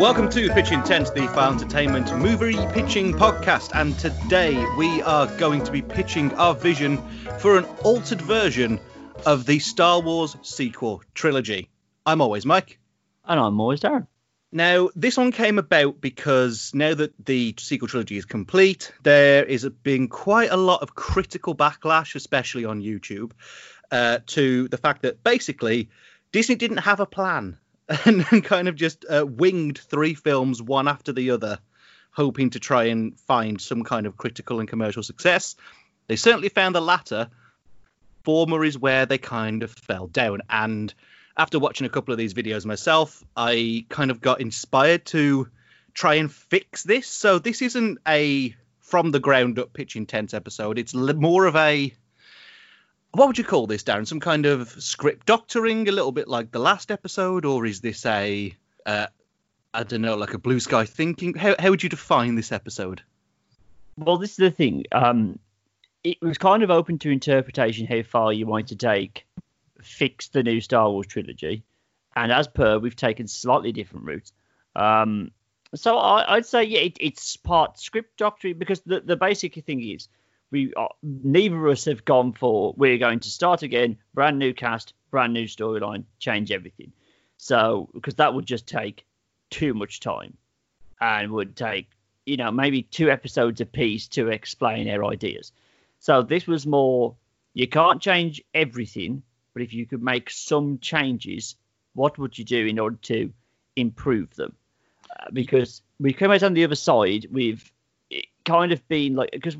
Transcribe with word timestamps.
Welcome 0.00 0.30
to 0.30 0.48
Pitch 0.54 0.72
Intense, 0.72 1.10
the 1.10 1.28
File 1.28 1.52
Entertainment 1.52 2.16
movie 2.16 2.56
pitching 2.72 3.12
podcast. 3.12 3.72
And 3.74 3.98
today 3.98 4.56
we 4.78 5.02
are 5.02 5.26
going 5.36 5.62
to 5.64 5.70
be 5.70 5.82
pitching 5.82 6.32
our 6.36 6.54
vision 6.54 6.96
for 7.38 7.58
an 7.58 7.66
altered 7.84 8.22
version 8.22 8.80
of 9.26 9.44
the 9.44 9.58
Star 9.58 10.00
Wars 10.00 10.38
sequel 10.40 11.02
trilogy. 11.12 11.68
I'm 12.06 12.22
always 12.22 12.46
Mike. 12.46 12.78
And 13.26 13.38
I'm 13.38 13.60
always 13.60 13.80
Darren. 13.80 14.06
Now, 14.50 14.88
this 14.96 15.18
one 15.18 15.32
came 15.32 15.58
about 15.58 16.00
because 16.00 16.70
now 16.72 16.94
that 16.94 17.12
the 17.22 17.54
sequel 17.58 17.86
trilogy 17.86 18.16
is 18.16 18.24
complete, 18.24 18.94
there 19.02 19.44
is 19.44 19.68
been 19.68 20.08
quite 20.08 20.50
a 20.50 20.56
lot 20.56 20.80
of 20.80 20.94
critical 20.94 21.54
backlash, 21.54 22.14
especially 22.14 22.64
on 22.64 22.80
YouTube, 22.80 23.32
uh, 23.90 24.20
to 24.28 24.66
the 24.68 24.78
fact 24.78 25.02
that 25.02 25.22
basically 25.22 25.90
Disney 26.32 26.54
didn't 26.54 26.78
have 26.78 27.00
a 27.00 27.06
plan 27.06 27.58
and, 28.04 28.44
kind 28.44 28.68
of 28.68 28.76
just 28.76 29.04
uh, 29.08 29.26
winged 29.26 29.78
three 29.78 30.14
films 30.14 30.62
one 30.62 30.86
after 30.86 31.12
the 31.12 31.32
other, 31.32 31.58
hoping 32.12 32.50
to 32.50 32.60
try 32.60 32.84
and 32.84 33.18
find 33.18 33.60
some 33.60 33.82
kind 33.82 34.06
of 34.06 34.16
critical 34.16 34.60
and 34.60 34.68
commercial 34.68 35.02
success. 35.02 35.56
They 36.06 36.16
certainly 36.16 36.50
found 36.50 36.74
the 36.74 36.80
latter. 36.80 37.28
Former 38.22 38.64
is 38.64 38.78
where 38.78 39.06
they 39.06 39.18
kind 39.18 39.62
of 39.62 39.72
fell 39.72 40.06
down. 40.06 40.42
And 40.48 40.92
after 41.36 41.58
watching 41.58 41.86
a 41.86 41.90
couple 41.90 42.12
of 42.12 42.18
these 42.18 42.34
videos 42.34 42.64
myself, 42.64 43.24
I 43.36 43.86
kind 43.88 44.10
of 44.10 44.20
got 44.20 44.40
inspired 44.40 45.04
to 45.06 45.48
try 45.92 46.14
and 46.14 46.32
fix 46.32 46.84
this. 46.84 47.08
So 47.08 47.40
this 47.40 47.60
isn't 47.60 47.98
a 48.06 48.54
from 48.80 49.10
the 49.10 49.20
ground 49.20 49.58
up 49.58 49.72
pitch 49.72 49.96
intense 49.96 50.34
episode. 50.34 50.78
It's 50.78 50.94
more 50.94 51.46
of 51.46 51.56
a 51.56 51.92
what 53.12 53.26
would 53.26 53.38
you 53.38 53.44
call 53.44 53.66
this, 53.66 53.82
Darren? 53.82 54.06
Some 54.06 54.20
kind 54.20 54.46
of 54.46 54.70
script 54.82 55.26
doctoring, 55.26 55.88
a 55.88 55.92
little 55.92 56.12
bit 56.12 56.28
like 56.28 56.52
the 56.52 56.58
last 56.58 56.90
episode, 56.90 57.44
or 57.44 57.66
is 57.66 57.80
this 57.80 58.06
a, 58.06 58.54
uh, 58.86 59.06
I 59.74 59.82
don't 59.82 60.02
know, 60.02 60.16
like 60.16 60.34
a 60.34 60.38
blue 60.38 60.60
sky 60.60 60.84
thinking? 60.84 61.34
How 61.34 61.56
how 61.58 61.70
would 61.70 61.82
you 61.82 61.88
define 61.88 62.36
this 62.36 62.52
episode? 62.52 63.02
Well, 63.96 64.18
this 64.18 64.30
is 64.30 64.36
the 64.36 64.50
thing. 64.50 64.84
Um, 64.92 65.38
it 66.04 66.18
was 66.22 66.38
kind 66.38 66.62
of 66.62 66.70
open 66.70 66.98
to 67.00 67.10
interpretation 67.10 67.86
how 67.86 68.02
far 68.02 68.32
you 68.32 68.46
want 68.46 68.68
to 68.68 68.76
take, 68.76 69.26
fix 69.82 70.28
the 70.28 70.42
new 70.42 70.60
Star 70.60 70.88
Wars 70.90 71.06
trilogy, 71.06 71.64
and 72.14 72.30
as 72.30 72.46
per, 72.46 72.78
we've 72.78 72.96
taken 72.96 73.26
slightly 73.26 73.72
different 73.72 74.06
routes. 74.06 74.32
Um, 74.76 75.32
so 75.74 75.98
I, 75.98 76.36
would 76.36 76.46
say 76.46 76.64
yeah, 76.64 76.80
it, 76.80 76.96
it's 77.00 77.36
part 77.36 77.78
script 77.78 78.16
doctoring 78.16 78.58
because 78.58 78.80
the 78.80 79.00
the 79.00 79.16
basic 79.16 79.64
thing 79.64 79.82
is 79.82 80.08
we 80.50 80.74
are, 80.74 80.90
neither 81.02 81.66
of 81.66 81.72
us 81.72 81.84
have 81.84 82.04
gone 82.04 82.32
for 82.32 82.74
we're 82.76 82.98
going 82.98 83.20
to 83.20 83.30
start 83.30 83.62
again, 83.62 83.98
brand 84.14 84.38
new 84.38 84.52
cast, 84.52 84.94
brand 85.10 85.32
new 85.32 85.44
storyline, 85.44 86.04
change 86.18 86.50
everything. 86.50 86.92
So 87.36 87.88
because 87.94 88.16
that 88.16 88.34
would 88.34 88.46
just 88.46 88.66
take 88.66 89.06
too 89.50 89.74
much 89.74 90.00
time 90.00 90.36
and 91.00 91.32
would 91.32 91.56
take 91.56 91.88
you 92.26 92.36
know 92.36 92.50
maybe 92.50 92.82
two 92.82 93.10
episodes 93.10 93.60
a 93.60 93.66
piece 93.66 94.08
to 94.08 94.28
explain 94.28 94.88
our 94.88 95.04
ideas. 95.04 95.52
So 95.98 96.22
this 96.22 96.46
was 96.46 96.66
more 96.66 97.16
you 97.54 97.66
can't 97.66 98.00
change 98.00 98.42
everything, 98.54 99.22
but 99.52 99.62
if 99.62 99.72
you 99.72 99.86
could 99.86 100.02
make 100.02 100.30
some 100.30 100.78
changes, 100.78 101.56
what 101.94 102.18
would 102.18 102.38
you 102.38 102.44
do 102.44 102.66
in 102.66 102.78
order 102.78 102.98
to 103.02 103.32
improve 103.76 104.34
them? 104.34 104.54
Uh, 105.10 105.30
because 105.32 105.82
we 105.98 106.12
came 106.12 106.30
out 106.30 106.42
on 106.42 106.54
the 106.54 106.64
other 106.64 106.76
side, 106.76 107.26
we've 107.30 107.70
kind 108.44 108.72
of 108.72 108.86
been 108.88 109.14
like 109.14 109.30
because 109.32 109.56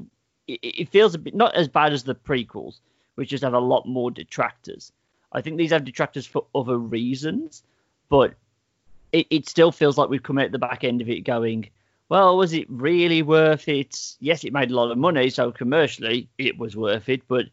it, 0.63 0.89
feels 0.89 1.15
a 1.15 1.19
bit 1.19 1.35
not 1.35 1.55
as 1.55 1.69
bad 1.69 1.93
as 1.93 2.05
the 2.05 2.15
prequels, 2.15 2.81
which 3.15 3.31
just 3.31 3.45
have 3.45 3.55
a 3.55 3.59
lot 3.59 3.87
more 3.87 4.11
detractors. 4.11 4.93
I 5.33 5.41
think 5.41 5.57
these 5.57 5.71
have 5.71 5.85
detractors 5.85 6.27
for 6.27 6.47
other 6.55 6.79
reasons, 6.79 7.63
but 8.09 8.35
it, 9.13 9.27
it 9.31 9.49
still 9.49 9.73
feels 9.73 9.97
like 9.97 10.09
we've 10.09 10.23
come 10.23 10.39
out 10.39 10.53
the 10.53 10.59
back 10.59 10.85
end 10.85 11.01
of 11.01 11.09
it 11.09 11.21
going, 11.21 11.71
well, 12.09 12.37
was 12.37 12.53
it 12.53 12.67
really 12.69 13.23
worth 13.23 13.69
it? 13.69 14.17
Yes, 14.19 14.45
it 14.45 14.53
made 14.53 14.71
a 14.71 14.75
lot 14.75 14.91
of 14.91 14.99
money, 14.99 15.31
so 15.31 15.53
commercially 15.53 16.29
it 16.39 16.59
was 16.59 16.77
worth 16.77 17.09
it, 17.09 17.23
but 17.29 17.47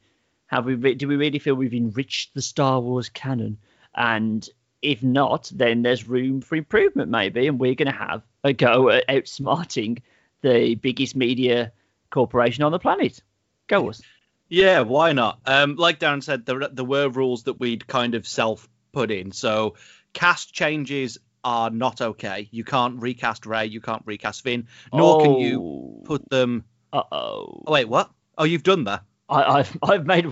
have 0.47 0.65
we 0.65 0.95
do 0.95 1.07
we 1.07 1.15
really 1.15 1.39
feel 1.39 1.55
we've 1.55 1.73
enriched 1.73 2.33
the 2.33 2.41
Star 2.41 2.79
Wars 2.79 3.09
canon? 3.09 3.57
And 3.93 4.47
if 4.81 5.03
not, 5.03 5.51
then 5.53 5.81
there's 5.81 6.07
room 6.07 6.41
for 6.41 6.55
improvement 6.55 7.11
maybe, 7.11 7.47
and 7.47 7.59
we're 7.59 7.75
going 7.75 7.91
to 7.91 7.97
have 7.97 8.23
a 8.43 8.53
go 8.53 8.89
at 8.89 9.07
outsmarting 9.07 10.01
the 10.41 10.75
biggest 10.75 11.15
media 11.15 11.71
corporation 12.09 12.63
on 12.63 12.71
the 12.71 12.79
planet. 12.79 13.21
Go 13.67 13.89
us. 13.89 14.01
Yeah, 14.49 14.81
why 14.81 15.13
not? 15.13 15.39
Um, 15.45 15.75
like 15.75 15.99
Darren 15.99 16.23
said, 16.23 16.45
there, 16.45 16.67
there 16.69 16.85
were 16.85 17.09
rules 17.09 17.43
that 17.43 17.59
we'd 17.59 17.85
kind 17.85 18.15
of 18.15 18.25
self 18.25 18.67
put 18.93 19.11
in. 19.11 19.31
So 19.31 19.75
cast 20.13 20.53
changes 20.53 21.17
are 21.43 21.69
not 21.69 22.01
okay. 22.01 22.47
You 22.51 22.63
can't 22.63 23.01
recast 23.01 23.45
Rey. 23.45 23.65
you 23.65 23.81
can't 23.81 24.03
recast 24.05 24.43
Finn, 24.43 24.67
nor 24.93 25.21
oh. 25.21 25.23
can 25.23 25.35
you 25.35 25.61
oh. 25.61 26.03
put 26.05 26.29
them. 26.29 26.63
Uh 26.91 27.03
oh. 27.11 27.63
Wait, 27.67 27.89
what? 27.89 28.09
Oh, 28.37 28.43
you've 28.43 28.63
done 28.63 28.85
that. 28.85 29.03
I, 29.29 29.57
have 29.57 29.77
I've 29.83 30.05
made 30.05 30.25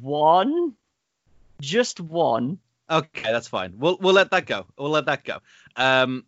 one, 0.00 0.74
just 1.60 2.00
one. 2.00 2.58
Okay, 2.90 3.32
that's 3.32 3.48
fine. 3.48 3.74
We'll 3.76 3.98
we'll 4.00 4.14
let 4.14 4.30
that 4.30 4.46
go. 4.46 4.66
We'll 4.78 4.90
let 4.90 5.06
that 5.06 5.24
go. 5.24 5.38
Um, 5.76 6.24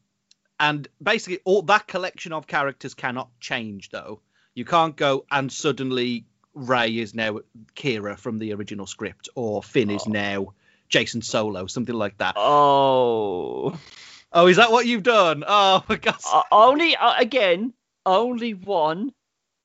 and 0.58 0.86
basically, 1.02 1.40
all 1.44 1.62
that 1.62 1.86
collection 1.86 2.32
of 2.32 2.46
characters 2.46 2.94
cannot 2.94 3.30
change 3.40 3.90
though. 3.90 4.20
You 4.54 4.64
can't 4.64 4.96
go 4.96 5.24
and 5.30 5.50
suddenly 5.50 6.24
Rey 6.54 6.98
is 6.98 7.14
now 7.14 7.40
Kira 7.74 8.18
from 8.18 8.38
the 8.38 8.52
original 8.54 8.86
script, 8.86 9.28
or 9.34 9.62
Finn 9.62 9.90
oh. 9.90 9.94
is 9.94 10.06
now 10.06 10.54
Jacen 10.90 11.22
Solo, 11.22 11.66
something 11.66 11.94
like 11.94 12.18
that. 12.18 12.34
Oh. 12.36 13.78
Oh, 14.32 14.46
is 14.46 14.56
that 14.56 14.70
what 14.70 14.86
you've 14.86 15.02
done? 15.02 15.44
Oh, 15.46 15.80
for 15.86 15.96
God's 15.96 16.26
uh, 16.32 16.42
Only, 16.52 16.96
uh, 16.96 17.14
again, 17.18 17.72
only 18.06 18.54
one, 18.54 19.12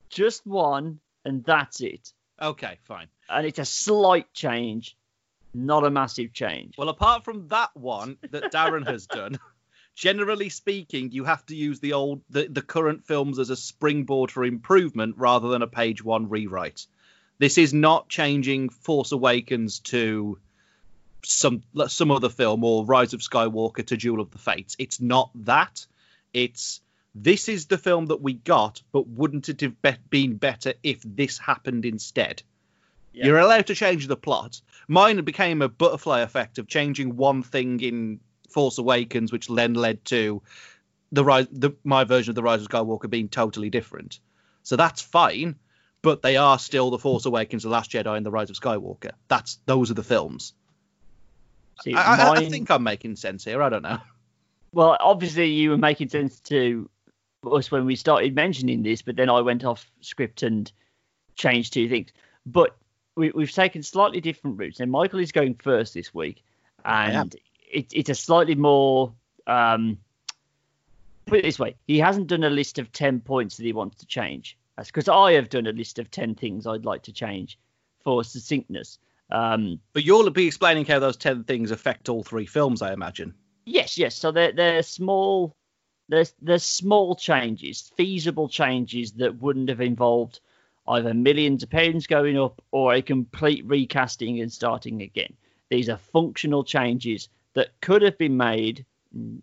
just 0.08 0.46
one, 0.46 1.00
and 1.24 1.44
that's 1.44 1.80
it. 1.80 2.12
Okay, 2.40 2.78
fine. 2.84 3.06
And 3.28 3.46
it's 3.46 3.58
a 3.58 3.64
slight 3.64 4.32
change, 4.32 4.96
not 5.54 5.84
a 5.84 5.90
massive 5.90 6.32
change. 6.32 6.74
Well, 6.76 6.88
apart 6.88 7.24
from 7.24 7.48
that 7.48 7.70
one 7.76 8.18
that 8.30 8.52
Darren 8.52 8.86
has 8.86 9.06
done, 9.06 9.38
generally 9.96 10.50
speaking, 10.50 11.10
you 11.10 11.24
have 11.24 11.44
to 11.46 11.56
use 11.56 11.80
the 11.80 11.94
old 11.94 12.20
the, 12.30 12.46
the 12.46 12.62
current 12.62 13.04
films 13.04 13.40
as 13.40 13.50
a 13.50 13.56
springboard 13.56 14.30
for 14.30 14.44
improvement 14.44 15.16
rather 15.18 15.48
than 15.48 15.62
a 15.62 15.66
page 15.66 16.04
one 16.04 16.28
rewrite. 16.28 16.86
This 17.38 17.58
is 17.58 17.74
not 17.74 18.08
changing 18.08 18.68
Force 18.68 19.10
Awakens 19.10 19.80
to 19.80 20.38
some 21.24 21.62
some 21.88 22.10
other 22.10 22.28
film 22.28 22.62
or 22.62 22.84
Rise 22.84 23.14
of 23.14 23.20
Skywalker 23.20 23.84
to 23.86 23.96
Duel 23.96 24.20
of 24.20 24.30
the 24.30 24.38
Fates. 24.38 24.76
It's 24.78 25.00
not 25.00 25.30
that. 25.46 25.86
It's 26.32 26.80
this 27.14 27.48
is 27.48 27.66
the 27.66 27.78
film 27.78 28.06
that 28.06 28.20
we 28.20 28.34
got, 28.34 28.82
but 28.92 29.08
wouldn't 29.08 29.48
it 29.48 29.62
have 29.62 29.80
be- 29.80 29.96
been 30.10 30.36
better 30.36 30.74
if 30.82 31.00
this 31.02 31.38
happened 31.38 31.86
instead? 31.86 32.42
Yeah. 33.14 33.26
You're 33.26 33.38
allowed 33.38 33.68
to 33.68 33.74
change 33.74 34.06
the 34.06 34.16
plot. 34.16 34.60
Mine 34.88 35.24
became 35.24 35.62
a 35.62 35.70
butterfly 35.70 36.20
effect 36.20 36.58
of 36.58 36.68
changing 36.68 37.16
one 37.16 37.42
thing 37.42 37.80
in 37.80 38.20
Force 38.48 38.78
Awakens, 38.78 39.32
which 39.32 39.48
then 39.48 39.74
led 39.74 40.04
to 40.06 40.42
the 41.12 41.24
rise, 41.24 41.46
the, 41.50 41.72
my 41.84 42.04
version 42.04 42.30
of 42.30 42.36
the 42.36 42.42
Rise 42.42 42.62
of 42.62 42.68
Skywalker 42.68 43.08
being 43.08 43.28
totally 43.28 43.70
different. 43.70 44.20
So 44.62 44.76
that's 44.76 45.02
fine, 45.02 45.56
but 46.02 46.22
they 46.22 46.36
are 46.36 46.58
still 46.58 46.90
the 46.90 46.98
Force 46.98 47.26
Awakens, 47.26 47.62
the 47.62 47.68
Last 47.68 47.90
Jedi, 47.90 48.16
and 48.16 48.26
the 48.26 48.30
Rise 48.30 48.50
of 48.50 48.56
Skywalker. 48.56 49.12
That's 49.28 49.58
those 49.66 49.90
are 49.90 49.94
the 49.94 50.02
films. 50.02 50.54
See, 51.82 51.94
I, 51.94 52.16
mine... 52.16 52.44
I, 52.44 52.48
think 52.48 52.70
I'm 52.70 52.82
making 52.82 53.16
sense 53.16 53.44
here. 53.44 53.62
I 53.62 53.68
don't 53.68 53.82
know. 53.82 53.98
Well, 54.72 54.94
obviously 55.00 55.46
you 55.52 55.70
were 55.70 55.78
making 55.78 56.10
sense 56.10 56.38
to 56.40 56.90
us 57.50 57.70
when 57.70 57.86
we 57.86 57.96
started 57.96 58.34
mentioning 58.34 58.82
this, 58.82 59.00
but 59.00 59.16
then 59.16 59.30
I 59.30 59.40
went 59.40 59.64
off 59.64 59.90
script 60.02 60.42
and 60.42 60.70
changed 61.34 61.72
two 61.72 61.88
things. 61.88 62.10
But 62.44 62.76
we, 63.14 63.32
have 63.38 63.52
taken 63.52 63.82
slightly 63.82 64.20
different 64.20 64.58
routes. 64.58 64.80
And 64.80 64.90
Michael 64.90 65.20
is 65.20 65.32
going 65.32 65.54
first 65.54 65.94
this 65.94 66.12
week, 66.12 66.44
and 66.84 67.34
it, 67.70 67.92
it's 67.92 68.10
a 68.10 68.14
slightly 68.14 68.54
more 68.54 69.12
um, 69.46 69.98
put 71.26 71.40
it 71.40 71.44
this 71.44 71.58
way: 71.58 71.76
he 71.86 71.98
hasn't 71.98 72.28
done 72.28 72.44
a 72.44 72.50
list 72.50 72.78
of 72.78 72.92
ten 72.92 73.20
points 73.20 73.56
that 73.56 73.64
he 73.64 73.72
wants 73.72 73.96
to 73.96 74.06
change. 74.06 74.56
That's 74.76 74.88
because 74.88 75.08
I 75.08 75.32
have 75.32 75.48
done 75.48 75.66
a 75.66 75.72
list 75.72 75.98
of 75.98 76.10
ten 76.10 76.34
things 76.34 76.66
I'd 76.66 76.84
like 76.84 77.02
to 77.04 77.12
change 77.12 77.58
for 78.04 78.22
succinctness. 78.24 78.98
Um, 79.30 79.80
but 79.92 80.04
you'll 80.04 80.30
be 80.30 80.46
explaining 80.46 80.86
how 80.86 80.98
those 80.98 81.16
ten 81.16 81.44
things 81.44 81.70
affect 81.70 82.08
all 82.08 82.22
three 82.22 82.46
films, 82.46 82.82
I 82.82 82.92
imagine. 82.92 83.34
Yes, 83.64 83.98
yes. 83.98 84.14
So 84.14 84.30
they're 84.32 84.52
they're 84.52 84.82
small. 84.82 85.56
There's 86.08 86.32
there's 86.40 86.64
small 86.64 87.16
changes, 87.16 87.90
feasible 87.96 88.48
changes 88.48 89.12
that 89.12 89.40
wouldn't 89.40 89.68
have 89.68 89.80
involved 89.80 90.40
either 90.88 91.12
millions 91.14 91.64
of 91.64 91.70
pounds 91.70 92.06
going 92.06 92.38
up 92.38 92.62
or 92.70 92.94
a 92.94 93.02
complete 93.02 93.64
recasting 93.66 94.40
and 94.40 94.52
starting 94.52 95.02
again. 95.02 95.34
These 95.68 95.88
are 95.88 95.96
functional 95.96 96.62
changes 96.62 97.28
that 97.56 97.80
could 97.80 98.02
have 98.02 98.16
been 98.16 98.36
made. 98.36 98.84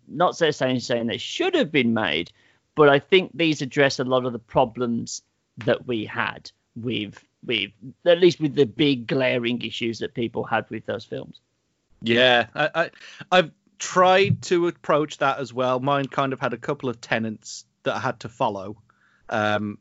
Not 0.08 0.36
saying 0.36 0.80
saying 0.80 1.06
they 1.08 1.18
should 1.18 1.54
have 1.54 1.70
been 1.72 1.92
made, 1.92 2.30
but 2.76 2.88
I 2.88 2.98
think 3.00 3.32
these 3.34 3.60
address 3.60 3.98
a 3.98 4.04
lot 4.04 4.24
of 4.24 4.32
the 4.32 4.38
problems 4.38 5.22
that 5.58 5.86
we 5.86 6.04
had 6.06 6.50
with 6.76 7.22
with 7.44 7.70
at 8.06 8.20
least 8.20 8.40
with 8.40 8.54
the 8.54 8.66
big 8.66 9.06
glaring 9.06 9.60
issues 9.62 9.98
that 9.98 10.14
people 10.14 10.44
had 10.44 10.68
with 10.70 10.86
those 10.86 11.04
films. 11.04 11.40
Yeah, 12.02 12.46
I, 12.54 12.70
I 12.74 12.90
I've 13.32 13.50
tried 13.78 14.42
to 14.42 14.68
approach 14.68 15.18
that 15.18 15.38
as 15.38 15.52
well. 15.52 15.80
Mine 15.80 16.06
kind 16.06 16.32
of 16.32 16.40
had 16.40 16.52
a 16.52 16.58
couple 16.58 16.88
of 16.88 17.00
tenets 17.00 17.64
that 17.82 17.96
I 17.96 17.98
had 17.98 18.20
to 18.20 18.28
follow. 18.28 18.76
Um, 19.28 19.78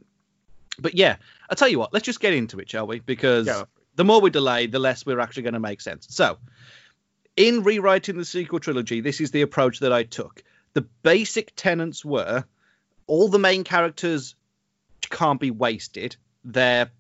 but 0.80 0.96
yeah, 0.96 1.18
I'll 1.50 1.56
tell 1.56 1.68
you 1.68 1.78
what, 1.80 1.94
let's 1.94 2.06
just 2.06 2.20
get 2.20 2.34
into 2.34 2.60
it, 2.60 2.70
shall 2.70 2.88
we? 2.88 3.00
Because 3.00 3.46
Yeah. 3.48 3.64
the 3.96 4.04
more 4.04 4.22
we 4.22 4.30
delay, 4.30 4.66
the 4.68 4.80
less 4.80 5.06
we're 5.06 5.20
actually 5.20 5.44
going 5.44 5.54
to 5.54 5.60
make 5.60 5.82
sense. 5.82 6.08
So, 6.10 6.38
in 7.36 7.64
rewriting 7.64 8.18
the 8.18 8.26
sequel 8.26 8.60
trilogy, 8.60 9.02
this 9.02 9.22
is 9.22 9.32
the 9.32 9.42
approach 9.42 9.80
that 9.80 9.94
I 9.94 10.04
took. 10.04 10.44
The 10.74 10.86
basic 11.04 11.54
tenets 11.56 12.04
were 12.04 12.44
all 13.08 13.30
the 13.30 13.40
main 13.40 13.64
characters 13.64 14.36
can't 15.10 15.40
be 15.40 15.52
wasted. 15.52 16.16
Their 16.44 16.92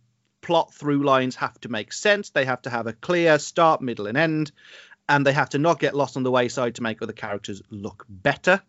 plot 0.41 0.73
through 0.73 1.03
lines 1.03 1.35
have 1.37 1.59
to 1.61 1.69
make 1.69 1.93
sense. 1.93 2.29
They 2.29 2.45
have 2.45 2.61
to 2.63 2.69
have 2.69 2.87
a 2.87 2.93
clear 2.93 3.39
start, 3.39 3.81
middle, 3.81 4.07
and 4.07 4.17
end. 4.17 4.51
And 5.07 5.25
they 5.25 5.33
have 5.33 5.49
to 5.49 5.59
not 5.59 5.79
get 5.79 5.95
lost 5.95 6.17
on 6.17 6.23
the 6.23 6.31
wayside 6.31 6.75
to 6.75 6.83
make 6.83 7.01
other 7.01 7.13
characters 7.13 7.61
look 7.69 8.05
better. 8.07 8.61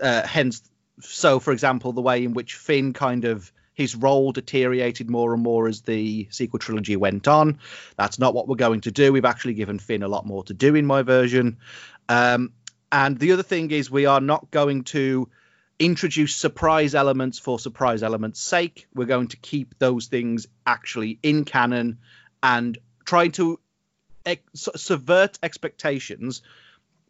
Uh, 0.00 0.26
hence, 0.26 0.62
so 1.00 1.40
for 1.40 1.52
example, 1.52 1.92
the 1.92 2.02
way 2.02 2.24
in 2.24 2.34
which 2.34 2.54
Finn 2.54 2.92
kind 2.92 3.24
of 3.24 3.52
his 3.74 3.96
role 3.96 4.32
deteriorated 4.32 5.10
more 5.10 5.32
and 5.32 5.42
more 5.42 5.68
as 5.68 5.82
the 5.82 6.28
sequel 6.30 6.58
trilogy 6.58 6.96
went 6.96 7.26
on. 7.26 7.58
That's 7.96 8.18
not 8.18 8.34
what 8.34 8.48
we're 8.48 8.56
going 8.56 8.82
to 8.82 8.90
do. 8.90 9.12
We've 9.12 9.24
actually 9.24 9.54
given 9.54 9.78
Finn 9.78 10.02
a 10.02 10.08
lot 10.08 10.26
more 10.26 10.44
to 10.44 10.54
do 10.54 10.74
in 10.74 10.86
my 10.86 11.02
version. 11.02 11.58
Um, 12.08 12.52
and 12.90 13.18
the 13.18 13.32
other 13.32 13.42
thing 13.42 13.70
is, 13.70 13.90
we 13.90 14.06
are 14.06 14.20
not 14.20 14.50
going 14.50 14.84
to 14.84 15.28
introduce 15.78 16.36
surprise 16.36 16.94
elements 16.94 17.38
for 17.38 17.58
surprise 17.58 18.02
elements' 18.02 18.40
sake. 18.40 18.86
We're 18.94 19.06
going 19.06 19.28
to 19.28 19.36
keep 19.38 19.78
those 19.78 20.06
things 20.06 20.46
actually 20.66 21.18
in 21.22 21.44
canon 21.44 21.98
and 22.42 22.76
try 23.04 23.28
to 23.28 23.58
ex- 24.26 24.68
subvert 24.76 25.38
expectations, 25.42 26.42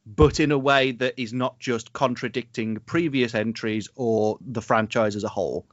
but 0.07 0.41
in 0.41 0.53
a 0.53 0.59
way 0.59 0.93
that 0.93 1.21
is 1.21 1.33
not 1.33 1.59
just 1.59 1.93
contradicting 1.93 2.77
previous 2.77 3.35
entries 3.35 3.89
or 3.97 4.39
the 4.41 4.63
franchise 4.63 5.17
as 5.17 5.25
a 5.25 5.29
whole. 5.29 5.67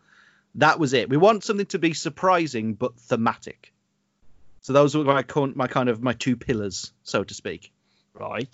That 0.56 0.80
was 0.80 0.94
it. 0.94 1.10
We 1.10 1.18
want 1.18 1.44
something 1.44 1.68
to 1.68 1.80
be 1.80 1.94
surprising 1.94 2.74
but 2.74 3.00
thematic. 3.00 3.74
So 4.62 4.74
those 4.74 4.96
were 4.96 5.04
my 5.04 5.24
my 5.56 5.68
kind 5.68 5.90
of 5.90 6.02
my 6.02 6.14
two 6.14 6.36
pillars, 6.36 6.92
so 7.04 7.24
to 7.24 7.34
speak. 7.34 7.72
Right. 8.14 8.50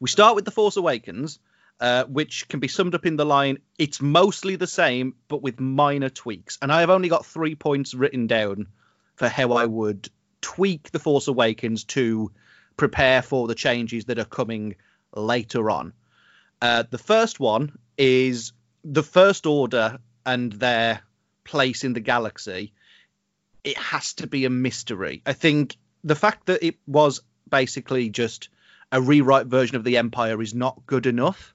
We 0.00 0.08
start 0.08 0.34
with 0.34 0.44
the 0.44 0.50
Force 0.50 0.76
Awakens, 0.76 1.38
uh, 1.80 2.04
which 2.04 2.48
can 2.48 2.60
be 2.60 2.68
summed 2.68 2.94
up 2.94 3.06
in 3.06 3.16
the 3.16 3.24
line: 3.24 3.58
"It's 3.78 4.02
mostly 4.02 4.56
the 4.56 4.66
same, 4.66 5.14
but 5.28 5.42
with 5.42 5.60
minor 5.60 6.10
tweaks." 6.10 6.58
And 6.60 6.72
I 6.72 6.80
have 6.80 6.90
only 6.90 7.08
got 7.08 7.26
three 7.26 7.54
points 7.54 7.94
written 7.94 8.26
down 8.26 8.66
for 9.14 9.28
how 9.28 9.52
I 9.52 9.66
would 9.66 10.08
tweak 10.40 10.90
the 10.90 10.98
Force 10.98 11.28
Awakens 11.28 11.84
to 11.84 12.32
prepare 12.76 13.22
for 13.22 13.46
the 13.46 13.54
changes 13.54 14.06
that 14.06 14.18
are 14.18 14.24
coming 14.24 14.76
later 15.14 15.70
on. 15.70 15.92
Uh, 16.62 16.84
the 16.88 16.98
first 16.98 17.40
one 17.40 17.78
is 17.96 18.52
the 18.84 19.02
First 19.02 19.46
Order 19.46 19.98
and 20.24 20.52
their 20.52 21.02
place 21.50 21.82
in 21.82 21.92
the 21.92 22.00
galaxy. 22.00 22.72
It 23.64 23.76
has 23.76 24.14
to 24.14 24.28
be 24.28 24.44
a 24.44 24.50
mystery. 24.50 25.20
I 25.26 25.32
think 25.32 25.76
the 26.04 26.14
fact 26.14 26.46
that 26.46 26.64
it 26.64 26.76
was 26.86 27.20
basically 27.50 28.08
just 28.08 28.48
a 28.92 29.00
rewrite 29.00 29.46
version 29.46 29.76
of 29.76 29.82
the 29.82 29.96
Empire 29.96 30.40
is 30.40 30.54
not 30.54 30.86
good 30.86 31.06
enough. 31.06 31.52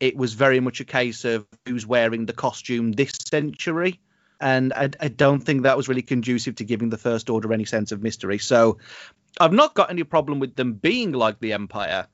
It 0.00 0.16
was 0.16 0.34
very 0.34 0.58
much 0.58 0.80
a 0.80 0.84
case 0.84 1.24
of 1.24 1.46
who's 1.64 1.86
wearing 1.86 2.26
the 2.26 2.32
costume 2.32 2.90
this 2.92 3.12
century. 3.30 4.00
And 4.40 4.72
I, 4.72 4.90
I 4.98 5.08
don't 5.08 5.40
think 5.40 5.62
that 5.62 5.76
was 5.76 5.88
really 5.88 6.02
conducive 6.02 6.56
to 6.56 6.64
giving 6.64 6.90
the 6.90 6.98
First 6.98 7.30
Order 7.30 7.52
any 7.52 7.66
sense 7.66 7.92
of 7.92 8.02
mystery. 8.02 8.38
So 8.38 8.78
I've 9.38 9.52
not 9.52 9.74
got 9.74 9.90
any 9.90 10.02
problem 10.02 10.40
with 10.40 10.56
them 10.56 10.72
being 10.72 11.12
like 11.12 11.38
the 11.38 11.52
Empire, 11.52 12.08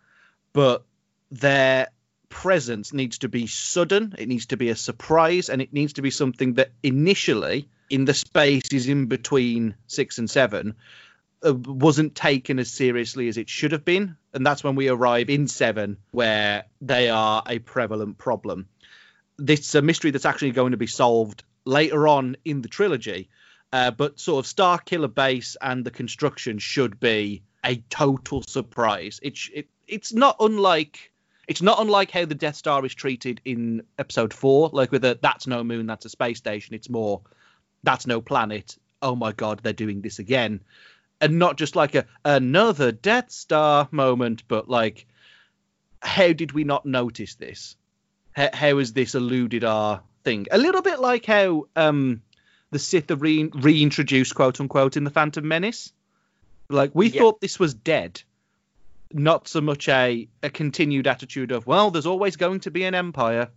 but 0.53 0.85
their 1.31 1.89
presence 2.28 2.93
needs 2.93 3.19
to 3.19 3.28
be 3.28 3.46
sudden, 3.46 4.14
it 4.19 4.28
needs 4.28 4.46
to 4.46 4.56
be 4.56 4.70
a 4.70 4.76
surprise, 4.76 5.49
and 5.49 5.62
it 5.62 5.73
needs 5.73 5.94
to 5.94 6.02
be 6.02 6.11
something 6.11 6.55
that 6.55 6.73
initially, 6.82 7.69
in 7.88 8.05
the 8.05 8.14
spaces 8.14 8.88
in 8.88 9.06
between 9.06 9.75
six 9.87 10.19
and 10.19 10.28
seven, 10.28 10.75
uh, 11.44 11.55
wasn't 11.55 12.14
taken 12.14 12.58
as 12.58 12.70
seriously 12.70 13.28
as 13.28 13.37
it 13.37 13.49
should 13.49 13.73
have 13.73 13.84
been. 13.84 14.17
And 14.32 14.44
that's 14.44 14.64
when 14.64 14.75
we 14.75 14.88
arrive 14.88 15.31
in 15.31 15.49
seven, 15.49 15.99
where 16.11 16.64
they 16.81 17.08
are 17.08 17.43
a 17.46 17.58
prevalent 17.58 18.19
problem. 18.19 18.69
This 19.38 19.61
is 19.61 19.75
a 19.75 19.82
mystery 19.82 20.11
that's 20.11 20.25
actually 20.25 20.52
going 20.52 20.72
to 20.72 20.76
be 20.79 20.87
solved 20.87 21.44
later 21.64 22.08
on 22.08 22.37
in 22.44 22.62
the 22.62 22.69
trilogy. 22.69 23.29
Uh, 23.72 23.90
but 23.90 24.19
sort 24.19 24.44
of 24.44 24.50
Starkiller 24.50 25.12
base 25.12 25.56
and 25.61 25.84
the 25.84 25.90
construction 25.90 26.58
should 26.58 26.99
be 27.00 27.43
a 27.64 27.76
total 27.90 28.43
surprise. 28.43 29.19
It, 29.22 29.38
it 29.52 29.69
it's 29.88 30.12
not 30.12 30.37
unlike 30.40 31.12
it's 31.48 31.62
not 31.62 31.81
unlike 31.81 32.10
how 32.10 32.25
the 32.25 32.34
Death 32.34 32.56
Star 32.56 32.84
is 32.84 32.94
treated 32.94 33.40
in 33.44 33.82
Episode 33.98 34.34
Four, 34.34 34.70
like 34.72 34.90
with 34.93 35.04
a 35.04 35.19
that's 35.20 35.46
no 35.46 35.62
moon, 35.64 35.87
that's 35.87 36.04
a 36.04 36.08
space 36.10 36.38
station. 36.38 36.75
It's 36.75 36.90
more 36.90 37.20
that's 37.82 38.06
no 38.06 38.20
planet. 38.20 38.76
Oh 39.02 39.14
my 39.14 39.32
god, 39.32 39.60
they're 39.62 39.72
doing 39.72 40.00
this 40.00 40.19
again, 40.19 40.60
and 41.20 41.38
not 41.38 41.56
just 41.56 41.76
like 41.76 41.94
a 41.94 42.06
another 42.25 42.90
Death 42.93 43.31
Star 43.31 43.88
moment, 43.90 44.43
but 44.48 44.69
like 44.69 45.06
how 46.02 46.32
did 46.32 46.52
we 46.52 46.64
not 46.64 46.87
notice 46.87 47.34
this? 47.37 47.76
How, 48.32 48.50
how 48.52 48.78
has 48.78 48.93
this 48.93 49.14
eluded 49.14 49.64
our 49.64 50.02
thing? 50.25 50.46
A 50.50 50.58
little 50.58 50.82
bit 50.82 51.00
like 51.00 51.26
how 51.26 51.66
um 51.76 52.22
the 52.70 52.78
Sith 52.81 53.10
are 53.10 53.16
re- 53.16 53.50
reintroduced, 53.54 54.34
quote 54.34 54.60
unquote, 54.60 54.96
in 54.96 55.04
the 55.04 55.10
Phantom 55.10 55.46
Menace. 55.46 55.93
Like 56.69 56.90
we 56.94 57.08
Yeah. 57.08 57.20
thought 57.20 57.40
this 57.40 57.58
was 57.60 57.75
dead, 57.75 58.22
not 59.12 59.49
so 59.49 59.61
much 59.61 59.88
a 59.88 60.29
a 60.43 60.50
continued 60.50 61.06
attitude 61.06 61.53
of 61.53 61.67
well, 61.67 61.91
there's 61.91 62.06
always 62.06 62.37
going 62.37 62.61
to 62.61 62.70
be 62.70 62.85
an 62.85 62.94
empire. 62.94 63.49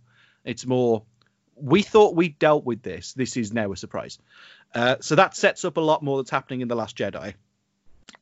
It's 0.44 0.66
more 0.66 1.04
we 1.56 1.82
thought 1.82 2.14
we 2.14 2.28
dealt 2.28 2.64
with 2.64 2.82
this. 2.82 3.12
This 3.12 3.36
is 3.36 3.52
now 3.52 3.72
a 3.72 3.76
surprise. 3.76 4.18
Uh, 4.74 4.96
so 5.00 5.16
that 5.16 5.36
sets 5.36 5.64
up 5.64 5.76
a 5.76 5.80
lot 5.80 6.02
more 6.02 6.18
that's 6.18 6.30
happening 6.30 6.60
in 6.60 6.68
the 6.68 6.76
Last 6.76 6.96
Jedi. 6.96 7.34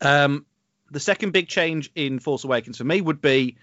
Um, 0.00 0.46
the 0.90 1.00
second 1.00 1.32
big 1.32 1.48
change 1.48 1.90
in 1.94 2.18
Force 2.18 2.44
Awakens 2.44 2.78
for 2.78 2.84
me 2.84 3.00
would 3.00 3.20
be 3.20 3.56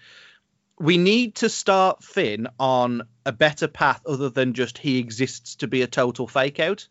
we 0.78 0.98
need 0.98 1.36
to 1.36 1.48
start 1.48 2.04
Finn 2.04 2.48
on 2.58 3.02
a 3.24 3.32
better 3.32 3.66
path 3.66 4.02
other 4.06 4.28
than 4.28 4.52
just 4.52 4.78
he 4.78 4.98
exists 4.98 5.56
to 5.56 5.66
be 5.66 5.82
a 5.82 5.86
total 5.86 6.26
fake 6.26 6.60
out. 6.60 6.86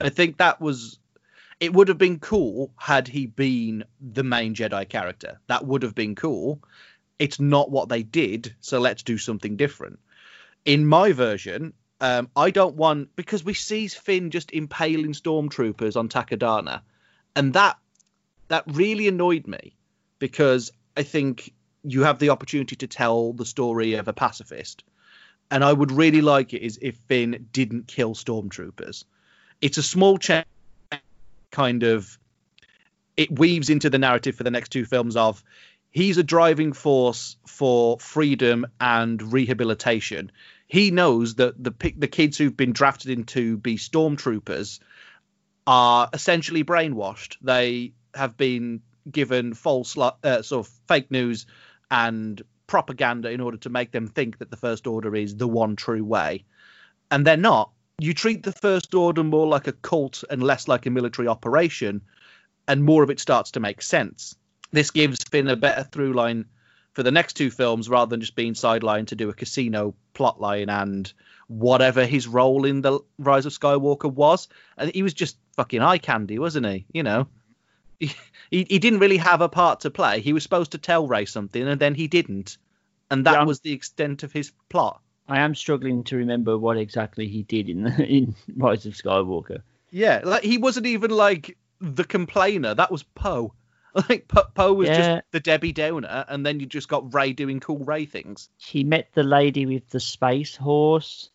I 0.00 0.10
think 0.10 0.38
that 0.38 0.60
was 0.60 0.98
it 1.64 1.72
would 1.72 1.88
have 1.88 1.96
been 1.96 2.18
cool 2.18 2.74
had 2.76 3.08
he 3.08 3.24
been 3.24 3.84
the 3.98 4.22
main 4.22 4.54
Jedi 4.54 4.86
character. 4.86 5.40
That 5.46 5.66
would 5.66 5.82
have 5.82 5.94
been 5.94 6.14
cool. 6.14 6.62
It's 7.18 7.40
not 7.40 7.70
what 7.70 7.88
they 7.88 8.02
did, 8.02 8.54
so 8.60 8.80
let's 8.80 9.02
do 9.02 9.16
something 9.16 9.56
different. 9.56 9.98
In 10.66 10.86
my 10.86 11.12
version, 11.12 11.72
um, 12.02 12.28
I 12.36 12.50
don't 12.50 12.76
want 12.76 13.16
because 13.16 13.42
we 13.42 13.54
see 13.54 13.88
Finn 13.88 14.30
just 14.30 14.52
impaling 14.52 15.14
stormtroopers 15.14 15.96
on 15.96 16.10
Takodana, 16.10 16.82
and 17.34 17.54
that 17.54 17.78
that 18.48 18.64
really 18.66 19.08
annoyed 19.08 19.46
me 19.46 19.74
because 20.18 20.70
I 20.98 21.02
think 21.02 21.54
you 21.82 22.02
have 22.02 22.18
the 22.18 22.28
opportunity 22.28 22.76
to 22.76 22.86
tell 22.86 23.32
the 23.32 23.46
story 23.46 23.94
of 23.94 24.06
a 24.06 24.12
pacifist, 24.12 24.84
and 25.50 25.64
I 25.64 25.72
would 25.72 25.92
really 25.92 26.20
like 26.20 26.52
it 26.52 26.62
is 26.62 26.78
if 26.82 26.96
Finn 27.08 27.48
didn't 27.52 27.86
kill 27.86 28.14
stormtroopers. 28.14 29.04
It's 29.62 29.78
a 29.78 29.82
small 29.82 30.18
change, 30.18 30.44
kind 31.54 31.82
of. 31.82 32.18
It 33.16 33.38
weaves 33.38 33.70
into 33.70 33.90
the 33.90 33.98
narrative 33.98 34.34
for 34.34 34.42
the 34.42 34.50
next 34.50 34.70
two 34.70 34.84
films 34.84 35.14
of 35.14 35.42
he's 35.94 36.18
a 36.18 36.24
driving 36.24 36.72
force 36.72 37.36
for 37.46 37.98
freedom 38.00 38.66
and 38.80 39.22
rehabilitation. 39.32 40.32
He 40.66 40.90
knows 40.90 41.36
that 41.36 41.62
the 41.62 41.72
the 41.96 42.08
kids 42.08 42.36
who've 42.36 42.56
been 42.56 42.72
drafted 42.72 43.10
in 43.12 43.24
to 43.26 43.56
be 43.56 43.76
stormtroopers 43.76 44.80
are 45.66 46.10
essentially 46.12 46.64
brainwashed. 46.64 47.36
They 47.40 47.92
have 48.14 48.36
been 48.36 48.82
given 49.10 49.54
false, 49.54 49.96
uh, 49.96 50.42
sort 50.42 50.66
of 50.66 50.72
fake 50.88 51.10
news 51.10 51.46
and 51.90 52.42
propaganda 52.66 53.30
in 53.30 53.40
order 53.40 53.58
to 53.58 53.70
make 53.70 53.92
them 53.92 54.08
think 54.08 54.38
that 54.38 54.50
the 54.50 54.56
First 54.56 54.86
Order 54.86 55.14
is 55.14 55.36
the 55.36 55.48
one 55.48 55.76
true 55.76 56.04
way, 56.04 56.44
and 57.10 57.26
they're 57.26 57.36
not. 57.36 57.70
You 57.98 58.12
treat 58.12 58.42
the 58.42 58.52
First 58.52 58.94
Order 58.94 59.22
more 59.22 59.46
like 59.46 59.66
a 59.66 59.72
cult 59.72 60.24
and 60.28 60.42
less 60.42 60.66
like 60.66 60.86
a 60.86 60.90
military 60.90 61.28
operation, 61.28 62.02
and 62.66 62.84
more 62.84 63.02
of 63.02 63.10
it 63.10 63.20
starts 63.20 63.52
to 63.52 63.60
make 63.60 63.82
sense. 63.82 64.36
This 64.72 64.90
gives 64.90 65.22
Finn 65.22 65.48
a 65.48 65.56
better 65.56 65.84
through 65.84 66.14
line 66.14 66.46
for 66.94 67.02
the 67.02 67.12
next 67.12 67.34
two 67.34 67.50
films 67.50 67.88
rather 67.88 68.10
than 68.10 68.20
just 68.20 68.34
being 68.34 68.54
sidelined 68.54 69.08
to 69.08 69.16
do 69.16 69.28
a 69.28 69.34
casino 69.34 69.94
plotline 70.14 70.68
and 70.68 71.12
whatever 71.48 72.04
his 72.04 72.26
role 72.26 72.64
in 72.64 72.80
the 72.80 73.00
Rise 73.18 73.46
of 73.46 73.52
Skywalker 73.52 74.12
was. 74.12 74.48
And 74.76 74.90
he 74.92 75.02
was 75.02 75.14
just 75.14 75.36
fucking 75.56 75.82
eye 75.82 75.98
candy, 75.98 76.38
wasn't 76.38 76.66
he? 76.66 76.86
You 76.92 77.02
know, 77.02 77.28
he, 78.00 78.12
he, 78.50 78.78
didn't 78.78 79.00
really 79.00 79.18
have 79.18 79.40
a 79.40 79.48
part 79.48 79.80
to 79.80 79.90
play. 79.90 80.20
He 80.20 80.32
was 80.32 80.42
supposed 80.42 80.72
to 80.72 80.78
tell 80.78 81.06
Rey 81.06 81.26
something 81.26 81.66
and 81.66 81.80
then 81.80 81.94
he 81.94 82.08
didn't. 82.08 82.58
And 83.10 83.26
that 83.26 83.34
Yeah. 83.34 83.44
was 83.44 83.60
the 83.60 83.72
extent 83.72 84.22
of 84.22 84.32
his 84.32 84.52
plot. 84.68 85.00
I 85.28 85.40
am 85.40 85.54
struggling 85.54 86.04
to 86.04 86.16
remember 86.16 86.58
what 86.58 86.76
exactly 86.76 87.28
he 87.28 87.42
did 87.42 87.68
in 87.68 87.86
in 88.00 88.34
Rise 88.56 88.86
of 88.86 88.94
Skywalker. 88.94 89.62
Yeah, 89.90 90.20
like 90.24 90.42
he 90.42 90.58
wasn't 90.58 90.86
even 90.86 91.10
like 91.10 91.56
the 91.80 92.04
complainer. 92.04 92.74
That 92.74 92.90
was 92.92 93.02
Poe. 93.02 93.54
Like 94.08 94.26
Po, 94.26 94.42
Poe 94.56 94.72
was 94.72 94.88
Yeah. 94.88 94.96
just 94.96 95.22
the 95.30 95.38
Debbie 95.38 95.70
Downer, 95.72 96.24
and 96.26 96.44
then 96.44 96.58
you 96.58 96.66
just 96.66 96.88
got 96.88 97.14
Rey 97.14 97.32
doing 97.32 97.60
cool 97.60 97.78
Rey 97.84 98.06
things. 98.06 98.48
He 98.58 98.82
met 98.82 99.10
the 99.14 99.22
lady 99.22 99.66
with 99.66 99.88
the 99.90 100.00
space 100.00 100.56
horse. 100.56 101.30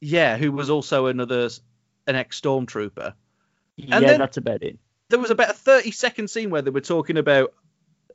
Yeah, 0.00 0.36
who 0.36 0.50
was 0.50 0.70
also 0.70 1.06
another 1.06 1.48
an 2.08 2.16
ex 2.16 2.40
stormtrooper. 2.40 3.14
yeah, 3.76 4.00
then- 4.00 4.18
that's 4.18 4.36
about 4.38 4.64
it. 4.64 4.76
There 5.08 5.20
was 5.20 5.30
about 5.30 5.50
a 5.50 5.54
thirty 5.54 5.92
second 5.92 6.30
scene 6.30 6.50
where 6.50 6.62
they 6.62 6.70
were 6.70 6.80
talking 6.80 7.16
about 7.16 7.54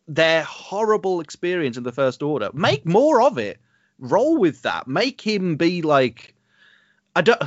their 0.10 0.44
horrible 0.44 1.22
experience 1.22 1.78
in 1.78 1.84
the 1.84 1.94
First 1.94 2.22
Order. 2.22 2.50
Make 2.54 2.86
more 2.86 3.22
of 3.22 3.38
it. 3.38 3.60
Roll 4.00 4.38
with 4.38 4.64
that. 4.64 4.88
Make 4.88 5.22
him 5.22 5.58
be 5.58 5.82
like 5.82 6.34
I 7.16 7.22
don't 7.22 7.42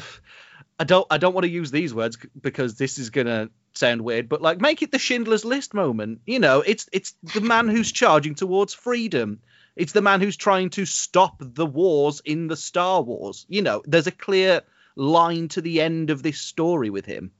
I 0.78 0.84
don't 0.84 1.06
I 1.10 1.18
don't 1.18 1.34
want 1.34 1.44
to 1.44 1.50
use 1.50 1.70
these 1.70 1.94
words 1.94 2.18
because 2.40 2.76
this 2.76 2.98
is 2.98 3.10
gonna 3.10 3.50
sound 3.72 4.02
weird, 4.02 4.28
but 4.28 4.42
like 4.42 4.60
make 4.60 4.82
it 4.82 4.90
the 4.90 4.98
Schindler's 4.98 5.44
List 5.44 5.74
moment. 5.74 6.20
You 6.26 6.38
know, 6.38 6.60
it's 6.60 6.88
it's 6.92 7.14
the 7.34 7.40
man 7.40 7.68
who's 7.68 7.92
charging 7.92 8.34
towards 8.34 8.74
freedom. 8.74 9.40
It's 9.76 9.92
the 9.92 10.02
man 10.02 10.20
who's 10.20 10.36
trying 10.36 10.70
to 10.70 10.84
stop 10.84 11.36
the 11.38 11.64
wars 11.64 12.20
in 12.24 12.46
the 12.46 12.56
Star 12.56 13.00
Wars. 13.00 13.46
You 13.48 13.62
know, 13.62 13.82
there's 13.86 14.06
a 14.06 14.12
clear 14.12 14.62
line 14.96 15.48
to 15.48 15.62
the 15.62 15.80
end 15.80 16.10
of 16.10 16.22
this 16.22 16.38
story 16.38 16.90
with 16.90 17.06
him. 17.06 17.30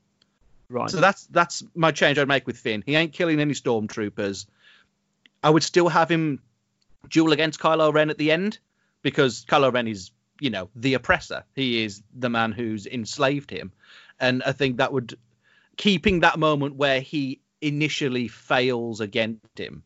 Right. 0.69 0.89
So 0.89 1.01
that's 1.01 1.27
that's 1.27 1.63
my 1.75 1.91
change 1.91 2.19
I'd 2.19 2.29
make 2.29 2.47
with 2.47 2.57
Finn. 2.57 2.83
He 2.87 2.97
ain't 2.97 3.13
killing 3.13 3.41
any 3.41 3.53
stormtroopers. 3.53 4.47
I 5.43 5.51
would 5.51 5.63
still 5.63 5.89
have 5.89 6.11
him 6.11 6.41
duel 7.11 7.33
against 7.33 7.61
Kylo 7.61 7.93
Ren 7.93 8.11
at 8.11 8.17
the 8.17 8.31
end 8.31 8.59
because 9.03 9.45
Kylo 9.45 9.73
Ren 9.73 9.89
is, 9.89 10.11
you 10.41 10.51
know, 10.51 10.71
the 10.75 10.95
oppressor. 10.95 11.45
He 11.55 11.85
is 11.85 12.03
the 12.15 12.31
man 12.31 12.53
who's 12.53 12.87
enslaved 12.87 13.51
him, 13.51 13.73
and 14.19 14.43
I 14.43 14.53
think 14.53 14.79
that 14.79 14.93
would 14.93 15.19
keeping 15.77 16.21
that 16.21 16.39
moment 16.39 16.77
where 16.77 17.01
he 17.01 17.41
initially 17.61 18.29
fails 18.29 19.01
against 19.01 19.59
him 19.59 19.83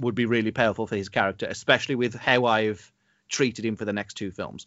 would 0.00 0.14
be 0.14 0.26
really 0.26 0.50
powerful 0.50 0.86
for 0.86 0.96
his 0.96 1.08
character, 1.08 1.46
especially 1.48 1.94
with 1.94 2.14
how 2.14 2.46
I've 2.46 2.92
treated 3.28 3.64
him 3.64 3.76
for 3.76 3.84
the 3.84 3.92
next 3.92 4.14
two 4.14 4.30
films. 4.30 4.66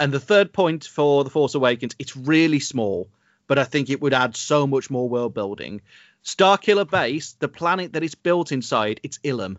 And 0.00 0.12
the 0.12 0.20
third 0.20 0.52
point 0.52 0.84
for 0.84 1.24
The 1.24 1.30
Force 1.30 1.54
Awakens, 1.54 1.94
it's 1.98 2.16
really 2.16 2.60
small, 2.60 3.08
but 3.46 3.58
I 3.58 3.64
think 3.64 3.88
it 3.88 4.00
would 4.00 4.14
add 4.14 4.36
so 4.36 4.66
much 4.66 4.90
more 4.90 5.08
world 5.08 5.34
building. 5.34 5.80
Starkiller 6.24 6.88
Base, 6.88 7.32
the 7.38 7.48
planet 7.48 7.92
that 7.94 8.02
it's 8.02 8.14
built 8.14 8.52
inside, 8.52 9.00
it's 9.02 9.18
Ilum. 9.18 9.56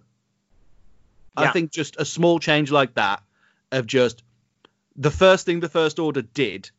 I 1.36 1.52
think 1.52 1.72
just 1.72 1.96
a 1.98 2.06
small 2.06 2.40
change 2.40 2.70
like 2.70 2.96
that 2.96 3.24
of 3.72 3.86
just 3.86 4.24
the 4.96 5.12
first 5.12 5.46
thing 5.46 5.60
the 5.60 5.70
First 5.70 6.00
Order 6.00 6.22
did 6.22 6.70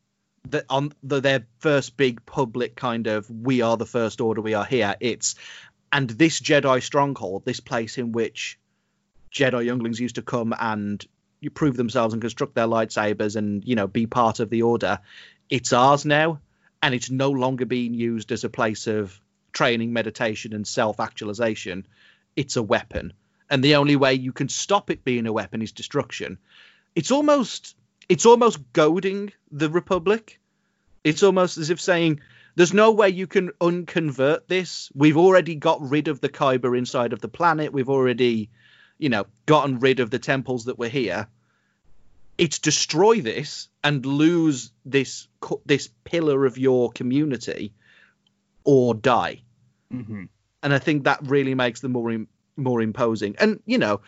that 0.49 0.65
on 0.69 0.93
the, 1.03 1.21
their 1.21 1.45
first 1.59 1.97
big 1.97 2.25
public 2.25 2.75
kind 2.75 3.07
of 3.07 3.29
we 3.29 3.61
are 3.61 3.77
the 3.77 3.85
First 3.85 4.21
Order, 4.21 4.41
we 4.41 4.53
are 4.53 4.65
here. 4.65 4.95
It's 4.99 5.35
and 5.91 6.09
this 6.09 6.39
Jedi 6.39 6.81
stronghold, 6.81 7.45
this 7.45 7.59
place 7.59 7.97
in 7.97 8.11
which 8.11 8.57
Jedi 9.31 9.65
younglings 9.65 9.99
used 9.99 10.15
to 10.15 10.21
come 10.21 10.53
and 10.57 11.05
you 11.39 11.49
prove 11.49 11.75
themselves 11.75 12.13
and 12.13 12.21
construct 12.21 12.55
their 12.55 12.67
lightsabers 12.67 13.35
and 13.35 13.65
you 13.65 13.75
know 13.75 13.87
be 13.87 14.05
part 14.05 14.39
of 14.39 14.49
the 14.49 14.61
Order. 14.61 14.99
It's 15.49 15.73
ours 15.73 16.05
now, 16.05 16.39
and 16.81 16.95
it's 16.95 17.09
no 17.09 17.31
longer 17.31 17.65
being 17.65 17.93
used 17.93 18.31
as 18.31 18.43
a 18.43 18.49
place 18.49 18.87
of 18.87 19.19
training, 19.51 19.91
meditation, 19.91 20.53
and 20.53 20.65
self-actualization. 20.65 21.85
It's 22.35 22.55
a 22.55 22.63
weapon, 22.63 23.13
and 23.49 23.63
the 23.63 23.75
only 23.75 23.95
way 23.95 24.13
you 24.13 24.31
can 24.31 24.47
stop 24.47 24.89
it 24.89 25.03
being 25.03 25.27
a 25.27 25.33
weapon 25.33 25.61
is 25.61 25.71
destruction. 25.71 26.37
It's 26.95 27.11
almost 27.11 27.75
it's 28.09 28.25
almost 28.25 28.73
goading 28.73 29.31
the 29.51 29.69
Republic. 29.69 30.39
It's 31.03 31.23
almost 31.23 31.57
as 31.57 31.69
if 31.69 31.79
saying, 31.79 32.19
"There's 32.55 32.73
no 32.73 32.91
way 32.91 33.09
you 33.09 33.27
can 33.27 33.51
unconvert 33.61 34.47
this. 34.47 34.91
We've 34.93 35.17
already 35.17 35.55
got 35.55 35.81
rid 35.81 36.07
of 36.07 36.21
the 36.21 36.29
Kyber 36.29 36.77
inside 36.77 37.13
of 37.13 37.21
the 37.21 37.29
planet. 37.29 37.73
We've 37.73 37.89
already, 37.89 38.49
you 38.97 39.09
know, 39.09 39.25
gotten 39.45 39.79
rid 39.79 39.99
of 39.99 40.09
the 40.09 40.19
temples 40.19 40.65
that 40.65 40.77
were 40.77 40.89
here. 40.89 41.27
It's 42.37 42.59
destroy 42.59 43.21
this 43.21 43.69
and 43.83 44.05
lose 44.05 44.71
this 44.85 45.27
this 45.65 45.89
pillar 46.03 46.45
of 46.45 46.57
your 46.57 46.91
community, 46.91 47.73
or 48.63 48.93
die." 48.93 49.43
hmm 49.89 50.25
and 50.63 50.73
I 50.73 50.79
think 50.79 51.03
that 51.03 51.27
really 51.27 51.55
makes 51.55 51.79
them 51.79 51.93
more 51.93 52.25
more 52.55 52.81
imposing. 52.81 53.35
And 53.39 53.61
you 53.65 53.77
know, 53.77 54.01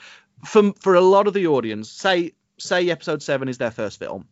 for 0.45 0.73
for 0.79 0.95
a 0.95 1.01
lot 1.01 1.27
of 1.27 1.33
the 1.33 1.47
audience, 1.47 1.89
say 1.89 2.33
say 2.57 2.89
episode 2.89 3.21
seven 3.21 3.47
is 3.47 3.57
their 3.57 3.71
first 3.71 3.99
film, 3.99 4.27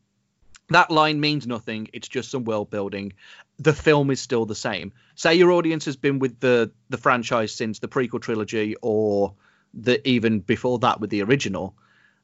that 0.70 0.90
line 0.90 1.20
means 1.20 1.46
nothing. 1.48 1.90
It's 1.94 2.08
just 2.08 2.32
some 2.32 2.46
world 2.46 2.70
building. 2.70 3.14
The 3.60 3.74
film 3.74 4.10
is 4.10 4.22
still 4.22 4.46
the 4.46 4.56
same. 4.56 4.94
Say 5.16 5.36
your 5.36 5.52
audience 5.52 5.86
has 5.86 5.98
been 5.98 6.20
with 6.20 6.40
the 6.40 6.72
the 6.90 6.98
franchise 6.98 7.54
since 7.54 7.80
the 7.80 7.88
prequel 7.88 8.22
trilogy, 8.22 8.76
or 8.82 9.34
the 9.74 10.06
even 10.08 10.40
before 10.40 10.80
that 10.80 11.00
with 11.00 11.10
the 11.10 11.24
original. 11.24 11.76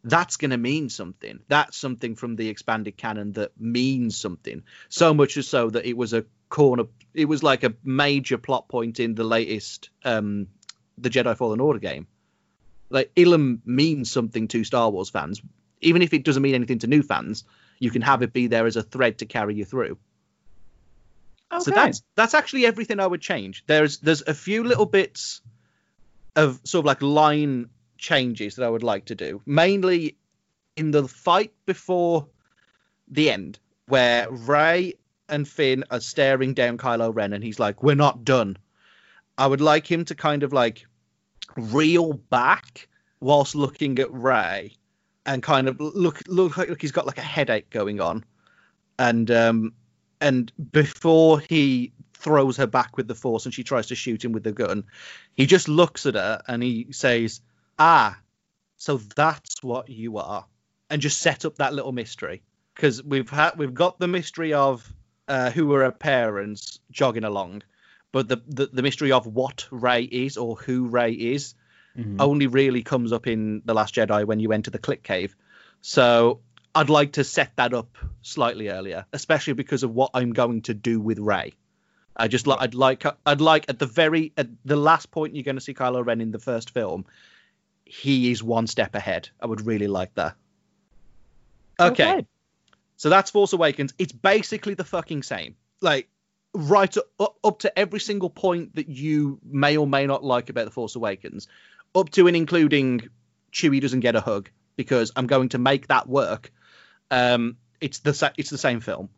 That's 0.04 0.38
going 0.38 0.52
to 0.52 0.58
mean 0.58 0.90
something. 0.90 1.40
That's 1.50 1.76
something 1.76 2.16
from 2.16 2.36
the 2.38 2.48
expanded 2.48 2.96
canon 2.96 3.34
that 3.34 3.60
means 3.60 4.16
something. 4.16 4.64
So 4.88 5.14
much 5.14 5.36
as 5.36 5.48
so 5.48 5.70
that 5.70 5.86
it 5.86 5.98
was 5.98 6.14
a 6.14 6.26
corner 6.50 6.86
it 7.14 7.26
was 7.26 7.44
like 7.44 7.64
a 7.66 7.74
major 7.84 8.38
plot 8.38 8.70
point 8.70 9.02
in 9.02 9.16
the 9.16 9.26
latest 9.26 9.90
um 10.06 10.48
the 10.98 11.10
Jedi 11.10 11.36
Fallen 11.36 11.60
Order 11.60 11.80
game. 11.80 12.08
Like 12.90 13.14
Ilum 13.16 13.60
means 13.66 14.10
something 14.10 14.48
to 14.50 14.64
Star 14.64 14.90
Wars 14.90 15.10
fans, 15.10 15.42
even 15.82 16.02
if 16.02 16.14
it 16.14 16.24
doesn't 16.24 16.42
mean 16.44 16.56
anything 16.56 16.80
to 16.80 16.88
new 16.88 17.04
fans. 17.04 17.44
You 17.80 17.92
can 17.92 18.02
have 18.02 18.24
it 18.24 18.34
be 18.34 18.48
there 18.48 18.66
as 18.66 18.76
a 18.76 18.84
thread 18.84 19.20
to 19.20 19.26
carry 19.26 19.56
you 19.56 19.66
through. 19.66 19.98
So 21.60 21.72
that's 21.72 22.04
that's 22.16 22.34
actually 22.34 22.66
everything 22.66 23.00
I 23.00 23.08
would 23.08 23.22
change. 23.22 23.64
There's 23.68 24.00
there's 24.00 24.22
a 24.22 24.34
few 24.34 24.64
little 24.64 24.86
bits 24.86 25.42
of 26.36 26.60
sort 26.64 26.82
of 26.82 26.86
like 26.86 27.02
line 27.02 27.70
changes 27.98 28.56
that 28.56 28.66
I 28.66 28.70
would 28.70 28.84
like 28.84 29.06
to 29.06 29.16
do, 29.16 29.42
mainly 29.46 30.18
in 30.76 30.92
the 30.92 31.08
fight 31.08 31.54
before 31.66 32.28
the 33.08 33.32
end, 33.32 33.60
where 33.88 34.30
Rey 34.30 34.96
and 35.30 35.48
Finn 35.48 35.86
are 35.90 36.02
staring 36.02 36.54
down 36.54 36.78
Kylo 36.78 37.16
Ren, 37.16 37.34
and 37.34 37.44
he's 37.44 37.60
like, 37.60 37.82
"We're 37.82 37.96
not 37.96 38.26
done." 38.26 38.58
I 39.38 39.48
would 39.48 39.62
like 39.62 39.90
him 39.90 40.04
to 40.06 40.16
kind 40.16 40.44
of 40.44 40.52
like 40.52 40.86
reel 41.56 42.14
back 42.14 42.88
whilst 43.20 43.56
looking 43.56 44.00
at 44.00 44.12
Rey, 44.14 44.74
and 45.28 45.44
kind 45.44 45.68
of 45.68 45.80
look 45.80 46.24
look 46.28 46.58
like, 46.58 46.70
look 46.70 46.82
he's 46.82 46.94
got 46.94 47.06
like 47.06 47.18
a 47.18 47.22
headache 47.22 47.70
going 47.70 48.00
on, 48.02 48.24
and 48.98 49.30
um 49.30 49.74
and 50.22 50.52
before 50.72 51.40
he 51.48 51.92
throws 52.14 52.58
her 52.58 52.66
back 52.66 52.98
with 52.98 53.08
the 53.08 53.14
force 53.14 53.46
and 53.46 53.54
she 53.54 53.64
tries 53.64 53.88
to 53.88 53.96
shoot 53.96 54.26
him 54.26 54.32
with 54.32 54.44
the 54.44 54.52
gun, 54.52 54.86
he 55.36 55.46
just 55.46 55.68
looks 55.68 56.08
at 56.08 56.16
her 56.16 56.42
and 56.48 56.64
he 56.64 56.88
says, 56.92 57.42
"Ah, 57.78 58.18
so 58.78 58.98
that's 59.16 59.62
what 59.62 59.90
you 59.90 60.18
are," 60.18 60.46
and 60.90 61.02
just 61.02 61.20
set 61.20 61.46
up 61.46 61.58
that 61.58 61.74
little 61.74 61.92
mystery. 61.92 62.42
Because 62.74 63.04
we've 63.04 63.30
had 63.30 63.58
we've 63.58 63.74
got 63.74 64.00
the 64.00 64.08
mystery 64.08 64.54
of 64.54 64.92
uh, 65.28 65.52
who 65.52 65.74
are 65.74 65.84
her 65.84 65.92
parents 65.92 66.80
jogging 66.90 67.26
along, 67.26 67.64
but 68.12 68.30
the, 68.30 68.42
the 68.48 68.68
the 68.68 68.82
mystery 68.82 69.12
of 69.12 69.28
what 69.28 69.68
Rey 69.72 70.04
is 70.04 70.38
or 70.38 70.56
who 70.56 70.88
Rey 70.88 71.12
is 71.12 71.54
Mhm. 71.98 72.18
only 72.20 72.48
really 72.48 72.84
comes 72.84 73.12
up 73.12 73.26
in 73.28 73.62
the 73.66 73.74
Last 73.74 73.96
Jedi 73.96 74.26
when 74.26 74.40
you 74.40 74.52
enter 74.52 74.70
the 74.72 74.78
Click 74.78 75.04
Cave. 75.04 75.36
So 75.82 76.42
I'd 76.76 76.90
like 76.90 77.14
to 77.14 77.24
set 77.24 77.56
that 77.56 77.74
up 77.74 77.98
slightly 78.22 78.70
earlier, 78.70 79.06
especially 79.14 79.54
because 79.54 79.84
of 79.84 79.94
what 79.96 80.12
I'm 80.14 80.34
going 80.34 80.62
to 80.64 80.74
do 80.74 81.00
with 81.00 81.18
Rey. 81.20 81.54
I 82.16 82.28
just 82.28 82.48
like 82.48 82.60
I'd 82.62 82.74
like 82.76 83.04
I'd 83.26 83.42
like 83.42 83.66
at 83.70 83.80
the 83.80 83.86
very 83.86 84.34
at 84.38 84.48
the 84.66 84.76
last 84.76 85.12
point 85.12 85.36
you're 85.36 85.44
going 85.44 85.56
to 85.58 85.62
see 85.62 85.74
Kylo 85.74 86.06
Ren 86.06 86.22
in 86.22 86.32
the 86.32 86.40
first 86.40 86.72
film, 86.72 87.06
he 87.86 88.32
is 88.32 88.44
one 88.44 88.68
step 88.68 88.96
ahead. 88.96 89.30
I 89.40 89.46
would 89.46 89.66
really 89.66 89.88
like 89.88 90.14
that. 90.16 90.36
okay. 91.80 92.26
So 92.98 93.10
that's 93.10 93.30
Force 93.30 93.54
Awakens. 93.54 93.94
It's 94.00 94.12
basically 94.12 94.74
the 94.74 94.84
fucking 94.84 95.22
same. 95.24 95.56
Like 95.82 96.10
right 96.54 96.96
up, 97.20 97.38
up 97.44 97.60
to 97.60 97.78
every 97.78 98.00
single 98.00 98.32
point 98.32 98.76
that 98.76 98.90
you 98.90 99.40
may 99.44 99.78
or 99.78 99.86
may 99.86 100.08
not 100.08 100.24
like 100.24 100.50
about 100.50 100.66
the 100.66 100.72
Force 100.72 100.96
Awakens, 100.96 101.48
up 101.96 102.10
to 102.12 102.28
and 102.28 102.36
including 102.36 103.10
Chewie 103.52 103.82
doesn't 103.82 104.02
get 104.02 104.16
a 104.16 104.22
hug 104.22 104.50
because 104.76 105.12
I'm 105.16 105.28
going 105.28 105.50
to 105.50 105.58
make 105.58 105.88
that 105.88 106.08
work. 106.08 106.52
Um, 107.10 107.58
it's 107.82 108.00
the 108.00 108.14
sa- 108.14 108.32
it's 108.38 108.50
the 108.50 108.58
same 108.58 108.80
film 108.80 109.10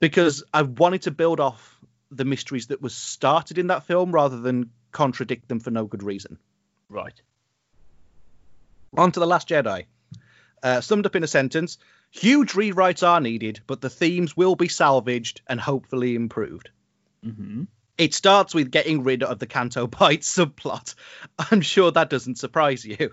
because 0.00 0.44
I 0.52 0.62
wanted 0.62 1.02
to 1.02 1.10
build 1.10 1.40
off 1.40 1.78
the 2.10 2.24
mysteries 2.24 2.68
that 2.68 2.80
was 2.80 2.94
started 2.94 3.58
in 3.58 3.68
that 3.68 3.84
film 3.84 4.12
rather 4.12 4.38
than 4.38 4.70
contradict 4.92 5.48
them 5.48 5.60
for 5.60 5.70
no 5.70 5.84
good 5.84 6.02
reason. 6.02 6.38
Right. 6.88 7.20
On 8.96 9.12
to 9.12 9.20
The 9.20 9.26
Last 9.26 9.48
Jedi. 9.48 9.86
Uh, 10.62 10.80
summed 10.80 11.06
up 11.06 11.14
in 11.16 11.22
a 11.22 11.26
sentence 11.26 11.78
huge 12.10 12.52
rewrites 12.52 13.06
are 13.06 13.20
needed, 13.20 13.60
but 13.66 13.80
the 13.80 13.90
themes 13.90 14.36
will 14.36 14.56
be 14.56 14.68
salvaged 14.68 15.42
and 15.46 15.60
hopefully 15.60 16.14
improved. 16.14 16.70
hmm 17.22 17.64
It 17.98 18.14
starts 18.14 18.54
with 18.54 18.70
getting 18.70 19.02
rid 19.04 19.22
of 19.22 19.38
the 19.38 19.46
Canto 19.46 19.86
Bight 19.86 20.20
subplot. 20.20 20.94
I'm 21.38 21.60
sure 21.60 21.90
that 21.90 22.10
doesn't 22.10 22.38
surprise 22.38 22.84
you. 22.84 23.12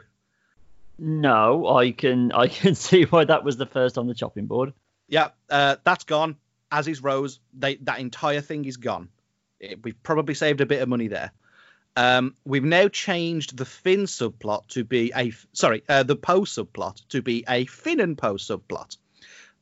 No, 0.97 1.67
I 1.67 1.91
can 1.91 2.31
I 2.31 2.47
can 2.47 2.75
see 2.87 3.03
why 3.03 3.25
that 3.25 3.43
was 3.43 3.57
the 3.57 3.65
first 3.65 3.97
on 3.97 4.07
the 4.07 4.13
chopping 4.13 4.45
board. 4.45 4.73
Yeah, 5.07 5.29
uh, 5.49 5.77
that's 5.83 6.03
gone. 6.03 6.37
As 6.71 6.87
is 6.87 7.03
Rose. 7.03 7.39
They, 7.53 7.75
that 7.75 7.99
entire 7.99 8.41
thing 8.41 8.65
is 8.65 8.77
gone. 8.77 9.09
It, 9.59 9.83
we've 9.83 10.01
probably 10.01 10.33
saved 10.33 10.61
a 10.61 10.65
bit 10.65 10.81
of 10.81 10.89
money 10.89 11.07
there. 11.07 11.31
Um, 11.95 12.35
we've 12.43 12.63
now 12.63 12.87
changed 12.87 13.55
the 13.55 13.65
Finn 13.65 14.03
subplot 14.03 14.67
to 14.69 14.83
be 14.83 15.11
a 15.15 15.31
sorry, 15.53 15.83
uh, 15.87 16.03
the 16.03 16.15
Poe 16.15 16.41
subplot 16.41 17.07
to 17.09 17.21
be 17.21 17.43
a 17.47 17.65
Finn 17.65 17.99
and 17.99 18.17
Poe 18.17 18.35
subplot. 18.35 18.97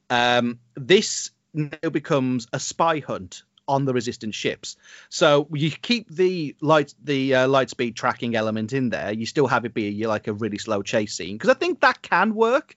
Um, 0.09 0.59
this 0.75 1.31
now 1.53 1.89
becomes 1.89 2.47
a 2.53 2.59
spy 2.59 2.99
hunt 2.99 3.43
on 3.71 3.85
the 3.85 3.93
resistance 3.93 4.35
ships. 4.35 4.75
So 5.09 5.47
you 5.53 5.71
keep 5.71 6.09
the 6.09 6.55
light 6.59 6.93
the 7.01 7.35
uh, 7.35 7.47
light 7.47 7.69
speed 7.69 7.95
tracking 7.95 8.35
element 8.35 8.73
in 8.73 8.89
there. 8.89 9.13
You 9.13 9.25
still 9.25 9.47
have 9.47 9.63
it 9.63 9.73
be 9.73 10.05
like 10.05 10.27
a 10.27 10.33
really 10.33 10.57
slow 10.57 10.81
chase 10.81 11.15
scene 11.15 11.37
because 11.37 11.49
I 11.49 11.53
think 11.53 11.79
that 11.79 12.01
can 12.01 12.35
work. 12.35 12.75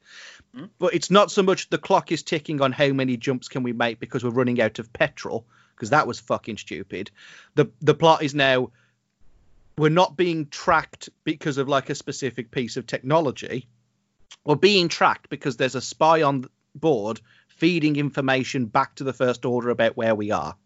Mm. 0.57 0.71
But 0.79 0.95
it's 0.95 1.11
not 1.11 1.33
so 1.33 1.43
much 1.43 1.69
the 1.69 1.79
clock 1.79 2.13
is 2.13 2.23
ticking 2.23 2.61
on 2.61 2.71
how 2.71 2.89
many 2.93 3.17
jumps 3.17 3.49
can 3.49 3.65
we 3.65 3.73
make 3.73 3.99
because 3.99 4.23
we're 4.23 4.31
running 4.31 4.61
out 4.61 4.79
of 4.79 4.93
petrol 4.93 5.45
because 5.75 5.91
that 5.91 6.07
was 6.07 6.21
fucking 6.21 6.59
stupid. 6.59 7.11
The 7.57 7.71
the 7.81 7.95
plot 7.95 8.23
is 8.23 8.35
now 8.35 8.71
we're 9.77 9.89
not 9.89 10.17
being 10.17 10.47
tracked 10.47 11.09
because 11.25 11.59
of 11.59 11.69
like 11.69 11.91
a 11.91 11.97
specific 11.97 12.53
piece 12.53 12.77
of 12.77 12.87
technology. 12.87 13.69
We're 14.45 14.55
being 14.55 14.89
tracked 14.89 15.29
because 15.29 15.57
there's 15.57 15.75
a 15.75 15.81
spy 15.81 16.23
on 16.23 16.49
board 16.77 17.21
feeding 17.49 17.97
information 17.97 18.67
back 18.67 18.97
to 18.97 19.05
the 19.05 19.13
First 19.13 19.45
Order 19.45 19.71
about 19.71 19.97
where 19.97 20.15
we 20.15 20.31
are. 20.31 20.57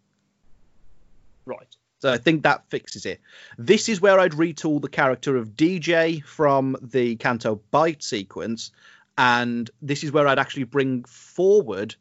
Right. 1.48 1.76
So 2.00 2.12
I 2.12 2.18
think 2.18 2.42
that 2.42 2.68
fixes 2.68 3.06
it. 3.06 3.20
This 3.56 3.88
is 3.88 4.00
where 4.00 4.20
I'd 4.20 4.32
retool 4.32 4.80
the 4.80 4.88
character 4.88 5.36
of 5.36 5.56
DJ 5.56 6.22
from 6.22 6.76
the 6.80 7.16
Canto 7.16 7.60
Bight 7.70 8.02
sequence, 8.02 8.70
and 9.16 9.68
this 9.82 10.04
is 10.04 10.12
where 10.12 10.28
I'd 10.28 10.38
actually 10.38 10.64
bring 10.64 11.04
forward 11.04 11.96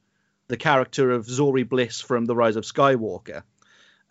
the 0.50 0.58
character 0.58 1.12
of 1.12 1.26
Zorii 1.26 1.68
Bliss 1.68 2.02
from 2.02 2.26
The 2.26 2.36
Rise 2.36 2.58
of 2.58 2.64
Skywalker. 2.64 3.44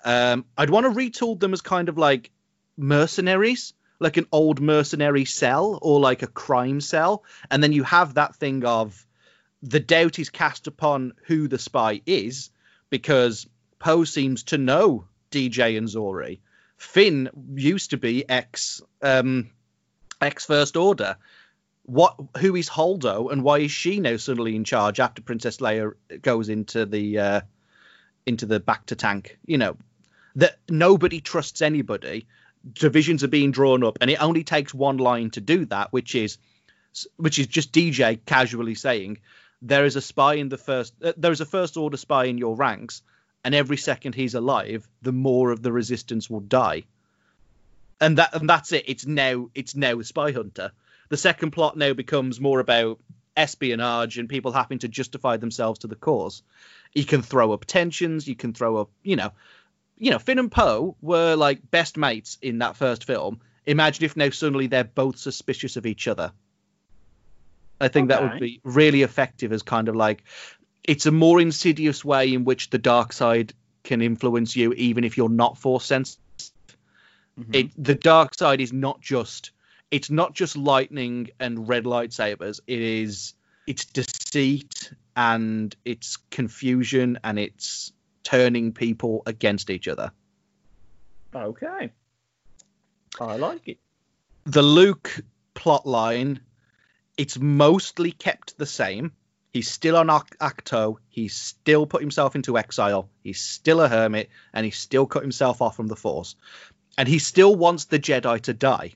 Um, 0.05 0.45
I'd 0.57 0.71
want 0.71 0.87
to 0.87 0.91
retool 0.91 1.39
them 1.39 1.53
as 1.53 1.61
kind 1.61 1.89
of 1.89 1.99
like 1.99 2.31
mercenaries, 2.77 3.75
like 4.01 4.17
an 4.17 4.27
old 4.33 4.61
mercenary 4.61 5.25
cell 5.25 5.79
or 5.83 6.01
like 6.01 6.23
a 6.23 6.27
crime 6.27 6.81
cell, 6.81 7.25
and 7.51 7.63
then 7.63 7.73
you 7.73 7.85
have 7.85 8.15
that 8.15 8.37
thing 8.37 8.65
of 8.65 9.07
the 9.63 9.81
doubt 9.81 10.19
is 10.19 10.31
cast 10.31 10.67
upon 10.67 11.13
who 11.27 11.47
the 11.47 11.59
spy 11.59 12.03
is 12.07 12.51
because 12.91 13.47
Poe 13.79 14.05
seems 14.05 14.45
to 14.45 14.59
know 14.59 15.07
DJ 15.37 15.77
and 15.77 15.87
Zorii. 15.87 16.39
Finn 16.79 17.29
used 17.55 17.91
to 17.91 17.99
be 17.99 18.29
ex 18.29 18.81
um, 19.03 19.51
ex 20.21 20.47
First 20.47 20.77
Order. 20.77 21.17
What? 21.83 22.17
Who 22.39 22.57
is 22.57 22.69
Holdo, 22.69 23.31
and 23.31 23.43
why 23.43 23.59
is 23.59 23.71
she 23.71 24.01
now 24.01 24.17
suddenly 24.17 24.57
in 24.57 24.65
charge 24.65 24.99
after 24.99 25.23
Princess 25.23 25.59
Leia 25.59 25.93
goes 26.23 26.49
into 26.49 26.87
the 26.87 27.19
uh, 27.19 27.41
into 28.25 28.47
the 28.47 28.61
bacta 28.61 28.97
tank? 28.97 29.39
You 29.45 29.59
know 29.59 29.77
that 30.37 30.59
nobody 30.69 31.21
trusts 31.21 31.61
anybody. 31.61 32.27
Divisions 32.73 33.23
are 33.23 33.29
being 33.29 33.53
drawn 33.53 33.85
up, 33.85 33.99
and 34.01 34.11
it 34.11 34.23
only 34.23 34.43
takes 34.43 34.75
one 34.75 34.97
line 34.97 35.31
to 35.31 35.41
do 35.41 35.67
that, 35.67 35.93
which 35.93 36.15
is 36.15 36.39
which 37.17 37.39
is 37.39 37.47
just 37.47 37.73
DJ 37.73 38.19
casually 38.25 38.75
saying 38.75 39.19
there 39.61 39.85
is 39.85 39.97
a 39.97 40.01
spy 40.01 40.35
in 40.35 40.49
the 40.49 40.59
first 40.59 40.95
uh, 41.03 41.13
there 41.17 41.33
is 41.33 41.41
a 41.43 41.47
first 41.47 41.77
order 41.77 41.99
spy 41.99 42.25
in 42.25 42.39
your 42.39 42.57
ranks 42.57 43.03
and 43.47 43.55
every 43.55 43.77
second 43.77 44.17
he's 44.17 44.35
alive 44.35 44.89
the 45.03 45.13
more 45.13 45.53
of 45.53 45.63
the 45.63 45.71
resistance 45.71 46.29
will 46.29 46.41
die. 46.41 46.83
And 48.01 48.19
that 48.19 48.35
and 48.35 48.51
that's 48.51 48.73
it. 48.73 48.87
It's 48.89 49.07
now 49.07 49.51
it's 49.55 49.77
now 49.77 50.03
spy 50.03 50.33
hunter. 50.33 50.73
The 51.11 51.17
second 51.17 51.53
plot 51.53 51.77
now 51.77 51.93
becomes 51.93 52.41
more 52.41 52.59
about 52.59 52.99
espionage 53.37 54.19
and 54.19 54.29
people 54.29 54.51
having 54.51 54.81
to 54.81 54.89
justify 54.89 55.37
themselves 55.37 55.79
to 55.79 55.87
the 55.87 55.95
cause. 55.95 56.43
You 56.93 57.05
can 57.05 57.23
throw 57.23 57.53
up 57.53 57.67
tensions. 57.67 58.27
You 58.27 58.35
can 58.35 58.53
throw 58.53 58.79
up 58.79 58.91
you 59.05 59.15
know 59.15 59.31
you 59.97 60.11
know 60.11 60.19
finn 60.19 60.41
and 60.41 60.51
poe 60.51 60.97
were 61.01 61.37
like 61.37 61.71
best 61.71 61.97
mates 61.97 62.39
in 62.43 62.59
that 62.59 62.77
first 62.77 63.05
film. 63.05 63.41
Imagine 63.65 64.07
if 64.07 64.17
now 64.17 64.31
suddenly 64.31 64.67
they're 64.67 64.83
both 64.83 65.19
suspicious 65.19 65.77
of 65.77 65.87
each 65.87 66.09
other. 66.09 66.33
I 67.81 67.87
think 67.87 68.11
okay. 68.11 68.21
that 68.21 68.33
would 68.33 68.41
be 68.41 68.61
really 68.65 69.03
effective 69.03 69.53
as 69.53 69.63
kind 69.63 69.89
of 69.89 69.95
like 69.95 70.25
it's 70.87 71.07
a 71.07 71.11
more 71.11 71.41
insidious 71.41 72.05
way 72.05 72.33
in 72.33 72.45
which 72.45 72.71
the 72.71 72.79
dark 72.79 73.13
side 73.13 73.53
can 73.85 74.03
influence 74.03 74.57
you, 74.57 74.73
even 74.73 75.05
if 75.05 75.17
you're 75.17 75.29
not 75.29 75.59
force 75.59 75.85
sensitive. 75.85 76.23
Mm-hmm. 77.39 77.55
It, 77.55 77.71
the 77.77 77.95
dark 77.95 78.35
side 78.35 78.61
is 78.61 78.73
not 78.73 79.01
just 79.01 79.51
it's 79.91 80.11
not 80.11 80.35
just 80.35 80.57
lightning 80.57 81.29
and 81.39 81.69
red 81.69 81.85
lightsabers. 81.85 82.61
It 82.67 82.81
is 82.81 83.35
it's 83.67 83.85
deceit 83.85 84.93
and 85.15 85.75
it's 85.85 86.19
confusion 86.31 87.19
and 87.23 87.39
it's 87.39 87.93
turning 88.23 88.73
people 88.73 89.23
against 89.27 89.71
each 89.71 89.89
other. 89.89 90.13
Okay, 91.35 91.93
I 93.21 93.37
like 93.37 93.69
it. 93.69 93.79
The 94.45 94.63
Luke 94.63 95.23
plot 95.55 95.87
line 95.87 96.41
it's 97.17 97.39
mostly 97.39 98.13
kept 98.13 98.59
the 98.59 98.67
same. 98.67 99.13
He's 99.57 99.71
still 99.71 99.97
on 99.97 100.09
Ahch-To. 100.09 100.99
He's 101.09 101.35
still 101.35 101.87
put 101.87 102.03
himself 102.03 102.37
into 102.37 102.59
exile. 102.59 103.09
He's 103.23 103.41
still 103.41 103.81
a 103.81 103.89
hermit, 103.89 104.29
and 104.53 104.67
he's 104.67 104.77
still 104.77 105.07
cut 105.07 105.23
himself 105.23 105.63
off 105.63 105.77
from 105.77 105.87
the 105.87 105.97
Force. 105.97 106.37
And 106.99 107.09
he 107.09 107.19
still 107.19 107.57
wants 107.57 107.87
the 107.87 107.99
Jedi 107.99 108.39
to 108.43 108.53
die. 108.53 108.93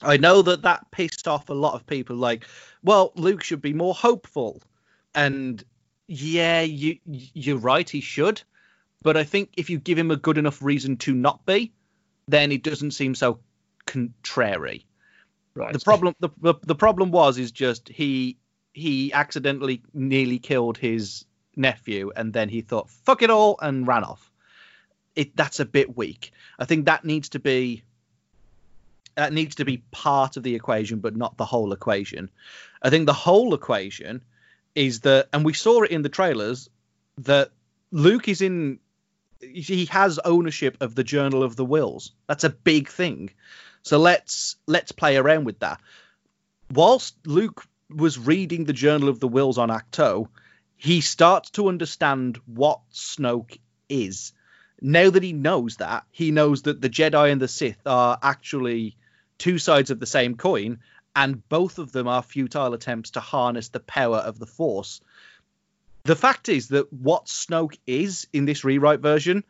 I 0.00 0.16
know 0.16 0.40
that 0.40 0.62
that 0.62 0.90
pissed 0.92 1.28
off 1.28 1.50
a 1.50 1.52
lot 1.52 1.74
of 1.74 1.86
people. 1.86 2.16
Like, 2.16 2.46
well, 2.82 3.12
Luke 3.16 3.44
should 3.44 3.60
be 3.60 3.74
more 3.74 3.92
hopeful, 3.92 4.62
and 5.14 5.62
yeah, 6.06 6.62
you 6.62 7.00
you're 7.04 7.58
right. 7.58 7.90
He 7.90 8.00
should, 8.00 8.40
but 9.02 9.18
I 9.18 9.24
think 9.24 9.50
if 9.58 9.68
you 9.68 9.78
give 9.78 9.98
him 9.98 10.10
a 10.10 10.16
good 10.16 10.38
enough 10.38 10.62
reason 10.62 10.96
to 10.98 11.12
not 11.12 11.44
be, 11.44 11.74
then 12.28 12.50
it 12.50 12.62
doesn't 12.62 12.92
seem 12.92 13.14
so 13.14 13.40
contrary. 13.84 14.86
Right. 15.54 15.74
The 15.74 15.80
problem 15.80 16.14
the, 16.20 16.30
the, 16.40 16.54
the 16.62 16.74
problem 16.74 17.10
was 17.10 17.36
is 17.36 17.52
just 17.52 17.90
he 17.90 18.38
he 18.72 19.12
accidentally 19.12 19.82
nearly 19.92 20.38
killed 20.38 20.78
his 20.78 21.24
nephew 21.56 22.12
and 22.14 22.32
then 22.32 22.48
he 22.48 22.60
thought 22.60 22.88
fuck 22.88 23.22
it 23.22 23.30
all 23.30 23.58
and 23.60 23.86
ran 23.86 24.04
off. 24.04 24.30
It 25.16 25.36
that's 25.36 25.60
a 25.60 25.64
bit 25.64 25.96
weak. 25.96 26.32
I 26.58 26.64
think 26.64 26.86
that 26.86 27.04
needs 27.04 27.30
to 27.30 27.38
be 27.38 27.82
that 29.16 29.32
needs 29.32 29.56
to 29.56 29.64
be 29.64 29.78
part 29.90 30.36
of 30.36 30.44
the 30.44 30.54
equation 30.54 31.00
but 31.00 31.16
not 31.16 31.36
the 31.36 31.44
whole 31.44 31.72
equation. 31.72 32.30
I 32.80 32.90
think 32.90 33.06
the 33.06 33.12
whole 33.12 33.54
equation 33.54 34.22
is 34.74 35.00
that 35.00 35.28
and 35.32 35.44
we 35.44 35.52
saw 35.52 35.82
it 35.82 35.90
in 35.90 36.02
the 36.02 36.08
trailers 36.08 36.70
that 37.18 37.50
Luke 37.90 38.28
is 38.28 38.40
in 38.40 38.78
he 39.40 39.86
has 39.86 40.18
ownership 40.24 40.76
of 40.80 40.94
the 40.94 41.04
Journal 41.04 41.42
of 41.42 41.56
the 41.56 41.64
Whills. 41.64 42.10
That's 42.26 42.44
a 42.44 42.50
big 42.50 42.88
thing. 42.88 43.30
So 43.82 43.98
let's 43.98 44.56
let's 44.66 44.92
play 44.92 45.16
around 45.16 45.44
with 45.44 45.60
that. 45.60 45.80
Whilst 46.72 47.14
Luke 47.26 47.66
was 47.90 48.18
reading 48.18 48.64
the 48.64 48.72
Journal 48.72 49.08
of 49.08 49.20
the 49.20 49.28
Whills 49.28 49.58
on 49.58 49.70
Ahch-To, 49.70 50.28
he 50.76 51.00
starts 51.00 51.50
to 51.50 51.68
understand 51.68 52.38
what 52.46 52.80
Snoke 52.92 53.58
is. 53.88 54.32
Now 54.80 55.10
that 55.10 55.22
he 55.22 55.32
knows 55.32 55.76
that, 55.76 56.04
he 56.10 56.30
knows 56.30 56.62
that 56.62 56.80
the 56.80 56.90
Jedi 56.90 57.32
and 57.32 57.40
the 57.40 57.48
Sith 57.48 57.86
are 57.86 58.18
actually 58.22 58.96
two 59.38 59.58
sides 59.58 59.90
of 59.90 59.98
the 59.98 60.06
same 60.06 60.36
coin, 60.36 60.78
and 61.16 61.48
both 61.48 61.78
of 61.78 61.90
them 61.90 62.06
are 62.06 62.22
futile 62.22 62.74
attempts 62.74 63.10
to 63.12 63.20
harness 63.20 63.70
the 63.70 63.80
power 63.80 64.18
of 64.18 64.38
the 64.38 64.46
Force. 64.46 65.00
The 66.04 66.16
fact 66.16 66.48
is 66.48 66.68
that 66.68 66.92
what 66.92 67.26
Snoke 67.26 67.78
is 67.86 68.28
in 68.32 68.44
this 68.44 68.64
rewrite 68.64 69.00
version 69.00 69.44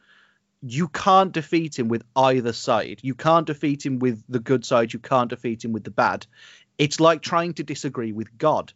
you 0.63 0.89
can't 0.89 1.33
defeat 1.33 1.79
him 1.79 1.89
with 1.89 2.05
either 2.17 2.53
side. 2.53 3.01
You 3.03 3.15
can't 3.15 3.47
defeat 3.47 3.85
him 3.85 3.99
with 3.99 4.23
the 4.29 4.41
good 4.41 4.65
side. 4.65 4.93
You 4.93 4.99
can't 4.99 5.31
defeat 5.31 5.65
him 5.65 5.73
with 5.73 5.85
the 5.85 5.91
bad. 5.91 6.27
It's 6.79 7.01
like 7.01 7.23
trying 7.23 7.55
to 7.55 7.65
disagree 7.65 8.13
with 8.13 8.39
God. 8.39 8.73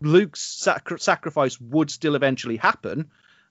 Luke's 0.00 0.40
sac- 0.40 0.98
sacrifice 0.98 1.60
would 1.60 1.90
still 1.90 2.14
eventually 2.14 2.56
happen, 2.56 3.10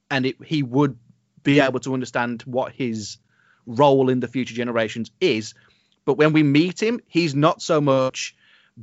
and 0.10 0.26
it, 0.26 0.38
he 0.44 0.64
would 0.64 0.98
be 1.44 1.60
able 1.60 1.80
to 1.82 1.94
understand 1.94 2.44
what 2.44 2.72
his 2.72 3.18
role 3.66 4.10
in 4.10 4.20
the 4.20 4.28
future 4.28 4.56
generations 4.56 5.12
is. 5.20 5.54
But 6.06 6.18
when 6.18 6.32
we 6.34 6.44
meet 6.44 6.82
him, 6.82 7.02
he's 7.08 7.36
not 7.36 7.62
so 7.62 7.82
much 7.82 8.36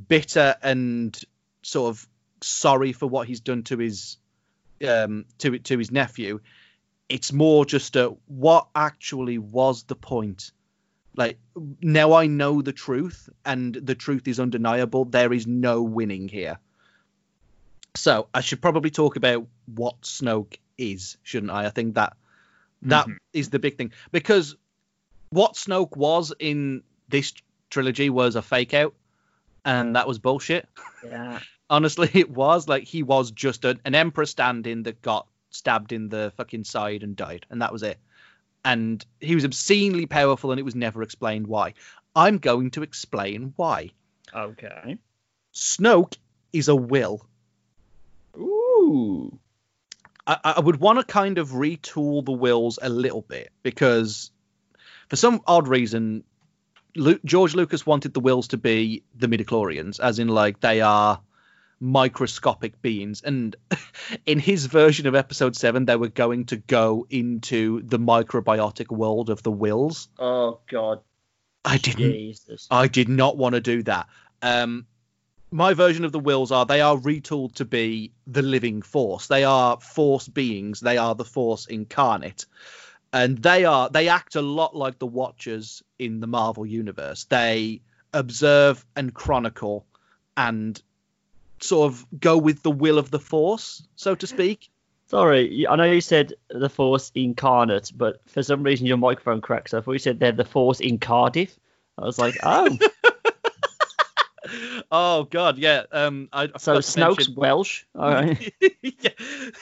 bitter 0.09 0.57
and 0.63 1.19
sort 1.63 1.91
of 1.91 2.07
sorry 2.43 2.93
for 2.93 3.07
what 3.07 3.27
he's 3.27 3.41
done 3.41 3.63
to 3.63 3.79
his 3.79 4.19
um, 4.87 5.25
to 5.39 5.59
to 5.59 5.79
his 5.79 5.91
nephew 5.91 6.41
it's 7.09 7.33
more 7.33 7.65
just 7.65 7.97
a 7.97 8.15
what 8.27 8.69
actually 8.75 9.39
was 9.39 9.85
the 9.85 9.97
point 9.97 10.53
like 11.17 11.39
now 11.81 12.13
i 12.13 12.27
know 12.27 12.63
the 12.63 12.73
truth 12.73 13.29
and 13.45 13.75
the 13.75 13.95
truth 13.95 14.27
is 14.27 14.41
undeniable 14.41 15.05
there 15.05 15.33
is 15.33 15.47
no 15.47 15.83
winning 15.83 16.29
here. 16.29 16.59
So 17.97 18.29
i 18.35 18.41
should 18.41 18.61
probably 18.61 18.91
talk 18.91 19.17
about 19.17 19.47
what 19.67 20.01
snoke 20.03 20.59
is 20.77 21.17
shouldn't 21.23 21.53
i? 21.53 21.67
I 21.67 21.71
think 21.71 21.95
that 21.95 22.17
that 22.83 23.07
mm-hmm. 23.07 23.17
is 23.33 23.49
the 23.51 23.59
big 23.59 23.79
thing. 23.79 23.93
Because 24.13 24.57
what 25.31 25.55
snoke 25.55 25.97
was 25.97 26.33
in 26.39 26.83
this 27.09 27.33
trilogy 27.71 28.11
was 28.11 28.37
a 28.37 28.43
fake 28.43 28.75
out 28.75 28.95
and 29.65 29.97
that 29.97 30.07
was 30.07 30.19
bullshit. 30.19 30.69
Yeah. 31.05 31.41
Honestly 31.71 32.11
it 32.13 32.31
was 32.31 32.69
like 32.69 32.85
he 32.85 33.03
was 33.03 33.31
just 33.31 33.65
a, 33.65 33.79
an 33.85 33.95
emperor 33.95 34.27
stand-in 34.27 34.83
that 34.83 35.01
got 35.01 35.27
stabbed 35.55 35.93
in 35.93 36.09
the 36.09 36.33
fucking 36.37 36.65
side 36.65 37.03
and 37.03 37.17
died, 37.17 37.47
and 37.49 37.63
that 37.63 37.73
was 37.73 37.83
it. 37.83 37.99
And 38.65 39.05
he 39.21 39.35
was 39.35 39.45
obscenely 39.45 40.07
powerful, 40.07 40.51
and 40.51 40.59
it 40.59 40.65
was 40.65 40.75
never 40.75 41.03
explained 41.03 41.47
why. 41.47 41.75
I'm 42.17 42.39
going 42.39 42.71
to 42.73 42.83
explain 42.83 43.53
why. 43.57 43.91
Okay. 44.35 44.99
Snoke 45.53 46.17
is 46.53 46.69
a 46.69 46.77
Whill. 46.77 47.27
Ooh. 48.39 49.39
I, 50.27 50.39
I 50.57 50.61
would 50.61 50.81
want 50.81 50.99
to 50.99 51.05
kind 51.05 51.39
of 51.39 51.51
retool 51.51 52.25
the 52.25 52.33
Whills 52.33 52.79
a 52.81 52.89
little 52.89 53.23
bit 53.23 53.51
because, 53.63 54.31
for 55.09 55.17
some 55.17 55.43
odd 55.47 55.69
reason, 55.69 56.25
Lu- 56.97 57.21
George 57.25 57.55
Lucas 57.55 57.85
wanted 57.85 58.15
the 58.15 58.21
Whills 58.21 58.49
to 58.49 58.57
be 58.57 59.03
the 59.15 59.27
midichlorians, 59.27 60.01
as 60.01 60.19
in 60.19 60.29
like 60.29 60.61
they 60.61 60.81
are 60.81 61.21
microscopic 61.81 62.81
beings. 62.81 63.23
And 63.23 63.57
in 64.27 64.39
his 64.39 64.67
version 64.67 65.07
of 65.07 65.15
Episode 65.15 65.57
Seven, 65.57 65.85
they 65.85 65.97
were 65.97 66.09
going 66.09 66.47
to 66.47 66.57
go 66.57 67.07
into 67.11 67.83
the 67.83 67.99
microbiotic 67.99 68.91
world 68.91 69.31
of 69.31 69.43
the 69.43 69.53
Whills. 69.53 70.09
Oh 70.19 70.61
God. 70.69 71.01
I 71.65 71.79
didn't. 71.79 72.13
Jesus. 72.13 72.69
I 72.71 72.89
did 72.89 73.09
not 73.09 73.37
want 73.37 73.55
to 73.55 73.61
do 73.61 73.83
that. 73.85 74.09
Um, 74.43 74.87
my 75.51 75.73
version 75.75 76.05
of 76.05 76.13
the 76.13 76.21
Whills 76.21 76.51
are 76.51 76.67
they 76.67 76.81
are 76.81 76.97
retooled 76.97 77.55
to 77.55 77.65
be 77.65 78.13
the 78.27 78.43
living 78.43 78.83
force. 78.83 79.29
They 79.29 79.45
are 79.45 79.81
force 79.81 80.27
beings. 80.29 80.81
They 80.81 80.99
are 80.99 81.15
the 81.15 81.25
force 81.25 81.67
incarnate, 81.67 82.47
and 83.13 83.39
they 83.39 83.65
are 83.65 83.89
they 83.89 84.09
act 84.09 84.35
a 84.35 84.43
lot 84.43 84.75
like 84.75 84.99
the 84.99 85.07
Watchers 85.07 85.83
in 85.99 86.19
the 86.19 86.27
Marvel 86.27 86.67
universe. 86.67 87.25
They 87.25 87.83
observe 88.13 88.85
and 88.97 89.15
chronicle, 89.15 89.87
and 90.37 90.81
sort 91.65 91.91
of 91.93 92.07
go 92.21 92.37
with 92.39 92.63
the 92.63 92.71
will 92.71 92.99
of 92.99 93.11
the 93.11 93.19
force, 93.19 93.87
so 93.97 94.15
to 94.15 94.27
speak. 94.27 94.71
Sorry, 95.07 95.67
I 95.69 95.77
know 95.77 95.85
you 95.85 96.01
said 96.01 96.33
the 96.49 96.69
Force 96.71 97.13
incarnate, 97.15 97.93
but 97.95 98.21
for 98.29 98.43
some 98.43 98.63
reason 98.63 98.87
your 98.87 98.97
microphone 98.97 99.41
cracked. 99.43 99.71
So 99.71 99.79
I 99.79 99.81
thought 99.83 99.93
you 99.93 99.99
said 99.99 100.19
they're 100.19 100.33
the 100.33 100.45
Force 100.47 100.81
in 100.81 100.99
Cardiff. 100.99 101.57
I 101.99 102.05
was 102.05 102.19
like, 102.19 102.37
oh, 102.43 102.77
Oh 104.93 105.25
God, 105.25 105.59
yeah. 105.59 105.85
Um, 105.91 106.29
I, 106.33 106.45
I 106.45 106.59
so 106.59 106.77
Snoke's 106.79 106.97
mention- 107.29 107.35
Welsh. 107.35 107.85
All 107.99 108.11
right. 108.11 108.55
yeah. 108.83 109.11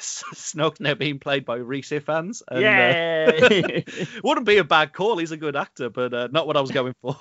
Snoke 0.00 0.80
now 0.80 0.94
being 0.94 1.18
played 1.20 1.44
by 1.44 1.56
Rhys 1.56 1.90
Ifans. 1.90 2.42
And, 2.48 2.58
uh, 2.58 2.60
Yeah. 2.60 3.80
wouldn't 4.24 4.46
be 4.46 4.58
a 4.58 4.64
bad 4.64 4.92
call. 4.92 5.18
He's 5.18 5.30
a 5.32 5.36
good 5.36 5.56
actor, 5.56 5.88
but 5.88 6.12
uh, 6.12 6.28
not 6.32 6.46
what 6.46 6.56
I 6.56 6.60
was 6.60 6.72
going 6.72 6.94
for. 7.00 7.16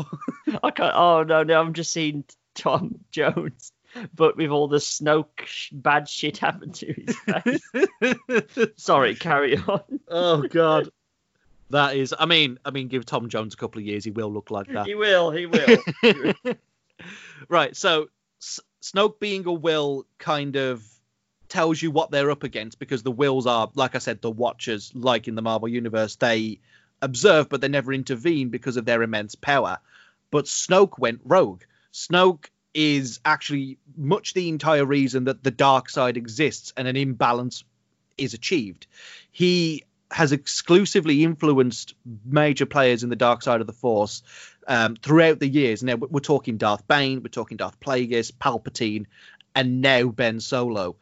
I 0.63 0.72
can't. 0.72 0.94
Oh 0.96 1.24
no, 1.24 1.44
no, 1.44 1.60
I'm 1.62 1.74
just 1.74 1.91
seeing 1.91 2.24
Tom 2.56 3.00
Jones, 3.12 3.72
but 4.16 4.38
with 4.38 4.50
all 4.50 4.68
the 4.68 4.78
Snoke 4.78 5.46
sh- 5.46 5.70
bad 5.72 6.08
shit 6.08 6.38
happened 6.38 6.76
to 6.76 6.94
his 6.94 7.16
face. 7.18 8.72
Sorry, 8.78 9.16
carry 9.16 9.58
on. 9.58 9.82
oh 10.08 10.42
God, 10.44 10.90
that 11.70 11.96
is. 11.96 12.14
I 12.18 12.26
mean, 12.26 12.60
I 12.66 12.72
mean, 12.72 12.88
give 12.88 13.06
Tom 13.06 13.30
Jones 13.30 13.54
a 13.54 13.58
couple 13.58 13.80
of 13.80 13.86
years, 13.86 14.04
he 14.04 14.12
will 14.12 14.32
look 14.32 14.52
like 14.52 14.68
that. 14.74 14.86
He 14.88 14.96
will. 14.96 15.32
He 15.32 15.46
will. 15.46 15.84
right. 17.50 17.76
So 17.76 18.10
S- 18.42 18.60
Snoke 18.82 19.20
being 19.20 19.46
a 19.46 19.54
Whill 19.54 20.06
kind 20.18 20.56
of 20.56 20.84
tells 21.50 21.82
you 21.82 21.92
what 21.92 22.12
they're 22.12 22.32
up 22.32 22.44
against 22.44 22.80
because 22.80 23.04
the 23.04 23.12
Whills 23.12 23.46
are, 23.46 23.70
like 23.76 23.96
I 23.96 24.00
said, 24.00 24.22
the 24.22 24.32
Watchers, 24.32 24.92
like 24.96 25.28
in 25.28 25.36
the 25.36 25.42
Marvel 25.42 25.68
universe, 25.68 26.16
they 26.16 26.60
observe 27.02 27.50
but 27.50 27.60
they 27.62 27.68
never 27.68 27.92
intervene 27.92 28.50
because 28.50 28.78
of 28.78 28.86
their 28.86 29.02
immense 29.04 29.36
power. 29.36 29.80
But 30.30 30.46
Snoke 30.46 30.98
went 30.98 31.20
rogue. 31.26 31.64
Snoke 31.94 32.46
is 32.74 33.20
actually 33.26 33.78
much 33.96 34.34
the 34.34 34.50
entire 34.50 34.86
reason 34.86 35.26
that 35.26 35.44
the 35.44 35.52
dark 35.52 35.90
side 35.90 36.18
exists 36.18 36.74
and 36.78 36.88
an 36.88 36.96
imbalance 36.96 37.64
is 38.18 38.34
achieved. 38.34 38.88
He 39.32 39.84
has 40.12 40.32
exclusively 40.32 41.24
influenced 41.24 41.96
major 42.26 42.66
players 42.66 43.04
in 43.04 43.10
the 43.10 43.16
dark 43.16 43.42
side 43.42 43.62
of 43.62 43.68
the 43.68 43.74
Force 43.74 44.24
um, 44.68 44.96
throughout 44.96 45.40
the 45.40 45.48
years. 45.48 45.84
Now 45.84 45.96
we're 45.96 46.20
talking 46.20 46.58
Darth 46.58 46.88
Bane, 46.88 47.24
we're 47.24 47.30
talking 47.30 47.58
Darth 47.58 47.80
Plagueis, 47.80 48.32
Palpatine, 48.32 49.06
and 49.56 49.82
now 49.82 50.08
Ben 50.08 50.40
Solo. 50.40 50.96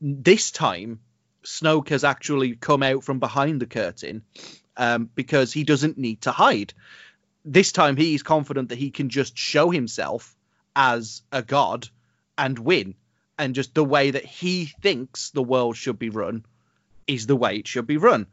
This 0.00 0.50
time, 0.50 1.00
Snoke 1.44 1.88
has 1.90 2.04
actually 2.04 2.56
come 2.56 2.82
out 2.82 3.04
from 3.04 3.18
behind 3.18 3.60
the 3.60 3.66
curtain 3.66 4.22
um, 4.76 5.08
because 5.14 5.52
he 5.52 5.64
doesn't 5.64 5.98
need 5.98 6.22
to 6.22 6.32
hide. 6.32 6.74
This 7.44 7.72
time, 7.72 7.96
he's 7.96 8.22
confident 8.22 8.68
that 8.68 8.78
he 8.78 8.90
can 8.90 9.08
just 9.08 9.38
show 9.38 9.70
himself 9.70 10.36
as 10.74 11.22
a 11.32 11.42
god 11.42 11.88
and 12.36 12.58
win. 12.58 12.94
And 13.38 13.54
just 13.54 13.74
the 13.74 13.84
way 13.84 14.10
that 14.10 14.24
he 14.24 14.66
thinks 14.66 15.30
the 15.30 15.42
world 15.42 15.76
should 15.76 15.98
be 15.98 16.10
run 16.10 16.44
is 17.06 17.26
the 17.26 17.36
way 17.36 17.56
it 17.56 17.68
should 17.68 17.86
be 17.86 17.96
run. 17.96 18.26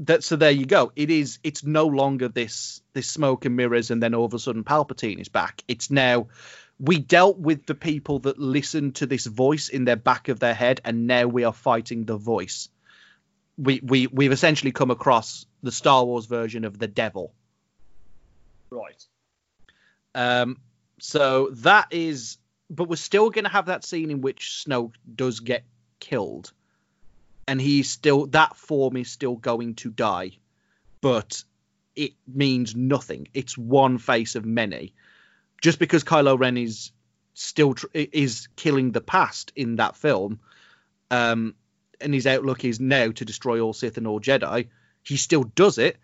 That 0.00 0.24
so 0.24 0.36
there 0.36 0.50
you 0.50 0.66
go. 0.66 0.90
It 0.96 1.10
is. 1.10 1.38
It's 1.44 1.62
no 1.62 1.86
longer 1.86 2.28
this 2.28 2.82
this 2.92 3.08
smoke 3.08 3.44
and 3.44 3.54
mirrors, 3.54 3.92
and 3.92 4.02
then 4.02 4.14
all 4.14 4.24
of 4.24 4.34
a 4.34 4.38
sudden 4.40 4.64
Palpatine 4.64 5.20
is 5.20 5.28
back. 5.28 5.62
It's 5.68 5.90
now 5.90 6.26
we 6.80 6.98
dealt 6.98 7.38
with 7.38 7.66
the 7.66 7.76
people 7.76 8.18
that 8.20 8.38
listened 8.38 8.96
to 8.96 9.06
this 9.06 9.26
voice 9.26 9.68
in 9.68 9.84
their 9.84 9.96
back 9.96 10.28
of 10.28 10.40
their 10.40 10.54
head, 10.54 10.80
and 10.84 11.06
now 11.06 11.26
we 11.26 11.44
are 11.44 11.52
fighting 11.52 12.04
the 12.04 12.16
voice. 12.16 12.68
We 13.56 13.80
we 13.84 14.08
we've 14.08 14.32
essentially 14.32 14.72
come 14.72 14.90
across 14.90 15.46
the 15.62 15.70
Star 15.70 16.04
Wars 16.04 16.26
version 16.26 16.64
of 16.64 16.78
the 16.78 16.88
devil. 16.88 17.32
right. 18.70 19.06
Um, 20.16 20.58
so 20.98 21.50
that 21.54 21.88
is, 21.90 22.38
but 22.70 22.88
we're 22.88 22.96
still 22.96 23.30
going 23.30 23.44
to 23.44 23.50
have 23.50 23.66
that 23.66 23.84
scene 23.84 24.10
in 24.10 24.20
which 24.20 24.64
Snoke 24.66 24.94
does 25.12 25.40
get 25.40 25.64
killed, 26.00 26.52
and 27.46 27.60
he's 27.60 27.90
still 27.90 28.26
that 28.26 28.56
form 28.56 28.96
is 28.96 29.10
still 29.10 29.36
going 29.36 29.74
to 29.76 29.90
die, 29.90 30.32
but 31.00 31.42
it 31.96 32.12
means 32.26 32.74
nothing. 32.74 33.28
It's 33.34 33.58
one 33.58 33.98
face 33.98 34.34
of 34.34 34.44
many. 34.44 34.94
Just 35.60 35.78
because 35.78 36.04
Kylo 36.04 36.38
Ren 36.38 36.56
is 36.56 36.92
still 37.34 37.74
tr- 37.74 37.86
is 37.92 38.48
killing 38.56 38.92
the 38.92 39.00
past 39.00 39.52
in 39.56 39.76
that 39.76 39.96
film, 39.96 40.40
um, 41.10 41.54
and 42.00 42.14
his 42.14 42.26
outlook 42.26 42.64
is 42.64 42.80
now 42.80 43.10
to 43.10 43.24
destroy 43.24 43.60
all 43.60 43.72
Sith 43.72 43.96
and 43.96 44.06
all 44.06 44.20
Jedi, 44.20 44.68
he 45.02 45.16
still 45.16 45.44
does 45.44 45.78
it. 45.78 45.96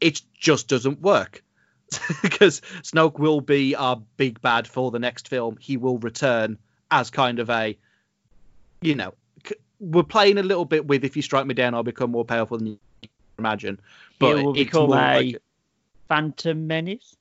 It 0.00 0.20
just 0.38 0.68
doesn't 0.68 1.00
work 1.00 1.42
because 2.22 2.60
Snoke 2.82 3.18
will 3.18 3.40
be 3.40 3.74
our 3.74 4.00
big 4.16 4.40
bad 4.40 4.66
for 4.66 4.90
the 4.90 4.98
next 4.98 5.28
film. 5.28 5.56
He 5.60 5.76
will 5.76 5.98
return 5.98 6.58
as 6.90 7.10
kind 7.10 7.38
of 7.38 7.50
a, 7.50 7.76
you 8.80 8.94
know, 8.94 9.14
we're 9.78 10.02
playing 10.02 10.38
a 10.38 10.42
little 10.42 10.64
bit 10.64 10.86
with 10.86 11.04
if 11.04 11.16
you 11.16 11.22
strike 11.22 11.46
me 11.46 11.54
down, 11.54 11.74
I'll 11.74 11.82
become 11.82 12.10
more 12.10 12.24
powerful 12.24 12.58
than 12.58 12.66
you 12.66 12.78
imagine. 13.38 13.78
But 14.18 14.38
he 14.38 14.44
will 14.44 14.54
it's 14.54 14.64
become 14.64 14.84
a 14.84 14.86
like- 14.86 15.42
Phantom 16.08 16.66
Menace. 16.66 17.16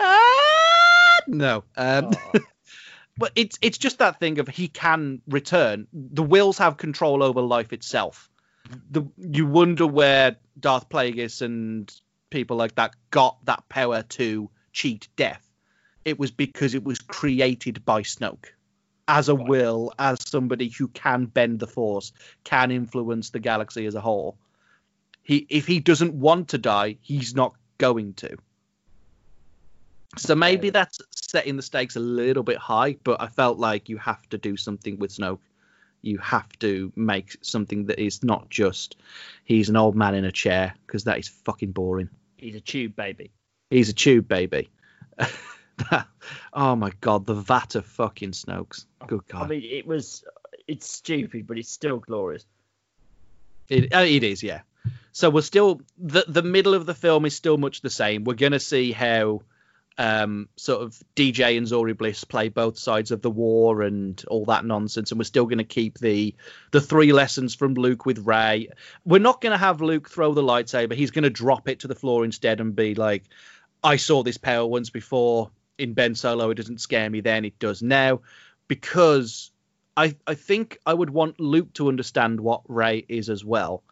Ah, 0.00 1.18
no. 1.26 1.64
Um, 1.76 2.10
Oh. 2.34 2.40
but 3.18 3.32
it's 3.36 3.58
it's 3.60 3.78
just 3.78 3.98
that 3.98 4.18
thing 4.18 4.38
of 4.38 4.48
he 4.48 4.68
can 4.68 5.20
return. 5.28 5.86
The 5.92 6.22
Whills 6.22 6.58
have 6.58 6.76
control 6.78 7.22
over 7.22 7.40
life 7.42 7.72
itself. 7.72 8.30
The 8.90 9.02
you 9.18 9.46
wonder 9.46 9.86
where 9.86 10.36
Darth 10.58 10.88
Plagueis 10.88 11.42
and 11.42 11.92
people 12.32 12.56
like 12.56 12.74
that 12.74 12.96
got 13.10 13.44
that 13.44 13.68
power 13.68 14.02
to 14.02 14.50
cheat 14.72 15.06
death. 15.16 15.46
It 16.04 16.18
was 16.18 16.32
because 16.32 16.74
it 16.74 16.82
was 16.82 16.98
created 16.98 17.84
by 17.84 18.02
Snoke 18.02 18.46
as 19.06 19.28
a 19.28 19.34
Right. 19.34 19.48
Whill, 19.48 19.92
as 19.98 20.18
somebody 20.26 20.68
who 20.68 20.88
can 20.88 21.26
bend 21.26 21.60
the 21.60 21.66
Force, 21.66 22.12
can 22.44 22.70
influence 22.70 23.30
the 23.30 23.40
galaxy 23.40 23.86
as 23.86 23.94
a 23.94 24.00
whole. 24.00 24.38
He 25.22 25.46
if 25.48 25.66
he 25.66 25.80
doesn't 25.80 26.14
want 26.14 26.48
to 26.48 26.58
die, 26.58 26.96
he's 27.00 27.34
not 27.34 27.54
going 27.78 28.14
to. 28.14 28.36
So 30.16 30.34
maybe 30.34 30.70
that's 30.70 30.98
setting 31.10 31.56
the 31.56 31.62
stakes 31.62 31.96
a 31.96 32.00
little 32.00 32.42
bit 32.42 32.58
high, 32.58 32.96
but 33.02 33.20
I 33.20 33.28
felt 33.28 33.58
like 33.58 33.88
you 33.88 33.96
have 33.98 34.28
to 34.30 34.38
do 34.38 34.56
something 34.56 34.98
with 34.98 35.16
Snoke. 35.16 35.38
You 36.02 36.18
have 36.18 36.50
to 36.58 36.92
make 36.96 37.36
something 37.42 37.86
that 37.86 37.98
is 37.98 38.22
not 38.22 38.50
just 38.50 38.96
he's 39.44 39.68
an 39.68 39.76
old 39.76 39.94
man 39.94 40.14
in 40.14 40.24
a 40.24 40.32
chair 40.32 40.74
because 40.86 41.04
that 41.04 41.18
is 41.18 41.28
fucking 41.28 41.72
boring. 41.72 42.10
He's 42.42 42.56
a 42.56 42.60
tube 42.60 42.96
baby. 42.96 43.30
He's 43.70 43.88
a 43.88 43.92
tube 43.92 44.26
baby. 44.26 44.68
That- 45.16 46.06
oh 46.52 46.76
my 46.76 46.90
god, 47.00 47.24
the 47.24 47.34
vat 47.34 47.76
of 47.76 47.86
fucking 47.86 48.32
Snokes. 48.32 48.84
Good 49.06 49.26
god. 49.28 49.44
I 49.44 49.46
mean, 49.46 49.62
it 49.64 49.86
was. 49.86 50.24
It's 50.66 50.90
stupid, 50.90 51.46
but 51.46 51.58
it's 51.58 51.70
still 51.70 51.98
glorious. 51.98 52.44
It, 53.68 53.94
uh, 53.94 54.00
it 54.00 54.22
is, 54.22 54.42
yeah. 54.42 54.62
So 55.12 55.30
we're 55.30 55.42
still 55.42 55.82
the 55.98 56.24
the 56.26 56.42
middle 56.42 56.74
of 56.74 56.84
the 56.84 56.94
film 56.94 57.24
is 57.26 57.36
still 57.36 57.58
much 57.58 57.80
the 57.80 57.90
same. 57.90 58.24
We're 58.24 58.34
gonna 58.34 58.60
see 58.60 58.92
how 58.92 59.42
um, 59.98 60.48
sort 60.56 60.82
of 60.82 60.98
DJ 61.14 61.56
and 61.56 61.66
Zorii 61.66 61.96
Bliss 61.96 62.24
play 62.24 62.48
both 62.48 62.78
sides 62.78 63.10
of 63.10 63.22
the 63.22 63.30
war 63.30 63.82
and 63.82 64.22
all 64.28 64.44
that 64.46 64.64
nonsense, 64.64 65.10
and 65.10 65.18
we're 65.18 65.24
still 65.24 65.46
gonna 65.46 65.64
keep 65.64 65.98
the 65.98 66.34
the 66.70 66.80
three 66.80 67.12
lessons 67.12 67.54
from 67.54 67.74
Luke 67.74 68.06
with 68.06 68.26
Rey. 68.26 68.68
We're 69.04 69.18
not 69.18 69.40
gonna 69.40 69.58
have 69.58 69.80
Luke 69.80 70.08
throw 70.08 70.34
the 70.34 70.42
lightsaber. 70.42 70.94
He's 70.94 71.10
gonna 71.10 71.30
drop 71.30 71.68
it 71.68 71.80
to 71.80 71.88
the 71.88 71.94
floor 71.94 72.24
instead 72.24 72.60
and 72.60 72.74
be 72.74 72.94
like, 72.94 73.24
"I 73.82 73.96
saw 73.96 74.22
this 74.22 74.38
power 74.38 74.66
once 74.66 74.90
before 74.90 75.50
in 75.78 75.94
Ben 75.94 76.14
Solo. 76.14 76.50
It 76.50 76.56
doesn't 76.56 76.80
scare 76.80 77.10
me 77.10 77.20
then. 77.20 77.44
It 77.44 77.58
does 77.58 77.82
now." 77.82 78.20
Because 78.68 79.50
I 79.96 80.16
I 80.26 80.34
think 80.34 80.78
I 80.86 80.94
would 80.94 81.10
want 81.10 81.40
Luke 81.40 81.72
to 81.74 81.88
understand 81.88 82.40
what 82.40 82.62
Rey 82.68 83.04
is 83.08 83.28
as 83.28 83.44
well. 83.44 83.82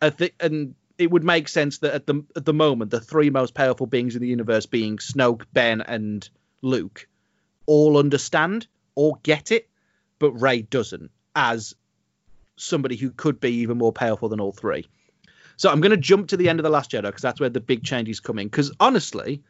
I 0.00 0.10
think, 0.10 0.34
and 0.38 0.74
it 0.98 1.10
would 1.10 1.24
make 1.24 1.48
sense 1.48 1.78
that 1.78 1.94
at 1.94 2.06
the 2.06 2.24
at 2.36 2.44
the 2.44 2.52
moment 2.52 2.90
the 2.90 3.00
three 3.00 3.30
most 3.30 3.54
powerful 3.54 3.86
beings 3.86 4.16
in 4.16 4.20
the 4.20 4.28
universe 4.28 4.66
being 4.66 4.98
Snoke, 4.98 5.44
Ben, 5.52 5.80
and 5.80 6.28
Luke 6.60 7.08
all 7.66 7.98
understand 7.98 8.66
or 8.94 9.18
get 9.22 9.52
it, 9.52 9.68
but 10.18 10.32
Rey 10.32 10.62
doesn't 10.62 11.10
as 11.36 11.74
somebody 12.56 12.96
who 12.96 13.10
could 13.10 13.38
be 13.38 13.52
even 13.58 13.78
more 13.78 13.92
powerful 13.92 14.28
than 14.28 14.40
all 14.40 14.52
three. 14.52 14.88
So 15.56 15.70
I'm 15.70 15.80
going 15.80 15.90
to 15.90 15.96
jump 15.96 16.28
to 16.28 16.36
the 16.36 16.48
end 16.48 16.58
of 16.58 16.64
the 16.64 16.70
Last 16.70 16.90
Jedi 16.90 17.02
because 17.02 17.22
that's 17.22 17.40
where 17.40 17.48
the 17.48 17.60
big 17.60 17.84
change 17.84 18.08
is 18.08 18.20
coming. 18.20 18.48
Because 18.48 18.72
honestly, 18.80 19.42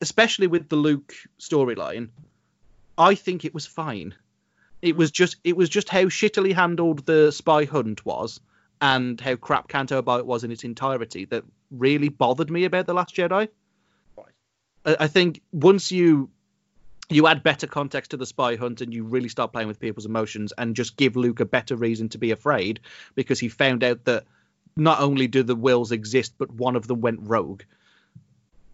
especially 0.00 0.46
with 0.46 0.68
the 0.68 0.76
Luke 0.76 1.14
storyline, 1.40 2.08
I 2.96 3.14
think 3.14 3.44
it 3.44 3.54
was 3.54 3.66
fine. 3.66 4.14
It 4.82 4.96
was 4.96 5.10
just 5.10 5.36
it 5.44 5.56
was 5.56 5.68
just 5.68 5.88
how 5.88 6.04
shittily 6.04 6.52
handled 6.52 7.06
the 7.06 7.32
spy 7.32 7.64
hunt 7.64 8.04
was 8.04 8.40
and 8.80 9.20
how 9.20 9.36
crap 9.36 9.68
Canto 9.68 10.02
Bight 10.02 10.26
was 10.26 10.44
in 10.44 10.50
its 10.50 10.64
entirety 10.64 11.24
that 11.26 11.44
really 11.70 12.08
bothered 12.08 12.50
me 12.50 12.64
about 12.64 12.86
the 12.86 12.94
Last 12.94 13.14
Jedi. 13.14 13.48
I, 14.84 14.96
I 15.00 15.06
think 15.06 15.42
once 15.52 15.92
you 15.92 16.30
you 17.10 17.26
add 17.26 17.42
better 17.42 17.66
context 17.66 18.10
to 18.10 18.16
the 18.16 18.26
spy 18.26 18.56
hunt 18.56 18.80
and 18.82 18.92
you 18.92 19.02
really 19.04 19.30
start 19.30 19.52
playing 19.52 19.68
with 19.68 19.80
people's 19.80 20.04
emotions 20.04 20.52
and 20.56 20.76
just 20.76 20.96
give 20.96 21.16
Luke 21.16 21.40
a 21.40 21.46
better 21.46 21.74
reason 21.74 22.10
to 22.10 22.18
be 22.18 22.32
afraid 22.32 22.80
because 23.14 23.40
he 23.40 23.48
found 23.48 23.82
out 23.82 24.04
that 24.04 24.24
not 24.76 25.00
only 25.00 25.26
do 25.26 25.42
the 25.42 25.56
Whills 25.56 25.90
exist, 25.90 26.34
but 26.36 26.50
one 26.52 26.76
of 26.76 26.86
them 26.86 27.00
went 27.00 27.20
rogue. 27.22 27.62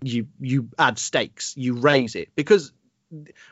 You 0.02 0.26
you 0.40 0.68
add 0.78 0.98
stakes, 0.98 1.54
you 1.56 1.74
raise 1.74 2.14
it 2.14 2.28
because 2.34 2.72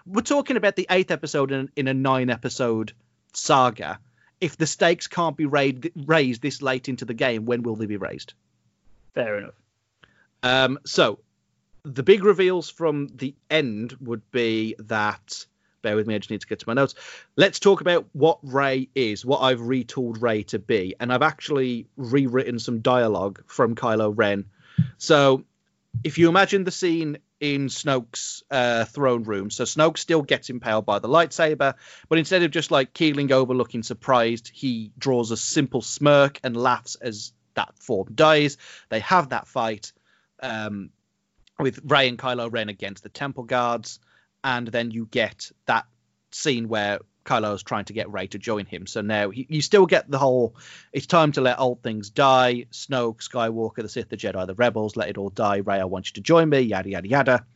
we're 0.04 0.22
talking 0.22 0.56
about 0.56 0.76
the 0.76 0.86
eighth 0.90 1.10
episode 1.10 1.52
in, 1.52 1.70
in 1.76 1.88
a 1.88 1.94
nine 1.94 2.28
episode 2.28 2.92
saga. 3.32 4.00
If 4.42 4.56
the 4.56 4.66
stakes 4.66 5.06
can't 5.06 5.36
be 5.36 5.46
raised, 5.46 5.88
raised 5.94 6.42
this 6.42 6.60
late 6.60 6.88
into 6.88 7.04
the 7.04 7.14
game, 7.14 7.46
when 7.46 7.62
will 7.62 7.76
they 7.76 7.86
be 7.86 7.96
raised? 7.96 8.34
Fair 9.14 9.38
enough. 9.38 9.54
Um, 10.42 10.78
so 10.84 11.20
the 11.84 12.02
big 12.02 12.24
reveals 12.24 12.68
from 12.68 13.08
the 13.14 13.36
end 13.48 13.96
would 14.00 14.28
be 14.32 14.74
that 14.80 15.46
bear 15.82 15.96
with 15.96 16.06
me, 16.06 16.14
I 16.14 16.18
just 16.18 16.30
need 16.30 16.40
to 16.40 16.46
get 16.46 16.60
to 16.60 16.68
my 16.68 16.74
notes. 16.74 16.94
Let's 17.36 17.58
talk 17.58 17.80
about 17.80 18.06
what 18.12 18.38
Rey 18.42 18.88
is, 18.94 19.26
what 19.26 19.40
I've 19.40 19.60
retooled 19.60 20.22
Rey 20.22 20.44
to 20.44 20.58
be. 20.58 20.94
And 20.98 21.12
I've 21.12 21.22
actually 21.22 21.86
rewritten 21.96 22.58
some 22.58 22.80
dialogue 22.80 23.42
from 23.46 23.74
Kylo 23.74 24.12
Ren. 24.14 24.44
So 24.98 25.44
if 26.04 26.18
you 26.18 26.28
imagine 26.28 26.64
the 26.64 26.70
scene 26.70 27.18
in 27.42 27.66
Snoke's 27.66 28.42
uh, 28.50 28.84
throne 28.84 29.24
room, 29.24 29.50
so 29.50 29.64
Snoke 29.64 29.98
still 29.98 30.22
gets 30.22 30.48
impaled 30.48 30.86
by 30.86 31.00
the 31.00 31.08
lightsaber, 31.08 31.74
but 32.08 32.18
instead 32.18 32.42
of 32.44 32.50
just 32.52 32.70
like 32.70 32.94
keeling 32.94 33.32
over 33.32 33.52
looking 33.52 33.82
surprised, 33.82 34.50
he 34.54 34.92
draws 34.96 35.30
a 35.30 35.36
simple 35.36 35.82
smirk 35.82 36.38
and 36.44 36.56
laughs 36.56 36.94
as 36.94 37.32
that 37.54 37.76
form 37.78 38.08
dies. 38.14 38.56
They 38.88 39.00
have 39.00 39.30
that 39.30 39.48
fight. 39.48 39.92
Um, 40.40 40.90
with 41.58 41.80
Rey 41.84 42.08
and 42.08 42.18
Kylo 42.18 42.52
Ren 42.52 42.68
against 42.68 43.02
the 43.02 43.08
Temple 43.08 43.44
Guards 43.44 44.00
and 44.44 44.66
then 44.66 44.90
you 44.90 45.06
get 45.10 45.50
that 45.66 45.86
scene 46.30 46.68
where 46.68 46.98
Kylo's 47.24 47.62
trying 47.62 47.84
to 47.86 47.92
get 47.92 48.10
Rey 48.10 48.26
to 48.28 48.38
join 48.38 48.66
him. 48.66 48.86
So 48.86 49.00
now 49.00 49.30
he, 49.30 49.46
you 49.48 49.62
still 49.62 49.86
get 49.86 50.10
the 50.10 50.18
whole 50.18 50.56
it's 50.92 51.06
time 51.06 51.32
to 51.32 51.40
let 51.40 51.60
old 51.60 51.82
things 51.82 52.10
die. 52.10 52.66
Snoke, 52.72 53.26
Skywalker, 53.26 53.82
the 53.82 53.88
Sith, 53.88 54.08
the 54.08 54.16
Jedi, 54.16 54.46
the 54.46 54.54
Rebels, 54.54 54.96
let 54.96 55.08
it 55.08 55.18
all 55.18 55.30
die. 55.30 55.58
Rey, 55.58 55.80
I 55.80 55.84
want 55.84 56.08
you 56.08 56.14
to 56.14 56.20
join 56.20 56.48
me, 56.48 56.60
yada, 56.60 56.90
yada, 56.90 57.08
yada. 57.08 57.46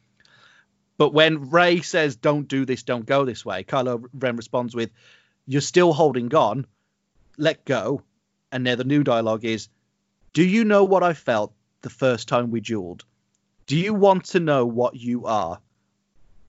But 0.99 1.13
when 1.13 1.51
Rey 1.51 1.81
says, 1.81 2.17
don't 2.17 2.49
do 2.49 2.65
this, 2.65 2.83
don't 2.83 3.05
go 3.05 3.25
this 3.25 3.45
way, 3.45 3.65
Kylo 3.65 4.05
Ren 4.15 4.37
responds 4.37 4.75
with, 4.75 4.91
you're 5.47 5.61
still 5.61 5.93
holding 5.93 6.35
on, 6.35 6.67
let 7.37 7.65
go. 7.65 8.03
And 8.51 8.65
now 8.65 8.77
the 8.77 8.85
new 8.85 9.05
dialogue 9.05 9.45
is, 9.45 9.69
do 10.33 10.43
you 10.43 10.65
know 10.65 10.85
what 10.85 11.03
I 11.03 11.13
felt 11.13 11.53
the 11.83 11.91
first 11.91 12.29
time 12.29 12.51
we 12.51 12.61
dueled? 12.61 13.03
Do 13.67 13.77
you 13.77 13.93
want 13.93 14.25
to 14.27 14.41
know 14.41 14.65
what 14.65 14.97
you 14.97 15.27
are? 15.27 15.61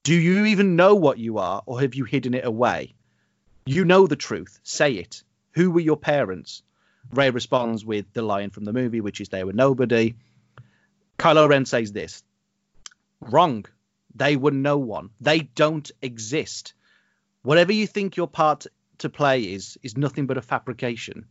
Do 0.02 0.14
you 0.14 0.46
even 0.46 0.76
know 0.76 0.94
what 0.94 1.18
you 1.18 1.38
are, 1.38 1.62
or 1.66 1.80
have 1.80 1.94
you 1.94 2.04
hidden 2.04 2.32
it 2.32 2.46
away? 2.46 2.94
You 3.70 3.84
know 3.84 4.06
the 4.06 4.16
truth. 4.16 4.58
Say 4.62 4.94
it. 4.94 5.22
Who 5.50 5.70
were 5.70 5.80
your 5.80 5.98
parents? 5.98 6.62
Rey 7.12 7.28
responds 7.28 7.84
with 7.84 8.10
the 8.14 8.22
line 8.22 8.48
from 8.48 8.64
the 8.64 8.72
movie, 8.72 9.02
which 9.02 9.20
is 9.20 9.28
they 9.28 9.44
were 9.44 9.52
nobody. 9.52 10.14
Kylo 11.18 11.46
Ren 11.46 11.66
says 11.66 11.92
this 11.92 12.22
Wrong. 13.20 13.66
They 14.14 14.36
were 14.36 14.52
no 14.52 14.78
one. 14.78 15.10
They 15.20 15.40
don't 15.40 15.90
exist. 16.00 16.72
Whatever 17.42 17.74
you 17.74 17.86
think 17.86 18.16
your 18.16 18.26
part 18.26 18.66
to 18.98 19.10
play 19.10 19.42
is, 19.42 19.78
is 19.82 19.98
nothing 19.98 20.26
but 20.26 20.38
a 20.38 20.42
fabrication. 20.42 21.26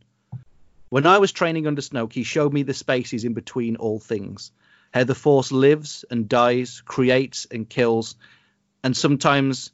When 0.90 1.06
I 1.06 1.18
was 1.18 1.32
training 1.32 1.66
under 1.66 1.82
Snoke, 1.82 2.12
he 2.12 2.22
showed 2.22 2.52
me 2.52 2.62
the 2.62 2.72
spaces 2.72 3.24
in 3.24 3.34
between 3.34 3.74
all 3.74 3.98
things, 3.98 4.52
how 4.94 5.02
the 5.02 5.16
Force 5.16 5.50
lives 5.50 6.04
and 6.08 6.28
dies, 6.28 6.84
creates 6.84 7.48
and 7.50 7.68
kills, 7.68 8.14
and 8.84 8.96
sometimes 8.96 9.72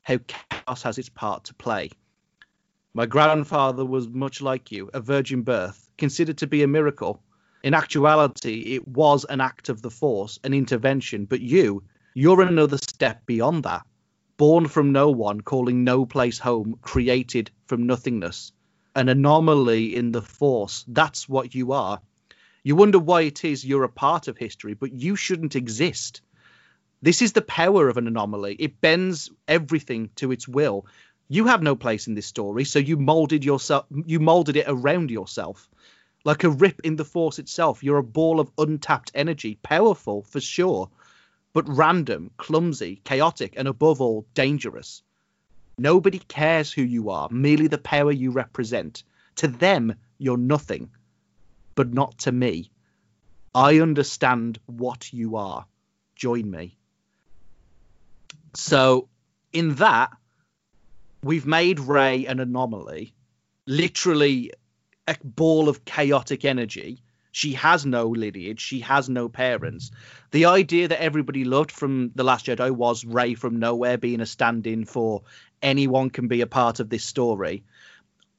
how 0.00 0.16
chaos 0.26 0.84
has 0.84 0.96
its 0.96 1.10
part 1.10 1.44
to 1.44 1.54
play. 1.54 1.90
My 2.96 3.04
grandfather 3.04 3.84
was 3.84 4.08
much 4.08 4.40
like 4.40 4.72
you, 4.72 4.88
a 4.94 5.02
virgin 5.02 5.42
birth, 5.42 5.90
considered 5.98 6.38
to 6.38 6.46
be 6.46 6.62
a 6.62 6.66
miracle. 6.66 7.22
In 7.62 7.74
actuality, 7.74 8.74
it 8.74 8.88
was 8.88 9.26
an 9.26 9.42
act 9.42 9.68
of 9.68 9.82
the 9.82 9.90
force, 9.90 10.38
an 10.42 10.54
intervention, 10.54 11.26
but 11.26 11.42
you, 11.42 11.82
you're 12.14 12.40
another 12.40 12.78
step 12.78 13.26
beyond 13.26 13.64
that. 13.64 13.82
Born 14.38 14.66
from 14.66 14.92
no 14.92 15.10
one, 15.10 15.42
calling 15.42 15.84
no 15.84 16.06
place 16.06 16.38
home, 16.38 16.78
created 16.80 17.50
from 17.66 17.86
nothingness. 17.86 18.52
An 18.94 19.10
anomaly 19.10 19.94
in 19.94 20.10
the 20.10 20.22
force, 20.22 20.82
that's 20.88 21.28
what 21.28 21.54
you 21.54 21.72
are. 21.72 22.00
You 22.64 22.76
wonder 22.76 22.98
why 22.98 23.20
it 23.24 23.44
is 23.44 23.62
you're 23.62 23.84
a 23.84 23.90
part 23.90 24.26
of 24.26 24.38
history, 24.38 24.72
but 24.72 24.94
you 24.94 25.16
shouldn't 25.16 25.54
exist. 25.54 26.22
This 27.02 27.20
is 27.20 27.34
the 27.34 27.42
power 27.42 27.90
of 27.90 27.98
an 27.98 28.06
anomaly. 28.06 28.56
It 28.58 28.80
bends 28.80 29.30
everything 29.46 30.08
to 30.16 30.32
its 30.32 30.48
will. 30.48 30.86
You 31.28 31.46
have 31.46 31.62
no 31.62 31.74
place 31.74 32.06
in 32.06 32.14
this 32.14 32.26
story, 32.26 32.64
so 32.64 32.78
you 32.78 32.96
molded 32.96 33.44
yourself 33.44 33.86
you 33.90 34.20
molded 34.20 34.56
it 34.56 34.66
around 34.68 35.10
yourself. 35.10 35.68
Like 36.24 36.44
a 36.44 36.50
rip 36.50 36.80
in 36.84 36.96
the 36.96 37.04
force 37.04 37.38
itself, 37.38 37.82
you're 37.82 37.98
a 37.98 38.02
ball 38.02 38.40
of 38.40 38.50
untapped 38.58 39.12
energy, 39.14 39.58
powerful 39.62 40.22
for 40.22 40.40
sure, 40.40 40.90
but 41.52 41.68
random, 41.68 42.30
clumsy, 42.36 43.00
chaotic, 43.04 43.54
and 43.56 43.66
above 43.68 44.00
all, 44.00 44.26
dangerous. 44.34 45.02
Nobody 45.78 46.18
cares 46.18 46.72
who 46.72 46.82
you 46.82 47.10
are, 47.10 47.28
merely 47.30 47.66
the 47.66 47.78
power 47.78 48.12
you 48.12 48.30
represent. 48.30 49.04
To 49.36 49.48
them, 49.48 49.94
you're 50.18 50.38
nothing, 50.38 50.90
but 51.74 51.92
not 51.92 52.18
to 52.20 52.32
me. 52.32 52.70
I 53.54 53.80
understand 53.80 54.58
what 54.66 55.12
you 55.12 55.36
are. 55.36 55.66
Join 56.14 56.50
me. 56.50 56.76
So 58.54 59.08
in 59.52 59.74
that, 59.76 60.12
we've 61.22 61.46
made 61.46 61.80
Rey 61.80 62.26
an 62.26 62.40
anomaly, 62.40 63.14
literally 63.66 64.52
a 65.08 65.16
ball 65.22 65.68
of 65.68 65.84
chaotic 65.84 66.44
energy. 66.44 67.02
She 67.32 67.52
has 67.52 67.84
no 67.84 68.06
lineage. 68.06 68.60
She 68.60 68.80
has 68.80 69.08
no 69.08 69.28
parents. 69.28 69.90
The 70.30 70.46
idea 70.46 70.88
that 70.88 71.02
everybody 71.02 71.44
loved 71.44 71.70
from 71.70 72.10
The 72.14 72.24
Last 72.24 72.46
Jedi 72.46 72.70
was 72.70 73.04
Rey 73.04 73.34
from 73.34 73.58
nowhere 73.58 73.98
being 73.98 74.20
a 74.20 74.26
stand 74.26 74.66
in 74.66 74.84
for 74.84 75.22
anyone 75.60 76.10
can 76.10 76.28
be 76.28 76.40
a 76.40 76.46
part 76.46 76.80
of 76.80 76.88
this 76.88 77.04
story. 77.04 77.64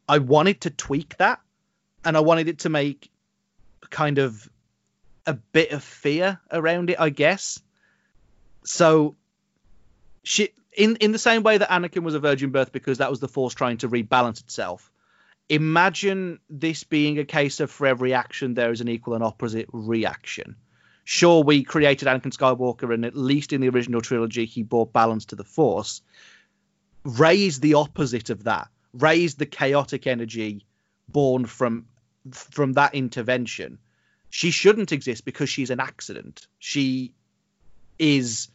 I 0.09 0.19
wanted 0.19 0.61
to 0.61 0.69
tweak 0.69 1.17
that 1.17 1.39
and 2.03 2.17
I 2.17 2.21
wanted 2.21 2.47
it 2.47 2.59
to 2.59 2.69
make 2.69 3.11
kind 3.89 4.17
of 4.17 4.49
a 5.25 5.33
bit 5.33 5.71
of 5.71 5.83
fear 5.83 6.39
around 6.51 6.89
it, 6.89 6.99
I 6.99 7.09
guess. 7.09 7.59
So 8.63 9.15
she 10.23 10.49
in 10.77 10.95
in 10.97 11.11
the 11.11 11.19
same 11.19 11.43
way 11.43 11.57
that 11.57 11.69
Anakin 11.69 12.03
was 12.03 12.13
a 12.13 12.19
virgin 12.19 12.51
birth 12.51 12.71
because 12.71 12.99
that 12.99 13.09
was 13.09 13.19
the 13.19 13.27
Force 13.27 13.53
trying 13.53 13.77
to 13.77 13.89
rebalance 13.89 14.39
itself. 14.39 14.89
Imagine 15.49 16.39
this 16.49 16.83
being 16.83 17.19
a 17.19 17.25
case 17.25 17.59
of 17.59 17.71
for 17.71 17.87
every 17.87 18.13
action 18.13 18.53
there 18.53 18.71
is 18.71 18.79
an 18.79 18.87
equal 18.87 19.15
and 19.15 19.23
opposite 19.23 19.67
reaction. 19.73 20.55
Sure, 21.03 21.41
we 21.41 21.63
created 21.63 22.07
Anakin 22.07 22.35
Skywalker, 22.35 22.93
and 22.93 23.05
at 23.05 23.15
least 23.15 23.53
in 23.53 23.61
the 23.61 23.69
original 23.69 24.01
trilogy, 24.01 24.45
he 24.45 24.61
brought 24.61 24.93
balance 24.93 25.25
to 25.25 25.35
the 25.35 25.43
Force. 25.43 26.01
Rey's 27.03 27.59
the 27.59 27.75
opposite 27.75 28.29
of 28.29 28.43
that. 28.43 28.67
Rey's 28.93 29.35
the 29.35 29.45
chaotic 29.45 30.05
energy 30.05 30.65
born 31.07 31.45
from 31.45 31.85
from 32.31 32.73
that 32.73 32.93
intervention. 32.93 33.79
She 34.29 34.51
shouldn't 34.51 34.91
exist 34.91 35.25
because 35.25 35.49
she's 35.49 35.69
an 35.69 35.79
accident. 35.79 36.47
She 36.59 37.13
is 37.97 38.49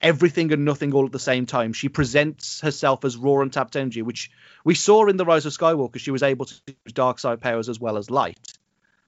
everything 0.00 0.52
and 0.52 0.64
nothing 0.64 0.94
all 0.94 1.04
at 1.04 1.12
the 1.12 1.18
same 1.18 1.46
time. 1.46 1.72
She 1.72 1.88
presents 1.88 2.60
herself 2.60 3.04
as 3.04 3.16
raw 3.16 3.40
and 3.40 3.52
tapped 3.52 3.76
energy, 3.76 4.02
which 4.02 4.30
we 4.64 4.74
saw 4.74 5.06
in 5.06 5.16
the 5.16 5.24
Rise 5.24 5.46
of 5.46 5.52
Skywalker. 5.52 5.98
She 5.98 6.10
was 6.10 6.22
able 6.22 6.46
to 6.46 6.54
use 6.66 6.92
dark 6.92 7.18
side 7.18 7.40
powers 7.40 7.68
as 7.68 7.80
well 7.80 7.96
as 7.96 8.10
light. 8.10 8.54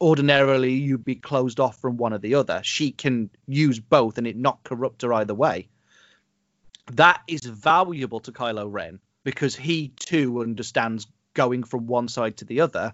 Ordinarily, 0.01 0.73
you'd 0.73 1.05
be 1.05 1.15
closed 1.15 1.61
off 1.61 1.81
from 1.81 1.97
one 1.97 2.13
or 2.13 2.19
the 2.19 2.35
other. 2.35 2.61
She 2.65 2.91
can 2.91 3.31
use 3.47 3.79
both, 3.79 4.19
and 4.19 4.27
it 4.27 4.37
not 4.37 4.65
corrupt 4.65 5.03
her 5.03 5.13
either 5.13 5.35
way. 5.35 5.69
That 6.93 7.23
is 7.29 7.43
valuable 7.43 8.21
to 8.21 8.33
Kylo 8.33 8.67
Ren 8.71 8.99
because 9.25 9.55
he 9.55 9.89
too 9.89 10.43
understands 10.43 11.07
going 11.35 11.63
from 11.63 11.87
one 11.87 12.09
side 12.09 12.37
to 12.39 12.45
the 12.45 12.61
other, 12.61 12.93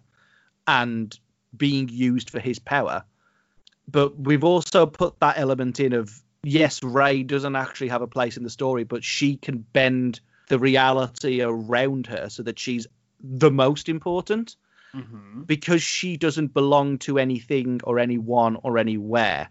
and 0.67 1.19
being 1.57 1.89
used 1.89 2.29
for 2.29 2.39
his 2.39 2.59
power. 2.59 3.05
But 3.91 4.21
we've 4.21 4.45
also 4.45 4.85
put 4.85 5.19
that 5.21 5.39
element 5.39 5.81
in 5.81 5.95
of 5.95 6.23
yes, 6.43 6.83
Rey 6.83 7.23
doesn't 7.23 7.57
actually 7.57 7.89
have 7.89 8.03
a 8.03 8.07
place 8.07 8.37
in 8.37 8.45
the 8.45 8.51
story, 8.51 8.85
but 8.85 9.05
she 9.05 9.37
can 9.37 9.59
bend 9.59 10.21
the 10.49 10.59
reality 10.59 11.43
around 11.43 12.07
her 12.07 12.29
so 12.31 12.43
that 12.43 12.59
she's 12.59 12.87
the 13.21 13.51
most 13.51 13.89
important 13.89 14.57
Mm-hmm. 14.95 15.43
because 15.43 15.83
she 15.83 16.17
doesn't 16.17 16.55
belong 16.55 16.97
to 16.99 17.19
anything 17.19 17.83
or 17.85 17.99
anyone 17.99 18.57
or 18.63 18.79
anywhere. 18.79 19.51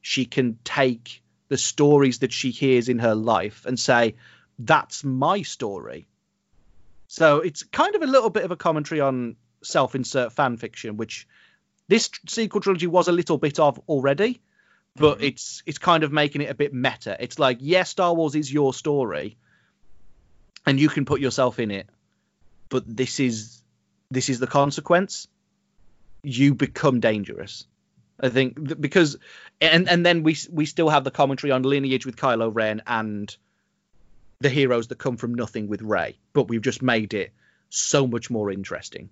She 0.00 0.24
can 0.24 0.58
take 0.64 1.22
the 1.48 1.58
stories 1.58 2.20
that 2.20 2.32
she 2.32 2.52
hears 2.52 2.88
in 2.88 2.98
her 3.00 3.14
life 3.14 3.66
and 3.66 3.78
say, 3.78 4.14
that's 4.58 5.04
my 5.04 5.42
story. 5.42 6.08
So 7.06 7.40
it's 7.40 7.64
kind 7.64 7.96
of 7.96 8.02
a 8.02 8.06
little 8.06 8.30
bit 8.30 8.44
of 8.44 8.50
a 8.50 8.56
commentary 8.56 9.02
on 9.02 9.36
self 9.62 9.94
insert 9.94 10.32
fan 10.32 10.56
fiction, 10.56 10.96
which 10.96 11.28
this 11.86 12.08
sequel 12.26 12.62
trilogy 12.62 12.86
was 12.86 13.08
a 13.08 13.12
little 13.12 13.36
bit 13.36 13.58
of 13.58 13.78
already, 13.90 14.40
but 14.98 15.18
Mhm. 15.18 15.22
it's 15.24 15.62
it's 15.66 15.78
kind 15.78 16.04
of 16.04 16.12
making 16.12 16.42
it 16.42 16.50
a 16.50 16.54
bit 16.54 16.72
meta. 16.74 17.16
It's 17.18 17.38
like, 17.38 17.58
yes, 17.60 17.90
Star 17.90 18.14
Wars 18.14 18.34
is 18.34 18.52
your 18.52 18.74
story, 18.74 19.36
and 20.66 20.78
you 20.80 20.88
can 20.88 21.04
put 21.04 21.20
yourself 21.20 21.58
in 21.58 21.70
it, 21.70 21.88
but 22.68 22.84
this 22.86 23.20
is 23.20 23.62
this 24.10 24.28
is 24.28 24.38
the 24.38 24.46
consequence. 24.46 25.28
You 26.22 26.54
become 26.54 27.00
dangerous. 27.00 27.66
I 28.20 28.28
think 28.30 28.56
th- 28.56 28.80
because 28.80 29.16
and 29.60 29.88
and 29.88 30.04
then 30.04 30.22
we 30.22 30.36
we 30.50 30.66
still 30.66 30.88
have 30.88 31.04
the 31.04 31.10
commentary 31.10 31.52
on 31.52 31.62
lineage 31.62 32.04
with 32.04 32.16
Kylo 32.16 32.50
Ren 32.52 32.82
and 32.86 33.34
the 34.40 34.48
heroes 34.50 34.88
that 34.88 34.98
come 34.98 35.16
from 35.16 35.34
nothing 35.34 35.68
with 35.68 35.82
Rey, 35.82 36.16
but 36.32 36.48
we've 36.48 36.62
just 36.62 36.82
made 36.82 37.14
it 37.14 37.32
so 37.70 38.06
much 38.06 38.30
more 38.30 38.50
interesting. 38.52 39.10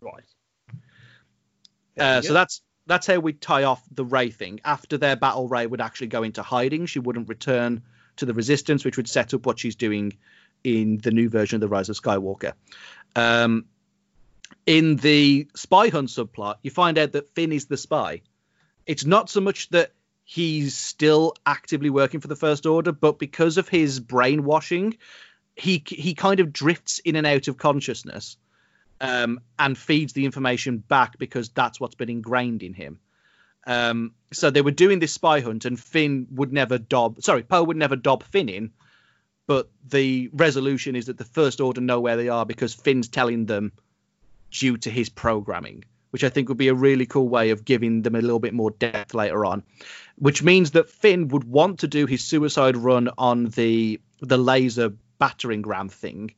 Right. 0.00 0.24
Uh, 1.98 2.20
so 2.22 2.32
that's 2.32 2.60
that's 2.86 3.06
how 3.06 3.18
we 3.18 3.32
tie 3.32 3.64
off 3.64 3.82
the 3.90 4.04
Rey 4.04 4.30
thing. 4.30 4.60
After 4.64 4.98
their 4.98 5.16
battle, 5.16 5.48
Rey 5.48 5.66
would 5.66 5.80
actually 5.80 6.08
go 6.08 6.22
into 6.22 6.42
hiding. 6.42 6.86
She 6.86 6.98
wouldn't 6.98 7.28
return 7.28 7.82
to 8.16 8.26
the 8.26 8.34
Resistance, 8.34 8.84
which 8.84 8.96
would 8.96 9.08
set 9.08 9.34
up 9.34 9.46
what 9.46 9.58
she's 9.58 9.76
doing 9.76 10.14
in 10.62 10.98
the 10.98 11.10
new 11.10 11.28
version 11.28 11.56
of 11.56 11.60
the 11.60 11.68
Rise 11.68 11.88
of 11.88 12.00
Skywalker. 12.00 12.52
Um, 13.16 13.66
in 14.66 14.96
the 14.96 15.48
spy 15.54 15.88
hunt 15.88 16.08
subplot, 16.08 16.56
you 16.62 16.70
find 16.70 16.98
out 16.98 17.12
that 17.12 17.34
Finn 17.34 17.52
is 17.52 17.66
the 17.66 17.76
spy. 17.76 18.22
It's 18.86 19.04
not 19.04 19.30
so 19.30 19.40
much 19.40 19.68
that 19.70 19.92
he's 20.24 20.76
still 20.76 21.34
actively 21.44 21.90
working 21.90 22.20
for 22.20 22.28
the 22.28 22.36
First 22.36 22.66
Order, 22.66 22.92
but 22.92 23.18
because 23.18 23.58
of 23.58 23.68
his 23.68 24.00
brainwashing, 24.00 24.96
he 25.56 25.82
he 25.86 26.14
kind 26.14 26.40
of 26.40 26.52
drifts 26.52 26.98
in 26.98 27.16
and 27.16 27.26
out 27.26 27.48
of 27.48 27.56
consciousness 27.56 28.36
um, 29.00 29.40
and 29.58 29.76
feeds 29.76 30.12
the 30.12 30.24
information 30.24 30.78
back 30.78 31.18
because 31.18 31.48
that's 31.50 31.80
what's 31.80 31.94
been 31.94 32.10
ingrained 32.10 32.62
in 32.62 32.74
him. 32.74 33.00
Um, 33.66 34.12
so 34.32 34.50
they 34.50 34.62
were 34.62 34.70
doing 34.70 34.98
this 34.98 35.12
spy 35.12 35.40
hunt, 35.40 35.64
and 35.64 35.78
Finn 35.78 36.26
would 36.32 36.52
never 36.52 36.78
dob. 36.78 37.22
Sorry, 37.22 37.42
Poe 37.42 37.64
would 37.64 37.76
never 37.76 37.96
dob 37.96 38.22
Finn 38.24 38.48
in. 38.48 38.72
But 39.46 39.68
the 39.86 40.30
resolution 40.32 40.96
is 40.96 41.06
that 41.06 41.18
the 41.18 41.24
First 41.24 41.60
Order 41.60 41.80
know 41.80 42.00
where 42.00 42.16
they 42.16 42.28
are 42.28 42.46
because 42.46 42.72
Finn's 42.72 43.08
telling 43.08 43.44
them 43.44 43.72
due 44.50 44.78
to 44.78 44.90
his 44.90 45.10
programming, 45.10 45.84
which 46.10 46.24
I 46.24 46.30
think 46.30 46.48
would 46.48 46.58
be 46.58 46.68
a 46.68 46.74
really 46.74 47.04
cool 47.04 47.28
way 47.28 47.50
of 47.50 47.64
giving 47.64 48.00
them 48.02 48.14
a 48.14 48.22
little 48.22 48.38
bit 48.38 48.54
more 48.54 48.70
depth 48.70 49.12
later 49.12 49.44
on. 49.44 49.62
Which 50.16 50.42
means 50.42 50.70
that 50.72 50.88
Finn 50.88 51.28
would 51.28 51.44
want 51.44 51.80
to 51.80 51.88
do 51.88 52.06
his 52.06 52.24
suicide 52.24 52.76
run 52.76 53.10
on 53.18 53.46
the 53.46 54.00
the 54.20 54.38
laser 54.38 54.94
battering 55.18 55.62
ram 55.62 55.90
thing 55.90 56.34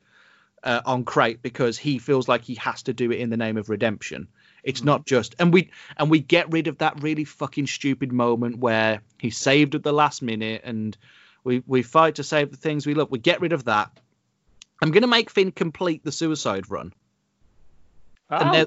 uh, 0.63 0.81
on 0.85 1.05
Crait 1.05 1.43
because 1.43 1.79
he 1.79 1.99
feels 1.99 2.29
like 2.29 2.43
he 2.45 2.55
has 2.57 2.83
to 2.85 2.93
do 2.93 3.11
it 3.13 3.21
in 3.21 3.31
the 3.31 3.37
name 3.37 3.57
of 3.57 3.69
redemption. 3.69 4.29
It's 4.65 4.83
not 4.83 5.07
just 5.07 5.37
and 5.39 5.53
we 5.53 5.71
and 5.97 6.11
we 6.11 6.19
get 6.19 6.51
rid 6.51 6.67
of 6.67 6.79
that 6.79 7.01
really 7.03 7.25
fucking 7.25 7.69
stupid 7.69 8.13
moment 8.13 8.59
where 8.59 9.01
he's 9.21 9.37
saved 9.37 9.77
at 9.77 9.85
the 9.85 9.93
last 9.93 10.23
minute 10.23 10.63
and 10.65 10.97
we 11.45 11.63
we 11.67 11.83
fight 11.83 12.17
to 12.17 12.25
save 12.25 12.51
the 12.51 12.57
things 12.57 12.85
we 12.85 12.95
love. 12.95 13.11
We 13.11 13.21
get 13.21 13.41
rid 13.41 13.53
of 13.53 13.65
that. 13.67 13.91
I'm 14.83 14.91
gonna 14.91 15.07
make 15.07 15.31
Finn 15.31 15.53
complete 15.53 16.03
the 16.03 16.11
suicide 16.11 16.69
run. 16.69 16.93
Oh, 18.29 18.67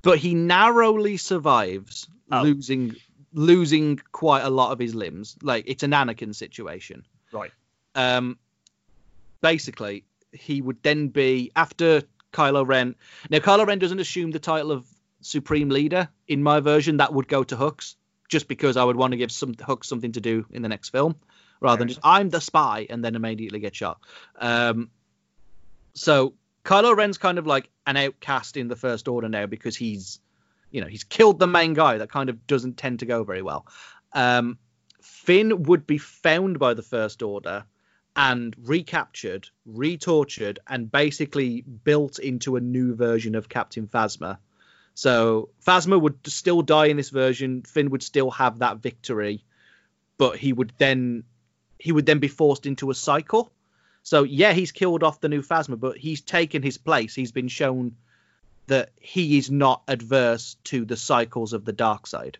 but 0.00 0.18
he 0.18 0.34
narrowly 0.34 1.16
survives 1.18 2.08
Oh. 2.30 2.42
losing 2.42 2.96
losing 3.34 4.00
quite 4.10 4.42
a 4.42 4.48
lot 4.50 4.72
of 4.72 4.78
his 4.78 4.94
limbs. 4.94 5.36
Like 5.42 5.64
it's 5.66 5.82
an 5.82 5.90
Anakin 5.90 6.34
situation. 6.34 7.04
right. 7.30 7.50
Um, 7.94 8.38
basically, 9.42 10.04
he 10.32 10.60
would 10.60 10.82
then 10.82 11.08
be 11.08 11.52
after 11.54 12.02
Kylo 12.32 12.66
Ren. 12.66 12.94
Now, 13.30 13.38
Kylo 13.38 13.66
Ren 13.66 13.78
doesn't 13.78 14.00
assume 14.00 14.30
the 14.30 14.38
title 14.38 14.72
of 14.72 14.86
Supreme 15.20 15.68
Leader 15.68 16.08
in 16.26 16.42
my 16.42 16.60
version. 16.60 16.96
That 16.96 17.12
would 17.12 17.28
go 17.28 17.44
to 17.44 17.56
Hux, 17.56 17.94
just 18.28 18.48
because 18.48 18.76
I 18.76 18.84
would 18.84 18.96
want 18.96 19.12
to 19.12 19.16
give 19.16 19.30
some 19.30 19.54
Hux 19.54 19.84
something 19.84 20.12
to 20.12 20.20
do 20.20 20.46
in 20.50 20.62
the 20.62 20.68
next 20.68 20.88
film, 20.88 21.16
rather 21.60 21.78
than 21.78 21.88
just 21.88 22.00
I'm 22.02 22.30
the 22.30 22.40
spy 22.40 22.86
and 22.88 23.04
then 23.04 23.14
immediately 23.14 23.60
get 23.60 23.76
shot. 23.76 24.00
Um, 24.38 24.90
so 25.94 26.34
Kylo 26.64 26.96
Ren's 26.96 27.18
kind 27.18 27.38
of 27.38 27.46
like 27.46 27.68
an 27.86 27.96
outcast 27.96 28.56
in 28.56 28.68
the 28.68 28.76
First 28.76 29.08
Order 29.08 29.28
now 29.28 29.46
because 29.46 29.76
he's, 29.76 30.20
you 30.70 30.80
know, 30.80 30.86
he's 30.86 31.04
killed 31.04 31.38
the 31.38 31.46
main 31.46 31.74
guy. 31.74 31.98
That 31.98 32.10
kind 32.10 32.30
of 32.30 32.46
doesn't 32.46 32.76
tend 32.76 33.00
to 33.00 33.06
go 33.06 33.24
very 33.24 33.42
well. 33.42 33.66
Um, 34.12 34.58
Finn 35.02 35.64
would 35.64 35.86
be 35.86 35.98
found 35.98 36.58
by 36.58 36.74
the 36.74 36.82
First 36.82 37.22
Order 37.22 37.64
and 38.14 38.54
recaptured, 38.64 39.48
retortured, 39.68 40.58
and 40.68 40.90
basically 40.90 41.62
built 41.62 42.18
into 42.18 42.56
a 42.56 42.60
new 42.60 42.94
version 42.94 43.34
of 43.34 43.48
Captain 43.48 43.86
Phasma. 43.86 44.38
So 44.94 45.48
Phasma 45.66 46.00
would 46.00 46.26
still 46.26 46.62
die 46.62 46.86
in 46.86 46.96
this 46.96 47.10
version. 47.10 47.62
Finn 47.62 47.90
would 47.90 48.02
still 48.02 48.30
have 48.32 48.58
that 48.58 48.78
victory, 48.78 49.44
but 50.18 50.36
he 50.36 50.52
would 50.52 50.72
then 50.78 51.24
he 51.78 51.92
would 51.92 52.06
then 52.06 52.18
be 52.18 52.28
forced 52.28 52.66
into 52.66 52.90
a 52.90 52.94
cycle. 52.94 53.50
So 54.02 54.24
yeah, 54.24 54.52
he's 54.52 54.72
killed 54.72 55.02
off 55.02 55.20
the 55.20 55.28
new 55.28 55.42
Phasma, 55.42 55.80
but 55.80 55.96
he's 55.96 56.20
taken 56.20 56.62
his 56.62 56.78
place. 56.78 57.14
He's 57.14 57.32
been 57.32 57.48
shown 57.48 57.96
that 58.66 58.90
he 59.00 59.38
is 59.38 59.50
not 59.50 59.82
adverse 59.88 60.56
to 60.64 60.84
the 60.84 60.96
cycles 60.96 61.52
of 61.52 61.64
the 61.64 61.72
dark 61.72 62.06
side. 62.06 62.38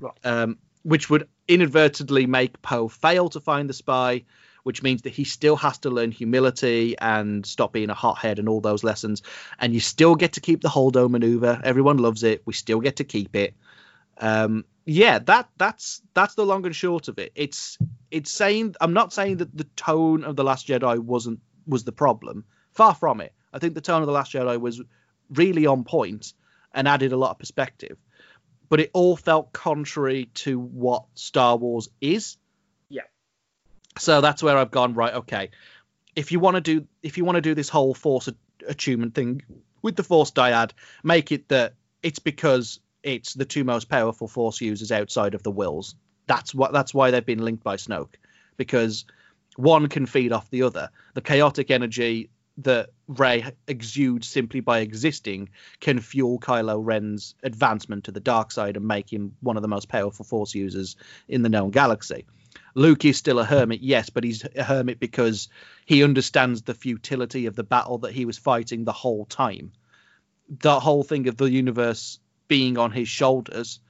Right. 0.00 0.14
Um, 0.24 0.58
which 0.82 1.08
would 1.08 1.28
inadvertently 1.48 2.26
make 2.26 2.60
Poe 2.62 2.88
fail 2.88 3.28
to 3.30 3.40
find 3.40 3.68
the 3.68 3.74
spy, 3.74 4.24
which 4.64 4.82
means 4.82 5.02
that 5.02 5.12
he 5.12 5.24
still 5.24 5.56
has 5.56 5.78
to 5.78 5.90
learn 5.90 6.10
humility 6.10 6.96
and 6.98 7.46
stop 7.46 7.72
being 7.72 7.90
a 7.90 7.94
hothead 7.94 8.38
and 8.38 8.48
all 8.48 8.60
those 8.60 8.82
lessons. 8.82 9.22
And 9.58 9.72
you 9.72 9.80
still 9.80 10.16
get 10.16 10.32
to 10.32 10.40
keep 10.40 10.60
the 10.60 10.68
Holdo 10.68 11.08
maneuver. 11.08 11.60
Everyone 11.62 11.98
loves 11.98 12.24
it. 12.24 12.42
We 12.44 12.52
still 12.54 12.80
get 12.80 12.96
to 12.96 13.04
keep 13.04 13.36
it. 13.36 13.54
Um, 14.18 14.64
yeah, 14.86 15.18
that 15.20 15.48
that's 15.56 16.02
that's 16.12 16.34
the 16.34 16.44
long 16.44 16.66
and 16.66 16.74
short 16.74 17.08
of 17.08 17.18
it. 17.18 17.32
It's 17.34 17.78
it's 18.10 18.30
saying 18.30 18.74
I'm 18.80 18.92
not 18.92 19.12
saying 19.12 19.38
that 19.38 19.56
the 19.56 19.64
tone 19.76 20.24
of 20.24 20.36
the 20.36 20.44
Last 20.44 20.68
Jedi 20.68 20.98
wasn't 20.98 21.40
was 21.66 21.84
the 21.84 21.92
problem. 21.92 22.44
Far 22.72 22.94
from 22.94 23.20
it. 23.20 23.32
I 23.52 23.58
think 23.58 23.74
the 23.74 23.80
tone 23.80 24.02
of 24.02 24.06
the 24.06 24.12
Last 24.12 24.32
Jedi 24.32 24.60
was 24.60 24.82
really 25.30 25.66
on 25.66 25.84
point 25.84 26.32
and 26.72 26.88
added 26.88 27.12
a 27.12 27.16
lot 27.16 27.30
of 27.30 27.38
perspective. 27.38 27.96
But 28.68 28.80
it 28.80 28.90
all 28.92 29.16
felt 29.16 29.52
contrary 29.52 30.30
to 30.34 30.58
what 30.58 31.04
Star 31.14 31.56
Wars 31.56 31.88
is. 32.00 32.36
So 33.98 34.20
that's 34.20 34.42
where 34.42 34.56
I've 34.56 34.70
gone 34.70 34.94
right. 34.94 35.14
Okay, 35.14 35.50
if 36.16 36.32
you 36.32 36.40
want 36.40 36.56
to 36.56 36.60
do 36.60 36.86
if 37.02 37.16
you 37.16 37.24
want 37.24 37.36
to 37.36 37.42
do 37.42 37.54
this 37.54 37.68
whole 37.68 37.94
Force 37.94 38.28
attunement 38.66 39.14
thing 39.14 39.42
with 39.82 39.96
the 39.96 40.02
Force 40.02 40.30
dyad, 40.30 40.72
make 41.02 41.32
it 41.32 41.48
that 41.48 41.74
it's 42.02 42.18
because 42.18 42.80
it's 43.02 43.34
the 43.34 43.44
two 43.44 43.64
most 43.64 43.88
powerful 43.88 44.28
Force 44.28 44.60
users 44.60 44.90
outside 44.90 45.34
of 45.34 45.42
the 45.42 45.52
Whills. 45.52 45.94
That's 46.26 46.54
what 46.54 46.72
that's 46.72 46.94
why 46.94 47.10
they've 47.10 47.24
been 47.24 47.44
linked 47.44 47.62
by 47.62 47.76
Snoke, 47.76 48.14
because 48.56 49.04
one 49.56 49.88
can 49.88 50.06
feed 50.06 50.32
off 50.32 50.50
the 50.50 50.62
other. 50.62 50.90
The 51.14 51.20
chaotic 51.20 51.70
energy 51.70 52.30
that 52.58 52.90
Rey 53.08 53.44
exudes 53.66 54.28
simply 54.28 54.60
by 54.60 54.78
existing 54.78 55.50
can 55.80 56.00
fuel 56.00 56.38
Kylo 56.38 56.80
Ren's 56.82 57.34
advancement 57.42 58.04
to 58.04 58.12
the 58.12 58.20
dark 58.20 58.52
side 58.52 58.76
and 58.76 58.86
make 58.86 59.12
him 59.12 59.36
one 59.40 59.56
of 59.56 59.62
the 59.62 59.68
most 59.68 59.88
powerful 59.88 60.24
Force 60.24 60.54
users 60.54 60.96
in 61.28 61.42
the 61.42 61.48
known 61.48 61.70
galaxy. 61.70 62.26
Luke 62.74 63.04
is 63.04 63.16
still 63.16 63.38
a 63.38 63.44
hermit, 63.44 63.80
yes, 63.82 64.10
but 64.10 64.24
he's 64.24 64.44
a 64.56 64.64
hermit 64.64 64.98
because 64.98 65.48
he 65.86 66.02
understands 66.02 66.62
the 66.62 66.74
futility 66.74 67.46
of 67.46 67.54
the 67.54 67.62
battle 67.62 67.98
that 67.98 68.12
he 68.12 68.24
was 68.24 68.36
fighting 68.36 68.84
the 68.84 68.92
whole 68.92 69.24
time. 69.26 69.72
The 70.48 70.80
whole 70.80 71.04
thing 71.04 71.28
of 71.28 71.36
the 71.36 71.50
universe 71.50 72.18
being 72.48 72.76
on 72.76 72.90
his 72.90 73.08
shoulders 73.08 73.80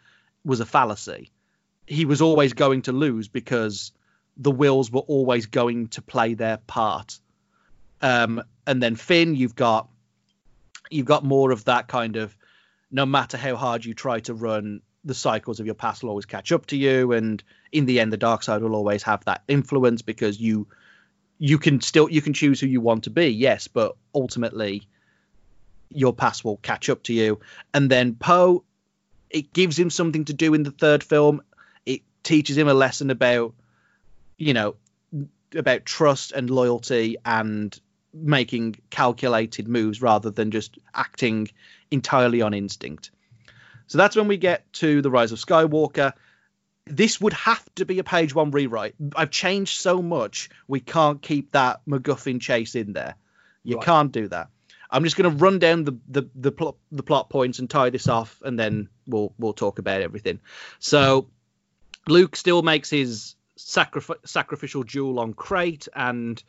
was 0.45 0.61
a 0.61 0.67
fallacy. 0.67 1.31
He 1.87 2.05
was 2.05 2.21
always 2.21 2.53
going 2.53 2.83
to 2.83 2.93
lose 2.93 3.29
because 3.29 3.93
the 4.37 4.53
Whills 4.53 4.91
were 4.91 5.01
always 5.01 5.47
going 5.47 5.89
to 5.89 6.03
play 6.03 6.35
their 6.35 6.59
part. 6.59 7.19
Um, 8.03 8.43
and 8.67 8.83
then 8.83 8.97
Finn, 8.97 9.35
you've 9.35 9.57
got 9.57 9.89
you've 10.91 11.07
got 11.07 11.25
more 11.25 11.51
of 11.51 11.65
that 11.65 11.89
kind 11.89 12.17
of 12.17 12.37
no 12.91 13.07
matter 13.07 13.37
how 13.37 13.57
hard 13.57 13.85
you 13.85 13.95
try 13.95 14.21
to 14.21 14.35
run, 14.35 14.81
the 15.05 15.15
cycles 15.15 15.61
of 15.61 15.67
your 15.67 15.75
past 15.75 16.03
will 16.03 16.11
always 16.11 16.27
catch 16.27 16.53
up 16.53 16.67
to 16.67 16.77
you, 16.77 17.13
and 17.13 17.43
in 17.75 17.87
the 17.87 18.01
end, 18.01 18.13
the 18.13 18.17
dark 18.17 18.45
side 18.45 18.63
will 18.63 18.77
always 18.77 19.03
have 19.03 19.25
that 19.25 19.43
influence 19.49 20.01
because 20.01 20.41
you 20.41 20.69
you 21.39 21.59
can 21.59 21.81
still 21.81 22.09
you 22.09 22.23
can 22.23 22.33
choose 22.33 22.61
who 22.61 22.69
you 22.69 22.81
want 22.81 23.05
to 23.05 23.11
be, 23.11 23.27
yes, 23.27 23.67
but 23.67 23.97
ultimately 24.15 24.89
your 25.91 26.13
past 26.13 26.45
will 26.45 26.57
catch 26.59 26.89
up 26.89 27.03
to 27.03 27.13
you. 27.13 27.41
And 27.75 27.91
then 27.91 28.15
Poe, 28.15 28.65
it 29.29 29.53
gives 29.53 29.79
him 29.79 29.91
something 29.91 30.25
to 30.27 30.33
do 30.33 30.55
in 30.55 30.63
the 30.63 30.71
third 30.71 31.03
film. 31.03 31.43
It 31.85 32.03
teaches 32.23 32.57
him 32.57 32.69
a 32.69 32.75
lesson 32.75 33.11
about, 33.11 33.55
you 34.39 34.55
know, 34.55 34.77
about 35.55 35.85
trust 35.85 36.31
and 36.31 36.49
loyalty 36.49 37.17
and 37.25 37.79
making 38.13 38.77
calculated 38.91 39.67
moves 39.67 40.01
rather 40.01 40.31
than 40.31 40.53
just 40.53 40.79
acting 40.95 41.49
entirely 41.91 42.41
on 42.41 42.55
instinct. 42.55 43.11
So 43.89 43.99
that's 43.99 44.15
when 44.15 44.29
we 44.29 44.37
get 44.37 44.73
to 44.75 45.03
the 45.03 45.11
Rise 45.11 45.33
of 45.33 45.39
Skywalker. 45.39 46.13
This 46.87 47.21
would 47.21 47.33
have 47.33 47.65
to 47.77 47.85
be 47.85 47.99
a 47.99 48.05
page 48.05 48.35
one 48.35 48.51
rewrite. 48.51 48.95
I've 49.17 49.31
changed 49.31 49.81
so 49.81 50.03
much, 50.03 50.51
we 50.69 50.81
can't 50.81 51.23
keep 51.23 51.53
that 51.53 51.81
MacGuffin 51.87 52.41
chase 52.41 52.75
in 52.75 52.93
there. 52.93 53.15
You 53.63 53.77
right. 53.77 53.85
can't 53.85 54.13
do 54.13 54.29
that. 54.29 54.49
I'm 54.91 55.03
just 55.03 55.17
going 55.17 55.31
to 55.31 55.37
run 55.37 55.59
down 55.59 55.85
the 55.85 55.99
the 56.09 56.29
the 56.35 56.53
plot 56.53 56.77
the 56.93 57.03
plot 57.03 57.31
points 57.31 57.59
and 57.59 57.69
tie 57.69 57.91
this 57.91 58.07
off, 58.07 58.41
and 58.45 58.59
then 58.59 58.89
we'll 59.07 59.33
we'll 59.39 59.55
talk 59.55 59.79
about 59.79 60.03
everything. 60.03 60.41
So 60.79 61.29
Luke 62.07 62.37
still 62.37 62.63
makes 62.63 62.91
his 62.91 63.35
sacrif- 63.59 64.27
sacrificial 64.27 64.83
duel 64.83 65.19
on 65.19 65.33
Crait, 65.33 65.89
and 65.95 66.43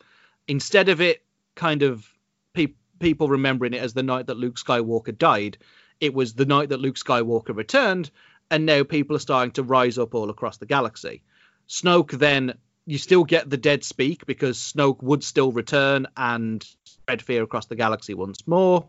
instead 0.48 0.90
of 0.90 1.02
it 1.02 1.24
kind 1.56 1.82
of 1.82 2.06
pe- 2.54 2.74
people 3.00 3.30
remembering 3.30 3.74
it 3.74 3.82
as 3.82 3.94
the 3.94 4.04
night 4.04 4.28
that 4.28 4.38
Luke 4.38 4.56
Skywalker 4.56 5.18
died, 5.18 5.58
it 6.00 6.14
was 6.14 6.34
the 6.34 6.46
night 6.46 6.70
that 6.70 6.82
Luke 6.82 6.98
Skywalker 6.98 7.56
returned, 7.56 8.12
and 8.52 8.66
now 8.66 8.84
people 8.84 9.16
are 9.16 9.20
starting 9.20 9.52
to 9.52 9.64
rise 9.64 9.98
up 9.98 10.16
all 10.16 10.30
across 10.30 10.58
the 10.58 10.66
galaxy. 10.66 11.24
Snoke 11.68 12.12
then 12.12 12.54
you 12.86 12.98
still 12.98 13.24
get 13.24 13.50
the 13.50 13.58
dead 13.58 13.84
speak 13.84 14.26
because 14.26 14.58
Snoke 14.58 15.02
would 15.02 15.24
still 15.24 15.52
return 15.52 16.08
and 16.16 16.66
spread 16.86 17.22
fear 17.22 17.44
across 17.44 17.66
the 17.66 17.76
galaxy 17.76 18.14
once 18.14 18.48
more. 18.48 18.88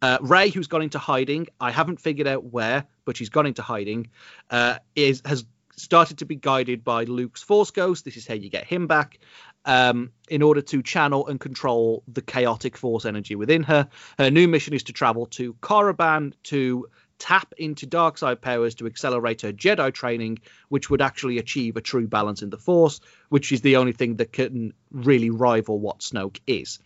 Uh, 0.00 0.18
Rey, 0.20 0.50
who's 0.50 0.66
gone 0.66 0.82
into 0.82 0.98
hiding, 0.98 1.48
I 1.60 1.70
haven't 1.70 2.00
figured 2.00 2.26
out 2.26 2.44
where, 2.44 2.84
but 3.04 3.16
she's 3.16 3.30
gone 3.30 3.46
into 3.46 3.62
hiding, 3.62 4.08
uh, 4.50 4.78
is 4.94 5.22
has 5.24 5.44
started 5.76 6.18
to 6.18 6.26
be 6.26 6.34
guided 6.34 6.84
by 6.84 7.04
Luke's 7.04 7.42
Force 7.42 7.70
Ghost. 7.70 8.04
This 8.04 8.16
is 8.16 8.26
how 8.26 8.34
you 8.34 8.50
get 8.50 8.64
him 8.64 8.86
back. 8.86 9.18
Um, 9.64 10.12
in 10.30 10.40
order 10.40 10.62
to 10.62 10.82
channel 10.82 11.26
and 11.26 11.38
control 11.38 12.02
the 12.08 12.22
chaotic 12.22 12.76
force 12.76 13.04
energy 13.04 13.34
within 13.34 13.64
her. 13.64 13.88
Her 14.16 14.30
new 14.30 14.48
mission 14.48 14.72
is 14.72 14.84
to 14.84 14.94
travel 14.94 15.26
to 15.26 15.52
Korriban 15.54 16.32
to 16.44 16.86
tap 17.18 17.52
into 17.56 17.86
dark 17.86 18.18
side 18.18 18.40
powers 18.40 18.76
to 18.76 18.86
accelerate 18.86 19.42
her 19.42 19.52
Jedi 19.52 19.92
training, 19.92 20.38
which 20.68 20.88
would 20.90 21.02
actually 21.02 21.38
achieve 21.38 21.76
a 21.76 21.80
true 21.80 22.06
balance 22.06 22.42
in 22.42 22.50
the 22.50 22.58
Force, 22.58 23.00
which 23.28 23.52
is 23.52 23.60
the 23.60 23.76
only 23.76 23.92
thing 23.92 24.16
that 24.16 24.32
can 24.32 24.72
really 24.90 25.30
rival 25.30 25.78
what 25.78 26.00
Snoke 26.00 26.40
is. 26.46 26.78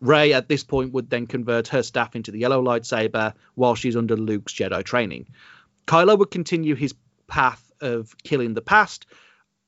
Rey 0.00 0.32
at 0.32 0.48
this 0.48 0.64
point 0.64 0.92
would 0.92 1.08
then 1.08 1.26
convert 1.26 1.68
her 1.68 1.82
staff 1.82 2.14
into 2.16 2.30
the 2.30 2.38
yellow 2.38 2.62
lightsaber 2.62 3.34
while 3.54 3.74
she's 3.74 3.96
under 3.96 4.16
Luke's 4.16 4.52
Jedi 4.52 4.84
training. 4.84 5.26
Kylo 5.86 6.18
would 6.18 6.30
continue 6.30 6.74
his 6.74 6.94
path 7.26 7.72
of 7.80 8.16
killing 8.22 8.54
the 8.54 8.62
past 8.62 9.06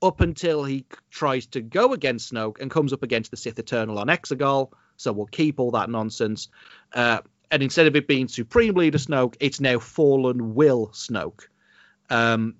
up 0.03 0.21
until 0.21 0.65
he 0.65 0.85
tries 1.11 1.47
to 1.47 1.61
go 1.61 1.93
against 1.93 2.33
Snoke 2.33 2.61
and 2.61 2.71
comes 2.71 2.93
up 2.93 3.03
against 3.03 3.31
the 3.31 3.37
Sith 3.37 3.59
Eternal 3.59 3.99
on 3.99 4.09
Exegol. 4.09 4.73
So 4.97 5.13
we'll 5.13 5.27
keep 5.27 5.59
all 5.59 5.73
that 5.73 5.91
nonsense. 5.91 6.49
Uh, 6.93 7.21
and 7.51 7.63
instead 7.63 7.87
of 7.87 7.97
it 7.97 8.09
being 8.09 8.29
Supreme 8.29 8.75
Leader 8.75 8.99
Snoke, 8.99 9.37
it's 9.41 9.61
now 9.61 9.79
Fallen 9.79 10.55
Whill 10.55 10.89
Snoke. 10.89 11.47
Um, 12.11 12.57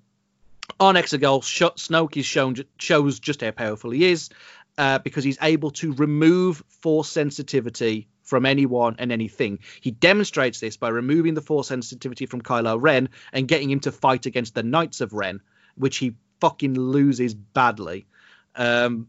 on 0.79 0.95
Exegol, 0.95 1.41
Snoke 1.41 2.17
is 2.17 2.25
shown 2.25 2.55
shows 2.77 3.19
just 3.19 3.41
how 3.41 3.51
powerful 3.51 3.91
he 3.91 4.05
is 4.05 4.29
uh, 4.77 4.99
because 4.99 5.23
he's 5.23 5.37
able 5.41 5.71
to 5.71 5.93
remove 5.93 6.63
force 6.81 7.09
sensitivity 7.09 8.07
from 8.23 8.45
anyone 8.45 8.95
and 8.99 9.11
anything. 9.11 9.59
He 9.81 9.91
demonstrates 9.91 10.59
this 10.59 10.77
by 10.77 10.89
removing 10.89 11.33
the 11.33 11.41
force 11.41 11.69
sensitivity 11.69 12.25
from 12.25 12.41
Kylo 12.41 12.77
Ren 12.79 13.09
and 13.31 13.47
getting 13.47 13.71
him 13.71 13.79
to 13.81 13.91
fight 13.91 14.25
against 14.25 14.53
the 14.53 14.63
Knights 14.63 15.01
of 15.01 15.13
Ren, 15.13 15.41
which 15.75 15.97
he 15.97 16.15
fucking 16.41 16.77
loses 16.77 17.33
badly. 17.33 18.05
Um, 18.55 19.07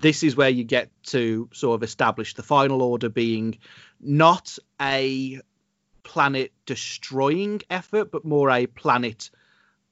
this 0.00 0.22
is 0.22 0.36
where 0.36 0.48
you 0.48 0.64
get 0.64 0.90
to 1.04 1.48
sort 1.52 1.76
of 1.76 1.82
establish 1.82 2.34
the 2.34 2.42
final 2.42 2.82
order 2.82 3.08
being 3.08 3.58
not 4.00 4.58
a 4.80 5.40
planet 6.02 6.52
destroying 6.66 7.60
effort, 7.68 8.10
but 8.10 8.24
more 8.24 8.50
a 8.50 8.66
planet 8.66 9.30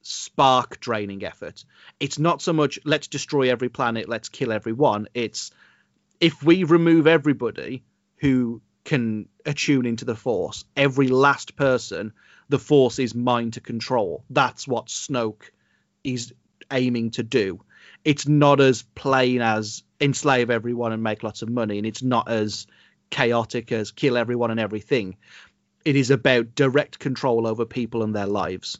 spark 0.03 0.79
draining 0.81 1.25
effort. 1.25 1.65
It's 1.99 2.19
not 2.19 2.41
so 2.41 2.53
much 2.53 2.79
let's 2.85 3.09
destroy 3.09 3.51
every 3.51 3.69
planet, 3.69 4.09
let's 4.09 4.29
kill 4.29 4.53
everyone. 4.53 5.09
It's 5.15 5.51
if 6.21 6.43
we 6.43 6.65
remove 6.65 7.07
everybody, 7.07 7.83
who 8.17 8.63
can 8.85 9.29
attune 9.45 9.87
into 9.87 10.05
the 10.05 10.15
force. 10.15 10.65
Every 10.77 11.09
last 11.09 11.57
person, 11.57 12.13
the 12.49 12.59
force 12.59 12.99
is 12.99 13.15
mine 13.15 13.51
to 13.53 13.61
control. 13.61 14.25
That's 14.31 14.67
what 14.67 14.87
Snoke 14.87 15.51
is 16.05 16.33
aiming 16.71 17.11
to 17.13 17.23
do. 17.23 17.61
It's 18.05 18.29
not 18.29 18.61
as 18.61 18.83
plain 18.95 19.43
as 19.43 19.83
enslave 20.01 20.51
everyone 20.51 20.93
and 20.93 21.03
make 21.03 21.23
lots 21.23 21.43
of 21.43 21.49
money, 21.49 21.79
and 21.79 21.87
it's 21.87 22.03
not 22.03 22.29
as 22.29 22.67
chaotic 23.11 23.73
as 23.73 23.91
kill 23.91 24.17
everyone 24.17 24.51
and 24.51 24.61
everything. 24.61 25.17
It 25.85 25.97
is 25.97 26.11
about 26.11 26.55
direct 26.55 26.99
control 26.99 27.47
over 27.47 27.65
people 27.65 28.03
and 28.03 28.15
their 28.15 28.27
lives. 28.27 28.79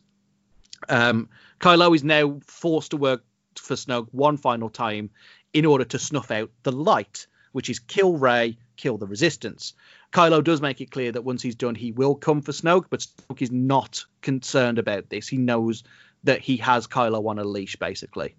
Um, 0.89 1.29
Kylo 1.61 1.95
is 1.95 2.05
now 2.05 2.41
forced 2.47 2.91
to 2.91 2.97
work 2.97 3.25
for 3.57 3.75
Snoke 3.75 4.09
one 4.11 4.37
final 4.37 4.69
time 4.69 5.11
in 5.53 5.65
order 5.65 5.85
to 5.85 5.99
snuff 5.99 6.31
out 6.31 6.51
the 6.65 6.73
light, 6.73 7.27
which 7.53 7.71
is 7.71 7.79
kill 7.79 8.17
Rey, 8.17 8.59
kill 8.77 8.99
the 8.99 9.07
resistance. 9.07 9.73
Kylo 10.13 10.43
does 10.43 10.61
make 10.61 10.81
it 10.81 10.91
clear 10.91 11.13
that 11.13 11.23
once 11.23 11.43
he's 11.43 11.55
done, 11.55 11.75
he 11.75 11.93
will 11.93 12.15
come 12.15 12.43
for 12.43 12.53
Snoke, 12.53 12.87
but 12.91 13.01
Snoke 13.01 13.43
is 13.43 13.51
not 13.51 14.05
concerned 14.21 14.79
about 14.79 15.09
this. 15.09 15.29
He 15.29 15.39
knows 15.39 15.85
that 16.25 16.41
he 16.41 16.59
has 16.59 16.87
Kylo 16.87 17.27
on 17.27 17.39
a 17.39 17.45
leash, 17.45 17.77
basically. 17.77 18.35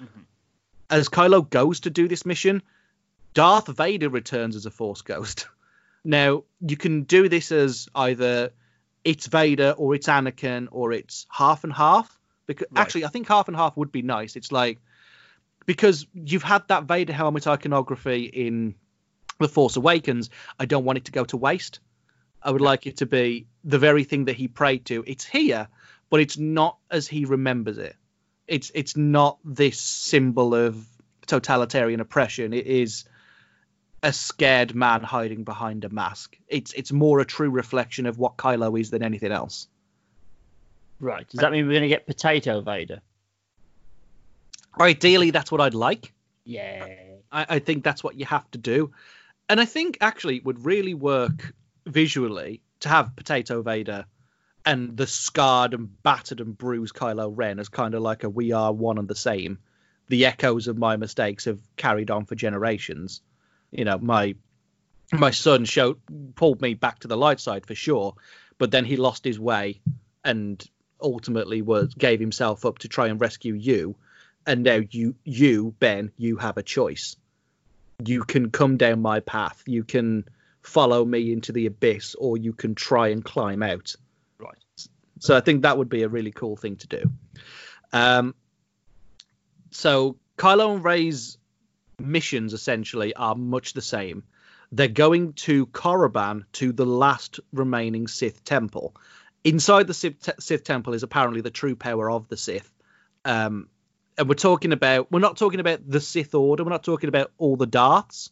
Mm-hmm. 0.00 0.20
As 0.90 1.08
Kylo 1.08 1.48
goes 1.48 1.80
to 1.80 1.90
do 1.90 2.08
this 2.08 2.26
mission, 2.26 2.62
Darth 3.32 3.66
Vader 3.68 4.08
returns 4.08 4.56
as 4.56 4.66
a 4.66 4.70
Force 4.70 5.02
ghost. 5.02 5.48
now, 6.04 6.44
you 6.60 6.76
can 6.76 7.02
do 7.02 7.28
this 7.28 7.50
as 7.52 7.88
either 7.94 8.52
it's 9.04 9.26
Vader 9.26 9.74
or 9.76 9.94
it's 9.94 10.06
Anakin 10.06 10.68
or 10.70 10.92
it's 10.92 11.26
half 11.30 11.64
and 11.64 11.72
half. 11.72 12.18
Because 12.46 12.66
right. 12.70 12.80
actually, 12.80 13.04
I 13.04 13.08
think 13.08 13.26
half 13.26 13.48
and 13.48 13.56
half 13.56 13.76
would 13.76 13.92
be 13.92 14.02
nice. 14.02 14.36
It's 14.36 14.52
like 14.52 14.78
because 15.66 16.06
you've 16.14 16.42
had 16.42 16.68
that 16.68 16.84
Vader 16.84 17.12
helmet 17.12 17.46
iconography 17.46 18.24
in 18.24 18.74
the 19.40 19.48
Force 19.48 19.76
Awakens, 19.76 20.30
I 20.58 20.66
don't 20.66 20.84
want 20.84 20.98
it 20.98 21.06
to 21.06 21.12
go 21.12 21.24
to 21.24 21.36
waste. 21.36 21.80
I 22.42 22.50
would 22.50 22.60
like 22.60 22.86
it 22.86 22.98
to 22.98 23.06
be 23.06 23.46
the 23.64 23.78
very 23.78 24.04
thing 24.04 24.26
that 24.26 24.36
he 24.36 24.48
prayed 24.48 24.84
to. 24.86 25.02
It's 25.06 25.24
here, 25.24 25.68
but 26.10 26.20
it's 26.20 26.36
not 26.36 26.76
as 26.90 27.08
he 27.08 27.24
remembers 27.24 27.78
it. 27.78 27.96
It's 28.46 28.70
it's 28.74 28.96
not 28.96 29.38
this 29.44 29.80
symbol 29.80 30.54
of 30.54 30.84
totalitarian 31.26 32.00
oppression. 32.00 32.52
It 32.52 32.66
is 32.66 33.04
a 34.02 34.12
scared 34.12 34.74
man 34.74 35.02
hiding 35.02 35.44
behind 35.44 35.84
a 35.84 35.88
mask. 35.88 36.36
It's 36.48 36.72
it's 36.72 36.92
more 36.92 37.20
a 37.20 37.24
true 37.24 37.50
reflection 37.50 38.06
of 38.06 38.18
what 38.18 38.36
Kylo 38.36 38.78
is 38.78 38.90
than 38.90 39.02
anything 39.02 39.32
else. 39.32 39.66
Right. 41.00 41.28
Does 41.28 41.40
that 41.40 41.52
mean 41.52 41.66
we're 41.66 41.72
going 41.72 41.82
to 41.82 41.88
get 41.88 42.06
Potato 42.06 42.60
Vader? 42.60 43.00
Ideally, 44.78 45.30
that's 45.30 45.50
what 45.50 45.60
I'd 45.60 45.74
like. 45.74 46.12
Yeah. 46.44 46.86
I, 47.32 47.46
I 47.48 47.58
think 47.58 47.84
that's 47.84 48.04
what 48.04 48.14
you 48.14 48.26
have 48.26 48.48
to 48.52 48.58
do 48.58 48.92
and 49.48 49.60
I 49.60 49.64
think 49.64 49.98
actually 50.00 50.36
it 50.36 50.44
would 50.44 50.64
really 50.64 50.94
work 50.94 51.54
visually 51.86 52.62
to 52.80 52.88
have 52.88 53.14
Potato 53.16 53.62
Vader 53.62 54.06
and 54.64 54.96
the 54.96 55.06
scarred 55.06 55.74
and 55.74 56.02
battered 56.02 56.40
and 56.40 56.56
bruised 56.56 56.94
Kylo 56.94 57.32
Ren 57.34 57.58
as 57.58 57.68
kind 57.68 57.94
of 57.94 58.02
like 58.02 58.24
a 58.24 58.28
we 58.28 58.52
are 58.52 58.72
one 58.72 58.98
and 58.98 59.08
the 59.08 59.14
same. 59.14 59.58
The 60.08 60.26
echoes 60.26 60.68
of 60.68 60.78
my 60.78 60.96
mistakes 60.96 61.46
have 61.46 61.60
carried 61.76 62.10
on 62.10 62.26
for 62.26 62.34
generations. 62.34 63.20
You 63.70 63.84
know, 63.84 63.98
my 63.98 64.34
my 65.12 65.30
son 65.30 65.64
showed 65.64 65.98
pulled 66.34 66.60
me 66.60 66.74
back 66.74 67.00
to 67.00 67.08
the 67.08 67.16
light 67.16 67.40
side 67.40 67.66
for 67.66 67.74
sure, 67.74 68.14
but 68.58 68.70
then 68.70 68.84
he 68.84 68.96
lost 68.96 69.24
his 69.24 69.38
way 69.38 69.80
and 70.24 70.62
ultimately 71.00 71.62
was 71.62 71.94
gave 71.94 72.20
himself 72.20 72.64
up 72.64 72.78
to 72.78 72.88
try 72.88 73.08
and 73.08 73.20
rescue 73.20 73.54
you. 73.54 73.96
And 74.46 74.62
now 74.62 74.80
you 74.90 75.14
you 75.24 75.74
Ben, 75.78 76.12
you 76.16 76.36
have 76.36 76.56
a 76.56 76.62
choice 76.62 77.16
you 78.04 78.24
can 78.24 78.50
come 78.50 78.76
down 78.76 79.00
my 79.00 79.20
path. 79.20 79.62
You 79.66 79.84
can 79.84 80.24
follow 80.62 81.04
me 81.04 81.32
into 81.32 81.52
the 81.52 81.66
abyss, 81.66 82.14
or 82.14 82.36
you 82.36 82.52
can 82.52 82.74
try 82.74 83.08
and 83.08 83.24
climb 83.24 83.62
out. 83.62 83.94
So 85.24 85.34
I 85.34 85.40
think 85.40 85.62
that 85.62 85.78
would 85.78 85.88
be 85.88 86.02
a 86.02 86.08
really 86.08 86.32
cool 86.32 86.54
thing 86.54 86.76
to 86.76 86.86
do. 86.86 87.10
Um, 87.94 88.34
so 89.70 90.18
Kylo 90.36 90.74
and 90.74 90.84
Rey's 90.84 91.38
missions 91.98 92.52
essentially 92.52 93.14
are 93.14 93.34
much 93.34 93.72
the 93.72 93.80
same. 93.80 94.24
They're 94.70 94.88
going 94.88 95.32
to 95.44 95.64
Korriban 95.68 96.42
to 96.52 96.72
the 96.72 96.84
last 96.84 97.40
remaining 97.54 98.06
Sith 98.06 98.44
temple. 98.44 98.96
Inside 99.44 99.86
the 99.86 99.94
Sith, 99.94 100.28
Sith 100.40 100.62
temple 100.62 100.92
is 100.92 101.02
apparently 101.02 101.40
the 101.40 101.50
true 101.50 101.74
power 101.74 102.10
of 102.10 102.28
the 102.28 102.36
Sith. 102.36 102.70
Um, 103.24 103.68
and 104.18 104.28
we're 104.28 104.34
talking 104.34 104.74
about 104.74 105.10
we're 105.10 105.20
not 105.20 105.38
talking 105.38 105.60
about 105.60 105.88
the 105.88 106.02
Sith 106.02 106.34
Order. 106.34 106.64
We're 106.64 106.70
not 106.70 106.84
talking 106.84 107.08
about 107.08 107.32
all 107.38 107.56
the 107.56 107.66
darts. 107.66 108.30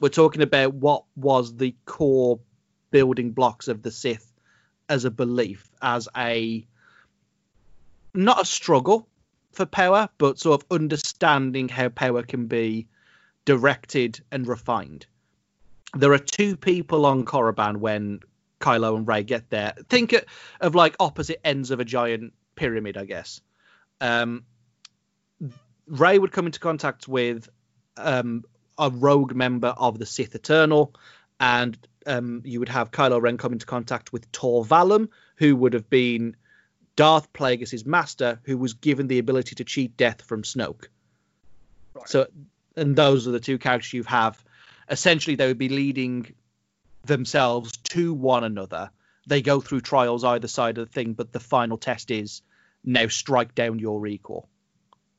We're 0.00 0.08
talking 0.08 0.40
about 0.40 0.72
what 0.72 1.04
was 1.16 1.54
the 1.54 1.76
core 1.84 2.40
building 2.90 3.32
blocks 3.32 3.68
of 3.68 3.82
the 3.82 3.90
Sith 3.90 4.33
as 4.88 5.04
a 5.04 5.10
belief, 5.10 5.70
as 5.82 6.08
a 6.16 6.66
not 8.12 8.42
a 8.42 8.46
struggle 8.46 9.08
for 9.52 9.66
power, 9.66 10.08
but 10.18 10.38
sort 10.38 10.60
of 10.60 10.66
understanding 10.70 11.68
how 11.68 11.88
power 11.88 12.22
can 12.22 12.46
be 12.46 12.86
directed 13.44 14.20
and 14.30 14.46
refined. 14.46 15.06
There 15.94 16.12
are 16.12 16.18
two 16.18 16.56
people 16.56 17.06
on 17.06 17.24
Korriban 17.24 17.76
when 17.76 18.20
Kylo 18.60 18.96
and 18.96 19.06
Rey 19.06 19.22
get 19.22 19.50
there. 19.50 19.74
Think 19.88 20.14
of 20.60 20.74
like 20.74 20.96
opposite 20.98 21.40
ends 21.44 21.70
of 21.70 21.80
a 21.80 21.84
giant 21.84 22.32
pyramid, 22.56 22.96
I 22.96 23.04
guess. 23.04 23.40
Um, 24.00 24.44
Rey 25.86 26.18
would 26.18 26.32
come 26.32 26.46
into 26.46 26.60
contact 26.60 27.06
with 27.06 27.48
um, 27.96 28.44
a 28.78 28.90
rogue 28.90 29.34
member 29.34 29.68
of 29.68 29.98
the 29.98 30.06
Sith 30.06 30.34
Eternal, 30.34 30.94
and 31.38 31.76
um, 32.06 32.42
you 32.44 32.58
would 32.60 32.68
have 32.68 32.90
Kylo 32.90 33.20
Ren 33.20 33.36
come 33.36 33.52
into 33.52 33.66
contact 33.66 34.12
with 34.12 34.30
Tor 34.32 34.64
Valum, 34.64 35.08
who 35.36 35.56
would 35.56 35.72
have 35.72 35.88
been 35.88 36.36
Darth 36.96 37.32
Plagueis' 37.32 37.86
master, 37.86 38.40
who 38.44 38.56
was 38.56 38.74
given 38.74 39.08
the 39.08 39.18
ability 39.18 39.56
to 39.56 39.64
cheat 39.64 39.96
death 39.96 40.22
from 40.22 40.42
Snoke. 40.42 40.86
Right. 41.94 42.08
So, 42.08 42.26
and 42.76 42.94
those 42.96 43.26
are 43.26 43.32
the 43.32 43.40
two 43.40 43.58
characters 43.58 43.92
you 43.92 44.02
have. 44.04 44.42
Essentially, 44.88 45.36
they 45.36 45.46
would 45.46 45.58
be 45.58 45.68
leading 45.68 46.34
themselves 47.04 47.76
to 47.76 48.12
one 48.14 48.44
another. 48.44 48.90
They 49.26 49.42
go 49.42 49.60
through 49.60 49.80
trials 49.80 50.24
either 50.24 50.48
side 50.48 50.78
of 50.78 50.86
the 50.86 50.92
thing, 50.92 51.14
but 51.14 51.32
the 51.32 51.40
final 51.40 51.78
test 51.78 52.10
is 52.10 52.42
now 52.84 53.08
strike 53.08 53.54
down 53.54 53.78
your 53.78 54.06
equal. 54.06 54.48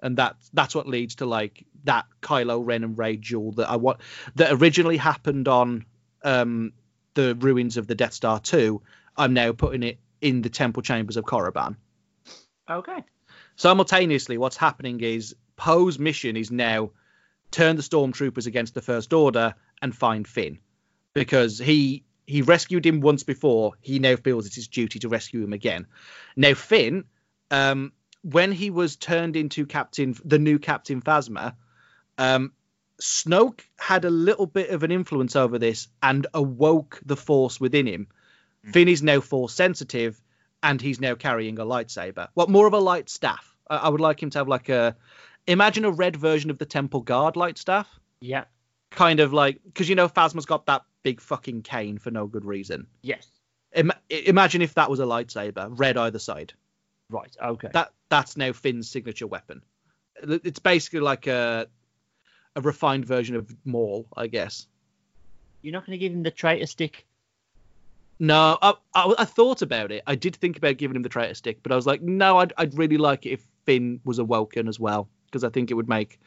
And 0.02 0.18
that 0.18 0.36
that's 0.54 0.76
what 0.76 0.88
leads 0.88 1.16
to 1.16 1.26
like 1.26 1.66
that 1.86 2.06
Kylo 2.22 2.64
Ren 2.64 2.84
and 2.84 2.98
Rey 2.98 3.16
duel 3.16 3.54
that 3.54 3.70
I 3.70 3.78
want 3.78 4.02
that 4.36 4.52
originally 4.52 4.98
happened 4.98 5.48
on 5.48 5.86
um, 6.26 6.74
the 7.14 7.36
ruins 7.36 7.78
of 7.78 7.88
the 7.88 7.96
Death 7.96 8.14
Star 8.14 8.40
2. 8.40 8.82
I'm 9.16 9.34
now 9.34 9.54
putting 9.54 9.84
it 9.84 10.00
in 10.20 10.42
the 10.42 10.50
temple 10.50 10.84
chambers 10.84 11.16
of 11.16 11.24
Korriban. 11.24 11.78
Okay. 12.70 13.04
Simultaneously, 13.56 14.38
what's 14.38 14.58
happening 14.58 15.00
is 15.00 15.36
Poe's 15.56 15.98
mission 15.98 16.36
is 16.36 16.52
now 16.52 16.92
turn 17.52 17.78
the 17.78 17.82
stormtroopers 17.82 18.48
against 18.48 18.74
the 18.74 18.82
First 18.82 19.14
Order 19.14 19.56
and 19.82 19.96
find 19.96 20.28
Finn 20.28 20.60
because 21.14 21.60
he 21.60 22.04
he 22.28 22.42
rescued 22.42 22.86
him 22.86 23.02
once 23.02 23.24
before. 23.24 23.74
He 23.82 24.00
now 24.00 24.16
feels 24.16 24.48
it's 24.48 24.56
his 24.56 24.68
duty 24.68 25.00
to 25.00 25.10
rescue 25.10 25.44
him 25.44 25.54
again. 25.54 25.86
Now 26.36 26.56
Finn, 26.56 27.06
um, 27.52 27.94
when 28.24 28.52
he 28.52 28.72
was 28.72 28.96
turned 28.96 29.36
into 29.36 29.68
Captain, 29.68 30.16
the 30.26 30.40
new 30.40 30.58
Captain 30.58 31.02
Phasma, 31.02 31.56
um, 32.18 32.52
Snoke 33.02 33.62
had 33.78 34.06
a 34.06 34.10
little 34.10 34.46
bit 34.46 34.70
of 34.70 34.84
an 34.84 34.92
influence 34.92 35.36
over 35.36 35.60
this 35.60 35.88
and 36.02 36.28
awoke 36.34 37.02
the 37.06 37.18
Force 37.18 37.60
within 37.60 37.88
him. 37.88 38.08
Mm. 38.66 38.74
Finn 38.74 38.88
is 38.88 39.04
now 39.04 39.22
Force 39.22 39.54
sensitive, 39.54 40.22
and 40.64 40.82
he's 40.82 41.02
now 41.02 41.16
carrying 41.16 41.60
a 41.60 41.66
lightsaber. 41.66 42.30
What 42.34 42.50
more 42.50 42.68
of 42.68 42.74
a 42.74 42.80
light 42.80 43.10
staff? 43.10 43.56
I, 43.70 43.78
I 43.78 43.90
would 43.90 44.02
like 44.02 44.22
him 44.22 44.30
to 44.32 44.40
have 44.40 44.48
like 44.48 44.70
a, 44.70 44.96
imagine 45.48 45.86
a 45.86 45.92
red 45.92 46.16
version 46.16 46.50
of 46.50 46.58
the 46.58 46.66
Temple 46.66 47.02
Guard 47.02 47.36
light 47.36 47.58
staff. 47.58 47.88
Yeah. 48.22 48.46
Kind 48.92 49.20
of 49.20 49.34
like 49.34 49.60
because 49.64 49.90
you 49.90 49.96
know 49.96 50.08
Phasma's 50.08 50.46
got 50.46 50.68
that 50.68 50.84
big 51.04 51.20
fucking 51.20 51.64
cane 51.64 51.98
for 51.98 52.12
no 52.12 52.28
good 52.28 52.46
reason. 52.46 52.88
Yes. 53.02 53.28
Im- 53.74 53.92
imagine 54.10 54.62
if 54.62 54.76
that 54.76 54.90
was 54.90 55.00
a 55.00 55.06
lightsaber, 55.06 55.68
red 55.78 55.98
either 55.98 56.20
side. 56.20 56.54
Right. 57.10 57.36
Okay. 57.44 57.70
That 57.74 57.92
that's 58.10 58.38
now 58.38 58.54
Finn's 58.54 58.90
signature 58.90 59.28
weapon. 59.28 59.64
It's 60.24 60.60
basically 60.60 61.02
like 61.02 61.28
a 61.28 61.68
a 62.56 62.62
refined 62.62 63.06
version 63.06 63.36
of 63.36 63.54
Maul, 63.66 64.06
I 64.16 64.28
guess. 64.28 64.68
You're 65.62 65.74
not 65.74 65.86
going 65.86 65.98
to 65.98 66.04
give 66.04 66.14
him 66.14 66.24
the 66.24 66.32
traitor 66.32 66.68
stick. 66.68 67.06
No, 68.20 68.58
I, 68.62 68.74
I, 68.94 69.14
I, 69.20 69.26
thought 69.26 69.62
about 69.62 69.92
it. 69.92 70.04
I 70.08 70.16
did 70.16 70.38
think 70.38 70.58
about 70.58 70.78
giving 70.78 70.96
him 70.96 71.02
the 71.02 71.10
traitor 71.10 71.34
stick, 71.34 71.60
but 71.64 71.74
I 71.74 71.76
was 71.76 71.86
like, 71.86 72.02
no, 72.02 72.38
I'd, 72.38 72.54
I'd 72.58 72.78
really 72.78 72.98
like 72.98 73.26
it 73.26 73.32
if 73.32 73.46
Finn 73.66 74.00
was 74.06 74.20
a 74.20 74.22
awoken 74.22 74.70
as 74.70 74.80
well, 74.80 75.10
because 75.26 75.44
I 75.44 75.50
think 75.50 75.70
it 75.70 75.74
would 75.74 75.90
make 75.90 76.20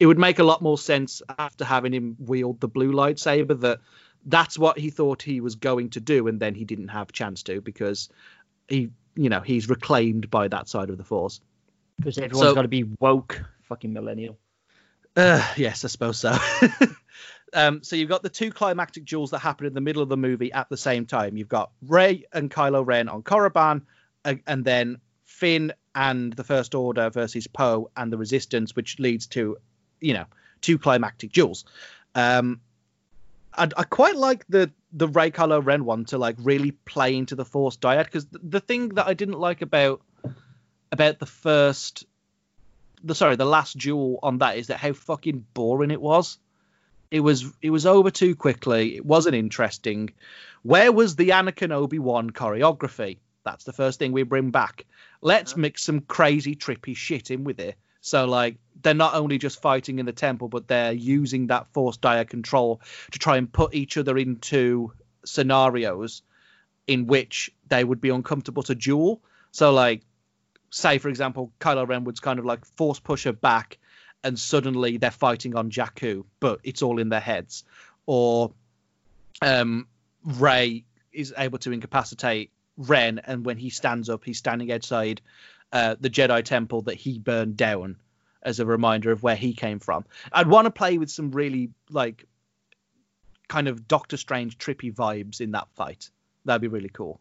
it 0.00 0.06
would 0.06 0.18
make 0.18 0.40
a 0.40 0.44
lot 0.44 0.60
more 0.60 0.76
sense 0.76 1.22
after 1.38 1.64
having 1.64 1.94
him 1.94 2.16
wield 2.18 2.60
the 2.60 2.68
blue 2.68 2.92
lightsaber 2.92 3.58
that 3.60 3.78
that's 4.26 4.58
what 4.58 4.76
he 4.76 4.90
thought 4.90 5.22
he 5.22 5.40
was 5.40 5.54
going 5.54 5.90
to 5.90 6.00
do, 6.00 6.26
and 6.26 6.40
then 6.40 6.54
he 6.54 6.64
didn't 6.64 6.88
have 6.88 7.10
a 7.10 7.12
chance 7.12 7.44
to 7.44 7.60
because 7.60 8.08
he, 8.68 8.90
you 9.14 9.28
know, 9.28 9.40
he's 9.40 9.68
reclaimed 9.68 10.28
by 10.30 10.48
that 10.48 10.68
side 10.68 10.90
of 10.90 10.98
the 10.98 11.04
force. 11.04 11.40
Because 11.96 12.18
everyone's 12.18 12.50
so, 12.50 12.54
got 12.54 12.62
to 12.62 12.68
be 12.68 12.84
woke, 12.98 13.40
fucking 13.62 13.92
millennial. 13.92 14.36
Uh, 15.16 15.42
yes, 15.56 15.84
I 15.84 15.88
suppose 15.88 16.18
so. 16.18 16.36
um, 17.54 17.82
so 17.82 17.96
you've 17.96 18.10
got 18.10 18.22
the 18.22 18.28
two 18.28 18.50
climactic 18.50 19.06
duels 19.06 19.30
that 19.30 19.38
happen 19.38 19.66
in 19.66 19.72
the 19.72 19.80
middle 19.80 20.02
of 20.02 20.10
the 20.10 20.16
movie 20.16 20.52
at 20.52 20.68
the 20.68 20.76
same 20.76 21.06
time. 21.06 21.36
You've 21.36 21.48
got 21.48 21.70
Rey 21.82 22.24
and 22.32 22.50
Kylo 22.50 22.86
Ren 22.86 23.08
on 23.08 23.22
Korriban, 23.22 23.82
and 24.24 24.64
then 24.64 24.98
Finn 25.24 25.72
and 25.94 26.32
the 26.34 26.44
First 26.44 26.74
Order 26.74 27.08
versus 27.08 27.46
Poe 27.46 27.90
and 27.96 28.12
the 28.12 28.18
Resistance, 28.18 28.76
which 28.76 28.98
leads 28.98 29.26
to, 29.28 29.56
you 30.00 30.12
know, 30.12 30.26
two 30.60 30.78
climactic 30.78 31.32
duels. 31.32 31.64
Um, 32.14 32.60
I, 33.54 33.68
I 33.76 33.84
quite 33.84 34.16
like 34.16 34.44
the 34.48 34.70
the 34.92 35.08
Rey 35.08 35.30
Kylo 35.30 35.64
Ren 35.64 35.84
one 35.84 36.04
to 36.06 36.18
like 36.18 36.36
really 36.38 36.70
play 36.70 37.16
into 37.16 37.34
the 37.34 37.44
Force 37.44 37.76
dyad 37.76 38.04
because 38.04 38.26
the, 38.26 38.40
the 38.42 38.60
thing 38.60 38.90
that 38.90 39.06
I 39.06 39.14
didn't 39.14 39.38
like 39.38 39.62
about 39.62 40.02
about 40.92 41.18
the 41.18 41.26
first 41.26 42.06
the 43.02 43.14
sorry 43.14 43.36
the 43.36 43.44
last 43.44 43.78
duel 43.78 44.18
on 44.22 44.38
that 44.38 44.56
is 44.56 44.68
that 44.68 44.78
how 44.78 44.92
fucking 44.92 45.46
boring 45.54 45.90
it 45.90 46.00
was. 46.00 46.38
It 47.10 47.20
was 47.20 47.44
it 47.62 47.70
was 47.70 47.86
over 47.86 48.10
too 48.10 48.34
quickly. 48.34 48.96
It 48.96 49.06
wasn't 49.06 49.36
interesting. 49.36 50.10
Where 50.62 50.90
was 50.90 51.16
the 51.16 51.30
Anakin 51.30 51.70
Obi 51.72 51.98
Wan 51.98 52.30
choreography? 52.30 53.18
That's 53.44 53.64
the 53.64 53.72
first 53.72 53.98
thing 53.98 54.12
we 54.12 54.24
bring 54.24 54.50
back. 54.50 54.86
Let's 55.20 55.52
uh-huh. 55.52 55.60
mix 55.60 55.84
some 55.84 56.00
crazy 56.00 56.56
trippy 56.56 56.96
shit 56.96 57.30
in 57.30 57.44
with 57.44 57.60
it. 57.60 57.76
So 58.00 58.24
like 58.24 58.58
they're 58.82 58.94
not 58.94 59.14
only 59.14 59.38
just 59.38 59.60
fighting 59.60 59.98
in 59.98 60.06
the 60.06 60.12
temple, 60.12 60.48
but 60.48 60.68
they're 60.68 60.92
using 60.92 61.48
that 61.48 61.68
force 61.72 61.98
dyad 61.98 62.28
control 62.28 62.80
to 63.12 63.18
try 63.18 63.36
and 63.36 63.52
put 63.52 63.74
each 63.74 63.96
other 63.96 64.16
into 64.18 64.92
scenarios 65.24 66.22
in 66.86 67.06
which 67.06 67.50
they 67.68 67.82
would 67.82 68.00
be 68.00 68.10
uncomfortable 68.10 68.62
to 68.64 68.74
duel. 68.74 69.20
So 69.50 69.72
like 69.72 70.02
say 70.76 70.98
for 70.98 71.08
example, 71.08 71.52
Kylo 71.60 71.88
Ren 71.88 72.04
would 72.04 72.20
kind 72.20 72.38
of 72.38 72.44
like 72.44 72.64
force 72.76 73.00
push 73.00 73.24
her 73.24 73.32
back 73.32 73.78
and 74.22 74.38
suddenly 74.38 74.98
they're 74.98 75.10
fighting 75.10 75.56
on 75.56 75.70
Jakku, 75.70 76.24
but 76.40 76.60
it's 76.64 76.82
all 76.82 76.98
in 76.98 77.08
their 77.08 77.20
heads. 77.20 77.64
Or 78.04 78.52
um 79.40 79.86
Rey 80.24 80.84
is 81.12 81.32
able 81.36 81.58
to 81.58 81.72
incapacitate 81.72 82.50
Ren 82.76 83.20
and 83.24 83.44
when 83.46 83.56
he 83.56 83.70
stands 83.70 84.10
up 84.10 84.24
he's 84.24 84.38
standing 84.38 84.70
outside 84.70 85.22
uh, 85.72 85.96
the 85.98 86.10
Jedi 86.10 86.44
Temple 86.44 86.82
that 86.82 86.94
he 86.94 87.18
burned 87.18 87.56
down 87.56 87.96
as 88.42 88.60
a 88.60 88.66
reminder 88.66 89.10
of 89.10 89.22
where 89.22 89.34
he 89.34 89.52
came 89.52 89.80
from. 89.80 90.04
I'd 90.30 90.46
want 90.46 90.66
to 90.66 90.70
play 90.70 90.98
with 90.98 91.10
some 91.10 91.32
really 91.32 91.70
like 91.90 92.26
kind 93.48 93.66
of 93.66 93.88
Doctor 93.88 94.16
Strange 94.16 94.58
trippy 94.58 94.94
vibes 94.94 95.40
in 95.40 95.52
that 95.52 95.68
fight. 95.74 96.10
That'd 96.44 96.62
be 96.62 96.68
really 96.68 96.88
cool. 96.88 97.20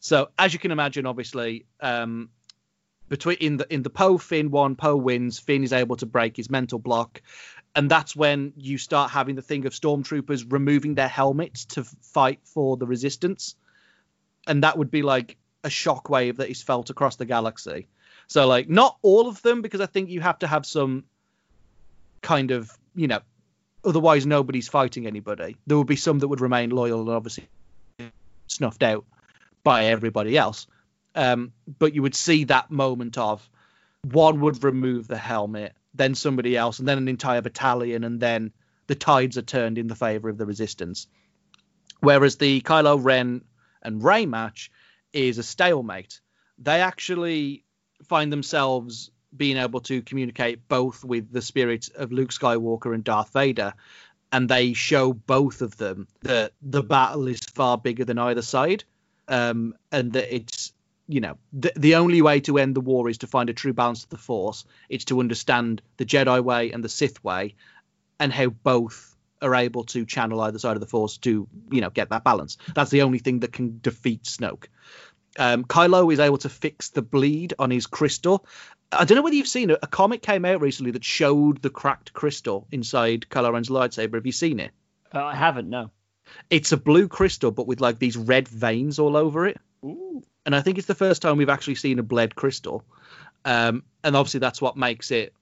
So 0.00 0.30
as 0.38 0.52
you 0.52 0.58
can 0.58 0.70
imagine, 0.70 1.06
obviously, 1.06 1.66
um, 1.80 2.30
between 3.08 3.36
in 3.38 3.56
the 3.56 3.72
in 3.72 3.82
the 3.82 3.90
Poe 3.90 4.18
Finn 4.18 4.50
one, 4.50 4.76
Poe 4.76 4.96
wins. 4.96 5.38
Finn 5.38 5.64
is 5.64 5.72
able 5.72 5.96
to 5.96 6.06
break 6.06 6.36
his 6.36 6.50
mental 6.50 6.78
block, 6.78 7.22
and 7.74 7.90
that's 7.90 8.14
when 8.14 8.52
you 8.56 8.78
start 8.78 9.10
having 9.10 9.34
the 9.34 9.42
thing 9.42 9.66
of 9.66 9.72
stormtroopers 9.72 10.50
removing 10.50 10.94
their 10.94 11.08
helmets 11.08 11.64
to 11.66 11.84
fight 11.84 12.40
for 12.44 12.76
the 12.76 12.86
resistance, 12.86 13.56
and 14.46 14.62
that 14.62 14.78
would 14.78 14.90
be 14.90 15.02
like 15.02 15.36
a 15.64 15.68
shockwave 15.68 16.36
that 16.36 16.50
is 16.50 16.62
felt 16.62 16.90
across 16.90 17.16
the 17.16 17.24
galaxy. 17.24 17.88
So 18.26 18.46
like 18.46 18.68
not 18.68 18.98
all 19.02 19.28
of 19.28 19.42
them 19.42 19.62
because 19.62 19.80
I 19.80 19.86
think 19.86 20.10
you 20.10 20.20
have 20.20 20.38
to 20.40 20.46
have 20.46 20.66
some 20.66 21.04
kind 22.20 22.50
of 22.50 22.70
you 22.94 23.06
know 23.06 23.20
otherwise 23.84 24.26
nobody's 24.26 24.68
fighting 24.68 25.06
anybody. 25.06 25.56
There 25.66 25.78
would 25.78 25.86
be 25.86 25.96
some 25.96 26.18
that 26.18 26.28
would 26.28 26.40
remain 26.40 26.70
loyal 26.70 27.00
and 27.00 27.10
obviously 27.10 27.48
snuffed 28.46 28.82
out 28.82 29.04
by 29.62 29.86
everybody 29.86 30.36
else. 30.36 30.66
Um, 31.18 31.52
but 31.80 31.96
you 31.96 32.02
would 32.02 32.14
see 32.14 32.44
that 32.44 32.70
moment 32.70 33.18
of 33.18 33.50
one 34.02 34.40
would 34.40 34.62
remove 34.62 35.08
the 35.08 35.18
helmet, 35.18 35.76
then 35.92 36.14
somebody 36.14 36.56
else, 36.56 36.78
and 36.78 36.86
then 36.86 36.96
an 36.96 37.08
entire 37.08 37.42
battalion, 37.42 38.04
and 38.04 38.20
then 38.20 38.52
the 38.86 38.94
tides 38.94 39.36
are 39.36 39.42
turned 39.42 39.78
in 39.78 39.88
the 39.88 39.96
favor 39.96 40.28
of 40.28 40.38
the 40.38 40.46
resistance. 40.46 41.08
Whereas 41.98 42.36
the 42.36 42.60
Kylo 42.60 43.02
Ren 43.02 43.42
and 43.82 44.00
Rey 44.00 44.26
match 44.26 44.70
is 45.12 45.38
a 45.38 45.42
stalemate. 45.42 46.20
They 46.56 46.80
actually 46.80 47.64
find 48.04 48.32
themselves 48.32 49.10
being 49.36 49.56
able 49.56 49.80
to 49.80 50.02
communicate 50.02 50.68
both 50.68 51.04
with 51.04 51.32
the 51.32 51.42
spirit 51.42 51.88
of 51.96 52.12
Luke 52.12 52.30
Skywalker 52.30 52.94
and 52.94 53.02
Darth 53.02 53.32
Vader, 53.32 53.74
and 54.30 54.48
they 54.48 54.72
show 54.72 55.12
both 55.12 55.62
of 55.62 55.76
them 55.78 56.06
that 56.20 56.52
the 56.62 56.84
battle 56.84 57.26
is 57.26 57.40
far 57.40 57.76
bigger 57.76 58.04
than 58.04 58.18
either 58.18 58.42
side, 58.42 58.84
um, 59.26 59.74
and 59.90 60.12
that 60.12 60.32
it's 60.32 60.72
you 61.08 61.20
know 61.20 61.38
the, 61.52 61.72
the 61.74 61.94
only 61.96 62.22
way 62.22 62.40
to 62.40 62.58
end 62.58 62.74
the 62.76 62.80
war 62.80 63.08
is 63.08 63.18
to 63.18 63.26
find 63.26 63.50
a 63.50 63.54
true 63.54 63.72
balance 63.72 64.04
of 64.04 64.10
the 64.10 64.18
Force. 64.18 64.64
It's 64.88 65.06
to 65.06 65.20
understand 65.20 65.82
the 65.96 66.04
Jedi 66.04 66.42
way 66.42 66.70
and 66.70 66.84
the 66.84 66.88
Sith 66.88 67.22
way, 67.24 67.54
and 68.20 68.32
how 68.32 68.48
both 68.48 69.16
are 69.40 69.54
able 69.54 69.84
to 69.84 70.04
channel 70.04 70.40
either 70.40 70.58
side 70.58 70.76
of 70.76 70.80
the 70.80 70.86
Force 70.86 71.18
to, 71.18 71.48
you 71.70 71.80
know, 71.80 71.90
get 71.90 72.10
that 72.10 72.24
balance. 72.24 72.58
That's 72.74 72.90
the 72.90 73.02
only 73.02 73.18
thing 73.18 73.40
that 73.40 73.52
can 73.52 73.78
defeat 73.80 74.24
Snoke. 74.24 74.66
Um, 75.38 75.64
Kylo 75.64 76.12
is 76.12 76.18
able 76.18 76.38
to 76.38 76.48
fix 76.48 76.90
the 76.90 77.02
bleed 77.02 77.54
on 77.58 77.70
his 77.70 77.86
crystal. 77.86 78.44
I 78.90 79.04
don't 79.04 79.16
know 79.16 79.22
whether 79.22 79.36
you've 79.36 79.46
seen 79.46 79.70
it. 79.70 79.78
A 79.82 79.86
comic 79.86 80.22
came 80.22 80.44
out 80.44 80.60
recently 80.60 80.90
that 80.92 81.04
showed 81.04 81.62
the 81.62 81.70
cracked 81.70 82.12
crystal 82.12 82.66
inside 82.72 83.26
Kylo 83.30 83.52
Ren's 83.52 83.68
lightsaber. 83.68 84.14
Have 84.14 84.26
you 84.26 84.32
seen 84.32 84.58
it? 84.58 84.72
Uh, 85.14 85.24
I 85.24 85.36
haven't. 85.36 85.70
No. 85.70 85.90
It's 86.50 86.72
a 86.72 86.76
blue 86.76 87.08
crystal, 87.08 87.50
but 87.50 87.66
with 87.66 87.80
like 87.80 87.98
these 87.98 88.16
red 88.16 88.48
veins 88.48 88.98
all 88.98 89.16
over 89.16 89.46
it. 89.46 89.60
Ooh. 89.84 90.22
And 90.48 90.56
I 90.56 90.62
think 90.62 90.78
it's 90.78 90.86
the 90.86 90.94
first 90.94 91.20
time 91.20 91.36
we've 91.36 91.50
actually 91.50 91.74
seen 91.74 91.98
a 91.98 92.02
bled 92.02 92.34
crystal. 92.34 92.82
Um, 93.44 93.82
and 94.02 94.16
obviously 94.16 94.40
that's 94.40 94.62
what 94.62 94.78
makes 94.78 95.10
it 95.10 95.34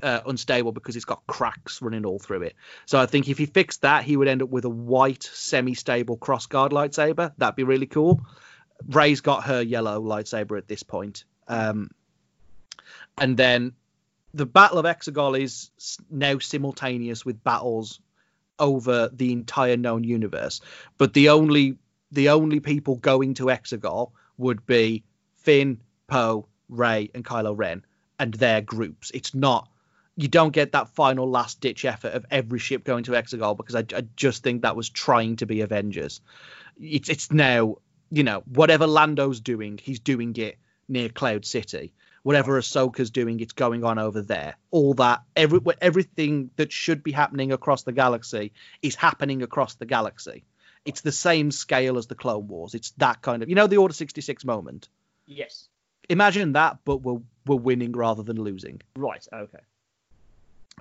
uh, 0.00 0.20
unstable 0.24 0.70
because 0.70 0.94
it's 0.94 1.04
got 1.04 1.26
cracks 1.26 1.82
running 1.82 2.06
all 2.06 2.20
through 2.20 2.42
it. 2.42 2.54
So 2.84 2.96
I 2.96 3.06
think 3.06 3.28
if 3.28 3.38
he 3.38 3.46
fixed 3.46 3.82
that, 3.82 4.04
he 4.04 4.16
would 4.16 4.28
end 4.28 4.42
up 4.42 4.48
with 4.48 4.64
a 4.64 4.70
white 4.70 5.24
semi-stable 5.24 6.18
crossguard 6.18 6.70
lightsaber. 6.70 7.32
That'd 7.38 7.56
be 7.56 7.64
really 7.64 7.86
cool. 7.86 8.20
Rey's 8.86 9.20
got 9.20 9.42
her 9.46 9.62
yellow 9.62 10.00
lightsaber 10.00 10.56
at 10.56 10.68
this 10.68 10.84
point. 10.84 11.24
Um, 11.48 11.90
and 13.18 13.36
then 13.36 13.72
the 14.32 14.46
Battle 14.46 14.78
of 14.78 14.84
Exegol 14.84 15.42
is 15.42 15.70
now 16.08 16.38
simultaneous 16.38 17.24
with 17.24 17.42
battles 17.42 17.98
over 18.60 19.08
the 19.12 19.32
entire 19.32 19.76
known 19.76 20.04
universe. 20.04 20.60
But 20.98 21.14
the 21.14 21.30
only 21.30 21.78
the 22.12 22.28
only 22.28 22.60
people 22.60 22.94
going 22.94 23.34
to 23.34 23.46
Exegol 23.46 24.12
would 24.38 24.66
be 24.66 25.04
Finn, 25.36 25.80
Poe, 26.06 26.48
Rey, 26.68 27.10
and 27.14 27.24
Kylo 27.24 27.56
Ren, 27.56 27.84
and 28.18 28.34
their 28.34 28.60
groups. 28.60 29.10
It's 29.14 29.34
not. 29.34 29.68
You 30.16 30.28
don't 30.28 30.52
get 30.52 30.72
that 30.72 30.88
final 30.88 31.28
last 31.28 31.60
ditch 31.60 31.84
effort 31.84 32.14
of 32.14 32.24
every 32.30 32.58
ship 32.58 32.84
going 32.84 33.04
to 33.04 33.12
Exegol 33.12 33.56
because 33.56 33.74
I, 33.74 33.84
I 33.94 34.06
just 34.16 34.42
think 34.42 34.62
that 34.62 34.76
was 34.76 34.88
trying 34.88 35.36
to 35.36 35.46
be 35.46 35.60
Avengers. 35.60 36.20
It's 36.80 37.08
it's 37.08 37.30
now 37.30 37.76
you 38.10 38.22
know 38.22 38.42
whatever 38.46 38.86
Lando's 38.86 39.40
doing, 39.40 39.78
he's 39.82 40.00
doing 40.00 40.34
it 40.36 40.58
near 40.88 41.08
Cloud 41.08 41.44
City. 41.44 41.92
Whatever 42.22 42.58
Ahsoka's 42.58 43.10
doing, 43.10 43.38
it's 43.38 43.52
going 43.52 43.84
on 43.84 44.00
over 44.00 44.20
there. 44.20 44.56
All 44.72 44.94
that, 44.94 45.22
every 45.36 45.60
everything 45.80 46.50
that 46.56 46.72
should 46.72 47.04
be 47.04 47.12
happening 47.12 47.52
across 47.52 47.84
the 47.84 47.92
galaxy 47.92 48.52
is 48.82 48.96
happening 48.96 49.42
across 49.42 49.74
the 49.74 49.86
galaxy. 49.86 50.44
It's 50.86 51.00
the 51.00 51.12
same 51.12 51.50
scale 51.50 51.98
as 51.98 52.06
the 52.06 52.14
Clone 52.14 52.48
Wars. 52.48 52.74
It's 52.74 52.90
that 52.92 53.22
kind 53.22 53.42
of, 53.42 53.48
you 53.48 53.54
know, 53.54 53.66
the 53.66 53.76
Order 53.76 53.94
66 53.94 54.44
moment. 54.44 54.88
Yes. 55.26 55.68
Imagine 56.08 56.52
that, 56.52 56.78
but 56.84 56.98
we're 56.98 57.20
we're 57.46 57.56
winning 57.56 57.92
rather 57.92 58.22
than 58.22 58.36
losing. 58.40 58.80
Right. 58.96 59.26
Okay. 59.32 59.58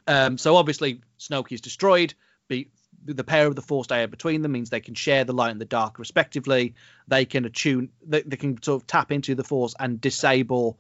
Um, 0.07 0.37
so 0.37 0.55
obviously, 0.55 1.01
Snoke 1.19 1.51
is 1.51 1.61
destroyed. 1.61 2.13
Be, 2.47 2.69
the 3.03 3.23
pair 3.23 3.47
of 3.47 3.55
the 3.55 3.61
Force 3.61 3.91
Air 3.91 4.07
between 4.07 4.41
them 4.41 4.51
means 4.51 4.69
they 4.69 4.79
can 4.79 4.95
share 4.95 5.23
the 5.23 5.33
light 5.33 5.51
and 5.51 5.61
the 5.61 5.65
dark 5.65 5.99
respectively. 5.99 6.75
They 7.07 7.25
can 7.25 7.45
attune. 7.45 7.89
They, 8.05 8.21
they 8.21 8.37
can 8.37 8.61
sort 8.61 8.81
of 8.81 8.87
tap 8.87 9.11
into 9.11 9.35
the 9.35 9.43
Force 9.43 9.75
and 9.79 9.99
disable 10.01 10.79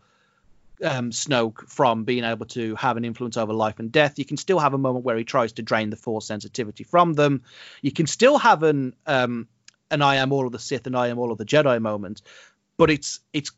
um, 0.83 1.11
Snoke 1.11 1.67
from 1.69 2.03
being 2.03 2.23
able 2.23 2.45
to 2.47 2.75
have 2.75 2.97
an 2.97 3.05
influence 3.05 3.37
over 3.37 3.53
life 3.53 3.79
and 3.79 3.91
death. 3.91 4.19
You 4.19 4.25
can 4.25 4.37
still 4.37 4.59
have 4.59 4.73
a 4.73 4.77
moment 4.77 5.05
where 5.05 5.17
he 5.17 5.23
tries 5.23 5.53
to 5.53 5.61
drain 5.61 5.89
the 5.89 5.95
Force 5.95 6.27
sensitivity 6.27 6.83
from 6.83 7.13
them. 7.13 7.43
You 7.81 7.91
can 7.91 8.07
still 8.07 8.37
have 8.37 8.63
an 8.63 8.95
um, 9.05 9.47
an 9.91 10.01
I 10.01 10.15
am 10.15 10.31
all 10.31 10.45
of 10.45 10.51
the 10.51 10.59
Sith 10.59 10.87
and 10.87 10.95
I 10.95 11.07
am 11.07 11.19
all 11.19 11.31
of 11.31 11.37
the 11.37 11.45
Jedi 11.45 11.81
moment, 11.81 12.21
but 12.77 12.89
it's 12.89 13.19
it's 13.33 13.51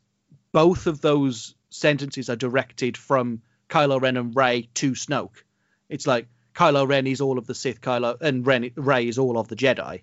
both 0.52 0.86
of 0.86 1.00
those 1.00 1.54
sentences 1.70 2.30
are 2.30 2.36
directed 2.36 2.96
from 2.96 3.42
Kylo 3.68 4.00
Ren 4.00 4.16
and 4.16 4.34
Rey 4.34 4.68
to 4.74 4.92
Snoke. 4.92 5.42
It's 5.88 6.06
like 6.06 6.26
Kylo 6.54 6.88
Ren 6.88 7.06
is 7.06 7.20
all 7.20 7.38
of 7.38 7.46
the 7.46 7.54
Sith, 7.54 7.80
Kylo 7.80 8.20
and 8.20 8.46
Ren 8.46 8.70
Rey 8.74 9.08
is 9.08 9.18
all 9.18 9.38
of 9.38 9.48
the 9.48 9.56
Jedi, 9.56 10.02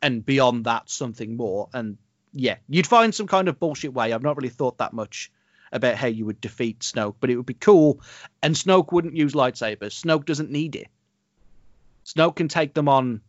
and 0.00 0.24
beyond 0.24 0.64
that 0.64 0.90
something 0.90 1.36
more. 1.36 1.68
And 1.72 1.98
yeah, 2.32 2.56
you'd 2.68 2.86
find 2.86 3.14
some 3.14 3.26
kind 3.26 3.48
of 3.48 3.58
bullshit 3.60 3.92
way. 3.92 4.12
I've 4.12 4.22
not 4.22 4.36
really 4.36 4.48
thought 4.48 4.78
that 4.78 4.92
much 4.92 5.30
about 5.72 5.96
how 5.96 6.06
you 6.06 6.26
would 6.26 6.40
defeat 6.40 6.80
Snoke, 6.80 7.16
but 7.18 7.30
it 7.30 7.36
would 7.36 7.46
be 7.46 7.54
cool. 7.54 8.00
And 8.42 8.54
Snoke 8.54 8.92
wouldn't 8.92 9.16
use 9.16 9.32
lightsabers. 9.32 10.02
Snoke 10.02 10.26
doesn't 10.26 10.50
need 10.50 10.76
it. 10.76 10.88
Snoke 12.04 12.36
can 12.36 12.48
take 12.48 12.74
them 12.74 12.88
on. 12.88 13.20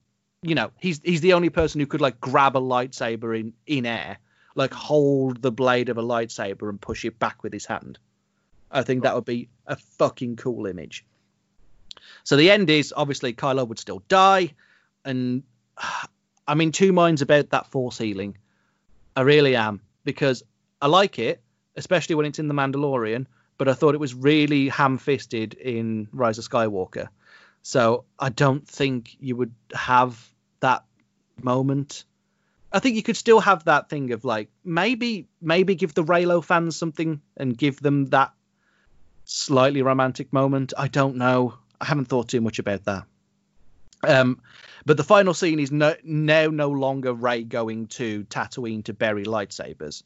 You 0.42 0.56
know, 0.56 0.72
he's 0.80 1.00
he's 1.04 1.22
the 1.22 1.34
only 1.34 1.50
person 1.50 1.80
who 1.80 1.88
could 1.88 2.02
like 2.02 2.20
grab 2.20 2.58
a 2.58 2.62
lightsaber 2.62 3.40
in 3.40 3.54
in 3.66 3.86
air, 3.86 4.18
like 4.56 4.74
hold 4.74 5.42
the 5.42 5.52
blade 5.52 5.90
of 5.90 5.98
a 5.98 6.04
lightsaber 6.04 6.70
and 6.70 6.82
push 6.82 7.06
it 7.06 7.18
back 7.18 7.44
with 7.44 7.54
his 7.54 7.66
hand. 7.66 7.98
I 8.70 8.82
think 8.82 9.04
that 9.04 9.16
would 9.16 9.26
be 9.26 9.50
a 9.68 9.76
fucking 9.76 10.36
cool 10.36 10.66
image. 10.66 11.06
So 12.24 12.36
the 12.36 12.50
end 12.50 12.70
is 12.70 12.94
obviously 12.96 13.34
Kylo 13.34 13.68
would 13.68 13.80
still 13.80 14.04
die, 14.10 14.54
and 15.06 15.44
I'm 16.48 16.60
in 16.60 16.74
two 16.74 16.92
minds 16.92 17.22
about 17.22 17.52
that 17.52 17.68
force 17.68 17.98
healing. 17.98 18.38
I 19.16 19.22
really 19.22 19.56
am 19.56 19.80
because 20.04 20.44
I 20.82 20.88
like 20.88 21.20
it, 21.20 21.43
especially 21.76 22.16
when 22.16 22.26
it's 22.26 22.40
in 22.40 22.48
the 22.48 22.54
Mandalorian. 22.54 23.26
But 23.58 23.68
I 23.68 23.74
thought 23.74 23.94
it 23.96 24.00
was 24.00 24.14
really 24.14 24.70
ham-fisted 24.70 25.54
in 25.54 26.08
Rise 26.12 26.40
of 26.40 26.50
Skywalker. 26.50 27.10
So 27.62 28.06
I 28.20 28.30
don't 28.30 28.68
think 28.68 29.16
you 29.20 29.36
would 29.36 29.54
have 29.74 30.20
that 30.60 30.84
moment. 31.42 32.04
I 32.72 32.80
think 32.80 32.96
you 32.96 33.04
could 33.04 33.18
still 33.18 33.40
have 33.40 33.66
that 33.66 33.90
thing 33.90 34.12
of 34.12 34.26
like 34.26 34.50
maybe 34.64 35.28
maybe 35.42 35.76
give 35.76 35.94
the 35.94 36.04
Reylo 36.04 36.44
fans 36.44 36.76
something 36.76 37.22
and 37.38 37.58
give 37.58 37.80
them 37.80 38.08
that 38.08 38.34
slightly 39.26 39.82
romantic 39.82 40.34
moment. 40.34 40.74
I 40.78 40.88
don't 40.88 41.18
know. 41.18 41.54
I 41.80 41.86
haven't 41.86 42.06
thought 42.06 42.30
too 42.30 42.42
much 42.42 42.60
about 42.60 42.86
that. 42.86 43.06
Um, 44.04 44.42
but 44.86 44.98
the 44.98 45.04
final 45.04 45.34
scene 45.34 45.60
is 45.60 45.72
no, 45.72 45.96
now 46.04 46.48
no 46.48 46.70
longer 46.70 47.14
Rey 47.14 47.44
going 47.44 47.88
to 47.88 48.26
Tatooine 48.26 48.84
to 48.86 48.94
bury 48.94 49.24
lightsabers. 49.24 50.04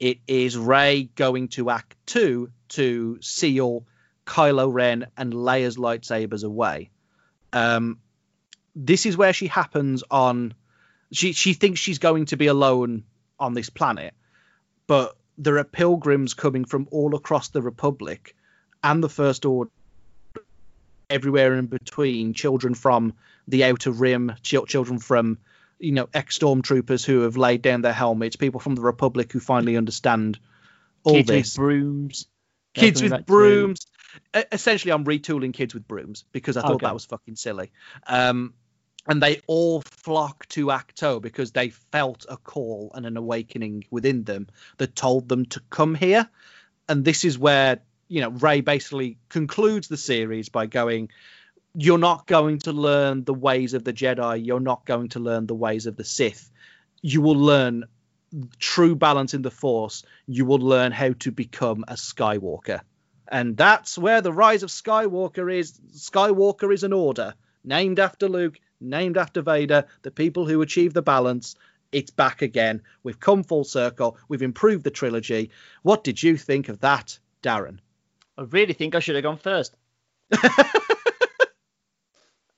It 0.00 0.18
is 0.26 0.56
Rey 0.56 1.10
going 1.14 1.48
to 1.48 1.70
Act 1.70 1.94
Two 2.06 2.50
to 2.70 3.18
seal 3.20 3.86
Kylo 4.26 4.72
Ren 4.72 5.06
and 5.16 5.32
Leia's 5.32 5.76
lightsabers 5.76 6.44
away. 6.44 6.90
Um, 7.52 7.98
this 8.74 9.06
is 9.06 9.16
where 9.16 9.32
she 9.32 9.46
happens 9.46 10.02
on. 10.10 10.54
She 11.12 11.32
she 11.32 11.52
thinks 11.52 11.80
she's 11.80 11.98
going 11.98 12.26
to 12.26 12.36
be 12.36 12.46
alone 12.46 13.04
on 13.38 13.54
this 13.54 13.70
planet, 13.70 14.14
but 14.86 15.16
there 15.36 15.58
are 15.58 15.64
pilgrims 15.64 16.34
coming 16.34 16.64
from 16.64 16.88
all 16.90 17.14
across 17.14 17.48
the 17.48 17.62
Republic 17.62 18.34
and 18.82 19.02
the 19.02 19.08
First 19.08 19.44
Order, 19.44 19.70
everywhere 21.14 21.54
in 21.54 21.66
between. 21.66 22.34
Children 22.34 22.74
from 22.74 23.14
the 23.48 23.64
Outer 23.64 23.92
Rim, 23.92 24.34
ch- 24.42 24.66
children 24.66 24.98
from 24.98 25.38
you 25.78 25.92
know 25.92 26.08
ex 26.12 26.38
stormtroopers 26.38 27.04
who 27.04 27.20
have 27.20 27.36
laid 27.36 27.62
down 27.62 27.82
their 27.82 27.92
helmets, 27.92 28.36
people 28.36 28.60
from 28.60 28.74
the 28.74 28.82
Republic 28.82 29.32
who 29.32 29.40
finally 29.40 29.76
understand 29.76 30.38
all 31.04 31.14
Kids 31.14 31.28
this 31.28 31.52
with 31.52 31.56
brooms. 31.56 32.28
Kids 32.74 33.02
with 33.02 33.26
brooms. 33.26 33.86
Essentially, 34.52 34.92
I'm 34.92 35.04
retooling 35.04 35.52
kids 35.52 35.74
with 35.74 35.86
brooms 35.86 36.24
because 36.32 36.56
I 36.56 36.62
thought 36.62 36.74
Okay. 36.76 36.86
that 36.86 36.94
was 36.94 37.04
fucking 37.04 37.36
silly. 37.36 37.70
Um, 38.06 38.54
and 39.06 39.22
they 39.22 39.42
all 39.46 39.82
flock 39.82 40.46
to 40.48 40.66
Ahch-To 40.66 41.20
because 41.20 41.52
they 41.52 41.70
felt 41.70 42.24
a 42.28 42.36
call 42.36 42.92
and 42.94 43.06
an 43.06 43.16
awakening 43.16 43.84
within 43.90 44.24
them 44.24 44.48
that 44.78 44.96
told 44.96 45.28
them 45.28 45.46
to 45.46 45.60
come 45.68 45.94
here. 45.94 46.28
And 46.88 47.04
this 47.04 47.24
is 47.24 47.38
where 47.38 47.80
you 48.08 48.20
know 48.20 48.30
Rey 48.30 48.60
basically 48.60 49.18
concludes 49.28 49.88
the 49.88 49.96
series 49.96 50.48
by 50.48 50.66
going, 50.66 51.10
"You're 51.74 51.98
not 51.98 52.26
going 52.26 52.58
to 52.60 52.72
learn 52.72 53.24
the 53.24 53.34
ways 53.34 53.74
of 53.74 53.84
the 53.84 53.92
Jedi. 53.92 54.44
You're 54.44 54.60
not 54.60 54.86
going 54.86 55.08
to 55.10 55.20
learn 55.20 55.46
the 55.46 55.54
ways 55.54 55.86
of 55.86 55.96
the 55.96 56.04
Sith. 56.04 56.50
You 57.02 57.20
will 57.20 57.38
learn." 57.38 57.84
True 58.58 58.96
balance 58.96 59.32
in 59.32 59.42
the 59.42 59.50
Force, 59.50 60.02
you 60.26 60.44
will 60.44 60.58
learn 60.58 60.90
how 60.90 61.12
to 61.20 61.30
become 61.30 61.84
a 61.86 61.94
Skywalker. 61.94 62.80
And 63.28 63.56
that's 63.56 63.96
where 63.96 64.20
the 64.20 64.32
rise 64.32 64.64
of 64.64 64.70
Skywalker 64.70 65.52
is. 65.52 65.78
Skywalker 65.92 66.74
is 66.74 66.82
an 66.82 66.92
order 66.92 67.34
named 67.62 68.00
after 68.00 68.28
Luke, 68.28 68.58
named 68.80 69.16
after 69.16 69.40
Vader, 69.40 69.86
the 70.02 70.10
people 70.10 70.46
who 70.46 70.62
achieve 70.62 70.94
the 70.94 71.02
balance. 71.02 71.54
It's 71.92 72.10
back 72.10 72.42
again. 72.42 72.82
We've 73.04 73.20
come 73.20 73.44
full 73.44 73.62
circle. 73.62 74.18
We've 74.28 74.42
improved 74.42 74.82
the 74.82 74.90
trilogy. 74.90 75.50
What 75.82 76.02
did 76.02 76.20
you 76.20 76.36
think 76.36 76.68
of 76.68 76.80
that, 76.80 77.18
Darren? 77.40 77.78
I 78.36 78.42
really 78.42 78.72
think 78.72 78.94
I 78.94 79.00
should 79.00 79.14
have 79.14 79.24
gone 79.24 79.38
first. 79.38 79.74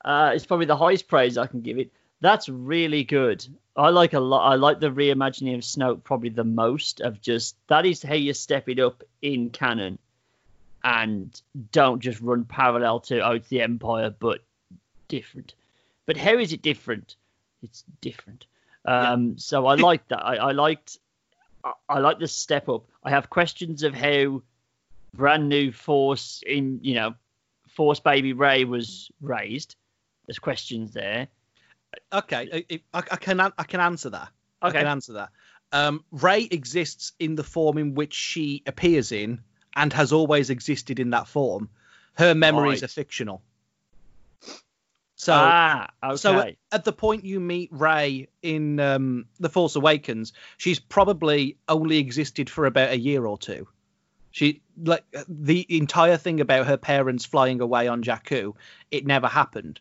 uh, 0.05 0.33
it's 0.35 0.47
probably 0.47 0.67
the 0.67 0.77
highest 0.77 1.09
praise 1.09 1.37
I 1.37 1.47
can 1.47 1.61
give 1.61 1.79
it. 1.79 1.93
That's 2.21 2.49
really 2.49 3.05
good. 3.05 3.47
I 3.77 3.91
like 3.91 4.15
a 4.15 4.21
lot. 4.21 4.51
I 4.51 4.55
like 4.55 4.81
the 4.81 4.91
reimagining 4.91 5.55
of 5.55 5.61
Snoke 5.61 6.03
probably 6.03 6.31
the 6.31 6.45
most. 6.45 7.01
Of 7.01 7.21
just 7.21 7.57
that 7.67 7.85
is 7.85 8.03
how 8.03 8.15
you 8.15 8.33
step 8.33 8.69
it 8.69 8.79
up 8.79 9.03
in 9.21 9.51
canon, 9.51 9.99
and 10.83 11.39
don't 11.73 12.01
just 12.01 12.21
run 12.21 12.45
parallel 12.45 13.01
to 13.01 13.21
oh 13.21 13.33
it's 13.33 13.49
the 13.49 13.61
Empire, 13.61 14.15
but 14.19 14.41
different. 15.09 15.55
But 16.07 16.17
how 16.17 16.39
is 16.39 16.55
it 16.55 16.63
different? 16.63 17.17
It's 17.63 17.85
different. 18.01 18.47
Um, 18.87 19.37
So 19.39 19.67
I 19.67 19.75
like 19.75 20.09
that. 20.09 20.25
I, 20.25 20.37
I 20.37 20.53
liked. 20.53 20.99
I, 21.63 21.73
I 21.89 21.99
like 21.99 22.19
the 22.19 22.29
step 22.29 22.71
up. 22.71 22.85
I 23.05 23.11
have 23.11 23.29
questions 23.29 23.83
of 23.83 23.95
how 23.95 24.43
brand 25.15 25.49
new 25.49 25.73
force 25.73 26.43
in 26.47 26.81
you 26.83 26.95
know 26.95 27.15
force 27.69 28.01
baby 28.01 28.33
Rey 28.33 28.65
was 28.65 29.11
raised 29.21 29.77
There's 30.27 30.39
questions 30.39 30.93
there. 30.93 31.29
Okay, 32.13 32.67
I, 32.93 33.03
I, 33.11 33.17
can 33.17 33.41
I 33.41 33.51
can 33.51 33.81
answer 33.81 34.11
that. 34.11 34.29
Okay. 34.63 34.79
I 34.79 34.83
can 34.83 34.87
answer 34.87 35.15
that. 35.15 35.31
Um, 35.73 36.05
Rey 36.11 36.43
exists 36.51 37.13
in 37.19 37.35
the 37.35 37.45
form 37.45 37.79
in 37.79 37.95
which 37.95 38.15
she 38.15 38.63
appears 38.67 39.13
in, 39.13 39.41
and 39.75 39.93
has 39.93 40.13
always 40.13 40.51
existed 40.51 41.01
in 41.01 41.11
that 41.11 41.29
form. 41.29 41.69
Her 42.15 42.35
memories 42.35 42.83
Right. 42.83 42.85
are 42.85 42.93
fictional. 42.93 43.43
So, 45.19 45.33
ah, 45.35 45.89
okay. 46.05 46.17
so 46.17 46.39
at, 46.41 46.57
at 46.73 46.85
the 46.85 46.93
point 46.93 47.25
you 47.25 47.41
meet 47.41 47.71
Rey 47.73 48.29
in 48.43 48.79
um, 48.81 49.27
The 49.41 49.49
Force 49.49 49.75
Awakens, 49.75 50.35
she's 50.59 50.79
probably 50.79 51.57
only 51.69 51.99
existed 51.99 52.51
for 52.51 52.67
about 52.67 52.91
a 52.91 52.99
year 52.99 53.27
or 53.27 53.39
two. 53.39 53.67
She 54.37 54.61
like 54.77 55.03
the 55.29 55.65
entire 55.79 56.19
thing 56.19 56.43
about 56.43 56.67
her 56.67 56.77
parents 56.77 57.25
flying 57.25 57.63
away 57.63 57.89
on 57.89 58.03
Jakku, 58.03 58.53
it 58.91 59.07
never 59.07 59.29
happened. 59.29 59.81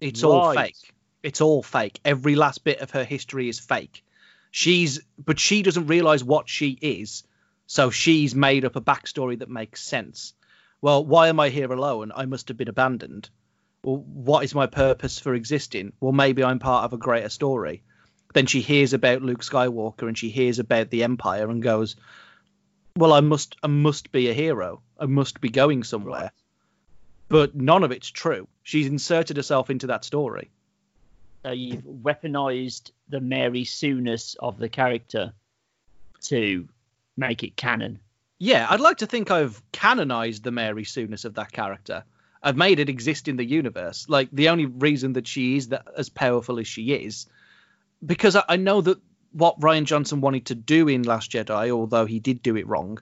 It's 0.00 0.24
all 0.24 0.52
fake. 0.52 0.92
It's 1.22 1.40
all 1.40 1.62
fake. 1.62 2.00
Every 2.04 2.34
last 2.34 2.64
bit 2.64 2.80
of 2.80 2.90
her 2.90 3.04
history 3.04 3.48
is 3.48 3.60
fake. 3.60 4.02
She's 4.50 4.98
but 5.24 5.38
she 5.38 5.62
doesn't 5.62 5.86
realize 5.86 6.24
what 6.24 6.48
she 6.48 6.70
is, 6.80 7.22
so 7.68 7.90
she's 7.90 8.34
made 8.34 8.64
up 8.64 8.74
a 8.74 8.80
backstory 8.80 9.38
that 9.38 9.48
makes 9.48 9.80
sense. 9.80 10.34
Well, 10.80 11.04
why 11.04 11.28
am 11.28 11.38
I 11.38 11.50
here 11.50 11.72
alone? 11.72 12.10
I 12.12 12.26
must 12.26 12.48
have 12.48 12.56
been 12.56 12.66
abandoned. 12.66 13.30
Well, 13.84 13.98
what 13.98 14.42
is 14.42 14.52
my 14.52 14.66
purpose 14.66 15.20
for 15.20 15.34
existing? 15.34 15.92
Well, 16.00 16.10
maybe 16.10 16.42
I'm 16.42 16.58
part 16.58 16.86
of 16.86 16.92
a 16.92 16.96
greater 16.96 17.28
story. 17.28 17.84
Then 18.34 18.46
she 18.46 18.62
hears 18.62 18.94
about 18.94 19.22
Luke 19.22 19.44
Skywalker 19.44 20.08
and 20.08 20.18
she 20.18 20.30
hears 20.30 20.58
about 20.58 20.90
the 20.90 21.04
Empire 21.04 21.48
and 21.48 21.62
goes, 21.62 21.94
"Well, 22.96 23.12
I 23.12 23.20
must, 23.20 23.56
I 23.62 23.66
must 23.66 24.12
be 24.12 24.28
a 24.28 24.34
hero. 24.34 24.82
I 24.98 25.06
must 25.06 25.40
be 25.40 25.48
going 25.48 25.84
somewhere." 25.84 26.20
Right. 26.20 26.30
But 27.28 27.54
none 27.54 27.84
of 27.84 27.92
it's 27.92 28.08
true. 28.08 28.48
She's 28.62 28.88
inserted 28.88 29.36
herself 29.36 29.70
into 29.70 29.86
that 29.86 30.04
story. 30.04 30.50
So 31.44 31.52
you've 31.52 31.84
weaponized 31.84 32.90
the 33.08 33.20
Mary 33.20 33.64
Sooness 33.64 34.36
of 34.40 34.58
the 34.58 34.68
character 34.68 35.32
to 36.22 36.68
make 37.16 37.42
it 37.44 37.56
canon. 37.56 38.00
Yeah, 38.38 38.66
I'd 38.68 38.80
like 38.80 38.98
to 38.98 39.06
think 39.06 39.30
I've 39.30 39.62
canonized 39.72 40.44
the 40.44 40.50
Mary 40.50 40.84
Sooness 40.84 41.24
of 41.24 41.34
that 41.34 41.52
character. 41.52 42.04
I've 42.42 42.56
made 42.56 42.78
it 42.78 42.88
exist 42.88 43.28
in 43.28 43.36
the 43.36 43.44
universe. 43.44 44.06
Like 44.08 44.28
the 44.32 44.48
only 44.48 44.66
reason 44.66 45.12
that 45.12 45.26
she 45.26 45.56
is 45.56 45.68
that 45.68 45.86
as 45.96 46.08
powerful 46.08 46.58
as 46.58 46.66
she 46.66 46.92
is, 46.92 47.26
because 48.04 48.36
I, 48.36 48.44
I 48.48 48.56
know 48.56 48.80
that 48.80 48.98
what 49.32 49.60
Rian 49.60 49.84
Johnson 49.84 50.20
wanted 50.20 50.46
to 50.46 50.54
do 50.54 50.88
in 50.88 51.02
Last 51.02 51.30
Jedi, 51.30 51.70
although 51.70 52.06
he 52.06 52.18
did 52.18 52.42
do 52.42 52.56
it 52.56 52.66
wrong, 52.66 52.98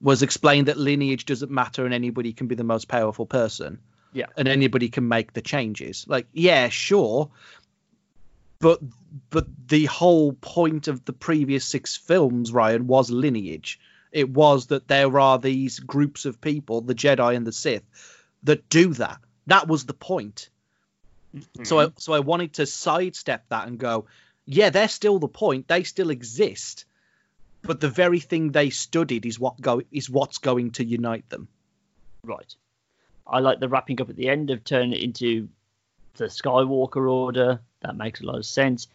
was 0.00 0.22
explain 0.22 0.66
that 0.66 0.76
lineage 0.76 1.24
doesn't 1.26 1.50
matter 1.50 1.84
and 1.84 1.94
anybody 1.94 2.32
can 2.32 2.46
be 2.46 2.54
the 2.54 2.64
most 2.64 2.88
powerful 2.88 3.26
person. 3.26 3.78
Yeah. 4.12 4.26
And 4.36 4.46
anybody 4.46 4.88
can 4.88 5.08
make 5.08 5.32
the 5.32 5.40
changes. 5.40 6.04
Like, 6.06 6.26
yeah, 6.32 6.68
sure. 6.68 7.30
But 8.58 8.80
but 9.30 9.46
the 9.66 9.86
whole 9.86 10.32
point 10.34 10.86
of 10.88 11.04
the 11.04 11.12
previous 11.12 11.64
six 11.64 11.96
films, 11.96 12.52
Ryan, 12.52 12.86
was 12.86 13.10
lineage. 13.10 13.80
It 14.12 14.28
was 14.28 14.66
that 14.66 14.86
there 14.86 15.18
are 15.18 15.38
these 15.38 15.80
groups 15.80 16.26
of 16.26 16.40
people, 16.40 16.82
the 16.82 16.94
Jedi 16.94 17.34
and 17.34 17.46
the 17.46 17.52
Sith, 17.52 17.82
that 18.42 18.68
do 18.68 18.92
that. 18.94 19.18
That 19.46 19.66
was 19.66 19.84
the 19.84 19.94
point. 19.94 20.50
So 21.64 21.80
I 21.80 21.86
mm-hmm. 21.86 21.94
so 21.96 22.12
I 22.12 22.20
wanted 22.20 22.52
to 22.54 22.66
sidestep 22.66 23.48
that 23.48 23.66
and 23.66 23.78
go, 23.78 24.06
yeah, 24.46 24.70
they're 24.70 24.88
still 24.88 25.18
the 25.18 25.28
point. 25.28 25.68
They 25.68 25.82
still 25.84 26.10
exist, 26.10 26.84
but 27.62 27.80
the 27.80 27.88
very 27.88 28.20
thing 28.20 28.50
they 28.50 28.70
studied 28.70 29.26
is 29.26 29.38
what 29.38 29.60
go 29.60 29.82
is 29.90 30.10
what's 30.10 30.38
going 30.38 30.72
to 30.72 30.84
unite 30.84 31.28
them. 31.28 31.48
Right. 32.24 32.54
I 33.26 33.38
like 33.38 33.60
the 33.60 33.68
wrapping 33.68 34.00
up 34.00 34.10
at 34.10 34.16
the 34.16 34.28
end 34.28 34.50
of 34.50 34.64
turning 34.64 34.92
it 34.92 35.02
into 35.02 35.48
the 36.14 36.24
Skywalker 36.24 37.10
order. 37.10 37.60
That 37.80 37.96
makes 37.96 38.20
a 38.20 38.26
lot 38.26 38.36
of 38.36 38.46
sense. 38.46 38.88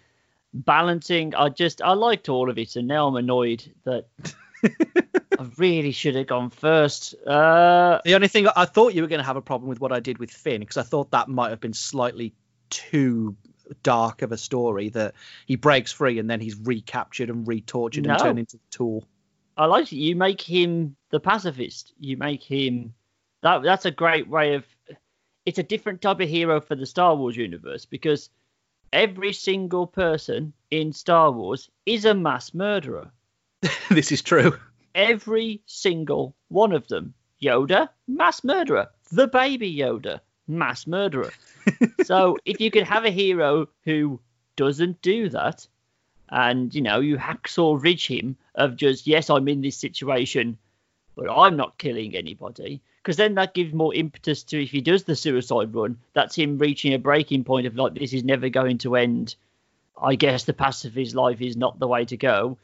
Balancing, 0.54 1.36
I 1.36 1.50
just 1.50 1.82
I 1.82 1.94
liked 1.94 2.30
all 2.30 2.50
of 2.50 2.58
it, 2.58 2.76
and 2.76 2.88
now 2.88 3.08
I'm 3.08 3.16
annoyed 3.16 3.64
that 3.84 4.06
I 4.64 5.46
really 5.58 5.92
should 5.92 6.16
have 6.16 6.28
gone 6.28 6.50
first. 6.50 7.16
Uh, 7.26 8.00
The 8.04 8.16
only 8.16 8.28
thing 8.28 8.48
I 8.56 8.66
thought 8.66 8.94
you 8.94 9.02
were 9.02 9.08
going 9.08 9.20
to 9.20 9.26
have 9.26 9.38
a 9.38 9.42
problem 9.42 9.70
with 9.70 9.80
what 9.80 9.92
I 9.92 10.00
did 10.00 10.18
with 10.18 10.32
Finn 10.32 10.60
because 10.62 10.78
I 10.78 10.84
thought 10.84 11.12
that 11.12 11.28
might 11.28 11.50
have 11.50 11.60
been 11.60 11.74
slightly 11.74 12.34
too 12.70 13.36
dark 13.84 14.22
of 14.22 14.32
a 14.32 14.38
story 14.38 14.90
that 14.90 15.16
he 15.46 15.56
breaks 15.56 15.92
free 15.92 16.20
and 16.20 16.30
then 16.30 16.40
he's 16.40 16.56
recaptured 16.56 17.30
and 17.30 17.46
retortured 17.46 18.10
and 18.10 18.20
turned 18.20 18.40
into 18.40 18.58
a 18.58 18.72
tool. 18.72 19.08
I 19.58 19.66
like 19.66 19.92
it. 19.92 19.98
You 19.98 20.16
make 20.16 20.42
him 20.42 20.96
the 21.10 21.20
pacifist. 21.20 21.94
You 22.00 22.18
make 22.18 22.44
him 22.44 22.94
that. 23.42 23.64
That's 23.64 23.86
a 23.86 23.92
great 23.92 24.28
way 24.28 24.54
of. 24.54 24.66
It's 25.46 25.60
a 25.60 25.64
different 25.64 26.02
type 26.02 26.20
of 26.20 26.30
hero 26.30 26.62
for 26.62 26.76
the 26.76 26.86
Star 26.86 27.16
Wars 27.16 27.36
universe 27.36 27.86
because 27.86 28.30
every 28.94 29.34
single 29.34 29.88
person 29.88 30.54
in 30.70 30.94
Star 30.94 31.32
Wars 31.32 31.70
is 31.86 32.06
a 32.06 32.14
mass 32.14 32.54
murderer. 32.54 33.12
this 33.90 34.12
is 34.12 34.22
true. 34.22 34.58
Every 34.94 35.62
single 35.66 36.36
one 36.50 36.72
of 36.72 36.88
them. 36.88 37.14
Yoda, 37.42 37.90
mass 38.08 38.44
murderer. 38.44 38.88
The 39.12 39.28
baby 39.28 39.74
Yoda, 39.76 40.20
mass 40.48 40.88
murderer. 40.88 41.32
so 42.04 42.38
if 42.46 42.62
you 42.62 42.72
could 42.72 42.84
have 42.84 43.06
a 43.06 43.12
hero 43.12 43.68
who 43.84 44.20
doesn't 44.56 45.02
do 45.02 45.30
that, 45.30 45.68
and 46.30 46.74
you 46.76 46.82
know 46.82 47.00
you 47.00 47.18
hacksaw 47.18 47.82
ridge 47.82 48.08
him 48.08 48.36
of 48.56 48.76
just 48.76 49.08
yes, 49.08 49.30
I'm 49.30 49.48
in 49.48 49.62
this 49.62 49.78
situation, 49.78 50.58
but 51.16 51.30
I'm 51.30 51.56
not 51.56 51.78
killing 51.78 52.16
anybody, 52.16 52.82
because 53.02 53.18
then 53.18 53.36
that 53.36 53.54
gives 53.54 53.74
more 53.74 53.94
impetus 53.94 54.44
to 54.44 54.62
if 54.62 54.72
he 54.72 54.82
does 54.82 55.04
the 55.04 55.16
suicide 55.16 55.74
run, 55.74 55.98
that's 56.14 56.36
him 56.36 56.58
reaching 56.58 56.94
a 56.94 57.00
breaking 57.00 57.44
point 57.44 57.68
of 57.68 57.76
like 57.76 57.94
this 57.94 58.14
is 58.14 58.24
never 58.24 58.50
going 58.50 58.78
to 58.80 58.96
end. 58.96 59.36
I 60.00 60.16
guess 60.16 60.44
the 60.44 60.54
path 60.54 60.86
of 60.86 60.94
his 60.94 61.16
life 61.16 61.42
is 61.42 61.58
not 61.58 61.80
the 61.80 61.88
way 61.88 62.06
to 62.06 62.18
go, 62.18 62.58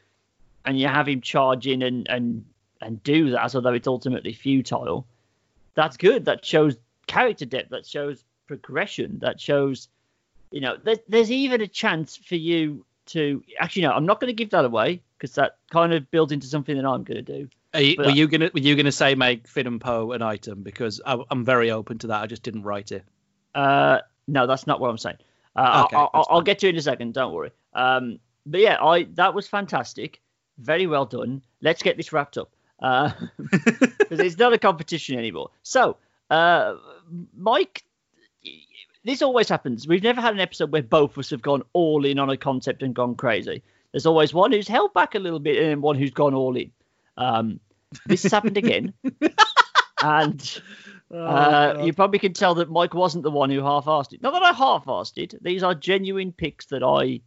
and 0.64 0.78
you 0.78 0.86
have 0.86 1.08
him 1.08 1.20
charge 1.20 1.66
in 1.66 1.82
and 1.82 2.06
and 2.08 2.44
and 2.80 3.02
do 3.02 3.30
that, 3.30 3.54
although 3.54 3.72
it's 3.72 3.88
ultimately 3.88 4.32
futile. 4.32 5.06
That's 5.74 5.96
good. 5.96 6.26
That 6.26 6.44
shows 6.44 6.76
character 7.06 7.44
depth. 7.44 7.70
That 7.70 7.86
shows 7.86 8.24
progression. 8.46 9.18
That 9.20 9.40
shows, 9.40 9.88
you 10.50 10.60
know, 10.60 10.76
there's, 10.82 10.98
there's 11.08 11.30
even 11.30 11.60
a 11.60 11.68
chance 11.68 12.16
for 12.16 12.36
you 12.36 12.84
to 13.06 13.42
actually 13.58 13.82
no. 13.82 13.92
I'm 13.92 14.06
not 14.06 14.20
going 14.20 14.30
to 14.30 14.34
give 14.34 14.50
that 14.50 14.64
away 14.64 15.02
because 15.18 15.34
that 15.34 15.56
kind 15.70 15.92
of 15.92 16.10
builds 16.10 16.32
into 16.32 16.46
something 16.46 16.76
that 16.76 16.86
I'm 16.86 17.04
going 17.04 17.22
to 17.24 17.40
do. 17.40 17.48
Are 17.74 17.80
you, 17.80 17.96
were 17.98 18.10
you 18.10 18.28
gonna 18.28 18.50
were 18.54 18.60
you 18.60 18.76
gonna 18.76 18.92
say 18.92 19.16
make 19.16 19.48
Finn 19.48 19.66
and 19.66 19.80
Poe 19.80 20.12
an 20.12 20.22
item 20.22 20.62
because 20.62 21.00
I, 21.04 21.18
I'm 21.28 21.44
very 21.44 21.72
open 21.72 21.98
to 21.98 22.06
that. 22.08 22.22
I 22.22 22.26
just 22.26 22.44
didn't 22.44 22.62
write 22.62 22.92
it. 22.92 23.04
Uh, 23.52 23.98
no, 24.28 24.46
that's 24.46 24.68
not 24.68 24.78
what 24.78 24.90
I'm 24.90 24.98
saying. 24.98 25.16
Uh, 25.56 25.82
Okay, 25.86 25.96
I'll, 25.96 26.10
I'll, 26.14 26.26
I'll 26.30 26.42
get 26.42 26.60
to 26.60 26.68
it 26.68 26.70
in 26.70 26.76
a 26.76 26.82
second. 26.82 27.14
Don't 27.14 27.32
worry. 27.32 27.50
Um, 27.74 28.20
but 28.46 28.60
yeah, 28.60 28.82
I 28.82 29.08
that 29.14 29.34
was 29.34 29.48
fantastic. 29.48 30.20
Very 30.58 30.86
well 30.86 31.04
done. 31.04 31.42
Let's 31.62 31.82
get 31.82 31.96
this 31.96 32.12
wrapped 32.12 32.38
up 32.38 32.52
uh, 32.80 33.10
because 33.38 34.20
it's 34.20 34.38
not 34.38 34.52
a 34.52 34.58
competition 34.58 35.18
anymore. 35.18 35.50
So, 35.64 35.96
uh, 36.30 36.74
Mike, 37.36 37.84
this 39.04 39.22
always 39.22 39.48
happens. 39.48 39.86
We've 39.86 40.02
never 40.02 40.20
had 40.20 40.34
an 40.34 40.40
episode 40.40 40.72
where 40.72 40.82
both 40.82 41.12
of 41.12 41.18
us 41.18 41.30
have 41.30 41.42
gone 41.42 41.62
all 41.72 42.04
in 42.04 42.18
on 42.18 42.30
a 42.30 42.36
concept 42.36 42.82
and 42.82 42.94
gone 42.94 43.14
crazy. 43.14 43.62
There's 43.92 44.06
always 44.06 44.34
one 44.34 44.52
who's 44.52 44.68
held 44.68 44.92
back 44.94 45.14
a 45.14 45.18
little 45.18 45.38
bit 45.38 45.58
and 45.58 45.66
then 45.68 45.80
one 45.80 45.96
who's 45.96 46.10
gone 46.10 46.34
all 46.34 46.56
in. 46.56 46.72
Um, 47.16 47.60
this 48.06 48.24
has 48.24 48.32
happened 48.32 48.56
again. 48.56 48.92
and 50.02 50.60
uh, 51.14 51.82
you 51.84 51.92
probably 51.92 52.18
can 52.18 52.32
tell 52.32 52.56
that 52.56 52.70
Mike 52.70 52.94
wasn't 52.94 53.22
the 53.22 53.30
one 53.30 53.50
who 53.50 53.62
half-assed 53.62 54.14
it. 54.14 54.22
Not 54.22 54.32
that 54.32 54.42
I 54.42 54.52
half-assed 54.52 55.18
it. 55.18 55.42
These 55.42 55.62
are 55.62 55.74
genuine 55.74 56.32
picks 56.32 56.66
that 56.66 56.82
I 56.82 57.20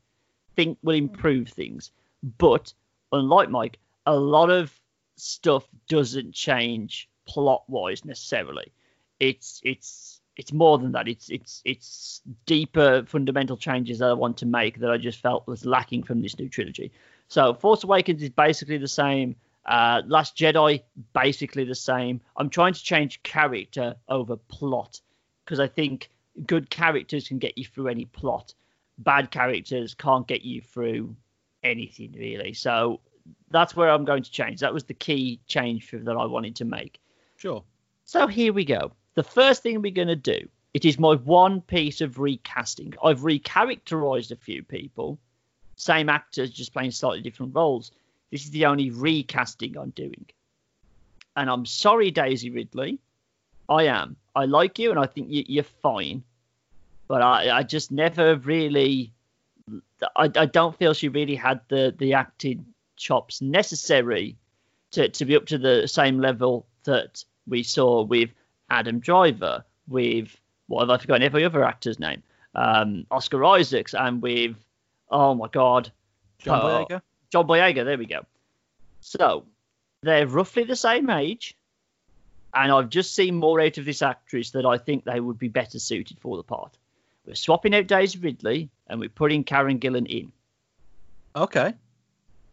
think 0.56 0.78
will 0.84 0.96
improve 0.96 1.50
things. 1.50 1.92
But 2.38 2.74
unlike 3.12 3.50
Mike, 3.50 3.80
a 4.06 4.16
lot 4.16 4.50
of 4.50 4.78
stuff 5.16 5.66
doesn't 5.88 6.34
change 6.34 7.08
plot-wise 7.28 8.04
necessarily. 8.04 8.74
It's 9.20 9.62
it's 9.64 10.22
it's 10.36 10.54
more 10.54 10.78
than 10.78 10.92
that. 10.92 11.08
It's 11.08 11.30
it's 11.30 11.62
it's 11.66 12.22
deeper 12.46 13.04
fundamental 13.06 13.58
changes 13.58 14.00
that 14.00 14.10
I 14.10 14.14
want 14.14 14.38
to 14.38 14.46
make 14.46 14.80
that 14.80 14.92
I 14.92 14.98
just 14.98 15.20
felt 15.20 15.48
was 15.48 15.66
lacking 15.66 16.04
from 16.04 16.22
this 16.22 16.38
new 16.38 16.48
trilogy. 16.48 16.92
So 17.28 17.54
Force 17.54 17.84
Awakens 17.84 18.22
is 18.22 18.30
basically 18.30 18.78
the 18.78 18.88
same. 18.88 19.36
Uh, 19.66 20.02
Last 20.06 20.38
Jedi 20.38 20.82
basically 21.14 21.66
the 21.66 21.76
same. 21.76 22.22
I'm 22.38 22.50
trying 22.50 22.74
to 22.74 22.82
change 22.82 23.22
character 23.24 23.96
over 24.08 24.38
plot 24.38 25.02
because 25.44 25.60
I 25.60 25.68
think 25.68 26.10
good 26.46 26.70
characters 26.70 27.28
can 27.28 27.40
get 27.40 27.58
you 27.58 27.66
through 27.66 27.88
any 27.88 28.06
plot. 28.06 28.54
Bad 29.00 29.32
characters 29.32 29.94
can't 29.94 30.28
get 30.28 30.44
you 30.44 30.62
through 30.62 31.16
anything 31.64 32.16
really. 32.18 32.54
So 32.54 33.02
that's 33.50 33.76
where 33.76 33.90
I'm 33.90 34.06
going 34.06 34.24
to 34.24 34.32
change. 34.32 34.60
That 34.60 34.74
was 34.74 34.86
the 34.86 34.94
key 34.94 35.42
change 35.48 35.90
that 35.92 36.16
I 36.16 36.26
wanted 36.26 36.56
to 36.58 36.66
make. 36.66 37.00
Sure. 37.36 37.64
So 38.06 38.28
here 38.28 38.54
we 38.54 38.64
go. 38.64 38.92
The 39.18 39.24
first 39.24 39.64
thing 39.64 39.82
we're 39.82 39.92
going 39.92 40.10
to 40.10 40.16
do, 40.16 40.48
it 40.76 40.86
is 40.86 41.00
my 41.00 41.16
one 41.16 41.62
piece 41.62 42.02
of 42.02 42.20
recasting. 42.20 42.94
I've 43.04 43.22
recharacterized 43.22 44.30
a 44.30 44.36
few 44.36 44.62
people, 44.62 45.18
same 45.76 46.08
actors, 46.08 46.52
just 46.52 46.72
playing 46.72 46.92
slightly 46.92 47.22
different 47.22 47.56
roles. 47.56 47.92
This 48.30 48.46
is 48.46 48.52
the 48.52 48.68
only 48.68 48.92
recasting 48.92 49.76
I'm 49.76 49.90
doing. 49.90 50.28
And 51.36 51.50
I'm 51.50 51.66
sorry, 51.66 52.12
Daisy 52.12 52.52
Ridley. 52.52 53.00
I 53.68 53.86
am. 53.88 54.18
I 54.36 54.46
like 54.46 54.78
you 54.78 54.92
and 54.92 55.00
I 55.00 55.08
think 55.08 55.32
you, 55.32 55.44
you're 55.48 55.64
fine. 55.64 56.24
but 57.08 57.24
I, 57.24 57.58
I 57.58 57.64
just 57.64 57.92
never 57.92 58.36
really. 58.36 59.14
I, 60.16 60.26
I 60.26 60.46
don't 60.46 60.78
feel 60.78 60.94
she 60.94 61.10
really 61.10 61.36
had 61.36 61.62
the 61.70 61.92
the 61.98 62.14
acting 62.14 62.68
chops 62.98 63.42
necessary 63.42 64.38
to, 64.92 65.10
to 65.10 65.26
be 65.26 65.36
up 65.36 65.48
to 65.48 65.58
the 65.58 65.88
same 65.88 66.20
level 66.20 66.68
that 66.84 67.24
we 67.48 67.64
saw 67.64 68.04
with 68.04 68.30
Adam 68.70 69.00
Driver, 69.00 69.64
with 69.88 70.36
what 70.68 70.82
have 70.82 70.90
I 70.90 70.98
forgotten 70.98 71.24
every 71.24 71.46
other 71.46 71.64
actor's 71.64 72.00
name, 72.00 72.24
um, 72.56 73.06
Oscar 73.12 73.44
Isaacs, 73.46 73.94
and 73.94 74.22
with 74.22 74.56
oh 75.10 75.36
my 75.36 75.48
god, 75.48 75.92
John 76.40 76.60
uh, 76.60 76.64
Boyega. 76.64 77.02
John 77.30 77.48
Boyega. 77.48 77.86
There 77.86 77.98
we 77.98 78.06
go. 78.06 78.26
So 79.02 79.46
they're 80.02 80.28
roughly 80.28 80.64
the 80.64 80.76
same 80.76 81.10
age, 81.10 81.56
and 82.54 82.72
I've 82.72 82.90
just 82.90 83.16
seen 83.16 83.36
more 83.36 83.62
out 83.62 83.78
of 83.78 83.86
this 83.86 84.02
actress 84.02 84.52
that 84.52 84.66
I 84.66 84.78
think 84.78 85.06
they 85.06 85.20
would 85.20 85.40
be 85.40 85.48
better 85.48 85.80
suited 85.80 86.20
for 86.20 86.38
the 86.38 86.44
part. 86.44 86.78
We're 87.26 87.36
swapping 87.36 87.76
out 87.76 87.88
Daisy 87.88 88.20
Ridley 88.20 88.70
and 88.88 89.00
we're 89.02 89.10
putting 89.10 89.44
Karen 89.44 89.80
Gillan 89.80 90.08
in. 90.08 90.32
Okay. 91.36 91.74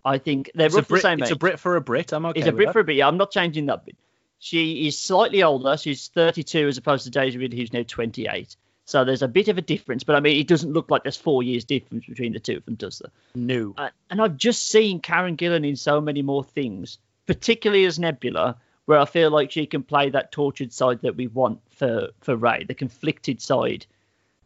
I 0.05 0.19
think 0.19 0.51
they're 0.55 0.67
It's 0.67 0.75
roughly 0.75 0.89
Brit, 0.89 1.03
the 1.03 1.09
same 1.09 1.19
it's 1.21 1.31
age. 1.31 1.37
a 1.37 1.39
Brit 1.39 1.61
for 1.61 1.77
a 1.77 1.81
Brit. 1.81 2.13
I'm 2.13 2.27
okay. 2.27 2.41
It's 2.41 2.49
a 2.49 2.53
Brit 2.53 2.69
that. 2.69 2.73
for 2.73 2.81
a 2.81 2.85
bit. 2.85 2.97
Yeah, 2.97 3.07
I'm 3.09 3.17
not 3.17 3.31
changing 3.31 3.67
that 3.67 3.87
bit. 3.87 3.97
She 4.39 4.87
is 4.87 4.99
slightly 4.99 5.43
older. 5.43 5.77
She's 5.77 6.09
32 6.09 6.69
as 6.69 6.77
opposed 6.77 7.05
to 7.05 7.11
Daisy 7.11 7.39
Ridley, 7.39 7.59
who's 7.59 7.73
now 7.73 7.85
28. 7.87 8.57
So 8.87 9.05
there's 9.05 9.23
a 9.23 9.29
bit 9.29 9.49
of 9.49 9.57
a 9.57 9.63
difference, 9.63 10.05
but 10.05 10.15
I 10.15 10.21
mean, 10.21 10.39
it 10.39 10.47
doesn't 10.47 10.73
look 10.73 10.91
like 10.91 11.03
there's 11.03 11.17
four 11.17 11.43
years 11.43 11.65
difference 11.65 12.05
between 12.05 12.35
the 12.35 12.41
two 12.41 12.59
of 12.59 12.65
them, 12.67 12.75
does 12.75 12.99
there? 12.99 13.11
No. 13.35 13.75
Uh, 13.79 13.89
and 14.11 14.21
I've 14.21 14.37
just 14.37 14.69
seen 14.69 15.01
Karen 15.01 15.37
Gillan 15.37 15.67
in 15.67 15.77
so 15.77 16.01
many 16.01 16.21
more 16.21 16.45
things, 16.45 16.99
particularly 17.27 17.87
as 17.87 17.99
Nebula, 17.99 18.57
where 18.85 18.99
I 18.99 19.07
feel 19.07 19.31
like 19.31 19.51
she 19.51 19.65
can 19.65 19.83
play 19.83 20.11
that 20.11 20.33
tortured 20.33 20.73
side 20.73 21.01
that 21.03 21.17
we 21.17 21.29
want 21.29 21.61
for 21.71 22.11
for 22.21 22.37
Rey. 22.37 22.65
The 22.65 22.75
conflicted 22.75 23.41
side 23.41 23.87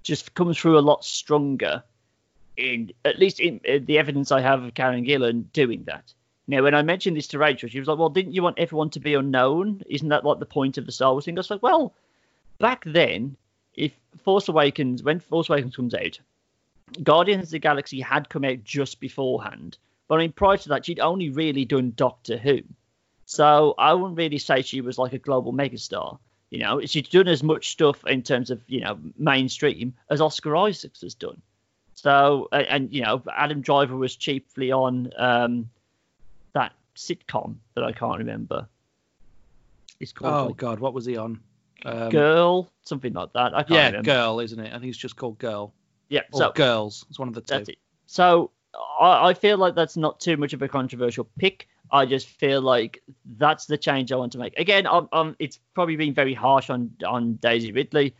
just 0.04 0.34
comes 0.34 0.56
through 0.56 0.78
a 0.78 0.80
lot 0.80 1.04
stronger. 1.04 1.82
In 2.56 2.92
at 3.04 3.18
least 3.18 3.40
in, 3.40 3.60
in 3.64 3.84
the 3.84 3.98
evidence 3.98 4.30
I 4.30 4.40
have 4.40 4.62
of 4.62 4.74
Karen 4.74 5.04
Gillan 5.04 5.52
doing 5.52 5.84
that. 5.84 6.14
Now, 6.48 6.62
when 6.62 6.74
I 6.74 6.82
mentioned 6.82 7.16
this 7.16 7.28
to 7.28 7.38
Rachel, 7.38 7.68
she 7.68 7.78
was 7.78 7.86
like, 7.86 7.98
"Well, 7.98 8.08
didn't 8.08 8.32
you 8.32 8.42
want 8.42 8.58
everyone 8.58 8.90
to 8.90 9.00
be 9.00 9.14
unknown? 9.14 9.82
Isn't 9.86 10.08
that 10.08 10.24
like 10.24 10.38
the 10.38 10.46
point 10.46 10.78
of 10.78 10.86
the 10.86 10.92
Star 10.92 11.12
Wars 11.12 11.26
thing?" 11.26 11.38
I 11.38 11.40
was 11.40 11.50
like, 11.50 11.62
"Well, 11.62 11.94
back 12.58 12.82
then, 12.84 13.36
if 13.74 13.92
Force 14.24 14.48
Awakens, 14.48 15.02
when 15.02 15.20
Force 15.20 15.48
Awakens 15.48 15.76
comes 15.76 15.94
out, 15.94 16.18
Guardians 17.02 17.44
of 17.44 17.50
the 17.50 17.58
Galaxy 17.58 18.00
had 18.00 18.28
come 18.28 18.44
out 18.44 18.64
just 18.64 18.98
beforehand. 18.98 19.76
But 20.08 20.16
I 20.16 20.18
mean, 20.18 20.32
prior 20.32 20.56
to 20.56 20.68
that, 20.70 20.86
she'd 20.86 21.00
only 21.00 21.28
really 21.28 21.64
done 21.64 21.92
Doctor 21.94 22.38
Who. 22.38 22.60
So 23.26 23.74
I 23.78 23.92
wouldn't 23.92 24.16
really 24.16 24.38
say 24.38 24.62
she 24.62 24.80
was 24.80 24.96
like 24.96 25.12
a 25.12 25.18
global 25.18 25.52
megastar. 25.52 26.18
You 26.50 26.60
know, 26.60 26.80
she'd 26.86 27.10
done 27.10 27.28
as 27.28 27.42
much 27.42 27.70
stuff 27.70 28.06
in 28.06 28.22
terms 28.22 28.50
of, 28.50 28.62
you 28.66 28.80
know, 28.80 28.98
mainstream 29.18 29.94
as 30.08 30.22
Oscar 30.22 30.56
Isaacs 30.56 31.02
has 31.02 31.14
done. 31.14 31.42
So, 31.94 32.48
and, 32.52 32.66
and 32.66 32.92
you 32.92 33.02
know, 33.02 33.22
Adam 33.36 33.60
Driver 33.60 33.96
was 33.96 34.16
chiefly 34.16 34.72
on 34.72 35.12
um, 35.18 35.68
sitcom 36.98 37.56
that 37.74 37.84
I 37.84 37.92
can't 37.92 38.18
remember. 38.18 38.68
It's 40.00 40.12
called. 40.12 40.34
Oh 40.34 40.46
like, 40.48 40.56
God, 40.56 40.80
what 40.80 40.94
was 40.94 41.06
he 41.06 41.16
on? 41.16 41.40
Um, 41.84 42.10
Girl, 42.10 42.70
something 42.82 43.12
like 43.12 43.32
that. 43.34 43.54
I 43.54 43.62
can't 43.62 43.70
yeah, 43.70 43.86
remember. 43.86 44.10
girl, 44.10 44.40
isn't 44.40 44.58
it? 44.58 44.74
I 44.74 44.78
think 44.78 44.90
it's 44.90 44.98
just 44.98 45.14
called 45.14 45.38
Girl 45.38 45.72
Yeah, 46.08 46.22
or 46.32 46.40
so 46.40 46.52
Girls. 46.52 47.06
It's 47.08 47.18
one 47.18 47.28
of 47.28 47.34
the 47.34 47.40
two. 47.40 47.54
That's 47.54 47.68
it. 47.68 47.78
So 48.06 48.50
I, 49.00 49.28
I 49.28 49.34
feel 49.34 49.58
like 49.58 49.76
that's 49.76 49.96
not 49.96 50.18
too 50.18 50.36
much 50.36 50.52
of 50.52 50.62
a 50.62 50.68
controversial 50.68 51.28
pick. 51.38 51.68
I 51.90 52.04
just 52.04 52.26
feel 52.26 52.60
like 52.60 53.02
that's 53.36 53.66
the 53.66 53.78
change 53.78 54.12
I 54.12 54.16
want 54.16 54.32
to 54.32 54.38
make. 54.38 54.58
Again, 54.58 54.86
I'm, 54.86 55.08
I'm, 55.12 55.36
it's 55.38 55.58
probably 55.74 55.96
been 55.96 56.14
very 56.14 56.34
harsh 56.34 56.68
on 56.68 56.90
on 57.06 57.34
Daisy 57.34 57.72
Ridley. 57.72 58.14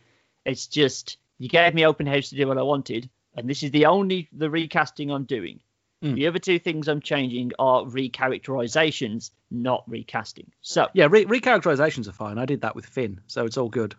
It's 0.45 0.67
just 0.67 1.17
you 1.37 1.49
gave 1.49 1.73
me 1.73 1.85
open 1.85 2.07
house 2.07 2.29
to 2.29 2.35
do 2.35 2.47
what 2.47 2.57
I 2.57 2.63
wanted, 2.63 3.09
and 3.35 3.49
this 3.49 3.61
is 3.61 3.71
the 3.71 3.87
only 3.87 4.29
the 4.31 4.49
recasting 4.49 5.11
I'm 5.11 5.25
doing. 5.25 5.59
Mm. 6.03 6.15
The 6.15 6.27
other 6.27 6.39
two 6.39 6.59
things 6.59 6.87
I'm 6.87 7.01
changing 7.01 7.51
are 7.59 7.83
recharacterizations, 7.83 9.31
not 9.51 9.83
recasting. 9.87 10.51
So, 10.61 10.87
Yeah, 10.93 11.07
re- 11.09 11.25
recharacterizations 11.25 12.07
are 12.07 12.11
fine. 12.13 12.37
I 12.37 12.45
did 12.45 12.61
that 12.61 12.75
with 12.75 12.85
Finn, 12.85 13.21
so 13.27 13.45
it's 13.45 13.57
all 13.57 13.69
good. 13.69 13.95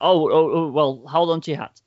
oh, 0.00 0.30
oh, 0.30 0.50
oh 0.52 0.68
well, 0.70 1.02
hold 1.06 1.30
on 1.30 1.40
to 1.42 1.50
your 1.50 1.60
hat. 1.60 1.80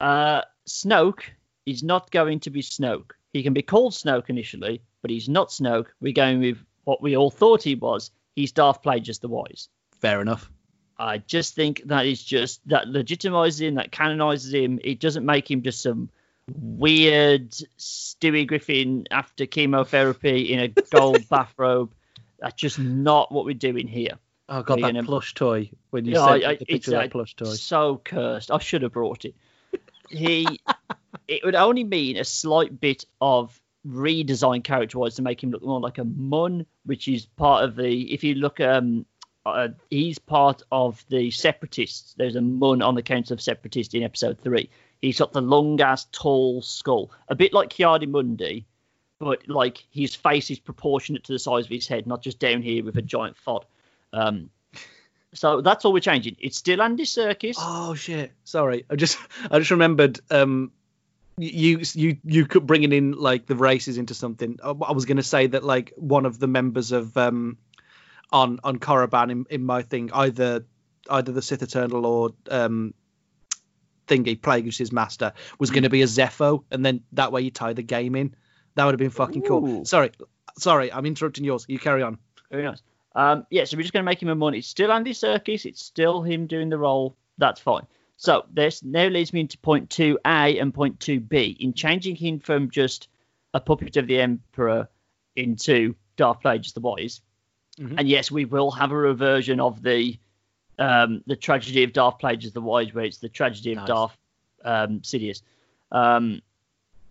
Uh, 0.00 0.42
Snoke 0.68 1.22
is 1.66 1.82
not 1.82 2.10
going 2.10 2.40
to 2.40 2.50
be 2.50 2.62
Snoke. 2.62 3.12
He 3.32 3.42
can 3.42 3.52
be 3.52 3.62
called 3.62 3.92
Snoke 3.92 4.28
initially, 4.30 4.82
but 5.00 5.10
he's 5.10 5.28
not 5.28 5.48
Snoke. 5.50 5.86
We're 6.00 6.12
going 6.12 6.40
with 6.40 6.58
what 6.84 7.02
we 7.02 7.16
all 7.16 7.30
thought 7.30 7.62
he 7.62 7.74
was. 7.74 8.10
He's 8.34 8.52
Darth 8.52 8.82
Plagueis 8.82 9.20
the 9.20 9.28
Wise. 9.28 9.68
Fair 10.00 10.20
enough. 10.20 10.50
I 10.98 11.18
just 11.18 11.54
think 11.54 11.82
that 11.86 12.06
is 12.06 12.22
just 12.22 12.66
that 12.68 12.86
legitimizes 12.86 13.60
him, 13.62 13.74
that 13.76 13.92
canonizes 13.92 14.52
him. 14.54 14.78
It 14.84 15.00
doesn't 15.00 15.24
make 15.24 15.50
him 15.50 15.62
just 15.62 15.82
some 15.82 16.10
weird 16.50 17.50
Stewie 17.78 18.46
Griffin 18.46 19.06
after 19.10 19.46
chemotherapy 19.46 20.52
in 20.52 20.60
a 20.60 20.68
gold 20.68 21.26
bathrobe. 21.30 21.92
That's 22.38 22.54
just 22.54 22.78
not 22.78 23.30
what 23.30 23.44
we're 23.44 23.54
doing 23.54 23.86
here. 23.86 24.18
Oh 24.48 24.62
God, 24.62 24.82
that 24.82 25.04
plush 25.04 25.34
toy 25.34 25.70
when 25.90 26.04
you 26.04 26.12
Yeah, 26.14 26.26
sent 26.26 26.44
I- 26.44 26.54
the 26.56 26.62
it's, 26.62 26.70
picture 26.70 26.90
of 26.92 26.98
uh, 26.98 27.02
that 27.02 27.10
plush 27.12 27.34
toy. 27.36 27.44
So 27.46 28.00
cursed. 28.04 28.50
I 28.50 28.58
should 28.58 28.82
have 28.82 28.92
brought 28.92 29.24
it. 29.24 29.34
He, 30.08 30.60
it 31.28 31.42
would 31.44 31.54
only 31.54 31.84
mean 31.84 32.16
a 32.18 32.24
slight 32.24 32.78
bit 32.78 33.04
of 33.20 33.58
redesign 33.86 34.62
character-wise 34.62 35.14
to 35.16 35.22
make 35.22 35.42
him 35.42 35.50
look 35.50 35.62
more 35.62 35.80
like 35.80 35.98
a 35.98 36.04
Muun, 36.04 36.66
which 36.84 37.08
is 37.08 37.24
part 37.26 37.64
of 37.64 37.76
the. 37.76 38.12
If 38.12 38.24
you 38.24 38.34
look, 38.34 38.60
um, 38.60 39.06
uh, 39.46 39.68
he's 39.88 40.18
part 40.18 40.62
of 40.70 41.02
the 41.08 41.30
separatists. 41.30 42.14
There's 42.18 42.36
a 42.36 42.40
Muun 42.40 42.84
on 42.86 42.94
the 42.94 43.02
Council 43.02 43.34
of 43.34 43.40
Separatists 43.40 43.94
in 43.94 44.02
episode 44.02 44.38
three. 44.40 44.68
He's 45.02 45.18
got 45.18 45.32
the 45.32 45.40
long 45.40 45.80
ass, 45.80 46.06
tall 46.12 46.62
skull, 46.62 47.10
a 47.28 47.34
bit 47.34 47.52
like 47.52 47.70
Ki-Adi-Mundi, 47.70 48.64
but 49.18 49.48
like 49.48 49.84
his 49.90 50.14
face 50.14 50.48
is 50.48 50.60
proportionate 50.60 51.24
to 51.24 51.32
the 51.32 51.40
size 51.40 51.64
of 51.64 51.70
his 51.70 51.88
head, 51.88 52.06
not 52.06 52.22
just 52.22 52.38
down 52.38 52.62
here 52.62 52.84
with 52.84 52.96
a 52.96 53.02
giant 53.02 53.36
fod. 53.44 53.64
Um, 54.12 54.50
so 55.34 55.60
that's 55.60 55.84
all 55.84 55.92
we're 55.92 55.98
changing. 55.98 56.36
It's 56.38 56.56
still 56.56 56.80
Andy 56.80 57.04
Serkis. 57.04 57.56
Oh 57.58 57.94
shit! 57.94 58.32
Sorry, 58.44 58.84
I 58.88 58.94
just 58.94 59.18
I 59.50 59.58
just 59.58 59.72
remembered. 59.72 60.20
Um, 60.30 60.70
you 61.36 61.80
you 61.94 62.18
you 62.24 62.46
could 62.46 62.66
bringing 62.66 62.92
in 62.92 63.12
like 63.12 63.46
the 63.46 63.56
races 63.56 63.98
into 63.98 64.14
something. 64.14 64.60
I 64.62 64.70
I 64.70 64.92
was 64.92 65.04
gonna 65.04 65.22
say 65.24 65.48
that 65.48 65.64
like 65.64 65.92
one 65.96 66.26
of 66.26 66.38
the 66.38 66.46
members 66.46 66.92
of 66.92 67.16
um 67.16 67.58
on 68.30 68.60
on 68.62 68.78
Korriban 68.78 69.32
in, 69.32 69.46
in 69.50 69.64
my 69.64 69.82
thing 69.82 70.10
either 70.12 70.64
either 71.10 71.32
the 71.32 71.42
Sith 71.42 71.62
Eternal 71.62 72.06
or 72.06 72.30
um 72.50 72.94
thingy 74.12 74.38
Plagueis' 74.38 74.92
master 74.92 75.32
was 75.58 75.70
going 75.70 75.84
to 75.84 75.90
be 75.90 76.02
a 76.02 76.06
Zeffo, 76.06 76.64
and 76.70 76.84
then 76.84 77.02
that 77.12 77.32
way 77.32 77.42
you 77.42 77.50
tie 77.50 77.72
the 77.72 77.82
game 77.82 78.14
in. 78.14 78.34
That 78.74 78.84
would 78.84 78.92
have 78.92 78.98
been 78.98 79.10
fucking 79.10 79.42
cool. 79.42 79.84
Sorry, 79.84 80.10
sorry, 80.58 80.92
I'm 80.92 81.06
interrupting 81.06 81.44
yours. 81.44 81.64
You 81.68 81.78
carry 81.78 82.02
on. 82.02 82.18
Very 82.50 82.64
nice. 82.64 82.82
Um, 83.14 83.46
yeah, 83.50 83.64
so 83.64 83.76
we're 83.76 83.82
just 83.82 83.92
going 83.92 84.04
to 84.04 84.10
make 84.10 84.22
him 84.22 84.28
a 84.30 84.34
money. 84.34 84.58
It's 84.58 84.68
still 84.68 84.90
Andy 84.90 85.12
Serkis. 85.12 85.66
It's 85.66 85.82
still 85.84 86.22
him 86.22 86.46
doing 86.46 86.70
the 86.70 86.78
role. 86.78 87.16
That's 87.38 87.60
fine. 87.60 87.86
So 88.16 88.44
this 88.52 88.82
now 88.82 89.06
leads 89.08 89.32
me 89.32 89.40
into 89.40 89.58
point 89.58 89.90
two 89.90 90.18
A 90.24 90.58
and 90.58 90.72
point 90.72 91.00
two 91.00 91.20
B. 91.20 91.56
In 91.60 91.74
changing 91.74 92.16
him 92.16 92.38
from 92.38 92.70
just 92.70 93.08
a 93.52 93.60
puppet 93.60 93.96
of 93.98 94.06
the 94.06 94.20
Emperor 94.20 94.88
into 95.36 95.94
Darth 96.16 96.40
Plagueis 96.42 96.72
the 96.72 96.80
Wise, 96.80 97.20
Mhm. 97.78 97.94
and 97.98 98.08
yes, 98.08 98.30
we 98.30 98.44
will 98.44 98.70
have 98.70 98.92
a 98.92 98.96
reversion 98.96 99.60
of 99.60 99.82
the 99.82 100.18
um, 100.82 101.22
the 101.26 101.36
tragedy 101.36 101.84
of 101.84 101.92
Darth 101.92 102.18
Plagueis 102.18 102.52
the 102.52 102.60
Wise, 102.60 102.92
where 102.94 103.04
it's 103.04 103.18
the 103.18 103.28
tragedy 103.28 103.72
of 103.72 103.78
Nice. 103.78 103.86
Darth 103.86 104.16
um, 104.64 105.00
Sidious. 105.00 105.42
Um, 105.90 106.42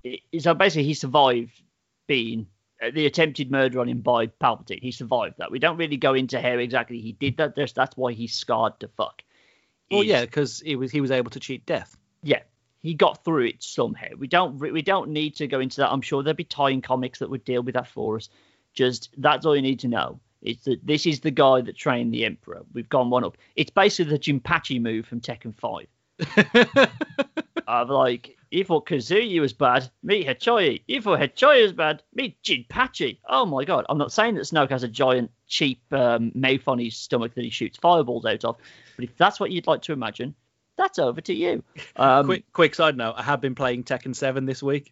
it- 0.03 0.21
so 0.39 0.53
basically, 0.53 0.83
he 0.83 0.93
survived 0.93 1.61
being 2.07 2.47
uh, 2.81 2.91
the 2.93 3.05
attempted 3.05 3.51
murder 3.51 3.79
on 3.79 3.87
him 3.87 4.01
by 4.01 4.27
Palpatine. 4.27 4.81
He 4.81 4.91
survived 4.91 5.35
that. 5.37 5.51
We 5.51 5.59
don't 5.59 5.77
really 5.77 5.97
go 5.97 6.13
into 6.13 6.41
how 6.41 6.49
exactly 6.57 6.99
he 6.99 7.11
did 7.13 7.37
that. 7.37 7.55
There's, 7.55 7.73
that's 7.73 7.95
why 7.95 8.13
he's 8.13 8.33
scarred 8.33 8.79
to 8.79 8.87
fuck. 8.89 9.21
Well, 9.91 10.03
yeah, 10.03 10.21
because 10.21 10.61
he 10.61 10.75
was 10.77 10.89
he 10.91 11.01
was 11.01 11.11
able 11.11 11.31
to 11.31 11.39
cheat 11.39 11.65
death. 11.65 11.97
yeah, 12.23 12.41
he 12.81 12.93
got 12.93 13.23
through 13.25 13.45
it 13.47 13.61
somehow. 13.61 14.07
We 14.17 14.27
don't 14.27 14.57
we 14.57 14.81
don't 14.81 15.09
need 15.09 15.35
to 15.35 15.47
go 15.47 15.59
into 15.59 15.81
that. 15.81 15.91
I'm 15.91 16.01
sure 16.01 16.23
there'll 16.23 16.35
be 16.35 16.45
tie-in 16.45 16.81
comics 16.81 17.19
that 17.19 17.29
would 17.29 17.43
deal 17.43 17.61
with 17.61 17.75
that 17.75 17.87
for 17.87 18.15
us. 18.15 18.29
Just 18.73 19.09
that's 19.17 19.45
all 19.45 19.53
you 19.55 19.61
need 19.61 19.79
to 19.81 19.89
know. 19.89 20.19
It's 20.41 20.63
that 20.65 20.85
this 20.85 21.05
is 21.05 21.19
the 21.19 21.31
guy 21.31 21.61
that 21.61 21.77
trained 21.77 22.13
the 22.13 22.25
Emperor. 22.25 22.63
We've 22.73 22.89
gone 22.89 23.09
one 23.09 23.23
up. 23.23 23.37
It's 23.55 23.69
basically 23.69 24.17
the 24.17 24.19
Jinpachi 24.19 24.81
move 24.81 25.05
from 25.05 25.21
Tekken 25.21 25.55
Five. 25.55 25.87
Of 27.67 27.89
like, 27.89 28.37
if 28.51 28.67
thought 28.67 28.85
Kazuya 28.85 29.39
was 29.39 29.53
bad, 29.53 29.89
meet 30.03 30.27
Hachoi. 30.27 30.81
If 30.89 31.05
thought 31.05 31.19
Hachoi 31.19 31.63
was 31.63 31.71
bad, 31.71 32.03
meet 32.13 32.41
Jinpachi. 32.43 33.19
Oh 33.29 33.45
my 33.45 33.63
god! 33.63 33.85
I'm 33.87 33.97
not 33.97 34.11
saying 34.11 34.35
that 34.35 34.41
Snoke 34.41 34.71
has 34.71 34.83
a 34.83 34.89
giant, 34.89 35.31
cheap 35.47 35.81
um, 35.93 36.33
mouth 36.35 36.67
on 36.67 36.79
his 36.79 36.97
stomach 36.97 37.33
that 37.35 37.45
he 37.45 37.49
shoots 37.49 37.77
fireballs 37.77 38.25
out 38.25 38.43
of, 38.43 38.57
but 38.97 39.05
if 39.05 39.15
that's 39.15 39.39
what 39.39 39.51
you'd 39.51 39.67
like 39.67 39.83
to 39.83 39.93
imagine, 39.93 40.35
that's 40.75 40.99
over 40.99 41.21
to 41.21 41.33
you. 41.33 41.63
Um, 41.95 42.25
quick 42.25 42.43
quick 42.51 42.75
side 42.75 42.97
note: 42.97 43.13
I 43.15 43.23
have 43.23 43.39
been 43.39 43.55
playing 43.55 43.85
Tekken 43.85 44.15
Seven 44.15 44.45
this 44.45 44.61
week, 44.61 44.91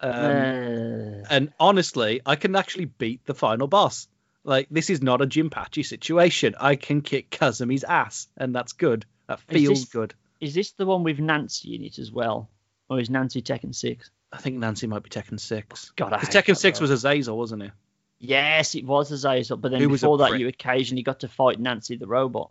um, 0.00 0.12
uh, 0.14 1.26
and 1.28 1.52
honestly, 1.58 2.20
I 2.24 2.36
can 2.36 2.54
actually 2.54 2.84
beat 2.84 3.24
the 3.24 3.34
final 3.34 3.66
boss. 3.66 4.06
Like 4.44 4.66
this 4.70 4.90
is 4.90 5.02
not 5.02 5.22
a 5.22 5.26
Jinpachi 5.26 5.84
situation. 5.84 6.54
I 6.58 6.76
can 6.76 7.00
kick 7.00 7.30
Kazumi's 7.30 7.84
ass, 7.84 8.28
and 8.36 8.54
that's 8.54 8.72
good. 8.72 9.04
That 9.28 9.40
feels 9.40 9.80
this- 9.82 9.88
good. 9.88 10.14
is 10.40 10.54
this 10.54 10.72
the 10.72 10.86
one 10.86 11.04
with 11.04 11.20
Nancy 11.20 11.74
in 11.76 11.84
it 11.84 11.98
as 11.98 12.10
well, 12.10 12.48
or 12.90 12.98
is 12.98 13.08
Nancy 13.08 13.40
Tekken 13.42 13.74
Six? 13.74 14.10
I 14.32 14.38
think 14.38 14.56
Nancy 14.58 14.86
might 14.86 15.02
be 15.02 15.10
Tekken 15.10 15.38
Six. 15.38 15.92
God, 15.94 16.12
I 16.12 16.18
Tekken 16.18 16.56
Six 16.56 16.80
role. 16.80 16.84
was 16.84 16.90
Azazel, 16.90 17.36
wasn't 17.38 17.62
it? 17.62 17.70
Yes, 18.18 18.74
it 18.74 18.84
was 18.84 19.12
Azazel, 19.12 19.56
but 19.56 19.70
then 19.70 19.80
Who 19.80 19.88
before 19.88 20.18
that, 20.18 20.30
prick. 20.30 20.40
you 20.40 20.48
occasionally 20.48 21.02
got 21.02 21.20
to 21.20 21.28
fight 21.28 21.60
Nancy 21.60 21.96
the 21.96 22.06
robot, 22.06 22.50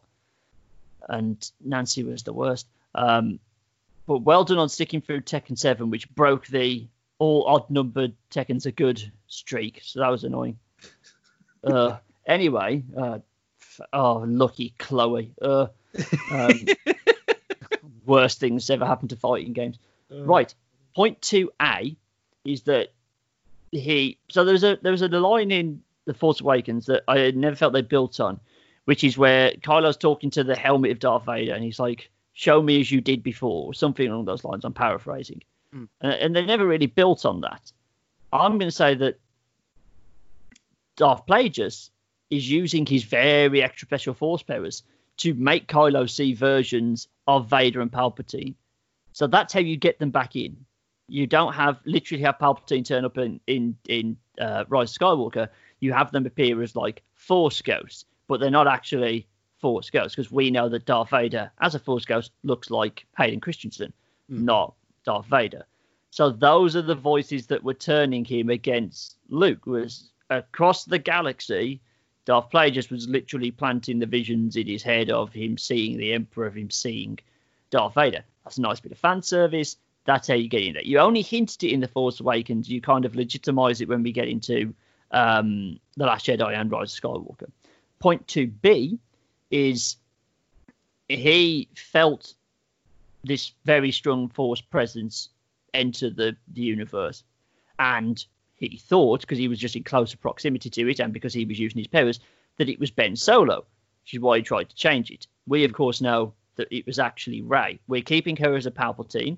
and 1.09 1.51
Nancy 1.63 2.03
was 2.03 2.23
the 2.23 2.33
worst. 2.33 2.67
Um, 2.95 3.39
but 4.05 4.19
well 4.19 4.43
done 4.43 4.57
on 4.59 4.69
sticking 4.69 5.01
through 5.01 5.21
Tekken 5.21 5.57
Seven, 5.57 5.89
which 5.89 6.09
broke 6.13 6.47
the 6.47 6.87
all 7.19 7.45
odd 7.47 7.69
numbered 7.69 8.13
Tekken's 8.31 8.65
a 8.65 8.71
good 8.71 9.11
streak. 9.27 9.81
So 9.83 9.99
that 9.99 10.09
was 10.09 10.23
annoying. 10.23 10.57
Uh, 11.63 11.97
anyway, 12.25 12.83
uh, 12.97 13.19
oh 13.93 14.23
lucky 14.27 14.73
Chloe. 14.77 15.31
Uh, 15.41 15.67
um, 16.31 16.51
worst 18.05 18.39
things 18.39 18.69
ever 18.69 18.85
happened 18.85 19.09
to 19.11 19.15
fighting 19.15 19.53
games. 19.53 19.77
Right. 20.09 20.53
Point 20.95 21.21
two 21.21 21.51
A 21.61 21.95
is 22.43 22.63
that 22.63 22.89
he. 23.71 24.17
So 24.29 24.43
there 24.43 24.53
was 24.53 24.63
a 24.63 24.77
there 24.81 24.91
was 24.91 25.01
a 25.01 25.07
line 25.07 25.51
in 25.51 25.81
the 26.05 26.13
Force 26.13 26.41
Awakens 26.41 26.87
that 26.87 27.03
I 27.07 27.19
had 27.19 27.37
never 27.37 27.55
felt 27.55 27.73
they 27.73 27.81
built 27.81 28.19
on, 28.19 28.39
which 28.85 29.03
is 29.03 29.17
where 29.17 29.51
Kylo's 29.61 29.95
talking 29.97 30.29
to 30.31 30.43
the 30.43 30.55
helmet 30.55 30.91
of 30.91 30.99
Darth 30.99 31.25
Vader, 31.25 31.53
and 31.53 31.63
he's 31.63 31.79
like, 31.79 32.09
"Show 32.33 32.61
me 32.61 32.81
as 32.81 32.91
you 32.91 32.99
did 32.99 33.23
before," 33.23 33.67
or 33.67 33.73
something 33.73 34.05
along 34.07 34.25
those 34.25 34.43
lines. 34.43 34.65
I'm 34.65 34.73
paraphrasing, 34.73 35.43
Mm. 35.73 35.87
and, 36.01 36.13
and 36.13 36.35
they 36.35 36.43
never 36.45 36.65
really 36.67 36.87
built 36.87 37.25
on 37.25 37.39
that. 37.41 37.71
I'm 38.33 38.57
going 38.57 38.67
to 38.69 38.75
say 38.75 38.93
that 38.95 39.19
Darth 41.01 41.25
Plagueis 41.25 41.89
is 42.29 42.47
using 42.47 42.85
his 42.85 43.03
very 43.03 43.63
extra 43.63 43.87
special 43.87 44.13
force 44.13 44.43
powers 44.43 44.83
to 45.17 45.33
make 45.33 45.67
Kylo 45.67 46.07
see 46.07 46.35
versions 46.35 47.07
of 47.25 47.49
Vader 47.49 47.81
and 47.81 47.91
Palpatine. 47.91 48.53
So 49.11 49.25
that's 49.25 49.51
how 49.51 49.61
you 49.61 49.77
get 49.77 49.97
them 49.97 50.11
back 50.11 50.35
in. 50.35 50.63
You 51.07 51.25
don't 51.25 51.53
have 51.53 51.79
literally 51.85 52.21
have 52.21 52.37
Palpatine 52.37 52.85
turn 52.85 53.03
up 53.03 53.17
in 53.17 53.39
in 53.47 53.75
in 53.87 54.15
uh, 54.39 54.65
Rise 54.69 54.91
of 54.91 54.99
Skywalker. 54.99 55.49
You 55.79 55.91
have 55.91 56.11
them 56.11 56.27
appear 56.27 56.61
as 56.61 56.75
like 56.75 57.01
Force 57.15 57.63
ghosts, 57.63 58.05
but 58.27 58.39
they're 58.39 58.51
not 58.51 58.67
actually 58.67 59.27
Force 59.57 59.89
ghosts 59.89 60.15
because 60.15 60.31
we 60.31 60.51
know 60.51 60.69
that 60.69 60.85
Darth 60.85 61.09
Vader, 61.09 61.51
as 61.61 61.73
a 61.73 61.79
Force 61.79 62.05
ghost, 62.05 62.31
looks 62.43 62.69
like 62.69 63.07
Hayden 63.17 63.39
Christensen, 63.39 63.91
Hmm. 64.29 64.45
not 64.45 64.75
Darth 65.03 65.25
Vader. 65.25 65.65
So 66.11 66.29
those 66.29 66.75
are 66.75 66.83
the 66.83 66.93
voices 66.93 67.47
that 67.47 67.63
were 67.63 67.73
turning 67.73 68.23
him 68.23 68.51
against 68.51 69.17
Luke. 69.29 69.65
Was 69.65 70.11
across 70.31 70.85
the 70.85 70.97
galaxy, 70.97 71.81
Darth 72.25 72.49
Plagueis 72.49 72.89
was 72.89 73.07
literally 73.07 73.51
planting 73.51 73.99
the 73.99 74.05
visions 74.05 74.55
in 74.55 74.65
his 74.65 74.81
head 74.81 75.11
of 75.11 75.33
him 75.33 75.57
seeing 75.57 75.97
the 75.97 76.13
Emperor, 76.13 76.47
of 76.47 76.55
him 76.55 76.71
seeing 76.71 77.19
Darth 77.69 77.93
Vader. 77.93 78.23
That's 78.43 78.57
a 78.57 78.61
nice 78.61 78.79
bit 78.79 78.91
of 78.91 78.97
fan 78.97 79.21
service. 79.21 79.77
That's 80.05 80.27
how 80.27 80.33
you 80.33 80.47
get 80.47 80.63
in 80.63 80.73
there. 80.73 80.83
You 80.83 80.99
only 80.99 81.21
hinted 81.21 81.63
it 81.63 81.71
in 81.71 81.81
The 81.81 81.87
Force 81.87 82.19
Awakens. 82.19 82.69
You 82.69 82.81
kind 82.81 83.05
of 83.05 83.15
legitimize 83.15 83.81
it 83.81 83.89
when 83.89 84.01
we 84.01 84.11
get 84.11 84.27
into 84.27 84.73
um, 85.11 85.79
The 85.97 86.05
Last 86.05 86.25
Jedi 86.25 86.55
and 86.55 86.71
Rise 86.71 86.97
of 86.97 87.03
Skywalker. 87.03 87.51
Point 87.99 88.25
2B 88.27 88.97
is 89.51 89.97
he 91.07 91.67
felt 91.75 92.33
this 93.23 93.51
very 93.65 93.91
strong 93.91 94.29
Force 94.29 94.61
presence 94.61 95.29
enter 95.73 96.09
the, 96.09 96.35
the 96.53 96.61
universe. 96.61 97.23
And 97.77 98.23
he 98.69 98.77
thought, 98.77 99.21
because 99.21 99.37
he 99.37 99.47
was 99.47 99.59
just 99.59 99.75
in 99.75 99.83
closer 99.83 100.17
proximity 100.17 100.69
to 100.69 100.89
it 100.89 100.99
and 100.99 101.13
because 101.13 101.33
he 101.33 101.45
was 101.45 101.59
using 101.59 101.79
his 101.79 101.87
powers, 101.87 102.19
that 102.57 102.69
it 102.69 102.79
was 102.79 102.91
Ben 102.91 103.15
Solo, 103.15 103.65
which 104.03 104.13
is 104.13 104.19
why 104.19 104.37
he 104.37 104.43
tried 104.43 104.69
to 104.69 104.75
change 104.75 105.09
it. 105.09 105.27
We, 105.47 105.63
of 105.63 105.73
course, 105.73 106.01
know 106.01 106.33
that 106.55 106.67
it 106.71 106.85
was 106.85 106.99
actually 106.99 107.41
Rey. 107.41 107.79
We're 107.87 108.01
keeping 108.01 108.35
her 108.37 108.55
as 108.55 108.65
a 108.65 108.71
Palpatine. 108.71 109.37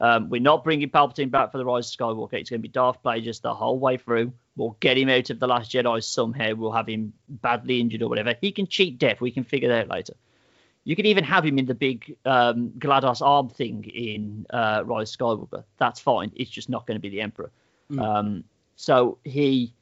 Um, 0.00 0.28
we're 0.28 0.40
not 0.40 0.64
bringing 0.64 0.90
Palpatine 0.90 1.30
back 1.30 1.52
for 1.52 1.58
the 1.58 1.64
Rise 1.64 1.88
of 1.88 1.96
Skywalker. 1.96 2.34
It's 2.34 2.50
going 2.50 2.60
to 2.60 2.62
be 2.62 2.68
Darth 2.68 3.02
Plagueis 3.02 3.40
the 3.40 3.54
whole 3.54 3.78
way 3.78 3.96
through. 3.96 4.32
We'll 4.56 4.76
get 4.80 4.98
him 4.98 5.08
out 5.08 5.30
of 5.30 5.38
the 5.38 5.46
Last 5.46 5.70
Jedi 5.70 6.02
somehow. 6.02 6.54
We'll 6.54 6.72
have 6.72 6.88
him 6.88 7.12
badly 7.28 7.80
injured 7.80 8.02
or 8.02 8.08
whatever. 8.08 8.34
He 8.40 8.52
can 8.52 8.66
cheat 8.66 8.98
death. 8.98 9.20
We 9.20 9.30
can 9.30 9.44
figure 9.44 9.68
that 9.68 9.82
out 9.82 9.88
later. 9.88 10.14
You 10.82 10.96
can 10.96 11.06
even 11.06 11.24
have 11.24 11.44
him 11.44 11.58
in 11.58 11.64
the 11.64 11.74
big 11.74 12.16
um, 12.24 12.72
GLaDOS 12.78 13.22
arm 13.22 13.48
thing 13.48 13.84
in 13.84 14.46
uh, 14.50 14.82
Rise 14.84 15.14
of 15.14 15.18
Skywalker. 15.18 15.64
That's 15.78 16.00
fine. 16.00 16.32
It's 16.36 16.50
just 16.50 16.68
not 16.68 16.86
going 16.86 16.96
to 16.96 17.00
be 17.00 17.08
the 17.08 17.22
Emperor. 17.22 17.50
Mm. 17.90 18.02
Um, 18.02 18.44
so 18.76 19.18
he, 19.24 19.72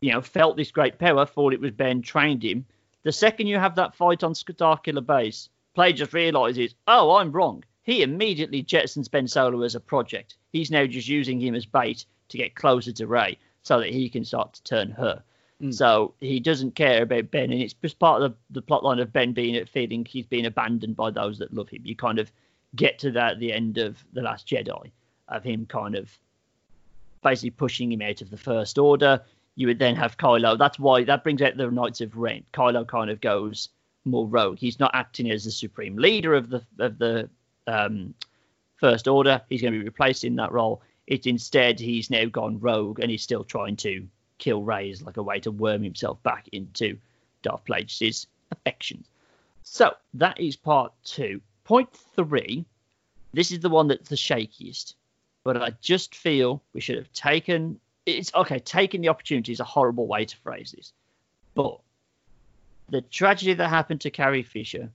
you 0.00 0.12
know, 0.12 0.20
felt 0.20 0.56
this 0.56 0.70
great 0.70 0.98
power, 0.98 1.26
thought 1.26 1.54
it 1.54 1.60
was 1.60 1.72
Ben, 1.72 2.02
trained 2.02 2.42
him. 2.42 2.64
The 3.02 3.12
second 3.12 3.46
you 3.46 3.58
have 3.58 3.76
that 3.76 3.94
fight 3.94 4.24
on 4.24 4.34
Starkiller 4.34 5.04
Base, 5.04 5.48
Play 5.74 5.92
just 5.92 6.12
realizes, 6.12 6.74
oh, 6.88 7.16
I'm 7.16 7.32
wrong. 7.32 7.62
He 7.82 8.02
immediately 8.02 8.64
jettisons 8.64 9.10
Ben 9.10 9.28
Solo 9.28 9.62
as 9.62 9.74
a 9.74 9.80
project. 9.80 10.36
He's 10.52 10.70
now 10.70 10.86
just 10.86 11.06
using 11.06 11.38
him 11.38 11.54
as 11.54 11.66
bait 11.66 12.06
to 12.30 12.38
get 12.38 12.56
closer 12.56 12.92
to 12.92 13.06
Rey 13.06 13.38
so 13.62 13.78
that 13.78 13.90
he 13.90 14.08
can 14.08 14.24
start 14.24 14.54
to 14.54 14.62
turn 14.64 14.90
her. 14.90 15.22
Mm. 15.62 15.72
So 15.72 16.14
he 16.20 16.40
doesn't 16.40 16.74
care 16.74 17.02
about 17.02 17.30
Ben, 17.30 17.52
and 17.52 17.60
it's 17.60 17.74
just 17.74 17.98
part 17.98 18.22
of 18.22 18.32
the, 18.32 18.36
the 18.50 18.62
plot 18.62 18.84
line 18.84 18.98
of 18.98 19.12
Ben 19.12 19.32
being 19.32 19.64
feeling 19.66 20.04
he's 20.04 20.26
being 20.26 20.46
abandoned 20.46 20.96
by 20.96 21.10
those 21.10 21.38
that 21.38 21.54
love 21.54 21.68
him. 21.68 21.82
You 21.84 21.94
kind 21.94 22.18
of 22.18 22.32
get 22.74 22.98
to 23.00 23.10
that 23.12 23.32
at 23.32 23.38
the 23.38 23.52
end 23.52 23.78
of 23.78 24.04
The 24.12 24.22
Last 24.22 24.48
Jedi, 24.48 24.90
of 25.28 25.44
him 25.44 25.66
kind 25.66 25.94
of 25.94 26.10
basically 27.26 27.50
pushing 27.50 27.90
him 27.90 28.02
out 28.02 28.22
of 28.22 28.30
the 28.30 28.36
First 28.36 28.78
Order. 28.78 29.20
You 29.56 29.66
would 29.66 29.80
then 29.80 29.96
have 29.96 30.16
Kylo. 30.16 30.56
That's 30.56 30.78
why 30.78 31.02
that 31.02 31.24
brings 31.24 31.42
out 31.42 31.56
the 31.56 31.68
Knights 31.68 32.00
of 32.00 32.16
Ren. 32.16 32.44
Kylo 32.52 32.86
kind 32.86 33.10
of 33.10 33.20
goes 33.20 33.68
more 34.04 34.28
rogue. 34.28 34.58
He's 34.58 34.78
not 34.78 34.92
acting 34.94 35.28
as 35.32 35.44
the 35.44 35.50
supreme 35.50 35.96
leader 35.96 36.34
of 36.34 36.50
the 36.50 36.62
of 36.78 36.98
the 36.98 37.28
um, 37.66 38.14
First 38.76 39.08
Order. 39.08 39.42
He's 39.48 39.60
going 39.60 39.72
to 39.72 39.78
be 39.80 39.84
replaced 39.84 40.22
in 40.22 40.36
that 40.36 40.52
role. 40.52 40.82
It's 41.08 41.26
instead 41.26 41.80
he's 41.80 42.10
now 42.10 42.26
gone 42.26 42.60
rogue 42.60 43.00
and 43.00 43.10
he's 43.10 43.24
still 43.24 43.42
trying 43.42 43.74
to 43.76 44.06
kill 44.38 44.62
Rey 44.62 44.90
as 44.90 45.02
like 45.02 45.16
a 45.16 45.22
way 45.22 45.40
to 45.40 45.50
worm 45.50 45.82
himself 45.82 46.22
back 46.22 46.46
into 46.52 46.96
Darth 47.42 47.64
Plagueis' 47.64 48.26
affections. 48.52 49.08
So 49.64 49.94
that 50.14 50.38
is 50.38 50.54
part 50.54 50.92
two. 51.02 51.40
Point 51.64 51.92
three. 52.14 52.64
This 53.32 53.50
is 53.50 53.58
the 53.60 53.68
one 53.68 53.88
that's 53.88 54.08
the 54.08 54.16
shakiest, 54.16 54.94
but 55.46 55.62
I 55.62 55.70
just 55.80 56.16
feel 56.16 56.60
we 56.72 56.80
should 56.80 56.96
have 56.96 57.12
taken. 57.12 57.78
It's 58.04 58.34
okay. 58.34 58.58
Taking 58.58 59.00
the 59.00 59.10
opportunity 59.10 59.52
is 59.52 59.60
a 59.60 59.64
horrible 59.64 60.08
way 60.08 60.24
to 60.24 60.36
phrase 60.38 60.74
this, 60.76 60.92
but 61.54 61.78
the 62.88 63.00
tragedy 63.02 63.54
that 63.54 63.68
happened 63.68 64.00
to 64.00 64.10
Carrie 64.10 64.42
Fisher, 64.42 64.90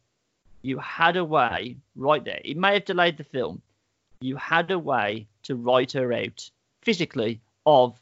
you 0.62 0.78
had 0.80 1.16
a 1.16 1.24
way 1.24 1.78
right 1.96 2.24
there. 2.26 2.42
It 2.44 2.58
may 2.58 2.74
have 2.74 2.84
delayed 2.84 3.16
the 3.16 3.24
film. 3.24 3.62
You 4.20 4.36
had 4.36 4.70
a 4.72 4.78
way 4.78 5.26
to 5.44 5.56
write 5.56 5.94
her 5.94 6.12
out 6.12 6.50
physically 6.82 7.40
of 7.66 7.98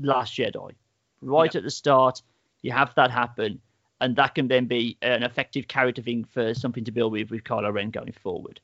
Last 0.00 0.34
Jedi. 0.36 0.72
Right 1.20 1.54
Yeah. 1.54 1.58
at 1.58 1.64
the 1.64 1.70
start, 1.70 2.20
you 2.62 2.72
have 2.72 2.92
that 2.96 3.12
happen, 3.12 3.60
and 4.00 4.16
that 4.16 4.34
can 4.34 4.48
then 4.48 4.66
be 4.66 4.96
an 5.02 5.22
effective 5.22 5.68
character 5.68 6.02
thing 6.02 6.24
for 6.24 6.52
something 6.52 6.82
to 6.84 6.90
build 6.90 7.12
with 7.12 7.30
with 7.30 7.44
Kylo 7.44 7.72
Ren 7.72 7.90
going 7.90 8.12
forward. 8.12 8.58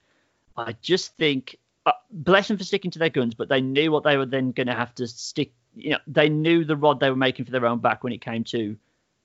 I 0.57 0.73
just 0.83 1.17
think, 1.17 1.57
Uh, 1.89 1.93
bless 2.11 2.49
them 2.49 2.59
for 2.59 2.65
sticking 2.65 2.91
to 2.91 2.99
their 2.99 3.09
guns, 3.09 3.33
but 3.33 3.49
they 3.49 3.63
knew 3.63 3.91
what 3.91 4.05
they 4.05 4.19
were 4.19 4.27
then 4.27 4.53
going 4.53 4.67
to 4.67 4.75
have 4.75 4.95
to 4.95 5.07
stick. 5.07 5.53
You 5.75 5.93
know, 5.93 5.99
they 6.07 6.29
knew 6.29 6.63
the 6.63 6.77
rod 6.77 7.01
they 7.01 7.09
were 7.09 7.17
making 7.17 7.47
for 7.47 7.51
their 7.51 7.65
own 7.65 7.79
back 7.79 8.05
when 8.05 8.13
it 8.13 8.21
came 8.21 8.45
to 8.45 8.77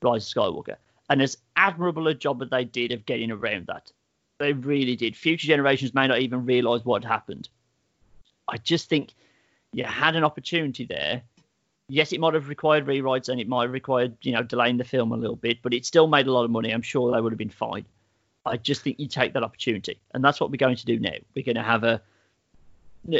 Rise 0.01 0.34
of 0.34 0.34
Skywalker. 0.34 0.78
And 1.09 1.22
as 1.22 1.38
admirable 1.57 2.07
a 2.07 2.14
job 2.14 2.39
that 2.39 2.51
they 2.51 2.64
did 2.64 2.93
of 2.93 3.05
getting 3.05 3.32
around 3.32 3.68
that, 3.68 3.91
they 4.39 4.53
really 4.53 4.95
did. 4.95 5.18
Future 5.18 5.45
generations 5.45 5.93
may 5.93 6.07
not 6.07 6.20
even 6.20 6.45
realize 6.45 6.86
what 6.86 7.03
happened. 7.03 7.49
I 8.47 8.55
just 8.55 8.88
think 8.88 9.14
you 9.74 9.84
had 9.84 10.16
an 10.16 10.24
opportunity 10.24 10.86
there. 10.86 11.22
Yes, 11.89 12.14
it 12.14 12.22
might 12.22 12.34
have 12.34 12.47
required 12.47 12.86
rewrites 12.86 13.28
and 13.28 13.41
it 13.41 13.49
might 13.49 13.64
have 13.64 13.74
required, 13.74 14.16
you 14.22 14.32
know, 14.32 14.41
delaying 14.41 14.78
the 14.78 14.86
film 14.86 15.11
a 15.11 15.18
little 15.18 15.36
bit, 15.36 15.61
but 15.61 15.74
it 15.74 15.86
still 15.86 16.07
made 16.07 16.28
a 16.28 16.32
lot 16.32 16.45
of 16.45 16.51
money. 16.51 16.72
I'm 16.72 16.82
sure 16.82 17.11
they 17.11 17.20
would 17.20 17.34
have 17.34 17.38
been 17.38 17.49
fine. 17.49 17.86
I 18.45 18.55
just 18.55 18.84
think 18.84 19.01
you 19.01 19.09
take 19.09 19.34
that 19.34 19.43
opportunity, 19.43 19.99
and 20.14 20.24
that's 20.24 20.39
what 20.39 20.49
we're 20.49 20.55
going 20.55 20.78
to 20.78 20.86
do 20.86 20.97
now. 20.97 21.16
We're 21.36 21.43
going 21.43 21.55
to 21.55 21.61
have 21.61 21.84
a 21.84 22.01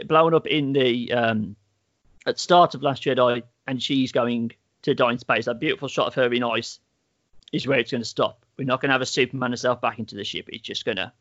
blowing 0.07 0.34
up 0.34 0.47
in 0.47 0.73
the 0.73 1.11
um, 1.13 1.55
at 2.25 2.36
the 2.36 2.39
start 2.39 2.75
of 2.75 2.84
Last 2.84 3.03
Jedi, 3.03 3.43
and 3.67 3.81
she's 3.81 4.11
going 4.11 4.51
to 4.84 4.93
die 4.93 5.11
in 5.11 5.19
space. 5.19 5.45
That 5.45 5.59
beautiful 5.59 5.88
shot 5.88 6.07
of 6.07 6.15
her 6.15 6.31
in 6.31 6.43
ice 6.43 6.79
is 7.51 7.67
where 7.67 7.79
it's 7.79 7.91
going 7.91 8.01
to 8.01 8.07
stop. 8.07 8.45
We're 8.57 8.65
not 8.65 8.81
going 8.81 8.89
to 8.89 8.93
have 8.93 9.01
a 9.01 9.05
Superman 9.05 9.51
herself 9.51 9.81
back 9.81 9.99
into 9.99 10.15
the 10.15 10.23
ship. 10.23 10.49
It's 10.49 10.61
just 10.63 10.86
going 10.86 10.97
to 10.97 11.11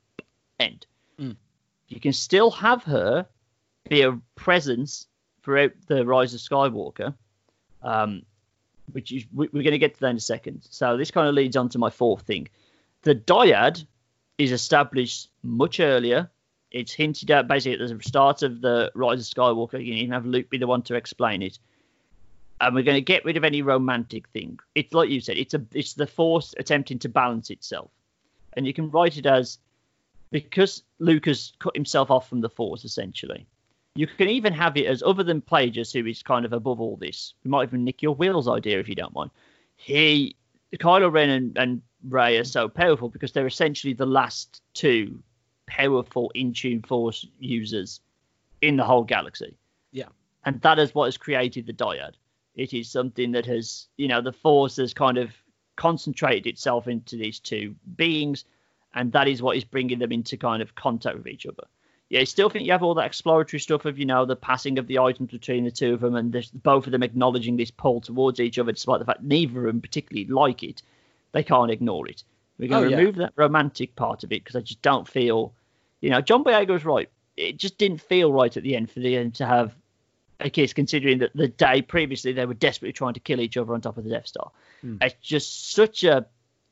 end. 0.59 0.87
Mm. 1.19 1.37
You 1.89 2.01
can 2.01 2.13
still 2.13 2.51
have 2.51 2.83
her 2.85 3.27
be 3.89 4.03
a 4.03 4.19
presence 4.35 5.07
throughout 5.43 5.73
the 5.87 6.05
Rise 6.07 6.35
of 6.35 6.41
Skywalker, 6.41 7.15
um, 7.83 8.23
which 8.93 9.13
is 9.13 9.25
we- 9.33 9.49
we're 9.53 9.63
going 9.63 9.73
to 9.73 9.79
get 9.79 9.95
to 9.95 10.01
that 10.01 10.11
in 10.11 10.17
a 10.17 10.21
second. 10.21 10.67
So 10.71 10.97
this 10.97 11.11
kind 11.11 11.29
of 11.29 11.35
leads 11.35 11.57
on 11.57 11.69
to 11.71 11.79
my 11.79 11.91
fourth 11.91 12.23
thing. 12.23 12.49
The 13.03 13.15
dyad 13.15 13.85
is 14.39 14.53
established 14.53 15.29
much 15.43 15.81
earlier. 15.81 16.31
It's 16.73 16.93
hinted 16.93 17.31
at 17.31 17.49
basically 17.49 17.85
at 17.85 17.89
the 17.89 18.03
start 18.03 18.43
of 18.43 18.61
the 18.63 18.91
Rise 18.95 19.21
of 19.21 19.37
Skywalker. 19.37 19.75
You 19.75 19.93
can 19.93 19.99
even 19.99 20.13
have 20.13 20.27
Luke 20.27 20.49
be 20.49 20.59
the 20.59 20.67
one 20.67 20.83
to 20.83 20.95
explain 20.95 21.43
it. 21.43 21.59
And 22.61 22.75
we're 22.75 22.85
going 22.85 22.97
to 22.97 23.03
get 23.03 23.25
rid 23.25 23.37
of 23.37 23.45
any 23.45 23.61
romantic 23.61 24.29
thing. 24.29 24.59
It's 24.75 24.95
like 24.95 25.11
you 25.11 25.21
said, 25.21 25.37
it's 25.37 25.53
a 25.53 25.63
it's 25.75 25.95
the 25.95 26.07
Force 26.07 26.55
attempting 26.59 26.99
to 27.01 27.09
balance 27.09 27.51
itself. 27.51 27.91
And 28.55 28.67
you 28.67 28.73
can 28.73 28.91
write 28.91 29.19
it 29.19 29.27
as 29.27 29.59
because 30.31 30.83
Luke 30.99 31.27
has 31.27 31.53
cut 31.59 31.77
himself 31.77 32.11
off 32.11 32.29
from 32.29 32.41
the 32.41 32.49
Force 32.49 32.85
essentially. 32.85 33.47
You 33.95 34.07
can 34.07 34.31
even 34.31 34.55
have 34.55 34.79
it 34.79 34.87
as 34.87 35.03
other 35.03 35.23
than 35.23 35.43
Plagueis, 35.43 35.93
who 35.93 36.09
is 36.09 36.23
kind 36.23 36.47
of 36.47 36.55
above 36.55 36.81
all 36.81 36.97
this. 36.97 37.35
We 37.45 37.51
might 37.51 37.69
even 37.69 37.85
nick 37.85 38.01
your 38.01 38.17
Whills 38.17 38.49
idea 38.49 38.81
if 38.81 38.89
you 38.89 38.95
don't 38.95 39.15
mind. 39.15 39.31
He, 39.77 40.37
Kylo 40.75 41.13
Ren 41.13 41.29
and, 41.29 41.59
and 41.59 41.83
Rey 42.09 42.39
are 42.39 42.45
so 42.45 42.69
powerful 42.69 43.11
because 43.11 43.33
they're 43.33 43.47
essentially 43.47 43.93
the 43.93 44.07
last 44.07 44.63
two 44.73 45.23
powerful 45.77 46.31
in 46.35 46.53
tune 46.53 46.83
Force 46.83 47.27
users 47.39 48.01
in 48.61 48.77
the 48.77 48.85
whole 48.85 49.05
galaxy. 49.05 49.57
Yeah. 49.91 50.09
And 50.45 50.61
that 50.63 50.79
is 50.79 50.95
what 50.95 51.07
has 51.07 51.17
created 51.17 51.67
the 51.67 51.73
dyad. 51.73 52.13
It 52.55 52.75
is 52.75 52.91
something 52.91 53.33
that 53.33 53.47
has, 53.47 53.87
you 53.97 54.09
know, 54.09 54.21
the 54.21 54.33
Force 54.33 54.77
has 54.77 54.93
kind 54.93 55.19
of 55.19 55.31
concentrated 55.77 56.47
itself 56.47 56.87
into 56.87 57.17
these 57.17 57.39
two 57.39 57.75
beings, 57.97 58.45
and 58.95 59.13
that 59.13 59.29
is 59.29 59.41
what 59.41 59.57
is 59.57 59.65
bringing 59.65 59.99
them 59.99 60.13
into 60.13 60.37
kind 60.37 60.61
of 60.63 60.75
contact 60.75 61.17
with 61.17 61.27
each 61.27 61.47
other. 61.47 61.65
Yeah, 62.11 62.21
I 62.21 62.25
still 62.25 62.51
think 62.51 62.67
you 62.67 62.73
have 62.73 62.83
all 62.83 62.95
that 62.97 63.07
exploratory 63.07 63.59
stuff 63.61 63.87
of, 63.87 63.99
you 63.99 64.05
know, 64.05 64.27
the 64.27 64.37
passing 64.37 64.79
of 64.79 64.87
the 64.87 64.99
items 64.99 65.31
between 65.31 65.65
the 65.65 65.71
two 65.71 65.95
of 65.95 66.01
them, 66.01 66.15
and 66.15 66.31
this, 66.31 66.51
both 66.51 66.85
of 66.87 66.93
them 66.93 67.03
acknowledging 67.03 67.57
this 67.57 67.71
pull 67.71 68.03
towards 68.03 68.39
each 68.39 68.59
other, 68.59 68.73
despite 68.73 68.99
the 68.99 69.07
fact 69.07 69.23
neither 69.23 69.61
of 69.61 69.73
them 69.73 69.81
particularly 69.81 70.27
like 70.29 70.63
it. 70.63 70.83
They 71.33 71.43
can't 71.43 71.71
ignore 71.71 72.07
it. 72.09 72.23
We're 72.59 72.69
going 72.69 72.83
to 72.83 72.89
Oh, 72.89 72.91
yeah. 72.91 72.97
remove 72.99 73.17
that 73.17 73.33
romantic 73.37 73.97
part 73.97 74.25
of 74.25 74.33
it 74.33 74.45
because 74.45 74.57
I 74.57 74.61
just 74.61 74.83
don't 74.83 75.09
feel, 75.09 75.55
you 76.03 76.11
know, 76.11 76.21
John 76.21 76.45
Boyega 76.45 76.69
was 76.69 76.85
right. 76.85 77.09
It 77.37 77.57
just 77.57 77.79
didn't 77.79 78.03
feel 78.03 78.31
right 78.33 78.55
at 78.55 78.63
the 78.63 78.77
end 78.77 78.91
for 78.91 79.01
them 79.01 79.31
to 79.33 79.47
have 79.47 79.75
a 80.41 80.51
kiss, 80.51 80.75
considering 80.75 81.19
that 81.21 81.31
the 81.35 81.49
day 81.49 81.81
previously 81.81 82.33
they 82.33 82.45
were 82.45 82.53
desperately 82.55 82.93
trying 82.93 83.15
to 83.15 83.21
kill 83.21 83.41
each 83.41 83.57
other 83.57 83.73
on 83.73 83.81
top 83.81 83.97
of 83.97 84.05
the 84.05 84.11
Death 84.11 84.27
Star. 84.27 84.51
Hmm. 84.83 84.97
It's 85.01 85.15
just 85.23 85.73
such 85.73 86.05
a, 86.05 86.27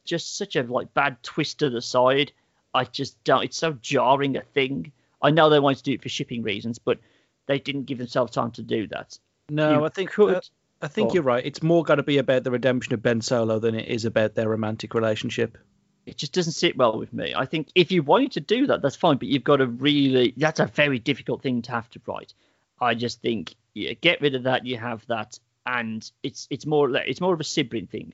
just 0.05 0.37
such 0.37 0.57
a 0.57 0.63
like 0.65 0.93
bad 0.93 1.23
twist 1.23 1.61
to 1.61 1.71
the 1.71 1.81
side. 1.81 2.33
I 2.75 2.85
just 2.85 3.23
don't. 3.25 3.45
It's 3.45 3.57
so 3.57 3.73
jarring 3.81 4.37
a 4.37 4.43
thing. 4.43 4.93
I 5.23 5.31
know 5.31 5.49
they 5.49 5.61
wanted 5.61 5.79
to 5.79 5.85
do 5.85 5.93
it 5.93 6.03
for 6.03 6.09
shipping 6.09 6.43
reasons, 6.43 6.79
but 6.79 6.99
they 7.47 7.59
didn't 7.59 7.85
give 7.85 7.99
themselves 7.99 8.33
time 8.33 8.51
to 8.53 8.63
do 8.63 8.87
that. 8.89 9.19
No, 9.49 9.79
You 9.79 9.85
I 9.85 9.89
think 9.89 10.11
could- 10.13 10.35
uh, 10.37 10.41
I 10.83 10.89
think 10.89 11.11
on. 11.11 11.15
you're 11.15 11.23
right. 11.25 11.45
It's 11.45 11.63
more 11.63 11.83
going 11.85 11.99
to 11.99 12.03
be 12.03 12.17
about 12.19 12.43
the 12.43 12.51
redemption 12.51 12.95
of 12.95 13.03
Ben 13.03 13.21
Solo 13.21 13.59
than 13.59 13.75
it 13.75 13.87
is 13.89 14.05
about 14.07 14.35
their 14.35 14.49
romantic 14.49 14.95
relationship. 14.95 15.59
It 16.07 16.17
just 16.17 16.33
doesn't 16.33 16.53
sit 16.53 16.77
well 16.77 16.99
with 16.99 17.13
me. 17.13 17.35
I 17.35 17.45
think 17.45 17.69
if 17.75 17.93
you 17.93 18.03
wanted 18.03 18.33
to 18.33 18.41
do 18.41 18.67
that, 18.67 18.83
that's 18.83 18.97
fine, 18.97 19.17
but 19.17 19.29
you've 19.29 19.45
got 19.45 19.57
to 19.57 19.67
really. 19.67 20.35
That's 20.37 20.61
a 20.61 20.67
very 20.67 20.99
difficult 20.99 21.43
thing 21.43 21.63
to 21.63 21.73
have 21.73 21.91
to 21.91 22.01
write. 22.07 22.35
I 22.81 22.95
just 22.95 23.21
think 23.21 23.55
yeah, 23.75 23.93
get 23.93 24.21
rid 24.21 24.35
of 24.35 24.45
that. 24.45 24.67
You 24.67 24.77
have 24.79 25.07
that, 25.07 25.39
and 25.67 26.09
it's 26.23 26.47
it's 26.51 26.67
more 26.67 26.95
it's 26.97 27.21
more 27.21 27.35
of 27.35 27.41
a 27.41 27.45
sibling 27.45 27.87
thing, 27.87 28.13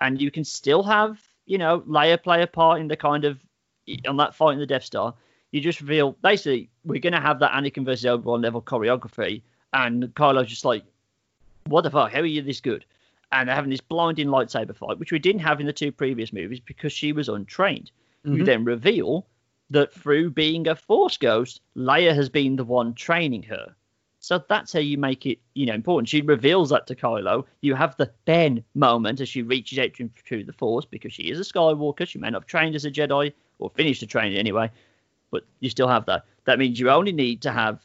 and 0.00 0.20
you 0.20 0.30
can 0.30 0.44
still 0.44 0.82
have 0.82 1.20
you 1.46 1.58
know 1.58 1.80
Leia 1.80 2.22
play 2.22 2.42
a 2.42 2.46
part 2.46 2.80
in 2.80 2.88
the 2.88 2.96
kind 2.96 3.24
of 3.24 3.40
on 4.06 4.16
that 4.18 4.34
fight 4.34 4.52
in 4.52 4.58
the 4.58 4.66
Death 4.66 4.84
Star. 4.84 5.14
You 5.50 5.60
just 5.60 5.80
reveal 5.80 6.12
basically 6.22 6.70
we're 6.84 7.00
going 7.00 7.12
to 7.12 7.20
have 7.20 7.40
that 7.40 7.52
Anakin 7.52 7.84
versus 7.84 8.06
Obi 8.06 8.24
Wan 8.24 8.42
level 8.42 8.62
choreography, 8.62 9.42
and 9.72 10.04
Kylo's 10.14 10.48
just 10.48 10.64
like, 10.64 10.84
what 11.66 11.82
the 11.82 11.90
fuck? 11.90 12.12
How 12.12 12.20
are 12.20 12.26
you 12.26 12.42
this 12.42 12.60
good? 12.60 12.84
And 13.32 13.48
they're 13.48 13.56
having 13.56 13.70
this 13.70 13.80
blinding 13.80 14.28
lightsaber 14.28 14.76
fight, 14.76 14.98
which 14.98 15.12
we 15.12 15.18
didn't 15.18 15.40
have 15.40 15.58
in 15.60 15.66
the 15.66 15.72
two 15.72 15.90
previous 15.90 16.32
movies 16.32 16.60
because 16.60 16.92
she 16.92 17.12
was 17.12 17.28
untrained. 17.28 17.90
We 18.24 18.40
Mhm. 18.42 18.44
then 18.44 18.64
reveal 18.64 19.26
that 19.70 19.92
through 19.92 20.30
being 20.30 20.68
a 20.68 20.76
Force 20.76 21.16
ghost, 21.16 21.60
Leia 21.76 22.14
has 22.14 22.28
been 22.28 22.56
the 22.56 22.64
one 22.64 22.94
training 22.94 23.42
her. 23.44 23.74
So 24.20 24.40
that's 24.48 24.72
how 24.72 24.78
you 24.78 24.98
make 24.98 25.26
it, 25.26 25.40
you 25.54 25.66
know, 25.66 25.74
important. 25.74 26.08
She 26.08 26.20
reveals 26.20 26.70
that 26.70 26.86
to 26.86 26.94
Kylo. 26.94 27.44
You 27.62 27.74
have 27.74 27.96
the 27.96 28.12
Ben 28.24 28.62
moment 28.74 29.20
as 29.20 29.28
she 29.28 29.42
reaches 29.42 29.78
out 29.80 29.94
to 29.94 30.04
him 30.04 30.10
through 30.24 30.44
the 30.44 30.52
Force 30.52 30.84
because 30.84 31.12
she 31.12 31.24
is 31.30 31.40
a 31.40 31.42
Skywalker. 31.42 32.06
She 32.06 32.18
may 32.18 32.30
not 32.30 32.42
have 32.42 32.46
trained 32.46 32.76
as 32.76 32.84
a 32.84 32.90
Jedi 32.90 33.32
or 33.58 33.70
finished 33.70 34.00
the 34.00 34.06
training 34.06 34.38
anyway, 34.38 34.70
but 35.32 35.42
you 35.58 35.70
still 35.70 35.88
have 35.88 36.06
that. 36.06 36.24
That 36.44 36.60
means 36.60 36.78
you 36.78 36.90
only 36.90 37.12
need 37.12 37.42
to 37.42 37.50
have 37.50 37.84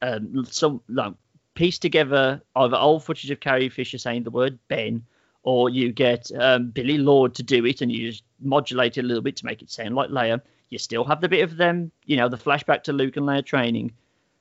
um, 0.00 0.44
some 0.44 0.80
like, 0.88 1.12
piece 1.58 1.78
together 1.80 2.40
either 2.54 2.76
old 2.76 3.02
footage 3.02 3.32
of 3.32 3.40
Carrie 3.40 3.68
Fisher 3.68 3.98
saying 3.98 4.22
the 4.22 4.30
word 4.30 4.56
Ben, 4.68 5.04
or 5.42 5.68
you 5.68 5.90
get 5.90 6.30
um, 6.38 6.70
Billie 6.70 6.98
Lourd 6.98 7.34
to 7.34 7.42
do 7.42 7.66
it, 7.66 7.80
and 7.80 7.90
you 7.90 8.12
just 8.12 8.22
modulate 8.40 8.96
it 8.96 9.04
a 9.04 9.08
little 9.08 9.24
bit 9.24 9.34
to 9.38 9.44
make 9.44 9.60
it 9.60 9.68
sound 9.68 9.96
like 9.96 10.08
Leia. 10.08 10.40
You 10.70 10.78
still 10.78 11.02
have 11.02 11.20
the 11.20 11.28
bit 11.28 11.42
of 11.42 11.56
them, 11.56 11.90
you 12.04 12.16
know, 12.16 12.28
the 12.28 12.36
flashback 12.36 12.84
to 12.84 12.92
Luke 12.92 13.16
and 13.16 13.26
Leia 13.26 13.44
training. 13.44 13.90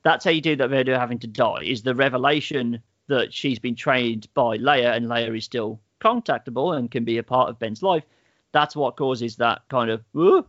That's 0.03 0.25
how 0.25 0.29
you 0.29 0.41
do 0.41 0.55
that. 0.57 0.69
Vader 0.69 0.99
having 0.99 1.17
to 1.17 1.27
die 1.27 1.63
is 1.63 1.81
the 1.81 1.95
revelation 1.95 2.79
that 3.07 3.33
she's 3.33 3.57
been 3.57 3.75
trained 3.75 4.27
by 4.35 4.59
Leia, 4.59 4.95
and 4.95 5.07
Leia 5.07 5.35
is 5.35 5.45
still 5.45 5.79
contactable 5.99 6.77
and 6.77 6.91
can 6.91 7.03
be 7.03 7.17
a 7.17 7.23
part 7.23 7.49
of 7.49 7.57
Ben's 7.57 7.81
life. 7.81 8.03
That's 8.51 8.75
what 8.75 8.95
causes 8.95 9.37
that 9.37 9.63
kind 9.69 9.89
of 9.89 10.03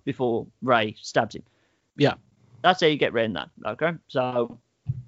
before 0.05 0.47
Rey 0.61 0.97
stabs 1.01 1.35
him. 1.35 1.45
Yeah. 1.97 2.15
That's 2.63 2.83
how 2.83 2.89
you 2.89 2.97
get 2.97 3.15
around 3.15 3.37
that. 3.37 3.49
Okay, 3.65 3.93
so 4.09 4.59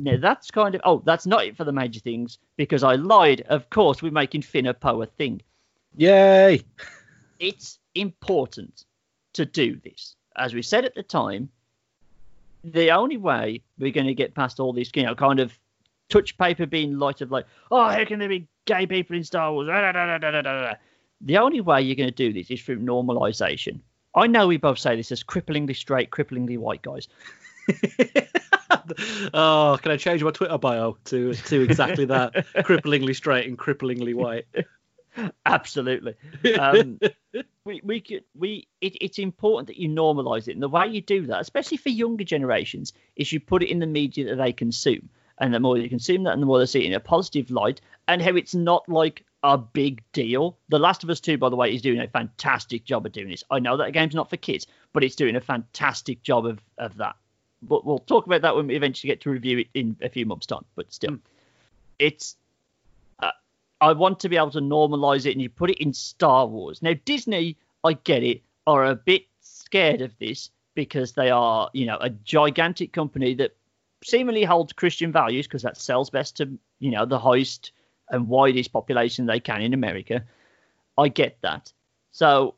yeah, 0.01 0.17
that's 0.17 0.51
kind 0.51 0.75
of. 0.75 0.81
Oh, 0.85 1.03
that's 1.05 1.27
not 1.27 1.45
it 1.45 1.57
for 1.57 1.65
the 1.65 1.73
major 1.73 2.01
things 2.01 2.39
because 2.57 2.83
I 2.83 2.95
lied. 2.95 3.43
Of 3.43 3.69
course, 3.71 4.03
we're 4.03 4.11
making 4.13 4.43
Finn 4.43 4.67
a 4.67 4.75
Poe 4.75 5.03
a 5.03 5.07
thing. 5.07 5.43
Yay! 5.97 6.63
It's 7.41 7.79
important 7.95 8.85
to 9.33 9.47
do 9.47 9.81
this. 9.83 10.15
As 10.37 10.53
we 10.53 10.61
said 10.61 10.85
at 10.85 10.95
the 10.95 11.03
time, 11.03 11.49
the 12.63 12.91
only 12.91 13.17
way 13.17 13.63
we're 13.79 13.93
going 13.93 14.09
to 14.09 14.15
get 14.15 14.35
past 14.35 14.61
all 14.61 14.75
this, 14.75 14.91
you 14.95 15.05
know, 15.05 15.15
kind 15.15 15.41
of 15.41 15.59
touch 16.11 16.37
paper 16.37 16.67
being 16.67 16.99
light 16.99 17.23
of 17.23 17.31
like, 17.31 17.47
oh, 17.71 17.89
how 17.89 18.05
can 18.05 18.19
there 18.19 18.29
be 18.29 18.47
gay 18.67 18.87
people 18.87 19.17
in 19.17 19.25
Star 19.25 19.53
Wars? 19.53 19.69
The 21.23 21.39
only 21.39 21.63
way 21.63 21.81
you're 21.81 21.97
going 21.97 22.11
to 22.11 22.15
do 22.15 22.33
this 22.33 22.51
is 22.51 22.63
through 22.63 22.81
normalization. 22.81 23.81
I 24.15 24.27
know 24.27 24.47
we 24.47 24.57
both 24.57 24.79
say 24.79 24.97
this 24.97 25.13
as 25.13 25.23
cripplingly 25.23 25.77
straight, 25.77 26.11
cripplingly 26.11 26.59
white 26.59 26.83
guys. 26.83 27.09
oh, 29.35 29.79
can 29.83 29.93
I 29.93 29.97
change 29.97 30.23
my 30.23 30.31
Twitter 30.31 30.59
bio 30.59 30.97
to 31.07 31.35
to 31.35 31.61
exactly 31.61 32.07
that? 32.07 32.35
cripplingly 32.57 33.15
straight 33.15 33.47
and 33.47 33.59
cripplingly 33.59 34.15
white. 34.15 34.47
Absolutely. 35.45 36.15
Um, 36.59 37.01
we 37.65 37.81
we 37.85 38.01
could 38.01 38.25
we 38.37 38.69
it, 38.81 38.97
it's 39.01 39.19
important 39.19 39.67
that 39.69 39.77
you 39.77 39.89
normalize 39.89 40.49
it, 40.49 40.53
and 40.53 40.63
the 40.63 40.69
way 40.69 40.87
you 40.87 41.01
do 41.01 41.27
that, 41.27 41.41
especially 41.41 41.77
for 41.77 41.89
younger 41.89 42.25
generations, 42.25 42.93
is 43.17 43.33
you 43.33 43.41
put 43.41 43.63
it 43.63 43.71
in 43.71 43.79
the 43.81 43.87
media 43.87 44.25
that 44.27 44.37
they 44.37 44.53
consume, 44.53 45.09
and 45.39 45.53
the 45.53 45.61
more 45.61 45.79
you 45.79 45.89
consume 45.89 46.25
that, 46.25 46.33
and 46.33 46.43
the 46.43 46.47
more 46.47 46.59
they 46.59 46.67
see 46.67 46.81
it 46.81 46.87
in 46.87 46.93
a 46.93 47.01
positive 47.01 47.51
light, 47.51 47.81
and 48.09 48.23
how 48.23 48.37
it's 48.37 48.55
not 48.55 48.89
like 48.89 49.25
a 49.43 49.59
big 49.59 50.03
deal. 50.13 50.59
The 50.69 50.79
Last 50.79 51.03
of 51.03 51.11
Us 51.11 51.21
Two, 51.21 51.39
by 51.39 51.49
the 51.49 51.57
way, 51.57 51.75
is 51.75 51.83
doing 51.83 52.01
a 52.01 52.09
fantastic 52.09 52.85
job 52.85 53.07
of 53.07 53.13
doing 53.13 53.29
this. 53.29 53.45
I 53.51 53.59
know 53.59 53.77
that 53.77 53.87
the 53.87 53.93
game's 53.93 54.15
not 54.15 54.31
for 54.31 54.37
kids, 54.37 54.67
but 54.93 55.03
it's 55.03 55.17
doing 55.17 55.37
a 55.37 55.41
fantastic 55.41 56.23
job 56.23 56.47
of 56.47 56.61
of 56.79 56.97
that. 56.99 57.17
But 57.63 57.85
we'll 57.85 57.99
talk 57.99 58.27
about 58.27 58.43
that 58.43 58.57
when 58.57 58.67
we 58.67 58.77
eventually 58.77 59.09
get 59.09 59.21
to 59.23 59.31
review 59.31 59.59
it 59.59 59.69
in 59.75 59.97
a 60.03 60.09
few 60.09 60.27
months' 60.27 60.47
time. 60.47 60.65
But 60.77 60.93
still, 60.93 61.11
hmm. 61.13 61.17
it's 61.99 62.37
uh, 63.21 63.33
I 63.81 63.93
want 63.93 64.21
to 64.21 64.29
be 64.29 64.37
able 64.37 64.51
to 64.53 64.61
normalize 64.61 65.27
it 65.27 65.33
and 65.33 65.43
you 65.43 65.49
put 65.49 65.71
it 65.71 65.79
in 65.79 65.93
Star 65.93 66.47
Wars. 66.47 66.83
Now, 66.83 66.95
Disney, 67.05 67.57
I 67.85 67.95
get 67.95 68.23
it, 68.23 68.43
are 68.67 68.87
a 68.87 68.95
bit 68.95 69.27
scared 69.41 70.01
of 70.01 70.17
this 70.19 70.51
because 70.75 71.13
they 71.13 71.31
are, 71.31 71.71
you 71.73 71.87
know, 71.87 71.99
a 72.01 72.11
gigantic 72.11 72.93
company 72.93 73.35
that 73.35 73.57
seemingly 74.05 74.45
holds 74.45 74.73
Christian 74.73 75.13
values 75.13 75.47
because 75.47 75.63
that 75.63 75.77
sells 75.77 76.11
best 76.11 76.37
to, 76.39 76.59
you 76.79 76.91
know, 76.91 77.05
the 77.05 77.19
highest 77.19 77.73
and 78.11 78.29
widest 78.29 78.73
population 78.73 79.27
they 79.27 79.41
can 79.41 79.63
in 79.63 79.75
America. 79.75 80.25
I 80.97 81.09
get 81.09 81.39
that. 81.43 81.73
So 82.13 82.55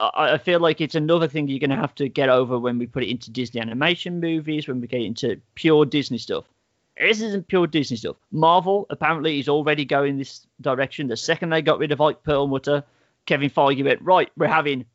I, 0.00 0.34
I 0.34 0.38
feel 0.38 0.60
like 0.60 0.80
it's 0.80 0.94
another 0.94 1.28
thing 1.28 1.48
you're 1.48 1.58
going 1.58 1.70
to 1.70 1.76
have 1.76 1.94
to 1.96 2.08
get 2.08 2.28
over 2.28 2.58
when 2.58 2.78
we 2.78 2.86
put 2.86 3.02
it 3.02 3.10
into 3.10 3.30
Disney 3.30 3.60
animation 3.60 4.20
movies, 4.20 4.68
when 4.68 4.80
we 4.80 4.86
get 4.86 5.02
into 5.02 5.40
pure 5.54 5.84
Disney 5.84 6.18
stuff. 6.18 6.44
This 6.98 7.20
isn't 7.20 7.48
pure 7.48 7.66
Disney 7.66 7.96
stuff. 7.96 8.16
Marvel 8.32 8.86
apparently 8.88 9.38
is 9.38 9.48
already 9.48 9.84
going 9.84 10.16
this 10.16 10.46
direction. 10.60 11.08
The 11.08 11.16
second 11.16 11.50
they 11.50 11.62
got 11.62 11.78
rid 11.78 11.92
of 11.92 12.00
Ike 12.00 12.22
Perlmutter, 12.22 12.84
Kevin 13.26 13.50
Feige 13.50 13.84
went 13.84 14.00
right. 14.02 14.30
We're 14.36 14.46
having 14.46 14.86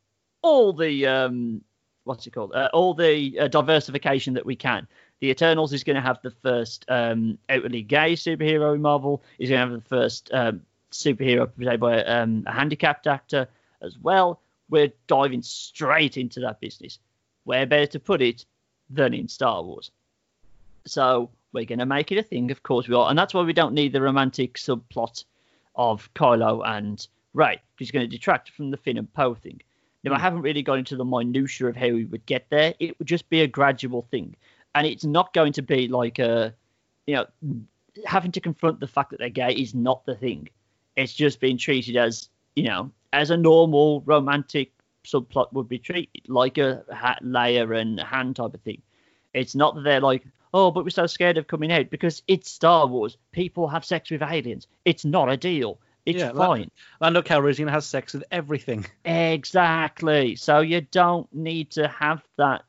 all 0.42 0.72
the 0.72 1.06
um, 1.06 1.62
what's 2.04 2.26
it 2.26 2.32
called? 2.32 2.52
Uh, 2.54 2.68
all 2.72 2.94
the 2.94 3.38
uh, 3.38 3.48
diversification 3.48 4.34
that 4.34 4.46
we 4.46 4.56
can. 4.56 4.88
The 5.20 5.30
Eternals 5.30 5.72
is 5.72 5.84
going 5.84 5.94
to 5.94 6.02
have 6.02 6.18
the 6.22 6.32
first 6.32 6.84
um, 6.88 7.38
outwardly 7.48 7.82
gay 7.82 8.14
superhero 8.14 8.74
in 8.74 8.82
Marvel. 8.82 9.22
Is 9.38 9.50
going 9.50 9.60
to 9.60 9.74
have 9.74 9.82
the 9.82 9.88
first 9.88 10.30
um, 10.32 10.62
superhero 10.90 11.48
played 11.56 11.78
by 11.78 12.02
um, 12.02 12.42
a 12.46 12.52
handicapped 12.52 13.06
actor 13.06 13.48
as 13.80 13.96
well. 13.98 14.40
We're 14.72 14.92
diving 15.06 15.42
straight 15.42 16.16
into 16.16 16.40
that 16.40 16.58
business. 16.58 16.98
Where 17.44 17.66
better 17.66 17.86
to 17.88 18.00
put 18.00 18.22
it 18.22 18.46
than 18.88 19.12
in 19.12 19.28
Star 19.28 19.62
Wars? 19.62 19.90
So 20.86 21.28
we're 21.52 21.66
going 21.66 21.80
to 21.80 21.86
make 21.86 22.10
it 22.10 22.16
a 22.16 22.22
thing, 22.22 22.50
of 22.50 22.62
course 22.62 22.88
we 22.88 22.94
are, 22.94 23.10
and 23.10 23.18
that's 23.18 23.34
why 23.34 23.42
we 23.42 23.52
don't 23.52 23.74
need 23.74 23.92
the 23.92 24.00
romantic 24.00 24.54
subplot 24.54 25.24
of 25.76 26.08
Kylo 26.14 26.66
and 26.66 27.06
Rey, 27.34 27.60
because 27.76 27.88
it's 27.88 27.90
going 27.90 28.08
to 28.08 28.16
detract 28.16 28.48
from 28.52 28.70
the 28.70 28.78
Finn 28.78 28.96
and 28.96 29.12
Poe 29.12 29.34
thing. 29.34 29.60
Now, 30.04 30.12
I 30.12 30.16
hmm. 30.16 30.22
haven't 30.22 30.40
really 30.40 30.62
got 30.62 30.78
into 30.78 30.96
the 30.96 31.04
minutiae 31.04 31.68
of 31.68 31.76
how 31.76 31.90
we 31.90 32.06
would 32.06 32.24
get 32.24 32.46
there. 32.48 32.72
It 32.78 32.98
would 32.98 33.06
just 33.06 33.28
be 33.28 33.42
a 33.42 33.46
gradual 33.46 34.08
thing, 34.10 34.36
and 34.74 34.86
it's 34.86 35.04
not 35.04 35.34
going 35.34 35.52
to 35.52 35.62
be 35.62 35.86
like 35.86 36.18
a, 36.18 36.54
you 37.06 37.16
know, 37.16 37.26
having 38.06 38.32
to 38.32 38.40
confront 38.40 38.80
the 38.80 38.86
fact 38.86 39.10
that 39.10 39.18
they're 39.18 39.28
gay 39.28 39.52
is 39.52 39.74
not 39.74 40.06
the 40.06 40.14
thing. 40.14 40.48
It's 40.96 41.12
just 41.12 41.40
being 41.40 41.58
treated 41.58 41.98
as, 41.98 42.30
you 42.56 42.64
know, 42.64 42.90
as 43.12 43.30
a 43.30 43.36
normal 43.36 44.02
romantic 44.02 44.72
subplot 45.04 45.52
would 45.52 45.68
be 45.68 45.78
treated, 45.78 46.28
like 46.28 46.58
a 46.58 46.84
Leia 47.22 47.80
and 47.80 48.00
Han 48.00 48.34
type 48.34 48.54
of 48.54 48.60
thing. 48.62 48.82
It's 49.34 49.54
not 49.54 49.74
that 49.74 49.82
they're 49.82 50.00
like, 50.00 50.24
oh, 50.54 50.70
but 50.70 50.84
we're 50.84 50.90
so 50.90 51.06
scared 51.06 51.38
of 51.38 51.46
coming 51.46 51.72
out 51.72 51.90
because 51.90 52.22
it's 52.28 52.50
Star 52.50 52.86
Wars. 52.86 53.16
People 53.32 53.68
have 53.68 53.84
sex 53.84 54.10
with 54.10 54.22
aliens. 54.22 54.66
It's 54.84 55.04
not 55.04 55.30
a 55.30 55.36
deal. 55.36 55.78
It's 56.04 56.18
yeah, 56.18 56.32
fine. 56.32 56.70
Lando 57.00 57.22
Calrissian 57.22 57.70
has 57.70 57.86
sex 57.86 58.12
with 58.12 58.24
everything. 58.30 58.86
Exactly. 59.04 60.36
So 60.36 60.60
you 60.60 60.80
don't 60.80 61.32
need 61.32 61.70
to 61.72 61.86
have 61.88 62.22
that 62.38 62.64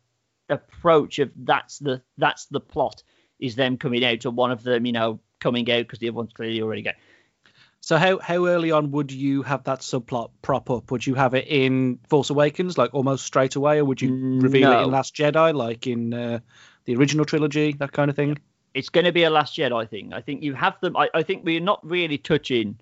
approach 0.49 1.19
of 1.19 1.31
that's 1.35 1.79
the 1.79 2.01
that's 2.17 2.45
the 2.45 2.59
plot 2.59 3.01
is 3.39 3.55
them 3.55 3.77
coming 3.77 4.03
out 4.05 4.25
or 4.25 4.31
one 4.31 4.51
of 4.51 4.63
them, 4.63 4.85
you 4.85 4.91
know, 4.91 5.19
coming 5.39 5.69
out 5.71 5.79
because 5.79 5.99
the 5.99 6.07
other 6.07 6.15
one's 6.15 6.33
clearly 6.33 6.61
already 6.61 6.81
gay. 6.83 6.95
So 7.83 7.97
how 7.97 8.17
how 8.19 8.45
early 8.45 8.71
on 8.71 8.91
would 8.91 9.11
you 9.11 9.41
have 9.41 9.65
that 9.65 9.79
subplot 9.79 10.29
prop 10.41 10.69
up? 10.69 10.89
Would 10.89 11.05
you 11.05 11.15
have 11.15 11.33
it 11.33 11.45
in 11.49 11.99
Force 12.07 12.29
Awakens, 12.29 12.77
like 12.77 12.93
almost 12.93 13.25
straight 13.25 13.57
away, 13.57 13.79
or 13.79 13.83
would 13.83 14.01
you 14.01 14.39
reveal 14.39 14.71
no. 14.71 14.79
it 14.79 14.83
in 14.83 14.91
Last 14.91 15.13
Jedi, 15.13 15.53
like 15.53 15.85
in 15.85 16.13
uh, 16.13 16.39
the 16.85 16.95
original 16.95 17.25
trilogy, 17.25 17.73
that 17.73 17.91
kind 17.91 18.09
of 18.09 18.15
thing? 18.15 18.37
It's 18.73 18.87
going 18.87 19.03
to 19.03 19.11
be 19.11 19.23
a 19.23 19.29
Last 19.29 19.57
Jedi 19.57 19.89
thing. 19.89 20.13
I 20.13 20.21
think 20.21 20.43
you 20.43 20.53
have 20.53 20.79
them. 20.79 20.95
I, 20.95 21.09
I 21.13 21.23
think 21.23 21.43
we're 21.43 21.59
not 21.59 21.85
really 21.85 22.17
touching 22.17 22.79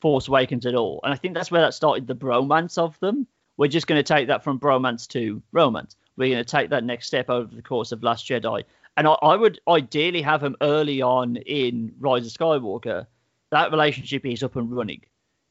Force 0.00 0.28
Awakens 0.28 0.64
at 0.64 0.76
all, 0.76 1.00
and 1.02 1.12
I 1.12 1.16
think 1.16 1.34
that's 1.34 1.50
where 1.50 1.62
that 1.62 1.74
started 1.74 2.06
the 2.06 2.14
bromance 2.14 2.78
of 2.78 2.96
them. 3.00 3.26
We're 3.56 3.66
just 3.66 3.88
going 3.88 3.98
to 3.98 4.04
take 4.04 4.28
that 4.28 4.44
from 4.44 4.60
bromance 4.60 5.08
to 5.08 5.42
romance. 5.50 5.96
We're 6.16 6.32
going 6.32 6.44
to 6.44 6.48
take 6.48 6.70
that 6.70 6.84
next 6.84 7.08
step 7.08 7.30
over 7.30 7.52
the 7.52 7.62
course 7.62 7.90
of 7.90 8.04
Last 8.04 8.28
Jedi, 8.28 8.62
and 8.96 9.08
I, 9.08 9.14
I 9.22 9.34
would 9.34 9.58
ideally 9.66 10.22
have 10.22 10.40
them 10.40 10.54
early 10.60 11.02
on 11.02 11.34
in 11.34 11.96
Rise 11.98 12.26
of 12.28 12.32
Skywalker 12.32 13.08
that 13.56 13.70
relationship 13.70 14.26
is 14.26 14.42
up 14.42 14.56
and 14.56 14.70
running. 14.70 15.00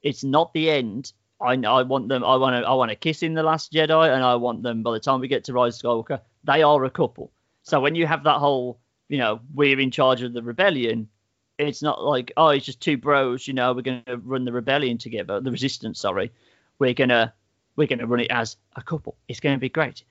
It's 0.03 0.23
not 0.23 0.53
the 0.53 0.69
end. 0.69 1.11
I, 1.41 1.53
I 1.53 1.81
want 1.81 2.07
them. 2.07 2.23
I 2.23 2.35
want 2.35 2.55
to. 2.55 2.67
I 2.67 2.73
want 2.73 2.89
to 2.91 2.95
kiss 2.95 3.23
in 3.23 3.33
the 3.33 3.43
Last 3.43 3.73
Jedi, 3.73 4.13
and 4.13 4.23
I 4.23 4.35
want 4.35 4.61
them. 4.61 4.83
By 4.83 4.91
the 4.91 4.99
time 4.99 5.19
we 5.19 5.27
get 5.27 5.43
to 5.45 5.53
Rise 5.53 5.75
of 5.75 5.81
Skywalker, 5.81 6.21
they 6.43 6.61
are 6.61 6.85
a 6.85 6.89
couple. 6.89 7.31
So 7.63 7.79
when 7.79 7.95
you 7.95 8.05
have 8.05 8.23
that 8.23 8.37
whole, 8.37 8.79
you 9.09 9.17
know, 9.17 9.39
we're 9.53 9.79
in 9.79 9.89
charge 9.89 10.21
of 10.21 10.33
the 10.33 10.43
rebellion, 10.43 11.09
it's 11.57 11.81
not 11.81 12.03
like 12.03 12.31
oh, 12.37 12.49
it's 12.49 12.65
just 12.65 12.79
two 12.79 12.95
bros. 12.95 13.47
You 13.47 13.55
know, 13.55 13.73
we're 13.73 13.81
going 13.81 14.03
to 14.05 14.17
run 14.17 14.45
the 14.45 14.53
rebellion 14.53 14.97
together, 14.99 15.41
the 15.41 15.51
resistance. 15.51 15.99
Sorry, 15.99 16.31
we're 16.77 16.93
gonna 16.93 17.33
we're 17.75 17.87
gonna 17.87 18.05
run 18.05 18.19
it 18.19 18.31
as 18.31 18.55
a 18.75 18.83
couple. 18.83 19.15
It's 19.27 19.39
going 19.39 19.55
to 19.55 19.59
be 19.59 19.69
great. 19.69 20.03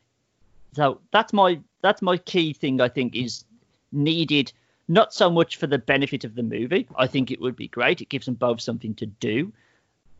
So 0.72 1.00
that's 1.12 1.32
my 1.32 1.60
that's 1.80 2.02
my 2.02 2.16
key 2.18 2.52
thing. 2.52 2.80
I 2.80 2.88
think 2.88 3.14
is 3.14 3.44
needed 3.92 4.52
not 4.88 5.14
so 5.14 5.30
much 5.30 5.56
for 5.56 5.66
the 5.66 5.78
benefit 5.78 6.24
of 6.24 6.34
the 6.34 6.42
movie. 6.42 6.86
I 6.96 7.06
think 7.06 7.30
it 7.30 7.40
would 7.40 7.56
be 7.56 7.68
great. 7.68 8.00
It 8.00 8.08
gives 8.08 8.26
them 8.26 8.34
both 8.34 8.60
something 8.60 8.94
to 8.96 9.06
do. 9.06 9.52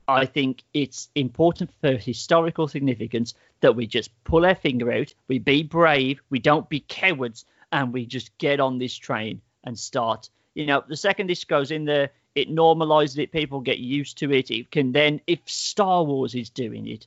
I 0.07 0.27
think 0.27 0.63
it's 0.75 1.09
important 1.15 1.71
for 1.81 1.97
historical 1.97 2.69
significance 2.69 3.35
that 3.61 3.75
we 3.75 3.87
just 3.87 4.11
pull 4.25 4.45
our 4.45 4.55
finger 4.55 4.93
out, 4.93 5.15
we 5.29 5.39
be 5.39 5.63
brave, 5.63 6.21
we 6.29 6.39
don't 6.39 6.69
be 6.69 6.85
cowards, 6.87 7.47
and 7.73 7.93
we 7.93 8.05
just 8.05 8.37
get 8.39 8.61
on 8.61 8.79
this 8.79 8.95
train 8.95 9.41
and 9.65 9.79
start. 9.79 10.29
You 10.55 10.67
know, 10.67 10.85
the 10.87 10.97
second 10.97 11.29
this 11.29 11.45
goes 11.45 11.71
in 11.71 11.87
there, 11.87 12.11
it 12.35 12.51
normalizes 12.51 13.19
it, 13.19 13.33
people 13.33 13.61
get 13.61 13.79
used 13.79 14.19
to 14.19 14.33
it. 14.33 14.51
It 14.51 14.71
can 14.71 14.93
then, 14.93 15.21
if 15.27 15.39
Star 15.47 16.05
Wars 16.05 16.35
is 16.35 16.51
doing 16.51 16.87
it, 16.87 17.07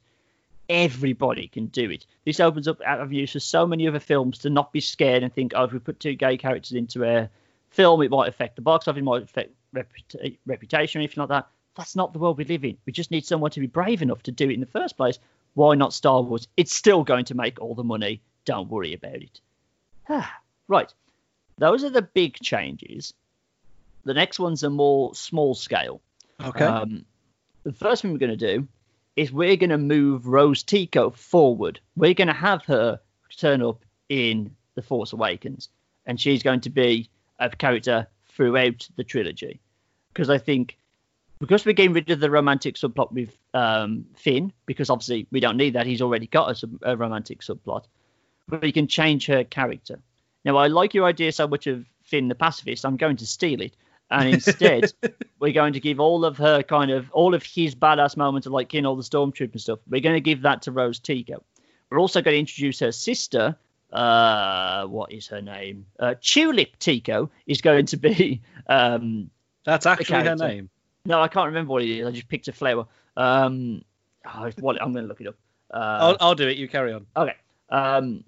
everybody 0.70 1.48
can 1.48 1.68
do 1.68 1.92
it. 1.92 2.06
This 2.26 2.40
opens 2.40 2.68
up 2.68 2.82
avenues 2.86 3.32
for 3.32 3.40
so 3.40 3.68
many 3.68 3.88
other 3.88 4.00
films 4.00 4.40
to 4.40 4.50
not 4.50 4.74
be 4.74 4.82
scared 4.82 5.24
and 5.24 5.34
think, 5.34 5.54
oh, 5.56 5.66
if 5.66 5.74
we 5.74 5.80
put 5.80 6.00
two 6.00 6.16
gay 6.16 6.38
characters 6.38 6.74
into 6.74 7.04
a 7.04 7.30
film, 7.70 8.02
it 8.02 8.12
might 8.12 8.30
affect 8.30 8.56
the 8.56 8.62
box 8.62 8.88
office, 8.88 9.00
it 9.00 9.04
might 9.04 9.24
affect 9.24 9.54
reputa- 9.74 10.38
reputation 10.46 11.00
or 11.00 11.02
anything 11.02 11.22
like 11.22 11.30
that. 11.30 11.48
That's 11.76 11.96
not 11.96 12.14
the 12.14 12.20
world 12.20 12.38
we 12.38 12.46
live 12.46 12.66
in. 12.66 12.78
We 12.86 12.94
just 12.94 13.12
need 13.12 13.26
someone 13.26 13.52
to 13.52 13.60
be 13.60 13.68
brave 13.68 14.02
enough 14.02 14.24
to 14.24 14.32
do 14.32 14.50
it 14.50 14.54
in 14.54 14.60
the 14.60 14.66
first 14.66 14.98
place. 14.98 15.20
Why 15.54 15.76
not 15.76 15.94
Star 15.94 16.22
Wars? 16.22 16.48
It's 16.58 16.76
still 16.76 17.04
going 17.04 17.26
to 17.26 17.36
make 17.36 17.62
all 17.62 17.76
the 17.76 17.84
money. 17.84 18.22
Don't 18.46 18.70
worry 18.70 18.94
about 18.94 19.16
it. 19.16 19.42
right. 20.68 20.94
Those 21.58 21.84
are 21.84 21.90
the 21.90 22.02
big 22.02 22.36
changes. 22.36 23.14
The 24.06 24.14
next 24.14 24.40
ones 24.40 24.64
are 24.64 24.70
more 24.70 25.14
small 25.16 25.54
scale. 25.54 26.02
Okay. 26.44 26.66
Um, 26.66 27.06
the 27.64 27.74
first 27.74 28.02
thing 28.02 28.12
we're 28.12 28.20
going 28.20 28.38
to 28.38 28.58
do 28.58 28.68
is 29.16 29.32
we're 29.32 29.58
going 29.58 29.72
to 29.72 29.78
move 29.78 30.28
Rose 30.28 30.64
Tico 30.64 31.10
forward. 31.10 31.80
We're 31.96 32.14
going 32.14 32.28
to 32.28 32.34
have 32.34 32.64
her 32.66 33.00
turn 33.36 33.62
up 33.62 33.84
in 34.10 34.56
The 34.76 34.82
Force 34.82 35.12
Awakens, 35.12 35.70
and 36.06 36.22
she's 36.22 36.44
going 36.44 36.62
to 36.62 36.70
be 36.70 37.10
of 37.40 37.58
character 37.58 38.08
throughout 38.30 38.88
the 38.96 39.04
trilogy. 39.04 39.60
Because 40.14 40.30
I 40.30 40.38
think 40.38 40.78
because 41.40 41.66
we're 41.66 41.74
getting 41.74 41.94
rid 41.94 42.10
of 42.10 42.20
the 42.20 42.32
romantic 42.32 42.76
subplot 42.76 43.12
with 43.12 43.38
um, 43.54 44.06
Finn, 44.16 44.52
because 44.66 44.90
obviously 44.90 45.28
we 45.32 45.40
don't 45.40 45.58
need 45.58 45.74
that. 45.74 45.86
He's 45.86 46.02
already 46.02 46.28
got 46.28 46.64
a, 46.64 46.70
a 46.82 46.98
romantic 46.98 47.42
subplot. 47.42 47.86
But 48.48 48.62
we 48.62 48.72
can 48.72 48.88
change 48.88 49.28
her 49.28 49.44
character. 49.44 50.00
Now, 50.46 50.58
I 50.58 50.68
like 50.68 50.94
your 50.94 51.06
idea 51.06 51.32
so 51.32 51.48
much 51.48 51.68
of 51.68 51.86
Finn 52.04 52.28
the 52.28 52.36
pacifist. 52.36 52.86
I'm 52.86 52.98
going 52.98 53.18
to 53.18 53.28
steal 53.28 53.62
it. 53.62 53.76
And 54.10 54.30
instead, 54.34 54.94
we're 55.40 55.54
going 55.54 55.74
to 55.74 55.80
give 55.80 56.00
all 56.00 56.26
of 56.26 56.38
her 56.38 56.64
kind 56.64 56.92
of, 56.92 57.12
all 57.12 57.36
of 57.36 57.44
his 57.44 57.76
badass 57.76 58.18
moments 58.18 58.48
of 58.48 58.54
like 58.54 58.70
killing 58.70 58.86
all 58.86 58.96
the 58.96 59.04
stormtroopers 59.04 59.52
and 59.52 59.62
stuff. 59.62 59.80
We're 59.90 60.02
going 60.02 60.16
to 60.16 60.22
give 60.22 60.44
that 60.44 60.64
to 60.64 60.72
Rose 60.72 61.00
Tico. 61.00 61.44
We're 61.90 62.00
also 62.00 62.22
going 62.22 62.36
to 62.36 62.40
introduce 62.40 62.80
her 62.80 62.92
sister, 62.92 63.56
uh, 63.92 64.86
what 64.86 65.12
is 65.12 65.28
her 65.28 65.42
name? 65.42 65.86
Uh, 66.00 66.16
Tulip 66.22 66.78
Tico 66.80 67.30
is 67.46 67.62
going 67.62 67.86
to 67.88 67.98
be. 67.98 68.42
Um, 68.68 69.30
That's 69.66 69.86
actually 69.86 70.24
her 70.24 70.36
name. 70.36 70.70
No, 71.06 71.22
I 71.22 71.30
can't 71.30 71.48
remember 71.48 71.72
what 71.72 71.84
it 71.84 71.90
is. 71.90 72.06
I 72.06 72.12
just 72.12 72.28
picked 72.28 72.48
a 72.50 72.52
flower. 72.52 72.86
Um, 73.16 73.84
oh, 74.26 74.52
what, 74.60 74.82
I'm 74.82 74.92
going 74.92 75.06
to 75.06 75.08
look 75.08 75.22
it 75.22 75.28
up. 75.28 75.36
Uh, 75.72 75.78
I'll, 76.02 76.18
I'll 76.20 76.36
do 76.36 76.48
it. 76.48 76.58
You 76.58 76.68
carry 76.68 76.94
on. 76.94 77.06
Okay. 77.16 77.36
Um, 77.70 78.24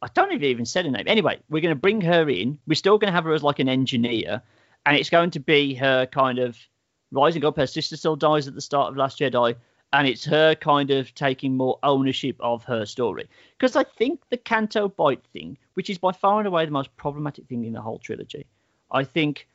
I 0.00 0.08
don't 0.14 0.32
even 0.32 0.66
said 0.66 0.84
her 0.84 0.90
name. 0.90 1.04
Anyway, 1.06 1.38
we're 1.48 1.62
going 1.62 1.74
to 1.74 1.80
bring 1.80 2.00
her 2.00 2.28
in. 2.28 2.58
We're 2.66 2.74
still 2.74 2.98
going 2.98 3.10
to 3.10 3.14
have 3.14 3.24
her 3.24 3.32
as 3.32 3.42
like 3.42 3.60
an 3.60 3.68
engineer, 3.68 4.42
and 4.84 4.96
it's 4.96 5.10
going 5.10 5.30
to 5.32 5.40
be 5.40 5.74
her 5.74 6.06
kind 6.06 6.38
of 6.38 6.56
rising 7.12 7.44
up. 7.44 7.56
Her 7.56 7.66
sister 7.66 7.96
still 7.96 8.16
dies 8.16 8.48
at 8.48 8.54
the 8.54 8.60
start 8.60 8.90
of 8.90 8.96
Last 8.96 9.20
Jedi, 9.20 9.54
and 9.92 10.06
it's 10.06 10.24
her 10.24 10.54
kind 10.54 10.90
of 10.90 11.14
taking 11.14 11.56
more 11.56 11.78
ownership 11.82 12.36
of 12.40 12.64
her 12.64 12.86
story. 12.86 13.28
Because 13.58 13.76
I 13.76 13.84
think 13.84 14.20
the 14.30 14.36
Canto 14.36 14.88
Bight 14.88 15.22
thing, 15.32 15.58
which 15.74 15.90
is 15.90 15.98
by 15.98 16.12
far 16.12 16.38
and 16.38 16.48
away 16.48 16.64
the 16.64 16.70
most 16.70 16.96
problematic 16.96 17.46
thing 17.46 17.64
in 17.64 17.72
the 17.72 17.80
whole 17.80 17.98
trilogy, 17.98 18.46
I 18.90 19.04
think 19.04 19.48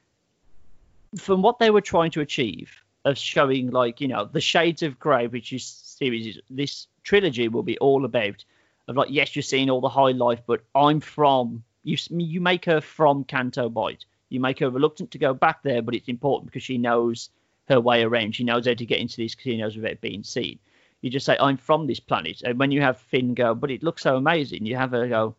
from 1.17 1.41
what 1.41 1.59
they 1.59 1.69
were 1.69 1.81
trying 1.81 2.11
to 2.11 2.21
achieve 2.21 2.83
of 3.05 3.17
showing 3.17 3.71
like 3.71 4.01
you 4.01 4.07
know 4.07 4.25
the 4.25 4.41
shades 4.41 4.83
of 4.83 4.99
grey, 4.99 5.27
which 5.27 5.53
is 5.53 5.65
series 5.65 6.39
this 6.49 6.87
trilogy 7.03 7.47
will 7.47 7.63
be 7.63 7.77
all 7.79 8.05
about 8.05 8.43
of 8.87 8.95
like 8.95 9.09
yes 9.09 9.35
you're 9.35 9.43
seeing 9.43 9.69
all 9.69 9.81
the 9.81 9.89
high 9.89 10.11
life, 10.11 10.41
but 10.45 10.63
I'm 10.75 10.99
from 10.99 11.63
you. 11.83 11.97
You 12.09 12.41
make 12.41 12.65
her 12.65 12.81
from 12.81 13.23
Canto 13.23 13.69
Bight. 13.69 14.05
You 14.29 14.41
make 14.41 14.59
her 14.59 14.69
reluctant 14.69 15.11
to 15.11 15.17
go 15.17 15.33
back 15.33 15.63
there, 15.63 15.81
but 15.81 15.95
it's 15.95 16.09
important 16.09 16.51
because 16.51 16.63
she 16.63 16.77
knows 16.77 17.29
her 17.67 17.79
way 17.79 18.03
around. 18.03 18.35
She 18.35 18.43
knows 18.43 18.65
how 18.65 18.73
to 18.73 18.85
get 18.85 18.99
into 18.99 19.17
these 19.17 19.35
casinos 19.35 19.75
without 19.75 20.01
being 20.01 20.23
seen. 20.23 20.59
You 21.01 21.09
just 21.09 21.25
say, 21.25 21.37
I'm 21.39 21.57
from 21.57 21.85
this 21.85 21.99
planet. 21.99 22.41
And 22.43 22.57
when 22.57 22.71
you 22.71 22.81
have 22.81 22.97
Finn 22.97 23.33
go, 23.33 23.53
but 23.53 23.71
it 23.71 23.83
looks 23.83 24.03
so 24.03 24.15
amazing, 24.17 24.65
you 24.65 24.75
have 24.75 24.91
her 24.91 25.07
go, 25.07 25.35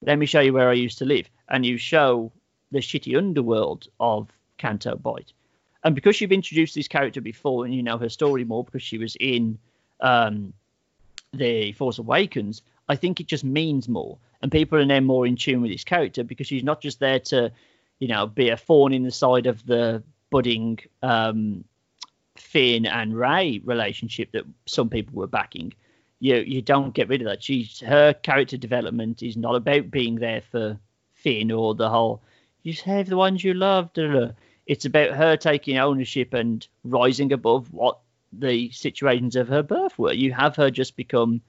let 0.00 0.18
me 0.18 0.26
show 0.26 0.40
you 0.40 0.52
where 0.52 0.68
I 0.68 0.74
used 0.74 0.98
to 0.98 1.04
live. 1.04 1.28
And 1.48 1.66
you 1.66 1.76
show 1.76 2.32
the 2.70 2.78
shitty 2.78 3.16
underworld 3.16 3.88
of 4.00 4.28
Canto 4.58 4.96
Bight. 4.96 5.32
And 5.84 5.94
because 5.94 6.20
you've 6.20 6.32
introduced 6.32 6.74
this 6.74 6.88
character 6.88 7.20
before 7.20 7.64
and 7.64 7.74
you 7.74 7.82
know 7.82 7.98
her 7.98 8.08
story 8.08 8.44
more 8.44 8.64
because 8.64 8.82
she 8.82 8.98
was 8.98 9.16
in 9.18 9.58
um, 10.00 10.52
The 11.32 11.72
Force 11.72 11.98
Awakens, 11.98 12.62
I 12.88 12.96
think 12.96 13.20
it 13.20 13.26
just 13.26 13.44
means 13.44 13.88
more. 13.88 14.18
And 14.40 14.50
people 14.50 14.78
are 14.78 14.84
now 14.84 15.00
more 15.00 15.26
in 15.26 15.36
tune 15.36 15.62
with 15.62 15.70
this 15.70 15.84
character 15.84 16.24
because 16.24 16.46
she's 16.46 16.64
not 16.64 16.80
just 16.80 17.00
there 17.00 17.20
to, 17.20 17.52
you 17.98 18.08
know, 18.08 18.26
be 18.26 18.48
a 18.50 18.56
thorn 18.56 18.92
in 18.92 19.02
the 19.02 19.10
side 19.10 19.46
of 19.46 19.64
the 19.66 20.02
budding 20.30 20.78
um, 21.02 21.64
Finn 22.42 22.86
and 22.86 23.16
Rey 23.16 23.60
relationship 23.64 24.32
that 24.32 24.44
some 24.66 24.90
people 24.90 25.14
were 25.14 25.26
backing. 25.26 25.72
You 26.20 26.36
you 26.36 26.60
don't 26.60 26.94
get 26.94 27.08
rid 27.08 27.22
of 27.22 27.28
that. 27.28 27.42
She's 27.42 27.80
her 27.80 28.12
character 28.12 28.56
development 28.56 29.22
is 29.22 29.36
not 29.36 29.54
about 29.54 29.90
being 29.90 30.16
there 30.16 30.42
for 30.42 30.78
Finn 31.14 31.50
or 31.50 31.74
the 31.74 31.88
whole 31.88 32.22
you 32.62 32.72
save 32.72 33.08
the 33.08 33.16
ones 33.16 33.42
you 33.42 33.54
love. 33.54 33.90
It's 34.66 34.84
about 34.84 35.16
her 35.16 35.36
taking 35.36 35.78
ownership 35.78 36.34
and 36.34 36.66
rising 36.84 37.32
above 37.32 37.72
what 37.72 37.98
the 38.32 38.70
situations 38.70 39.36
of 39.36 39.48
her 39.48 39.62
birth 39.62 39.98
were. 39.98 40.12
You 40.12 40.32
have 40.32 40.56
her 40.56 40.70
just 40.70 40.96
become 40.96 41.40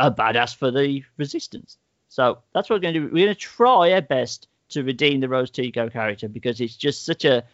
a 0.00 0.10
badass 0.10 0.54
for 0.56 0.70
the 0.70 1.02
resistance. 1.16 1.76
So 2.08 2.38
that's 2.52 2.68
what 2.68 2.76
we're 2.76 2.80
going 2.80 2.94
to 2.94 3.00
do. 3.00 3.06
We're 3.06 3.26
going 3.26 3.34
to 3.34 3.40
try 3.40 3.92
our 3.92 4.02
best 4.02 4.48
to 4.70 4.82
redeem 4.82 5.20
the 5.20 5.28
Rose 5.28 5.50
Tico 5.50 5.88
character 5.88 6.28
because 6.28 6.60
it's 6.60 6.76
just 6.76 7.04
such 7.04 7.24
a 7.24 7.44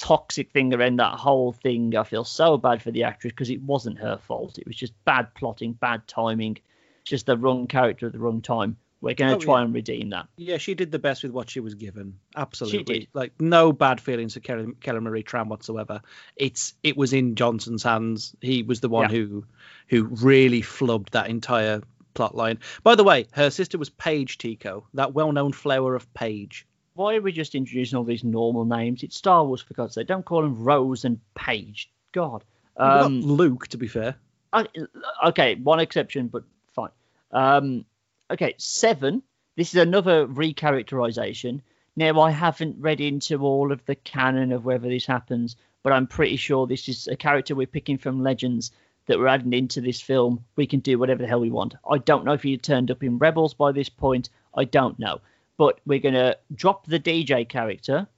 toxic 0.00 0.50
thing 0.50 0.74
around 0.74 0.96
that 0.98 1.14
whole 1.18 1.52
thing. 1.52 1.94
I 1.96 2.02
feel 2.04 2.24
so 2.24 2.56
bad 2.58 2.82
for 2.82 2.90
the 2.90 3.04
actress 3.04 3.32
because 3.32 3.50
it 3.50 3.62
wasn't 3.62 3.98
her 3.98 4.16
fault. 4.16 4.58
It 4.58 4.66
was 4.66 4.74
just 4.76 4.92
bad 5.04 5.32
plotting, 5.34 5.74
bad 5.74 6.08
timing, 6.08 6.58
just 7.04 7.26
the 7.26 7.36
wrong 7.36 7.66
character 7.66 8.06
at 8.06 8.12
the 8.12 8.18
wrong 8.18 8.40
time. 8.42 8.76
We're 9.02 9.14
going 9.14 9.30
to 9.30 9.36
Oh, 9.36 9.40
try 9.40 9.58
yeah. 9.60 9.64
and 9.64 9.74
redeem 9.74 10.10
that. 10.10 10.26
Yeah, 10.36 10.58
she 10.58 10.74
did 10.74 10.90
the 10.92 10.98
best 10.98 11.22
with 11.22 11.32
what 11.32 11.48
she 11.48 11.60
was 11.60 11.74
given. 11.74 12.18
Absolutely. 12.36 12.98
did. 13.00 13.08
Like 13.14 13.32
no 13.40 13.72
bad 13.72 13.98
feelings 14.00 14.34
for 14.34 14.40
Kelly, 14.40 14.72
Kelly 14.80 15.00
Marie 15.00 15.22
Tran 15.22 15.46
whatsoever. 15.48 16.02
It's 16.36 16.74
it 16.82 16.96
was 16.98 17.12
in 17.14 17.34
Johnson's 17.34 17.82
hands. 17.82 18.34
He 18.42 18.62
was 18.62 18.80
the 18.80 18.90
one 18.90 19.04
Yeah. 19.10 19.16
who 19.16 19.44
who 19.88 20.04
really 20.04 20.60
flubbed 20.60 21.10
that 21.10 21.30
entire 21.30 21.80
plot 22.12 22.34
line. 22.36 22.58
By 22.82 22.94
the 22.94 23.04
way, 23.04 23.26
her 23.32 23.48
sister 23.50 23.78
was 23.78 23.88
Paige 23.88 24.36
Tico, 24.36 24.86
that 24.94 25.14
well-known 25.14 25.52
flower 25.52 25.94
of 25.94 26.12
Paige. 26.12 26.66
Why 26.94 27.16
are 27.16 27.20
we 27.20 27.32
just 27.32 27.54
introducing 27.54 27.96
all 27.96 28.04
these 28.04 28.24
normal 28.24 28.64
names? 28.64 29.02
It's 29.02 29.16
Star 29.16 29.44
Wars, 29.44 29.62
for 29.62 29.74
God's 29.74 29.94
sake. 29.94 30.06
Don't 30.06 30.24
call 30.24 30.42
them 30.42 30.62
Rose 30.62 31.04
and 31.04 31.20
Paige. 31.34 31.90
God. 32.12 32.44
Um, 32.76 33.20
Luke, 33.20 33.68
to 33.68 33.78
be 33.78 33.88
fair. 33.88 34.16
I, 34.52 34.66
okay, 35.26 35.54
one 35.54 35.80
exception, 35.80 36.28
but 36.28 36.44
fine. 36.74 36.90
Um, 37.30 37.84
okay, 38.30 38.54
seven. 38.58 39.22
This 39.56 39.74
is 39.74 39.80
another 39.80 40.26
recharacterization. 40.26 41.60
Now, 41.96 42.20
I 42.20 42.30
haven't 42.30 42.76
read 42.78 43.00
into 43.00 43.42
all 43.42 43.72
of 43.72 43.84
the 43.84 43.94
canon 43.94 44.52
of 44.52 44.64
whether 44.64 44.88
this 44.88 45.06
happens, 45.06 45.56
but 45.82 45.92
I'm 45.92 46.06
pretty 46.06 46.36
sure 46.36 46.66
this 46.66 46.88
is 46.88 47.08
a 47.08 47.16
character 47.16 47.54
we're 47.54 47.66
picking 47.66 47.98
from 47.98 48.22
Legends 48.22 48.72
that 49.06 49.18
we're 49.18 49.26
adding 49.26 49.52
into 49.52 49.80
this 49.80 50.00
film. 50.00 50.44
We 50.56 50.66
can 50.66 50.80
do 50.80 50.98
whatever 50.98 51.22
the 51.22 51.28
hell 51.28 51.40
we 51.40 51.50
want. 51.50 51.74
I 51.88 51.98
don't 51.98 52.24
know 52.24 52.32
if 52.32 52.42
he 52.42 52.56
turned 52.56 52.90
up 52.90 53.02
in 53.02 53.18
Rebels 53.18 53.54
by 53.54 53.72
this 53.72 53.88
point. 53.88 54.30
I 54.54 54.64
don't 54.64 54.98
know. 54.98 55.20
But 55.60 55.78
we're 55.84 55.98
going 55.98 56.14
to 56.14 56.38
drop 56.54 56.86
the 56.86 56.98
DJ 56.98 57.46
character, 57.46 58.08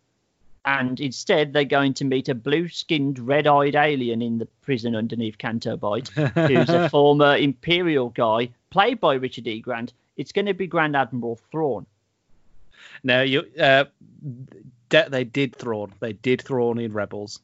and 0.64 1.01
instead 1.01 1.52
they're 1.52 1.64
going 1.64 1.93
to 1.94 2.05
meet 2.05 2.28
a 2.28 2.36
blue-skinned, 2.36 3.19
red-eyed 3.19 3.74
alien 3.74 4.23
in 4.23 4.39
the 4.39 4.47
prison 4.47 4.94
underneath 4.94 5.39
Canto 5.39 5.77
Bight, 5.77 6.06
who's 6.10 6.69
a 6.69 6.89
former 6.90 7.36
Imperial 7.36 8.10
guy 8.10 8.48
played 8.70 9.01
by 9.01 9.14
Richard 9.14 9.48
E. 9.48 9.59
Grant. 9.59 9.93
It's 10.16 10.31
going 10.31 10.47
to 10.47 10.55
be 10.55 10.69
Grand 10.69 10.94
Admiral 10.94 11.40
Thrawn. 11.51 11.85
Now 13.02 13.23
you 13.23 13.44
uh 13.59 13.86
de- 14.89 15.10
they 15.10 15.24
did 15.24 15.56
Thrawn. 15.56 15.93
They 15.98 16.12
did 16.12 16.43
Thrawn 16.43 16.78
in 16.78 16.93
Rebels. 16.93 17.40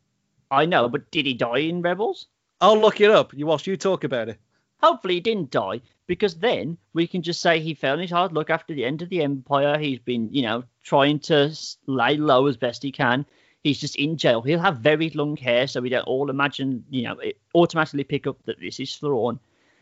I 0.52 0.64
know, 0.64 0.88
but 0.88 1.10
did 1.10 1.26
he 1.26 1.34
die 1.34 1.58
in 1.58 1.82
Rebels? 1.82 2.28
I'll 2.60 2.78
look 2.78 3.00
it 3.00 3.10
up. 3.10 3.34
You 3.34 3.46
whilst 3.46 3.66
you 3.66 3.76
talk 3.76 4.04
about 4.04 4.28
it. 4.28 4.38
Hopefully 4.80 5.14
he 5.14 5.20
didn't 5.20 5.50
die, 5.50 5.80
because 6.08 6.34
then 6.36 6.78
we 6.94 7.06
can 7.06 7.22
just 7.22 7.40
say 7.40 7.60
he 7.60 7.78
in 7.80 7.98
his 8.00 8.10
hard 8.10 8.32
luck 8.32 8.50
after 8.50 8.74
the 8.74 8.84
end 8.84 9.02
of 9.02 9.10
the 9.10 9.22
Empire. 9.22 9.78
He's 9.78 10.00
been, 10.00 10.32
you 10.32 10.42
know, 10.42 10.64
trying 10.82 11.20
to 11.20 11.54
lay 11.86 12.16
low 12.16 12.46
as 12.46 12.56
best 12.56 12.82
he 12.82 12.90
can. 12.90 13.26
He's 13.62 13.78
just 13.78 13.94
in 13.96 14.16
jail. 14.16 14.40
He'll 14.40 14.58
have 14.58 14.78
very 14.78 15.10
long 15.10 15.36
hair, 15.36 15.66
so 15.66 15.82
we 15.82 15.90
don't 15.90 16.06
all 16.06 16.30
imagine, 16.30 16.84
you 16.88 17.02
know, 17.02 17.18
it 17.18 17.38
automatically 17.54 18.04
pick 18.04 18.26
up 18.26 18.42
that 18.46 18.58
this 18.58 18.80
is 18.80 18.96
Thrawn. 18.96 19.38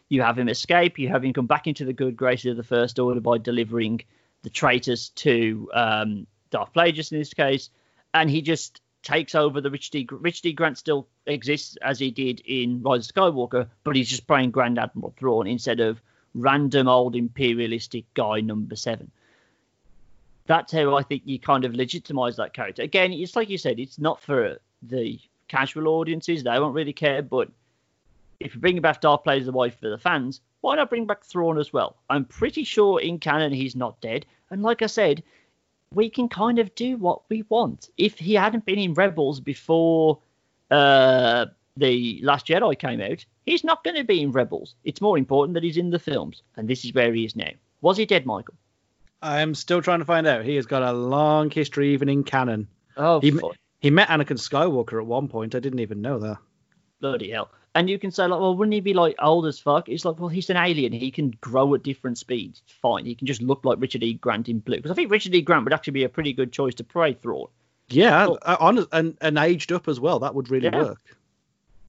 You 0.08 0.22
have 0.22 0.38
him 0.38 0.48
escape. 0.48 0.98
You 0.98 1.08
have 1.08 1.24
him 1.24 1.32
come 1.32 1.46
back 1.46 1.68
into 1.68 1.84
the 1.84 1.92
good 1.92 2.16
graces 2.16 2.50
of 2.50 2.56
the 2.56 2.64
First 2.64 2.98
Order 2.98 3.20
by 3.20 3.38
delivering 3.38 4.02
the 4.42 4.50
traitors 4.50 5.10
to 5.10 5.70
um, 5.72 6.26
Darth 6.50 6.72
Plagueis 6.72 7.12
in 7.12 7.18
this 7.18 7.34
case, 7.34 7.70
and 8.12 8.28
he 8.28 8.42
just 8.42 8.80
takes 9.02 9.36
over 9.36 9.60
the 9.60 9.70
Rich 9.70 9.90
D. 9.90 10.08
Rich 10.10 10.42
D. 10.42 10.52
Grant 10.52 10.78
still 10.78 11.06
exists 11.26 11.76
as 11.82 12.00
he 12.00 12.10
did 12.10 12.40
in 12.40 12.82
Rise 12.82 13.08
of 13.08 13.14
Skywalker, 13.14 13.68
but 13.84 13.94
he's 13.94 14.08
just 14.08 14.26
playing 14.26 14.50
Grand 14.50 14.78
Admiral 14.78 15.14
Thrawn 15.16 15.46
instead 15.46 15.78
of 15.78 16.00
random 16.36 16.86
old 16.86 17.16
imperialistic 17.16 18.04
guy 18.14 18.40
number 18.40 18.76
seven. 18.76 19.10
That's 20.46 20.72
how 20.72 20.96
I 20.96 21.02
think 21.02 21.22
you 21.24 21.40
kind 21.40 21.64
of 21.64 21.74
legitimize 21.74 22.36
that 22.36 22.54
character. 22.54 22.82
Again, 22.82 23.12
it's 23.12 23.34
like 23.34 23.50
you 23.50 23.58
said, 23.58 23.80
it's 23.80 23.98
not 23.98 24.20
for 24.20 24.58
the 24.82 25.18
casual 25.48 25.88
audiences; 25.88 26.44
they 26.44 26.58
won't 26.60 26.74
really 26.74 26.92
care. 26.92 27.22
But 27.22 27.50
if 28.38 28.54
you 28.54 28.60
bring 28.60 28.80
back 28.80 29.00
Darth 29.00 29.24
Plagueis 29.24 29.46
the 29.46 29.52
wife 29.52 29.80
for 29.80 29.88
the 29.88 29.98
fans, 29.98 30.40
why 30.60 30.76
not 30.76 30.90
bring 30.90 31.06
back 31.06 31.24
Thrawn 31.24 31.58
as 31.58 31.72
well? 31.72 31.96
I'm 32.08 32.24
pretty 32.24 32.62
sure 32.62 33.00
in 33.00 33.18
canon 33.18 33.52
he's 33.52 33.74
not 33.74 34.00
dead, 34.00 34.26
and 34.50 34.62
like 34.62 34.82
I 34.82 34.86
said, 34.86 35.24
we 35.92 36.10
can 36.10 36.28
kind 36.28 36.58
of 36.58 36.74
do 36.74 36.96
what 36.96 37.22
we 37.28 37.42
want. 37.48 37.90
If 37.96 38.18
he 38.18 38.34
hadn't 38.34 38.66
been 38.66 38.78
in 38.78 38.94
Rebels 38.94 39.40
before 39.40 40.18
uh, 40.70 41.46
the 41.76 42.20
Last 42.22 42.46
Jedi 42.46 42.78
came 42.78 43.00
out, 43.00 43.24
he's 43.44 43.64
not 43.64 43.84
going 43.84 43.96
to 43.96 44.04
be 44.04 44.22
in 44.22 44.32
Rebels. 44.32 44.74
It's 44.84 45.00
more 45.00 45.18
important 45.18 45.54
that 45.54 45.62
he's 45.62 45.76
in 45.76 45.90
the 45.90 45.98
films, 45.98 46.42
and 46.56 46.68
this 46.68 46.84
is 46.84 46.92
where 46.94 47.12
he 47.12 47.24
is 47.24 47.36
now. 47.36 47.50
Was 47.80 47.96
he 47.96 48.06
dead, 48.06 48.26
Michael? 48.26 48.54
I 49.22 49.40
am 49.40 49.54
still 49.54 49.82
trying 49.82 49.98
to 50.00 50.04
find 50.04 50.26
out. 50.26 50.44
He 50.44 50.56
has 50.56 50.66
got 50.66 50.82
a 50.82 50.92
long 50.92 51.50
history, 51.50 51.92
even 51.94 52.08
in 52.08 52.24
canon. 52.24 52.68
Oh, 52.96 53.20
He- 53.20 53.30
fuck. 53.30 53.56
He 53.80 53.90
met 53.90 54.08
Anakin 54.08 54.38
Skywalker 54.38 54.98
at 55.00 55.06
one 55.06 55.28
point. 55.28 55.54
I 55.54 55.60
didn't 55.60 55.80
even 55.80 56.00
know 56.00 56.18
that. 56.18 56.38
bloody 57.00 57.30
hell. 57.30 57.50
And 57.74 57.90
you 57.90 57.98
can 57.98 58.10
say, 58.10 58.26
like, 58.26 58.40
well, 58.40 58.56
wouldn't 58.56 58.72
he 58.72 58.80
be 58.80 58.94
like 58.94 59.16
old 59.20 59.44
as 59.46 59.58
fuck? 59.60 59.90
It's 59.90 60.06
like, 60.06 60.18
well, 60.18 60.30
he's 60.30 60.48
an 60.48 60.56
alien. 60.56 60.94
He 60.94 61.10
can 61.10 61.30
grow 61.42 61.74
at 61.74 61.82
different 61.82 62.16
speeds. 62.16 62.62
It's 62.64 62.72
fine. 62.72 63.04
He 63.04 63.14
can 63.14 63.26
just 63.26 63.42
look 63.42 63.66
like 63.66 63.78
Richard 63.78 64.02
E. 64.02 64.14
Grant 64.14 64.48
in 64.48 64.60
blue. 64.60 64.76
Because 64.76 64.90
I 64.90 64.94
think 64.94 65.10
Richard 65.10 65.34
E. 65.34 65.42
Grant 65.42 65.64
would 65.64 65.74
actually 65.74 65.92
be 65.92 66.04
a 66.04 66.08
pretty 66.08 66.32
good 66.32 66.52
choice 66.52 66.74
to 66.76 66.84
play 66.84 67.12
Thrawn. 67.12 67.48
Yeah, 67.90 68.24
Cool. 68.26 68.38
uh, 68.42 68.56
honest, 68.58 68.88
and, 68.92 69.18
and 69.20 69.36
aged 69.36 69.72
up 69.72 69.88
as 69.88 70.00
well. 70.00 70.20
That 70.20 70.34
would 70.34 70.50
really 70.50 70.70
Yeah. 70.72 70.84
work. 70.84 71.00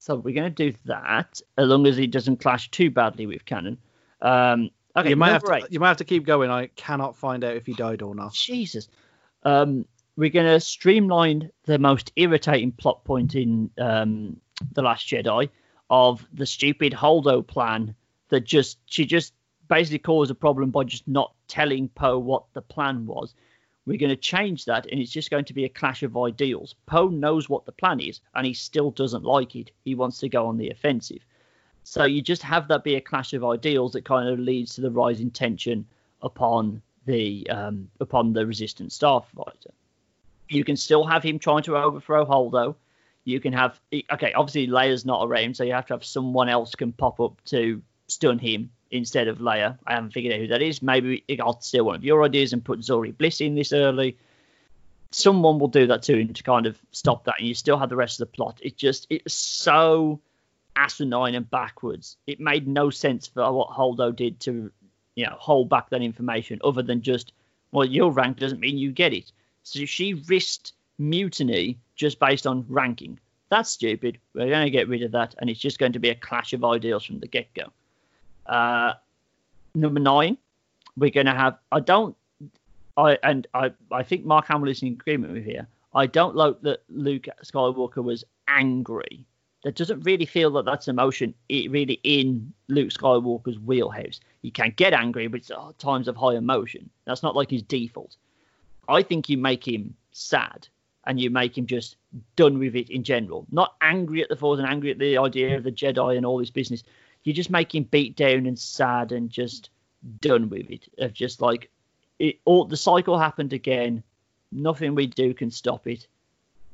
So 0.08 0.16
we're 0.16 0.34
going 0.34 0.54
to 0.54 0.70
do 0.70 0.76
that, 0.86 1.42
as 1.58 1.68
long 1.68 1.86
as 1.86 1.98
it 1.98 2.10
doesn't 2.10 2.40
clash 2.40 2.70
too 2.70 2.90
badly 2.90 3.26
with 3.26 3.44
canon. 3.44 3.76
Um, 4.22 4.70
okay, 4.96 5.10
you 5.10 5.16
might 5.16 5.32
have 5.32 5.44
to, 5.44 5.52
eight. 5.52 5.66
you 5.68 5.80
might 5.80 5.88
have 5.88 5.98
to 5.98 6.06
keep 6.06 6.24
going. 6.24 6.50
I 6.50 6.68
cannot 6.68 7.14
find 7.14 7.44
out 7.44 7.56
if 7.56 7.66
he 7.66 7.74
died 7.74 8.00
or 8.00 8.14
not. 8.14 8.32
Jesus. 8.32 8.88
Um, 9.42 9.84
we're 10.16 10.30
going 10.30 10.46
to 10.46 10.60
streamline 10.60 11.50
the 11.66 11.78
most 11.78 12.10
irritating 12.16 12.72
plot 12.72 13.04
point 13.04 13.34
in 13.34 13.70
um, 13.76 14.40
The 14.72 14.80
Last 14.80 15.06
Jedi 15.06 15.50
of 15.90 16.26
the 16.32 16.46
stupid 16.46 16.94
Holdo 16.94 17.46
plan 17.46 17.94
that 18.30 18.46
just 18.46 18.78
she 18.86 19.04
just 19.04 19.34
basically 19.68 19.98
caused 19.98 20.30
a 20.30 20.34
problem 20.34 20.70
by 20.70 20.84
just 20.84 21.06
not 21.06 21.34
telling 21.48 21.90
Poe 21.90 22.18
what 22.18 22.44
the 22.54 22.62
plan 22.62 23.04
was. 23.04 23.34
We're 23.88 23.96
going 23.96 24.10
to 24.10 24.16
change 24.16 24.66
that, 24.66 24.86
and 24.92 25.00
it's 25.00 25.10
just 25.10 25.30
going 25.30 25.46
to 25.46 25.54
be 25.54 25.64
a 25.64 25.68
clash 25.70 26.02
of 26.02 26.14
ideals. 26.14 26.74
Poe 26.84 27.08
knows 27.08 27.48
what 27.48 27.64
the 27.64 27.72
plan 27.72 28.00
is, 28.00 28.20
and 28.34 28.46
he 28.46 28.52
still 28.52 28.90
doesn't 28.90 29.24
like 29.24 29.56
it. 29.56 29.70
He 29.82 29.94
wants 29.94 30.18
to 30.18 30.28
go 30.28 30.46
on 30.46 30.58
the 30.58 30.68
offensive. 30.68 31.24
So 31.84 32.04
you 32.04 32.20
just 32.20 32.42
have 32.42 32.68
that 32.68 32.84
be 32.84 32.96
a 32.96 33.00
clash 33.00 33.32
of 33.32 33.46
ideals 33.46 33.92
that 33.92 34.04
kind 34.04 34.28
of 34.28 34.38
leads 34.38 34.74
to 34.74 34.82
the 34.82 34.90
rising 34.90 35.30
tension 35.30 35.86
upon 36.20 36.82
the 37.06 37.48
um, 37.48 37.88
upon 37.98 38.34
the 38.34 38.44
resistant 38.44 38.90
starfighter. 38.90 39.72
You 40.50 40.64
can 40.64 40.76
still 40.76 41.06
have 41.06 41.22
him 41.22 41.38
trying 41.38 41.62
to 41.62 41.78
overthrow 41.78 42.26
Holdo. 42.26 42.74
You 43.24 43.40
can 43.40 43.54
have 43.54 43.80
okay, 44.12 44.34
obviously 44.34 44.66
Leia's 44.66 45.06
not 45.06 45.26
around, 45.26 45.56
so 45.56 45.64
you 45.64 45.72
have 45.72 45.86
to 45.86 45.94
have 45.94 46.04
someone 46.04 46.50
else 46.50 46.74
can 46.74 46.92
pop 46.92 47.20
up 47.20 47.42
to 47.46 47.80
stun 48.06 48.38
him 48.38 48.70
instead 48.90 49.28
of 49.28 49.38
Leia. 49.38 49.78
I 49.86 49.94
haven't 49.94 50.12
figured 50.12 50.34
out 50.34 50.40
who 50.40 50.46
that 50.48 50.62
is. 50.62 50.82
Maybe 50.82 51.24
I'll 51.40 51.60
steal 51.60 51.84
one 51.84 51.96
of 51.96 52.04
your 52.04 52.24
ideas 52.24 52.52
and 52.52 52.64
put 52.64 52.80
Zorii 52.80 53.16
Bliss 53.16 53.40
in 53.40 53.54
this 53.54 53.72
early. 53.72 54.16
Someone 55.10 55.58
will 55.58 55.68
do 55.68 55.86
that 55.86 56.02
to 56.04 56.18
him 56.18 56.34
to 56.34 56.42
kind 56.42 56.66
of 56.66 56.78
stop 56.92 57.24
that, 57.24 57.36
and 57.38 57.48
you 57.48 57.54
still 57.54 57.78
have 57.78 57.88
the 57.88 57.96
rest 57.96 58.20
of 58.20 58.28
the 58.28 58.36
plot. 58.36 58.58
It 58.62 58.76
just 58.76 59.06
it's 59.10 59.34
so 59.34 60.20
asinine 60.76 61.34
and 61.34 61.50
backwards. 61.50 62.16
It 62.26 62.40
made 62.40 62.68
no 62.68 62.90
sense 62.90 63.26
for 63.26 63.52
what 63.52 63.70
Holdo 63.70 64.14
did 64.14 64.38
to, 64.40 64.70
you 65.14 65.26
know, 65.26 65.36
hold 65.38 65.68
back 65.68 65.90
that 65.90 66.02
information 66.02 66.60
other 66.62 66.82
than 66.82 67.02
just, 67.02 67.32
well, 67.72 67.84
your 67.84 68.12
rank 68.12 68.38
doesn't 68.38 68.60
mean 68.60 68.78
you 68.78 68.92
get 68.92 69.12
it. 69.12 69.32
So 69.64 69.84
she 69.84 70.14
risked 70.14 70.72
mutiny 70.98 71.78
just 71.96 72.20
based 72.20 72.46
on 72.46 72.64
ranking. 72.68 73.18
That's 73.50 73.70
stupid. 73.70 74.18
We're 74.34 74.50
going 74.50 74.66
to 74.66 74.70
get 74.70 74.88
rid 74.88 75.02
of 75.02 75.12
that, 75.12 75.34
and 75.38 75.48
it's 75.48 75.60
just 75.60 75.78
going 75.78 75.92
to 75.94 75.98
be 75.98 76.10
a 76.10 76.14
clash 76.14 76.52
of 76.52 76.64
ideals 76.64 77.04
from 77.04 77.18
the 77.18 77.26
get 77.26 77.52
go. 77.54 77.72
Uh, 78.48 78.94
number 79.74 80.00
nine, 80.00 80.38
we're 80.96 81.10
going 81.10 81.26
to 81.26 81.34
have. 81.34 81.58
I 81.72 81.80
don't. 81.80 82.16
I 82.96 83.18
and 83.22 83.46
I. 83.54 83.72
I 83.92 84.02
think 84.02 84.24
Mark 84.24 84.46
Hamill 84.46 84.70
is 84.70 84.82
in 84.82 84.88
agreement 84.88 85.32
with 85.32 85.44
here. 85.44 85.66
I 85.94 86.06
don't 86.06 86.36
like 86.36 86.60
that 86.62 86.82
Luke 86.88 87.26
Skywalker 87.44 88.02
was 88.02 88.24
angry. 88.46 89.24
That 89.64 89.74
doesn't 89.74 90.02
really 90.02 90.26
feel 90.26 90.50
that 90.52 90.64
that's 90.64 90.86
emotion. 90.88 91.34
It 91.48 91.70
really 91.70 92.00
in 92.04 92.52
Luke 92.68 92.90
Skywalker's 92.90 93.58
wheelhouse. 93.58 94.20
He 94.42 94.50
can't 94.50 94.76
get 94.76 94.92
angry, 94.92 95.26
but 95.26 95.40
it's 95.40 95.50
at 95.50 95.78
times 95.78 96.06
of 96.06 96.16
high 96.16 96.36
emotion. 96.36 96.88
That's 97.06 97.22
not 97.22 97.34
like 97.34 97.50
his 97.50 97.62
default. 97.62 98.16
I 98.88 99.02
think 99.02 99.28
you 99.28 99.36
make 99.36 99.66
him 99.66 99.94
sad 100.12 100.68
and 101.04 101.20
you 101.20 101.30
make 101.30 101.56
him 101.56 101.66
just 101.66 101.96
done 102.36 102.58
with 102.58 102.76
it 102.76 102.88
in 102.90 103.02
general. 103.02 103.46
Not 103.50 103.74
angry 103.80 104.22
at 104.22 104.28
the 104.28 104.36
Force 104.36 104.60
and 104.60 104.68
angry 104.68 104.90
at 104.90 104.98
the 104.98 105.18
idea 105.18 105.56
of 105.56 105.64
the 105.64 105.72
Jedi 105.72 106.16
and 106.16 106.24
all 106.24 106.38
this 106.38 106.50
business. 106.50 106.84
You 107.28 107.34
just 107.34 107.50
him 107.50 107.82
beat 107.82 108.16
down 108.16 108.46
and 108.46 108.58
sad 108.58 109.12
and 109.12 109.28
just 109.28 109.68
done 110.20 110.48
with 110.48 110.70
it. 110.70 110.88
Of 110.96 111.12
just 111.12 111.42
like 111.42 111.68
it 112.18 112.38
all 112.46 112.64
the 112.64 112.74
cycle 112.74 113.18
happened 113.18 113.52
again. 113.52 114.02
Nothing 114.50 114.94
we 114.94 115.08
do 115.08 115.34
can 115.34 115.50
stop 115.50 115.86
it. 115.86 116.06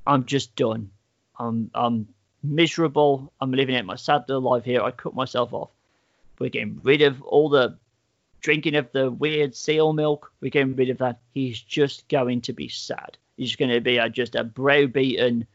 I'm 0.06 0.24
just 0.24 0.54
done. 0.54 0.92
I'm 1.40 1.72
I'm 1.74 2.06
miserable. 2.44 3.32
I'm 3.40 3.50
living 3.50 3.74
out 3.74 3.84
my 3.84 3.96
sad 3.96 4.26
little 4.28 4.42
life 4.42 4.64
here. 4.64 4.80
I 4.80 4.92
cut 4.92 5.16
myself 5.16 5.52
off. 5.52 5.70
We're 6.38 6.50
getting 6.50 6.78
rid 6.84 7.02
of 7.02 7.20
all 7.22 7.48
the 7.48 7.76
drinking 8.40 8.76
of 8.76 8.92
the 8.92 9.10
weird 9.10 9.56
seal 9.56 9.92
milk. 9.92 10.30
We're 10.40 10.52
getting 10.52 10.76
rid 10.76 10.90
of 10.90 10.98
that. 10.98 11.18
He's 11.32 11.60
just 11.60 12.08
going 12.08 12.42
to 12.42 12.52
be 12.52 12.68
sad. 12.68 13.18
He's 13.36 13.56
going 13.56 13.72
to 13.72 13.80
be 13.80 13.96
a, 13.96 14.08
just 14.08 14.36
a 14.36 14.44
browbeaten, 14.44 15.48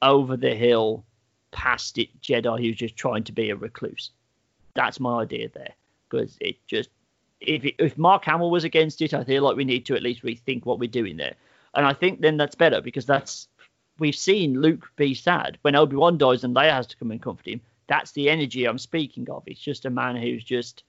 over 0.00 0.34
the 0.34 0.54
hill, 0.54 1.04
past 1.50 1.98
it 1.98 2.08
Jedi 2.22 2.58
who's 2.64 2.76
just 2.76 2.96
trying 2.96 3.24
to 3.24 3.32
be 3.32 3.50
a 3.50 3.56
recluse. 3.56 4.12
That's 4.76 5.00
my 5.00 5.22
idea 5.22 5.48
there, 5.48 5.74
because 6.08 6.36
it 6.40 6.56
just 6.68 6.90
if 7.40 7.64
if 7.78 7.98
Mark 7.98 8.24
Hamill 8.24 8.50
was 8.50 8.64
against 8.64 9.02
it, 9.02 9.14
I 9.14 9.24
feel 9.24 9.42
like 9.42 9.56
we 9.56 9.64
need 9.64 9.86
to 9.86 9.96
at 9.96 10.02
least 10.02 10.22
rethink 10.22 10.64
what 10.64 10.78
we're 10.78 10.88
doing 10.88 11.16
there. 11.16 11.34
And 11.74 11.84
I 11.84 11.92
think 11.92 12.20
then 12.20 12.36
that's 12.36 12.54
better 12.54 12.80
because 12.80 13.06
that's 13.06 13.48
we've 13.98 14.14
seen 14.14 14.60
Luke 14.60 14.88
be 14.96 15.14
sad 15.14 15.58
when 15.62 15.74
Obi 15.74 15.96
Wan 15.96 16.18
dies 16.18 16.44
and 16.44 16.54
Leia 16.54 16.70
has 16.70 16.86
to 16.88 16.96
come 16.96 17.10
and 17.10 17.20
comfort 17.20 17.48
him. 17.48 17.60
That's 17.88 18.12
the 18.12 18.30
energy 18.30 18.64
I'm 18.64 18.78
speaking 18.78 19.28
of. 19.30 19.42
It's 19.46 19.60
just 19.60 19.84
a 19.84 19.90
man 19.90 20.16
who's 20.16 20.44
just 20.44 20.84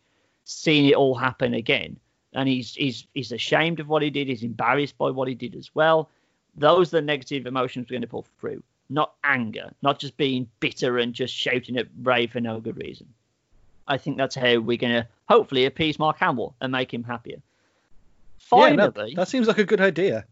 seen 0.45 0.85
it 0.85 0.95
all 0.95 1.15
happen 1.15 1.53
again, 1.53 1.97
and 2.33 2.47
he's 2.47 2.73
he's 2.73 3.07
he's 3.13 3.31
ashamed 3.31 3.79
of 3.79 3.87
what 3.87 4.01
he 4.01 4.09
did. 4.09 4.27
He's 4.27 4.43
embarrassed 4.43 4.97
by 4.97 5.09
what 5.09 5.27
he 5.27 5.35
did 5.35 5.55
as 5.55 5.73
well. 5.75 6.09
Those 6.55 6.93
are 6.93 6.97
the 6.97 7.03
negative 7.03 7.45
emotions 7.45 7.87
we're 7.87 7.95
going 7.95 8.01
to 8.01 8.07
pull 8.07 8.25
through, 8.39 8.63
not 8.89 9.13
anger, 9.23 9.71
not 9.83 9.99
just 9.99 10.17
being 10.17 10.47
bitter 10.59 10.97
and 10.97 11.13
just 11.13 11.33
shouting 11.33 11.77
at 11.77 11.87
Rey 12.01 12.25
for 12.27 12.39
no 12.39 12.59
good 12.59 12.77
reason. 12.77 13.07
I 13.87 13.97
think 13.97 14.17
that's 14.17 14.35
how 14.35 14.57
we're 14.57 14.77
going 14.77 14.93
to 14.93 15.07
hopefully 15.27 15.65
appease 15.65 15.99
Mark 15.99 16.17
Hamill 16.19 16.55
and 16.59 16.71
make 16.71 16.93
him 16.93 17.03
happier. 17.03 17.41
Finally, 18.39 18.77
yeah, 18.77 18.89
that, 18.89 19.15
that 19.15 19.27
seems 19.27 19.47
like 19.47 19.57
a 19.57 19.63
good 19.63 19.81
idea. 19.81 20.25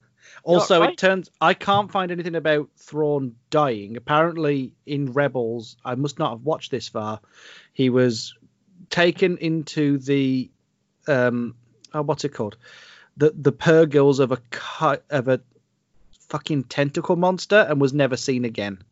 Also, 0.43 0.81
right. 0.81 0.91
it 0.91 0.97
turns 0.97 1.29
I 1.41 1.53
can't 1.53 1.91
find 1.91 2.11
anything 2.11 2.35
about 2.35 2.69
Thrawn 2.77 3.35
dying. 3.49 3.97
Apparently, 3.97 4.73
in 4.85 5.13
Rebels, 5.13 5.77
I 5.83 5.95
must 5.95 6.19
not 6.19 6.31
have 6.31 6.41
watched 6.41 6.71
this 6.71 6.87
far. 6.87 7.19
He 7.73 7.89
was 7.89 8.35
taken 8.89 9.37
into 9.37 9.97
the 9.97 10.49
um, 11.07 11.55
oh, 11.93 12.01
what's 12.01 12.25
it 12.25 12.29
called? 12.29 12.57
The 13.17 13.33
the 13.35 13.51
purrgils 13.51 14.19
of 14.19 14.31
a 14.31 14.39
of 15.09 15.27
a 15.27 15.41
fucking 16.29 16.65
tentacle 16.65 17.15
monster 17.15 17.65
and 17.69 17.79
was 17.79 17.93
never 17.93 18.17
seen 18.17 18.45
again. 18.45 18.83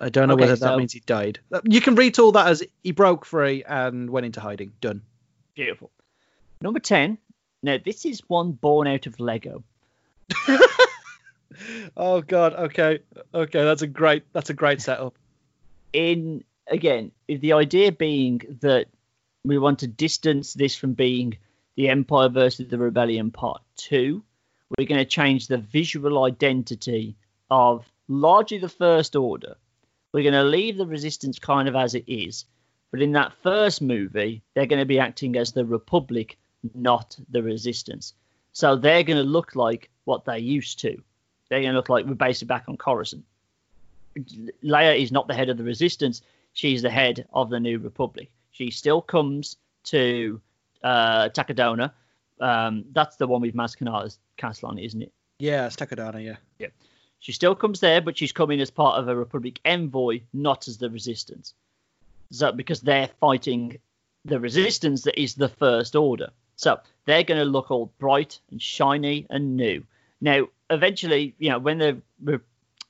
I 0.00 0.08
don't 0.10 0.28
know 0.28 0.34
okay, 0.34 0.42
whether 0.42 0.56
that 0.56 0.76
means 0.76 0.92
he 0.92 1.00
died. 1.00 1.40
Uh, 1.50 1.60
you 1.64 1.80
can 1.80 1.94
read 1.94 2.18
all 2.18 2.32
that 2.32 2.48
as 2.48 2.62
he 2.82 2.92
broke 2.92 3.24
free 3.24 3.64
and 3.64 4.10
went 4.10 4.26
into 4.26 4.40
hiding. 4.40 4.72
Done. 4.80 5.02
Beautiful. 5.54 5.90
Number 6.60 6.80
ten 6.80 7.18
now, 7.66 7.78
this 7.84 8.04
is 8.04 8.20
one 8.28 8.52
born 8.52 8.86
out 8.86 9.06
of 9.06 9.18
Lego. 9.18 9.64
oh 11.96 12.20
God. 12.20 12.54
Okay. 12.54 13.00
Okay. 13.34 13.64
That's 13.64 13.82
a 13.82 13.86
great. 13.86 14.24
That's 14.32 14.50
a 14.50 14.54
great 14.54 14.80
setup. 14.80 15.16
In 15.92 16.44
again, 16.68 17.12
the 17.26 17.54
idea 17.54 17.92
being 17.92 18.58
that 18.60 18.86
we 19.44 19.58
want 19.58 19.80
to 19.80 19.88
distance 19.88 20.54
this 20.54 20.76
from 20.76 20.92
being 20.92 21.38
the 21.76 21.88
Empire 21.88 22.28
versus 22.28 22.68
the 22.68 22.78
Rebellion 22.78 23.30
Part 23.30 23.62
Two. 23.76 24.22
We're 24.76 24.86
going 24.86 24.98
to 24.98 25.04
change 25.04 25.46
the 25.46 25.58
visual 25.58 26.24
identity 26.24 27.16
of 27.50 27.84
largely 28.08 28.58
the 28.58 28.68
First 28.68 29.16
Order. 29.16 29.56
We're 30.16 30.22
going 30.22 30.32
to 30.32 30.44
leave 30.44 30.78
the 30.78 30.86
Resistance 30.86 31.38
kind 31.38 31.68
of 31.68 31.76
as 31.76 31.94
it 31.94 32.04
is, 32.06 32.46
but 32.90 33.02
in 33.02 33.12
that 33.12 33.34
first 33.42 33.82
movie, 33.82 34.42
they're 34.54 34.64
going 34.64 34.78
to 34.80 34.86
be 34.86 34.98
acting 34.98 35.36
as 35.36 35.52
the 35.52 35.66
Republic 35.66 36.38
not 36.74 37.18
the 37.28 37.42
resistance. 37.42 38.14
So 38.54 38.76
they're 38.76 39.02
going 39.02 39.18
to 39.18 39.30
look 39.30 39.54
like 39.56 39.90
what 40.06 40.24
they 40.24 40.38
used 40.38 40.78
to. 40.80 40.96
They're 41.50 41.60
going 41.60 41.72
to 41.72 41.76
look 41.76 41.90
like 41.90 42.06
we're 42.06 42.14
basically 42.14 42.46
back 42.46 42.64
on 42.66 42.78
Coruscant. 42.78 43.26
Leia 44.64 44.98
is 44.98 45.12
not 45.12 45.28
the 45.28 45.34
head 45.34 45.50
of 45.50 45.58
the 45.58 45.64
resistance. 45.64 46.22
She's 46.54 46.80
the 46.80 46.88
head 46.88 47.26
of 47.34 47.50
the 47.50 47.60
New 47.60 47.78
Republic. 47.78 48.30
She 48.52 48.70
still 48.70 49.02
comes 49.02 49.56
to 49.84 50.40
uh, 50.82 51.28
Takodana. 51.28 51.92
Um, 52.40 52.86
that's 52.92 53.16
the 53.16 53.26
one 53.26 53.42
with 53.42 53.54
Maz 53.54 53.76
Kanata's 53.76 54.18
castle 54.38 54.70
on 54.70 54.78
it, 54.78 54.86
isn't 54.86 55.02
it? 55.02 55.12
Yeah, 55.40 55.66
it's 55.66 55.76
Takodana, 55.76 56.24
yeah. 56.24 56.36
Yeah. 56.58 56.68
She 57.20 57.32
still 57.32 57.54
comes 57.54 57.80
there, 57.80 58.00
but 58.00 58.16
she's 58.16 58.32
coming 58.32 58.60
as 58.60 58.70
part 58.70 58.98
of 58.98 59.08
a 59.08 59.16
Republic 59.16 59.58
envoy, 59.64 60.20
not 60.32 60.68
as 60.68 60.78
the 60.78 60.90
resistance. 60.90 61.54
So 62.30 62.52
because 62.52 62.80
they're 62.80 63.10
fighting 63.20 63.78
the 64.24 64.40
resistance 64.40 65.02
that 65.02 65.20
is 65.20 65.34
the 65.34 65.48
First 65.48 65.96
Order. 65.96 66.30
So 66.56 66.80
they're 67.04 67.22
going 67.22 67.38
to 67.38 67.44
look 67.44 67.70
all 67.70 67.92
bright 67.98 68.40
and 68.50 68.60
shiny 68.60 69.26
and 69.30 69.56
new. 69.56 69.84
Now, 70.20 70.48
eventually, 70.70 71.34
you 71.38 71.50
know, 71.50 71.58
when 71.58 71.78
they 71.78 71.96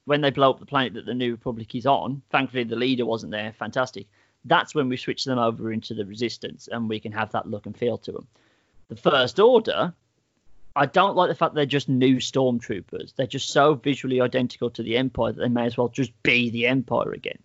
when 0.05 0.21
they 0.21 0.31
blow 0.31 0.51
up 0.51 0.61
the 0.61 0.67
planet 0.67 0.95
that 0.95 1.05
the 1.05 1.15
New 1.15 1.33
Republic 1.33 1.75
is 1.75 1.87
on, 1.87 2.23
thankfully 2.31 2.65
the 2.65 2.77
leader 2.77 3.05
wasn't 3.05 3.33
there. 3.33 3.53
Fantastic. 3.53 4.07
That's 4.45 4.75
when 4.75 4.89
we 4.89 4.97
switch 4.97 5.25
them 5.25 5.39
over 5.39 5.73
into 5.73 5.95
the 5.95 6.07
Resistance, 6.07 6.69
and 6.71 6.89
we 6.89 7.01
can 7.01 7.13
have 7.13 7.33
that 7.33 7.49
look 7.49 7.67
and 7.67 7.77
feel 7.77 7.99
to 7.99 8.13
them. 8.13 8.27
The 8.89 8.97
First 8.97 9.41
Order, 9.41 9.93
I 10.77 10.85
don't 10.85 11.17
like 11.17 11.31
the 11.31 11.35
fact 11.35 11.55
they're 11.55 11.65
just 11.65 11.89
new 11.89 12.17
stormtroopers. 12.17 13.15
They're 13.15 13.27
just 13.27 13.49
so 13.49 13.75
visually 13.75 14.21
identical 14.21 14.69
to 14.71 14.83
the 14.83 14.99
Empire 14.99 15.33
that 15.33 15.41
they 15.41 15.49
may 15.49 15.65
as 15.65 15.79
well 15.79 15.89
just 15.89 16.13
be 16.23 16.51
the 16.51 16.67
Empire 16.67 17.13
again. 17.13 17.39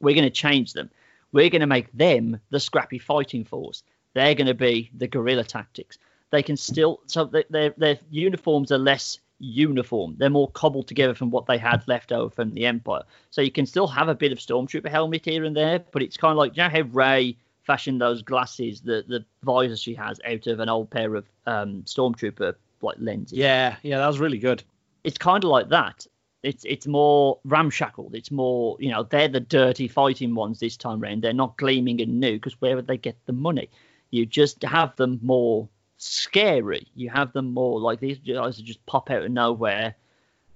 We're 0.00 0.14
going 0.14 0.24
to 0.24 0.30
change 0.30 0.74
them. 0.74 0.90
We're 1.32 1.48
going 1.48 1.60
to 1.60 1.66
make 1.66 1.90
them 1.92 2.38
the 2.50 2.60
scrappy 2.60 2.98
fighting 2.98 3.44
force. 3.44 3.82
They're 4.12 4.34
going 4.34 4.48
to 4.48 4.54
be 4.54 4.90
the 4.94 5.08
guerrilla 5.08 5.44
tactics. 5.44 5.96
They 6.30 6.42
can 6.42 6.58
still 6.58 7.00
so 7.06 7.24
their 7.24 7.70
their 7.76 7.98
uniforms 8.10 8.70
are 8.70 8.78
less 8.78 9.18
uniform. 9.38 10.16
They're 10.18 10.30
more 10.30 10.50
cobbled 10.50 10.88
together 10.88 11.14
from 11.14 11.30
what 11.30 11.46
they 11.46 11.58
had 11.58 11.86
left 11.88 12.12
over 12.12 12.30
from 12.30 12.52
the 12.52 12.66
Empire. 12.66 13.02
So 13.30 13.40
you 13.40 13.50
can 13.50 13.66
still 13.66 13.86
have 13.86 14.08
a 14.08 14.14
bit 14.14 14.32
of 14.32 14.38
stormtrooper 14.38 14.88
helmet 14.88 15.24
here 15.24 15.44
and 15.44 15.56
there, 15.56 15.78
but 15.90 16.02
it's 16.02 16.16
kind 16.18 16.32
of 16.32 16.38
like 16.38 16.56
you 16.56 16.62
know 16.62 16.68
how 16.68 16.82
Rey 16.82 17.36
fashioned 17.62 18.00
those 18.00 18.22
glasses, 18.22 18.80
the 18.80 19.04
the 19.06 19.24
visor 19.42 19.76
she 19.76 19.94
has 19.94 20.20
out 20.24 20.46
of 20.46 20.60
an 20.60 20.68
old 20.68 20.90
pair 20.90 21.14
of 21.14 21.26
um, 21.46 21.82
stormtrooper 21.82 22.54
like 22.80 22.96
lenses. 22.98 23.38
Yeah, 23.38 23.76
yeah, 23.82 23.98
that 23.98 24.06
was 24.06 24.18
really 24.18 24.38
good. 24.38 24.62
It's 25.04 25.18
kind 25.18 25.42
of 25.44 25.50
like 25.50 25.68
that. 25.70 26.06
It's 26.42 26.64
it's 26.64 26.86
more 26.86 27.38
ramshackled. 27.44 28.14
It's 28.14 28.30
more 28.30 28.76
you 28.80 28.90
know 28.90 29.04
they're 29.04 29.28
the 29.28 29.40
dirty 29.40 29.88
fighting 29.88 30.34
ones 30.34 30.58
this 30.58 30.76
time 30.76 31.02
around. 31.02 31.22
They're 31.22 31.32
not 31.32 31.56
gleaming 31.56 32.00
and 32.00 32.20
new 32.20 32.34
because 32.34 32.60
where 32.60 32.76
would 32.76 32.88
they 32.88 32.96
get 32.96 33.16
the 33.26 33.32
money? 33.32 33.70
You 34.10 34.26
just 34.26 34.62
have 34.64 34.94
them 34.96 35.20
more 35.22 35.68
scary. 35.98 36.88
You 36.94 37.10
have 37.10 37.32
them 37.32 37.54
more 37.54 37.80
like 37.80 38.00
these 38.00 38.18
guys 38.18 38.56
just 38.58 38.84
pop 38.86 39.10
out 39.10 39.22
of 39.22 39.30
nowhere. 39.30 39.94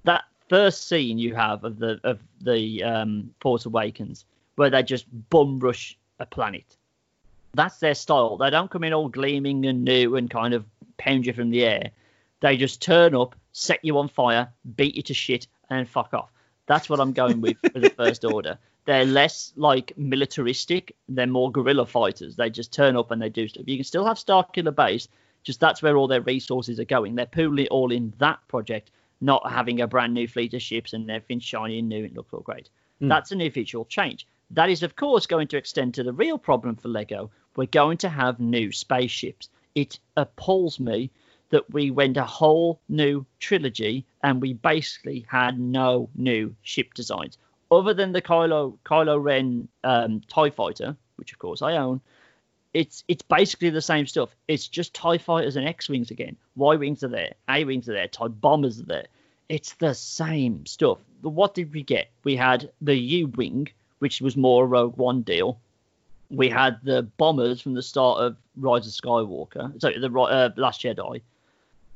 That 0.03 0.25
first 0.49 0.89
scene 0.89 1.19
you 1.19 1.35
have 1.35 1.63
of 1.65 1.79
the 1.79 2.01
of 2.03 2.19
the 2.41 2.83
um, 2.83 3.35
Force 3.41 3.65
Awakens, 3.65 4.25
where 4.57 4.71
they 4.71 4.83
just 4.83 5.07
bum 5.31 5.61
rush 5.61 5.97
a 6.19 6.27
planet. 6.27 6.77
That's 7.57 7.79
their 7.79 7.95
style. 7.95 8.37
They 8.37 8.51
don't 8.51 8.71
come 8.71 8.85
in 8.85 8.93
all 8.93 9.09
gleaming 9.09 9.67
and 9.67 9.85
new 9.85 10.17
and 10.17 10.31
kind 10.31 10.55
of 10.55 10.65
pound 10.99 11.27
you 11.27 11.33
from 11.33 11.51
the 11.51 11.65
air. 11.65 11.91
They 12.41 12.57
just 12.57 12.81
turn 12.81 13.15
up, 13.15 13.35
set 13.53 13.85
you 13.85 13.99
on 13.99 14.09
fire, 14.09 14.53
beat 14.77 14.95
you 14.95 15.03
to 15.03 15.15
shit, 15.15 15.47
and 15.71 15.89
fuck 15.89 16.15
off. 16.15 16.31
That's 16.67 16.89
what 16.89 17.01
I'm 17.01 17.13
going 17.13 17.41
with 17.41 17.57
for 17.73 17.81
the 17.81 17.91
First 17.91 18.25
Order 18.33 18.59
they're 18.87 19.05
less 19.05 19.53
like 19.57 19.93
militaristic. 19.99 20.97
They're 21.09 21.27
more 21.27 21.53
guerrilla 21.53 21.87
fighters. 21.87 22.37
They 22.37 22.49
just 22.49 22.73
turn 22.73 22.97
up 22.97 23.11
and 23.11 23.21
they 23.21 23.29
do 23.29 23.47
stuff. 23.47 23.65
You 23.67 23.77
can 23.77 23.85
still 23.85 24.07
have 24.07 24.17
Starkiller 24.17 24.75
Base, 24.75 25.09
just 25.43 25.61
that's 25.61 25.83
where 25.83 25.97
all 25.97 26.09
their 26.09 26.23
resources 26.23 26.81
are 26.81 26.85
going. 26.85 27.15
They're 27.15 27.27
pooling 27.27 27.67
it 27.67 27.71
all 27.71 27.93
in 27.93 28.15
that 28.19 28.39
project, 28.49 28.93
not 29.21 29.51
having 29.51 29.81
a 29.81 29.87
brand 29.87 30.15
new 30.15 30.27
fleet 30.27 30.55
of 30.55 30.63
ships 30.63 30.93
and 30.93 31.11
everything 31.11 31.41
shiny 31.41 31.81
and 31.81 31.89
new 31.89 32.05
and 32.05 32.17
looks 32.17 32.33
all 32.33 32.41
great. 32.41 32.71
Mm. 33.03 33.09
That's 33.09 33.33
a 33.33 33.37
new 33.37 33.51
feature 33.51 33.83
change. 33.89 34.27
That 34.51 34.71
is, 34.71 34.83
of 34.83 34.97
course, 34.97 35.27
going 35.27 35.49
to 35.49 35.57
extend 35.57 35.95
to 35.95 36.03
the 36.03 36.13
real 36.13 36.39
problem 36.39 36.77
for 36.77 36.89
Lego. 36.89 37.31
We're 37.57 37.67
going 37.67 37.99
to 37.99 38.09
have 38.09 38.39
new 38.39 38.73
spaceships. 38.73 39.49
It 39.75 39.99
appalls 40.17 40.79
me 40.79 41.11
that 41.51 41.71
we 41.73 41.91
went 41.91 42.17
a 42.17 42.25
whole 42.25 42.81
new 42.89 43.25
trilogy 43.39 44.05
and 44.23 44.41
we 44.41 44.53
basically 44.53 45.27
had 45.29 45.59
no 45.59 46.09
new 46.15 46.55
ship 46.63 46.95
designs 46.95 47.39
other 47.71 47.95
than 47.95 48.13
the 48.13 48.23
Kylo 48.23 48.79
Kylo 48.85 49.23
Ren 49.23 49.69
um, 49.85 50.21
Tie 50.29 50.51
Fighter, 50.51 50.97
which 51.17 51.33
of 51.33 51.39
course 51.39 51.63
I 51.63 51.77
own, 51.77 52.01
it's 52.75 53.05
it's 53.09 53.23
basically 53.23 53.71
the 53.71 53.83
same 53.83 54.07
stuff. 54.07 54.35
It's 54.49 54.69
just 54.69 54.95
Tie 54.95 55.19
Fighters 55.19 55.57
and 55.57 55.67
X 55.67 55.89
wings 55.89 56.11
again. 56.11 56.37
Y 56.57 56.77
wings 56.77 57.03
are 57.03 57.09
there, 57.09 57.35
A 57.49 57.65
wings 57.65 57.89
are 57.89 57.95
there, 57.95 58.09
Tie 58.09 58.29
bombers 58.29 58.81
are 58.81 58.85
there. 58.85 59.07
It's 59.49 59.75
the 59.75 59.95
same 59.95 60.67
stuff. 60.67 60.99
What 61.23 61.55
did 61.55 61.73
we 61.73 61.83
get? 61.83 62.09
We 62.25 62.37
had 62.37 62.71
the 62.81 62.97
U 62.97 63.29
wing, 63.29 63.69
which 63.99 64.21
was 64.21 64.37
more 64.37 64.65
a 64.65 64.67
Rogue 64.67 64.97
One 64.97 65.23
deal. 65.23 65.59
We 66.31 66.49
had 66.49 66.79
the 66.83 67.03
bombers 67.19 67.61
from 67.61 67.75
the 67.75 67.83
start 67.83 68.21
of 68.21 68.37
Rise 68.57 68.87
of 68.87 68.93
Skywalker. 68.93 69.81
Sorry, 69.81 69.99
the 69.99 70.11
uh, 70.13 70.51
Last 70.57 70.83
Jedi. 70.83 71.23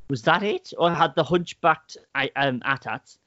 Was 0.09 0.23
that 0.23 0.43
it? 0.43 0.73
Or 0.79 0.91
had 0.91 1.15
the 1.15 1.25
hunchbacked 1.25 1.97
um, 2.37 2.63
AT-ATs? 2.65 3.19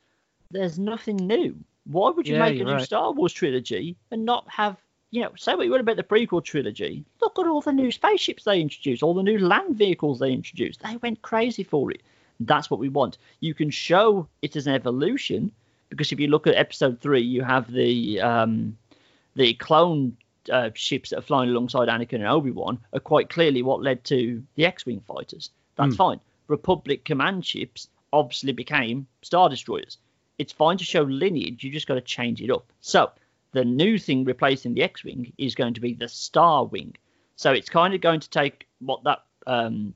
There's 0.52 0.78
nothing 0.78 1.18
new. 1.18 1.56
Why 1.86 2.10
would 2.10 2.28
you 2.28 2.36
yeah, 2.36 2.42
make 2.42 2.60
a 2.60 2.64
new 2.64 2.74
right. 2.74 2.84
Star 2.84 3.12
Wars 3.12 3.34
trilogy 3.34 3.98
and 4.12 4.26
not 4.26 4.48
have, 4.50 4.78
you 5.12 5.22
know, 5.22 5.32
say 5.36 5.56
what 5.56 5.66
you 5.66 5.72
want 5.72 5.82
about 5.82 5.98
the 5.98 6.04
prequel 6.04 6.44
trilogy? 6.44 7.04
Look 7.22 7.38
at 7.40 7.48
all 7.48 7.62
the 7.62 7.74
new 7.74 7.92
spaceships 7.92 8.44
they 8.44 8.62
introduced, 8.62 9.04
all 9.04 9.14
the 9.14 9.24
new 9.24 9.40
land 9.40 9.76
vehicles 9.76 10.20
they 10.20 10.32
introduced. 10.32 10.82
They 10.82 10.98
went 10.98 11.22
crazy 11.22 11.64
for 11.64 11.92
it. 11.92 12.02
That's 12.40 12.70
what 12.70 12.80
we 12.80 12.90
want. 12.90 13.18
You 13.40 13.54
can 13.54 13.70
show 13.70 14.28
it 14.42 14.56
as 14.56 14.68
an 14.68 14.74
evolution 14.74 15.52
because 15.94 16.12
if 16.12 16.20
you 16.20 16.28
look 16.28 16.48
at 16.48 16.56
episode 16.56 17.00
three, 17.00 17.22
you 17.22 17.44
have 17.44 17.72
the 17.72 18.22
um, 18.22 18.78
the 19.36 19.54
clone 19.56 20.18
uh, 20.52 20.70
ships 20.74 21.12
that 21.12 21.20
are 21.20 21.24
flying 21.24 21.50
alongside 21.50 21.88
Anakin 21.88 22.16
and 22.16 22.28
Obi 22.28 22.52
Wan 22.52 22.80
are 22.94 23.00
quite 23.00 23.30
clearly 23.30 23.62
what 23.62 23.82
led 23.82 24.04
to 24.06 24.44
the 24.56 24.66
X-wing 24.66 25.02
fighters. 25.08 25.50
That's 25.76 25.96
mm. 25.96 25.98
fine. 25.98 26.20
Republic 26.48 27.06
command 27.06 27.46
ships 27.46 27.88
obviously 28.12 28.52
became 28.52 29.08
star 29.22 29.50
destroyers 29.50 29.98
it's 30.38 30.54
fine 30.54 30.78
to 30.78 30.84
show 30.84 31.04
lineage. 31.04 31.64
You 31.64 31.72
just 31.72 31.88
got 31.88 31.96
to 31.96 32.02
change 32.02 32.42
it 32.42 32.50
up. 32.50 32.72
So 32.82 33.12
the 33.52 33.66
new 33.66 33.98
thing 33.98 34.24
replacing 34.24 34.74
the 34.74 34.84
X-wing 34.84 35.34
is 35.38 35.56
going 35.56 35.76
to 35.76 35.82
be 35.82 35.94
the 35.94 36.08
Star 36.08 36.66
Wing. 36.66 36.96
So 37.36 37.52
it's 37.52 37.70
kind 37.70 37.94
of 37.94 38.02
going 38.02 38.20
to 38.20 38.30
take 38.30 38.68
what 38.80 39.04
that 39.04 39.24
um, 39.48 39.94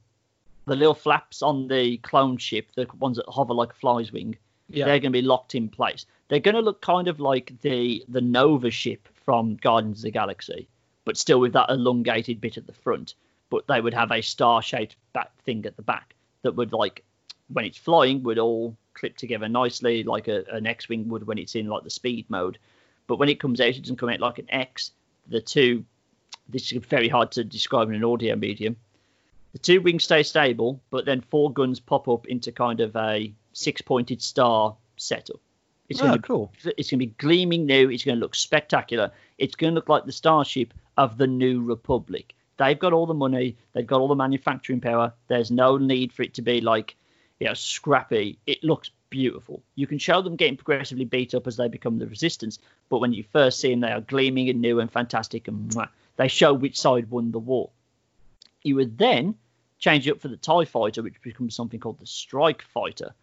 the 0.65 0.75
little 0.75 0.93
flaps 0.93 1.41
on 1.41 1.67
the 1.67 1.97
clone 1.97 2.37
ship, 2.37 2.69
the 2.75 2.87
ones 2.99 3.17
that 3.17 3.25
hover 3.27 3.53
like 3.53 3.71
a 3.71 3.75
fly's 3.75 4.11
wing, 4.11 4.37
Yeah. 4.69 4.85
they're 4.85 4.99
going 4.99 5.13
to 5.13 5.21
be 5.21 5.25
locked 5.25 5.55
in 5.55 5.69
place. 5.69 6.05
They're 6.27 6.39
going 6.39 6.55
to 6.55 6.61
look 6.61 6.81
kind 6.81 7.07
of 7.07 7.19
like 7.19 7.53
the 7.61 8.03
the 8.09 8.21
Nova 8.21 8.69
ship 8.69 9.07
from 9.25 9.55
Guardians 9.55 9.99
of 9.99 10.03
the 10.03 10.11
Galaxy, 10.11 10.67
but 11.05 11.17
still 11.17 11.39
with 11.39 11.53
that 11.53 11.69
elongated 11.69 12.41
bit 12.41 12.57
at 12.57 12.67
the 12.67 12.73
front. 12.73 13.13
But 13.49 13.67
they 13.67 13.79
would 13.79 13.93
have 13.93 14.11
a 14.11 14.21
star-shaped 14.21 14.97
back 15.13 15.31
thing 15.43 15.65
at 15.65 15.77
the 15.77 15.81
back 15.81 16.15
that 16.41 16.55
would 16.55 16.73
like 16.73 17.05
when 17.47 17.63
it's 17.63 17.77
flying 17.77 18.23
would 18.23 18.37
all 18.37 18.75
clip 18.93 19.15
together 19.15 19.47
nicely 19.47 20.03
like 20.03 20.27
a, 20.27 20.43
an 20.51 20.67
X-wing 20.67 21.07
would 21.07 21.25
when 21.25 21.37
it's 21.37 21.55
in 21.55 21.67
like 21.67 21.83
the 21.83 21.89
speed 21.89 22.25
mode. 22.29 22.57
But 23.07 23.19
when 23.19 23.29
it 23.29 23.39
comes 23.39 23.61
out, 23.61 23.69
it 23.69 23.81
doesn't 23.81 23.97
come 23.97 24.09
out 24.09 24.19
like 24.19 24.39
an 24.39 24.51
X. 24.51 24.91
The 25.27 25.39
two, 25.39 25.85
this 26.49 26.71
is 26.71 26.83
very 26.83 27.07
hard 27.07 27.31
to 27.33 27.43
describe 27.43 27.89
in 27.89 27.95
an 27.95 28.03
audio 28.03 28.35
medium. 28.35 28.75
The 29.53 29.59
two 29.59 29.81
wings 29.81 30.03
stay 30.03 30.23
stable, 30.23 30.81
but 30.89 31.05
then 31.05 31.21
four 31.21 31.51
guns 31.53 31.79
pop 31.79 32.07
up 32.09 32.27
into 32.27 32.51
kind 32.51 32.81
of 32.81 32.95
a 32.95 33.31
six-pointed 33.57 34.21
star 34.21 34.75
setup. 34.97 35.39
It's 35.89 35.99
going 35.99 36.11
Oh, 36.11 36.13
ah, 36.13 36.17
to 36.17 36.21
cool. 36.21 36.51
it's 36.77 36.89
going 36.91 36.99
to 36.99 37.05
be 37.05 37.13
gleaming 37.17 37.65
new. 37.65 37.89
It's 37.89 38.03
going 38.03 38.17
to 38.17 38.19
look 38.19 38.35
spectacular. 38.35 39.11
It's 39.37 39.55
going 39.55 39.71
to 39.71 39.75
look 39.75 39.89
like 39.89 40.05
the 40.05 40.11
starship 40.11 40.73
of 40.97 41.17
the 41.17 41.27
New 41.27 41.63
Republic. 41.63 42.35
They've 42.57 42.77
got 42.77 42.93
all 42.93 43.05
the 43.05 43.13
money. 43.13 43.55
They've 43.73 43.87
got 43.87 43.99
all 44.01 44.07
the 44.07 44.15
manufacturing 44.15 44.81
power. 44.81 45.13
There's 45.27 45.49
no 45.49 45.77
need 45.77 46.11
for 46.11 46.23
it 46.23 46.33
to 46.35 46.41
be 46.41 46.59
like, 46.61 46.95
you 47.39 47.47
know, 47.47 47.53
scrappy. 47.53 48.37
It 48.45 48.63
looks 48.63 48.91
beautiful. 49.09 49.61
You 49.75 49.87
can 49.87 49.97
show 49.99 50.21
them 50.21 50.35
getting 50.35 50.57
progressively 50.57 51.05
beat 51.05 51.33
up 51.33 51.47
as 51.47 51.55
they 51.55 51.67
become 51.69 51.97
the 51.99 52.07
resistance, 52.07 52.59
but 52.89 52.99
when 52.99 53.13
you 53.13 53.23
first 53.31 53.59
see 53.59 53.69
them, 53.71 53.79
they 53.79 53.91
are 53.91 54.01
gleaming 54.01 54.49
and 54.49 54.59
new 54.61 54.79
and 54.81 54.91
fantastic, 54.91 55.47
and 55.47 55.71
mwah, 55.71 55.87
they 56.17 56.27
show 56.27 56.53
which 56.53 56.77
side 56.79 57.09
won 57.09 57.31
the 57.31 57.39
war. 57.39 57.69
You 58.63 58.75
would 58.75 58.97
then 58.97 59.35
change 59.79 60.07
it 60.07 60.11
up 60.11 60.19
for 60.19 60.27
the 60.27 60.35
TIE 60.35 60.65
fighter, 60.65 61.03
which 61.03 61.21
becomes 61.21 61.55
something 61.55 61.79
called 61.79 61.99
the 61.99 62.05
Strike 62.07 62.63
Fighter, 62.63 63.13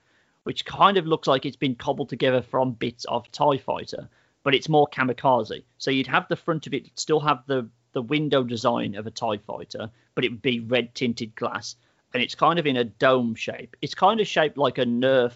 which 0.45 0.65
kind 0.65 0.97
of 0.97 1.07
looks 1.07 1.27
like 1.27 1.45
it's 1.45 1.57
been 1.57 1.75
cobbled 1.75 2.09
together 2.09 2.43
from 2.43 2.73
bits 2.73 3.05
of 3.07 3.31
TIE 3.33 3.59
fighter, 3.59 4.09
but 4.43 4.55
it's 4.55 4.69
more 4.69 4.87
kamikaze. 4.89 5.65
So 5.79 5.91
you'd 5.91 6.07
have 6.07 6.29
the 6.29 6.37
front 6.37 6.67
of 6.67 6.75
it 6.75 6.89
still 6.95 7.21
have 7.21 7.43
the, 7.47 7.69
the 7.93 8.03
window 8.03 8.45
design 8.45 8.95
of 8.95 9.07
a 9.07 9.11
TIE 9.11 9.39
fighter, 9.39 9.91
but 10.15 10.25
it 10.25 10.31
would 10.31 10.43
be 10.43 10.61
red 10.61 10.95
tinted 10.95 11.35
glass. 11.35 11.77
And 12.13 12.23
it's 12.23 12.35
kind 12.35 12.59
of 12.59 12.67
in 12.67 12.77
a 12.77 12.85
dome 12.85 13.35
shape. 13.35 13.77
It's 13.83 13.95
kind 13.95 14.21
of 14.21 14.29
shaped 14.29 14.57
like 14.57 14.79
a 14.79 14.85
Nerf 14.85 15.33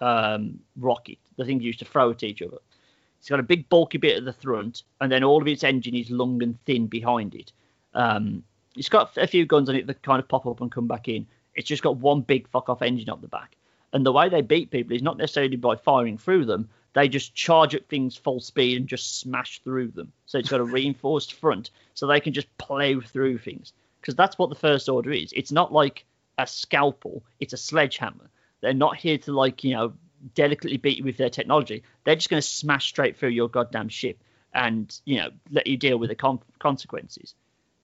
um, 0.00 0.60
rocket, 0.76 1.18
the 1.36 1.44
things 1.44 1.62
you 1.62 1.68
used 1.68 1.78
to 1.78 1.84
throw 1.84 2.10
at 2.10 2.22
each 2.22 2.42
other. 2.42 2.58
It's 3.18 3.28
got 3.28 3.40
a 3.40 3.44
big 3.44 3.68
bulky 3.68 3.98
bit 3.98 4.16
at 4.16 4.24
the 4.24 4.32
front, 4.32 4.82
and 5.00 5.10
then 5.10 5.24
all 5.24 5.40
of 5.40 5.48
its 5.48 5.64
engine 5.64 5.94
is 5.94 6.10
long 6.10 6.42
and 6.42 6.60
thin 6.64 6.86
behind 6.86 7.34
it. 7.34 7.52
Um, 7.94 8.44
it's 8.76 8.88
got 8.88 9.16
a 9.16 9.26
few 9.26 9.46
guns 9.46 9.68
on 9.68 9.76
it 9.76 9.86
that 9.86 10.02
kind 10.02 10.20
of 10.20 10.28
pop 10.28 10.46
up 10.46 10.60
and 10.60 10.70
come 10.70 10.86
back 10.86 11.08
in. 11.08 11.26
It's 11.54 11.68
just 11.68 11.82
got 11.82 11.96
one 11.96 12.20
big 12.20 12.48
fuck 12.48 12.68
off 12.68 12.82
engine 12.82 13.10
up 13.10 13.20
the 13.20 13.28
back. 13.28 13.56
And 13.92 14.04
the 14.04 14.12
way 14.12 14.28
they 14.28 14.42
beat 14.42 14.70
people 14.70 14.94
is 14.94 15.02
not 15.02 15.16
necessarily 15.16 15.56
by 15.56 15.76
firing 15.76 16.18
through 16.18 16.44
them. 16.44 16.68
They 16.92 17.08
just 17.08 17.34
charge 17.34 17.74
at 17.74 17.88
things 17.88 18.16
full 18.16 18.40
speed 18.40 18.76
and 18.76 18.88
just 18.88 19.20
smash 19.20 19.60
through 19.60 19.88
them. 19.88 20.12
So 20.26 20.38
it's 20.38 20.48
got 20.50 20.60
a 20.60 20.64
reinforced 20.78 21.34
front, 21.34 21.70
so 21.94 22.06
they 22.06 22.20
can 22.20 22.32
just 22.32 22.56
plow 22.58 23.00
through 23.00 23.38
things. 23.38 23.72
Because 24.00 24.14
that's 24.14 24.38
what 24.38 24.48
the 24.48 24.56
first 24.56 24.88
order 24.88 25.12
is. 25.12 25.32
It's 25.34 25.52
not 25.52 25.72
like 25.72 26.04
a 26.38 26.46
scalpel; 26.46 27.22
it's 27.40 27.52
a 27.52 27.58
sledgehammer. 27.58 28.30
They're 28.60 28.74
not 28.74 28.96
here 28.96 29.18
to 29.18 29.32
like 29.32 29.64
you 29.64 29.74
know 29.74 29.92
delicately 30.34 30.76
beat 30.76 30.98
you 30.98 31.04
with 31.04 31.16
their 31.16 31.30
technology. 31.30 31.82
They're 32.04 32.16
just 32.16 32.30
going 32.30 32.42
to 32.42 32.48
smash 32.48 32.86
straight 32.86 33.16
through 33.16 33.30
your 33.30 33.48
goddamn 33.48 33.88
ship 33.88 34.18
and 34.54 34.98
you 35.04 35.18
know 35.18 35.30
let 35.50 35.66
you 35.66 35.76
deal 35.76 35.98
with 35.98 36.10
the 36.10 36.16
con- 36.16 36.40
consequences. 36.58 37.34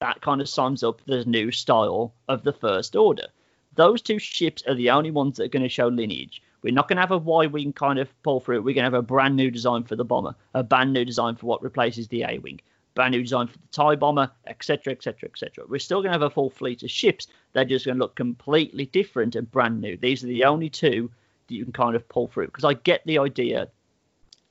That 0.00 0.20
kind 0.20 0.40
of 0.40 0.48
sums 0.48 0.82
up 0.82 1.00
the 1.06 1.24
new 1.24 1.50
style 1.50 2.14
of 2.28 2.42
the 2.42 2.52
First 2.52 2.96
Order. 2.96 3.28
Those 3.74 4.02
two 4.02 4.18
ships 4.18 4.62
are 4.66 4.74
the 4.74 4.90
only 4.90 5.10
ones 5.10 5.36
that 5.36 5.44
are 5.44 5.48
going 5.48 5.62
to 5.62 5.68
show 5.68 5.88
lineage. 5.88 6.42
We're 6.62 6.72
not 6.72 6.88
going 6.88 6.96
to 6.96 7.02
have 7.02 7.10
a 7.10 7.18
Y 7.18 7.46
wing 7.46 7.72
kind 7.72 7.98
of 7.98 8.22
pull 8.22 8.40
through. 8.40 8.62
We're 8.62 8.74
going 8.74 8.90
to 8.90 8.90
have 8.90 8.94
a 8.94 9.02
brand 9.02 9.36
new 9.36 9.50
design 9.50 9.84
for 9.84 9.96
the 9.96 10.04
bomber, 10.04 10.34
a 10.54 10.62
brand 10.62 10.92
new 10.92 11.04
design 11.04 11.36
for 11.36 11.46
what 11.46 11.62
replaces 11.62 12.08
the 12.08 12.22
A 12.22 12.38
wing, 12.38 12.60
brand 12.94 13.12
new 13.12 13.22
design 13.22 13.48
for 13.48 13.58
the 13.58 13.68
TIE 13.70 13.96
bomber, 13.96 14.30
etc., 14.46 14.92
etc., 14.92 15.28
etc. 15.28 15.64
We're 15.68 15.78
still 15.78 16.00
going 16.00 16.12
to 16.12 16.18
have 16.18 16.22
a 16.22 16.30
full 16.30 16.50
fleet 16.50 16.82
of 16.82 16.90
ships. 16.90 17.26
They're 17.52 17.64
just 17.64 17.84
going 17.84 17.96
to 17.96 18.00
look 18.00 18.14
completely 18.14 18.86
different 18.86 19.36
and 19.36 19.50
brand 19.50 19.80
new. 19.80 19.96
These 19.96 20.24
are 20.24 20.28
the 20.28 20.44
only 20.44 20.70
two 20.70 21.10
that 21.48 21.54
you 21.54 21.64
can 21.64 21.72
kind 21.72 21.96
of 21.96 22.08
pull 22.08 22.28
through 22.28 22.46
because 22.46 22.64
I 22.64 22.74
get 22.74 23.02
the 23.04 23.18
idea. 23.18 23.68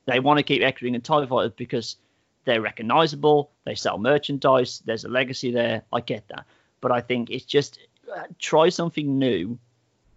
They 0.06 0.20
want 0.20 0.38
to 0.38 0.44
keep 0.44 0.62
X-wing 0.62 0.94
and 0.94 1.02
TIE 1.02 1.26
fighters 1.26 1.52
because 1.56 1.96
they're 2.44 2.60
recognizable. 2.60 3.50
They 3.64 3.74
sell 3.74 3.98
merchandise. 3.98 4.82
There's 4.84 5.04
a 5.04 5.08
legacy 5.08 5.50
there. 5.50 5.82
I 5.92 6.00
get 6.00 6.28
that, 6.28 6.44
but 6.80 6.92
I 6.92 7.00
think 7.00 7.30
it's 7.30 7.46
just 7.46 7.78
Uh, 8.12 8.24
try 8.38 8.68
something 8.68 9.18
new. 9.18 9.58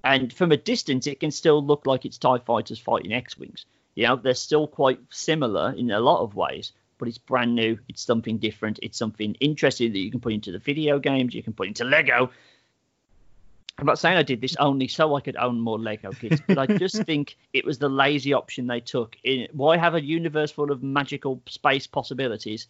And 0.04 0.32
from 0.32 0.52
a 0.52 0.58
distance, 0.58 1.08
it 1.08 1.20
can 1.20 1.32
still 1.32 1.64
look 1.64 1.86
like 1.86 2.06
it's 2.06 2.18
TIE 2.18 2.38
fighters 2.40 2.80
fighting 2.80 3.14
X 3.14 3.38
Wings. 3.38 3.66
You 3.96 4.08
know, 4.08 4.16
they're 4.16 4.36
still 4.36 4.68
quite 4.68 5.00
similar 5.10 5.74
in 5.76 5.92
a 5.92 6.00
lot 6.00 6.22
of 6.22 6.36
ways, 6.36 6.72
but 6.98 7.08
it's 7.08 7.18
brand 7.18 7.56
new. 7.56 7.78
It's 7.90 8.04
something 8.04 8.38
different. 8.38 8.80
It's 8.82 8.98
something 8.98 9.36
interesting 9.40 9.92
that 9.92 10.00
you 10.00 10.12
can 10.12 10.20
put 10.20 10.34
into 10.34 10.52
the 10.52 10.60
video 10.60 11.00
games, 11.00 11.34
you 11.34 11.44
can 11.44 11.54
put 11.54 11.68
into 11.68 11.84
Lego. 11.84 12.30
I'm 13.80 13.86
not 13.86 14.00
saying 14.00 14.18
I 14.18 14.24
did 14.24 14.42
this 14.42 14.56
only 14.56 14.88
so 14.88 15.16
I 15.16 15.22
could 15.22 15.36
own 15.36 15.60
more 15.60 15.78
Lego 15.78 16.12
kits, 16.12 16.42
but 16.48 16.58
I 16.58 16.66
just 16.66 17.04
think 17.06 17.38
it 17.54 17.64
was 17.64 17.78
the 17.78 17.90
lazy 17.90 18.34
option 18.34 18.66
they 18.66 18.80
took. 18.80 19.16
In 19.24 19.48
why 19.52 19.78
have 19.78 19.94
a 19.94 20.04
universe 20.04 20.52
full 20.52 20.72
of 20.72 20.82
magical 20.82 21.42
space 21.48 21.86
possibilities 21.86 22.68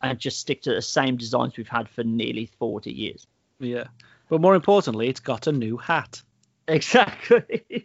and 0.00 0.18
just 0.18 0.40
stick 0.40 0.62
to 0.62 0.74
the 0.74 0.82
same 0.82 1.16
designs 1.16 1.56
we've 1.56 1.68
had 1.68 1.88
for 1.88 2.04
nearly 2.04 2.46
40 2.58 2.90
years? 2.90 3.26
Yeah. 3.58 3.88
But 4.28 4.40
more 4.40 4.54
importantly, 4.54 5.08
it's 5.08 5.20
got 5.20 5.46
a 5.46 5.52
new 5.52 5.76
hat. 5.76 6.22
Exactly. 6.68 7.64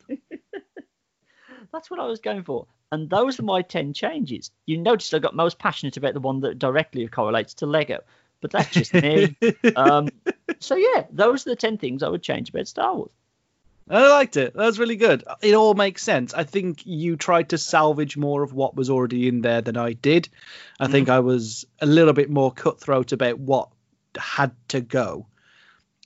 That's 1.72 1.90
what 1.90 2.00
I 2.00 2.06
was 2.06 2.20
going 2.20 2.44
for. 2.44 2.68
And 2.92 3.10
those 3.10 3.40
are 3.40 3.44
my 3.44 3.62
10 3.62 3.94
changes. 3.94 4.52
You 4.66 4.78
noticed 4.78 5.14
I 5.14 5.20
got 5.20 5.36
most 5.36 5.60
passionate 5.60 5.98
about 5.98 6.14
the 6.14 6.20
one 6.20 6.42
that 6.42 6.60
directly 6.60 7.08
correlates 7.08 7.54
to 7.56 7.66
Lego, 7.66 8.00
but 8.42 8.52
that's 8.52 8.72
just 8.72 8.94
me. 8.94 9.38
um, 9.78 10.10
so, 10.60 10.76
yeah, 10.76 11.06
those 11.12 11.48
are 11.48 11.52
the 11.52 11.56
10 11.56 11.78
things 11.78 12.04
I 12.04 12.10
would 12.10 12.24
change 12.24 12.50
about 12.50 12.68
Star 12.68 12.94
Wars. 12.94 13.12
I 13.90 14.08
liked 14.10 14.38
it. 14.38 14.54
That 14.54 14.66
was 14.66 14.80
really 14.80 14.96
good. 14.96 15.24
It 15.42 15.54
all 15.54 15.74
makes 15.74 16.04
sense. 16.04 16.34
I 16.34 16.44
think 16.44 16.86
you 16.86 17.16
tried 17.16 17.50
to 17.50 17.58
salvage 17.58 18.16
more 18.16 18.44
of 18.44 18.54
what 18.54 18.76
was 18.76 18.90
already 18.90 19.28
in 19.28 19.42
there 19.42 19.62
than 19.62 19.76
I 19.78 19.94
did. 19.94 20.30
I 20.80 20.88
think 20.88 21.10
I 21.10 21.20
was 21.20 21.66
a 21.80 21.86
little 21.86 22.14
bit 22.14 22.30
more 22.30 22.52
cutthroat 22.52 23.12
about 23.12 23.40
what 23.40 23.70
had 24.18 24.54
to 24.70 24.82
go. 24.82 25.28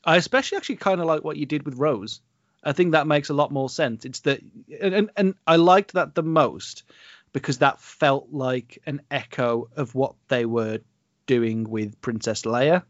I 0.06 0.18
especially 0.18 0.58
actually 0.58 0.78
kind 0.78 1.02
of 1.02 1.08
like 1.08 1.24
what 1.24 1.38
you 1.38 1.46
did 1.46 1.64
with 1.64 1.78
Rose. 1.78 2.22
I 2.64 2.74
think 2.74 2.92
that 2.92 3.08
makes 3.08 3.30
a 3.30 3.34
lot 3.34 3.52
more 3.52 3.70
sense. 3.70 4.06
It's 4.06 4.22
that, 4.22 4.42
and, 4.82 5.10
and, 5.16 5.36
I 5.46 5.58
liked 5.58 5.94
that 5.94 6.16
the 6.16 6.24
most 6.24 6.84
because 7.32 7.60
that 7.60 7.80
felt 7.80 8.30
like 8.32 8.82
an 8.86 9.02
echo 9.12 9.70
of 9.76 9.94
what 9.94 10.16
they 10.30 10.46
were 10.46 10.80
doing 11.28 11.70
with 11.70 12.02
Princess 12.02 12.44
Leia. 12.44 12.84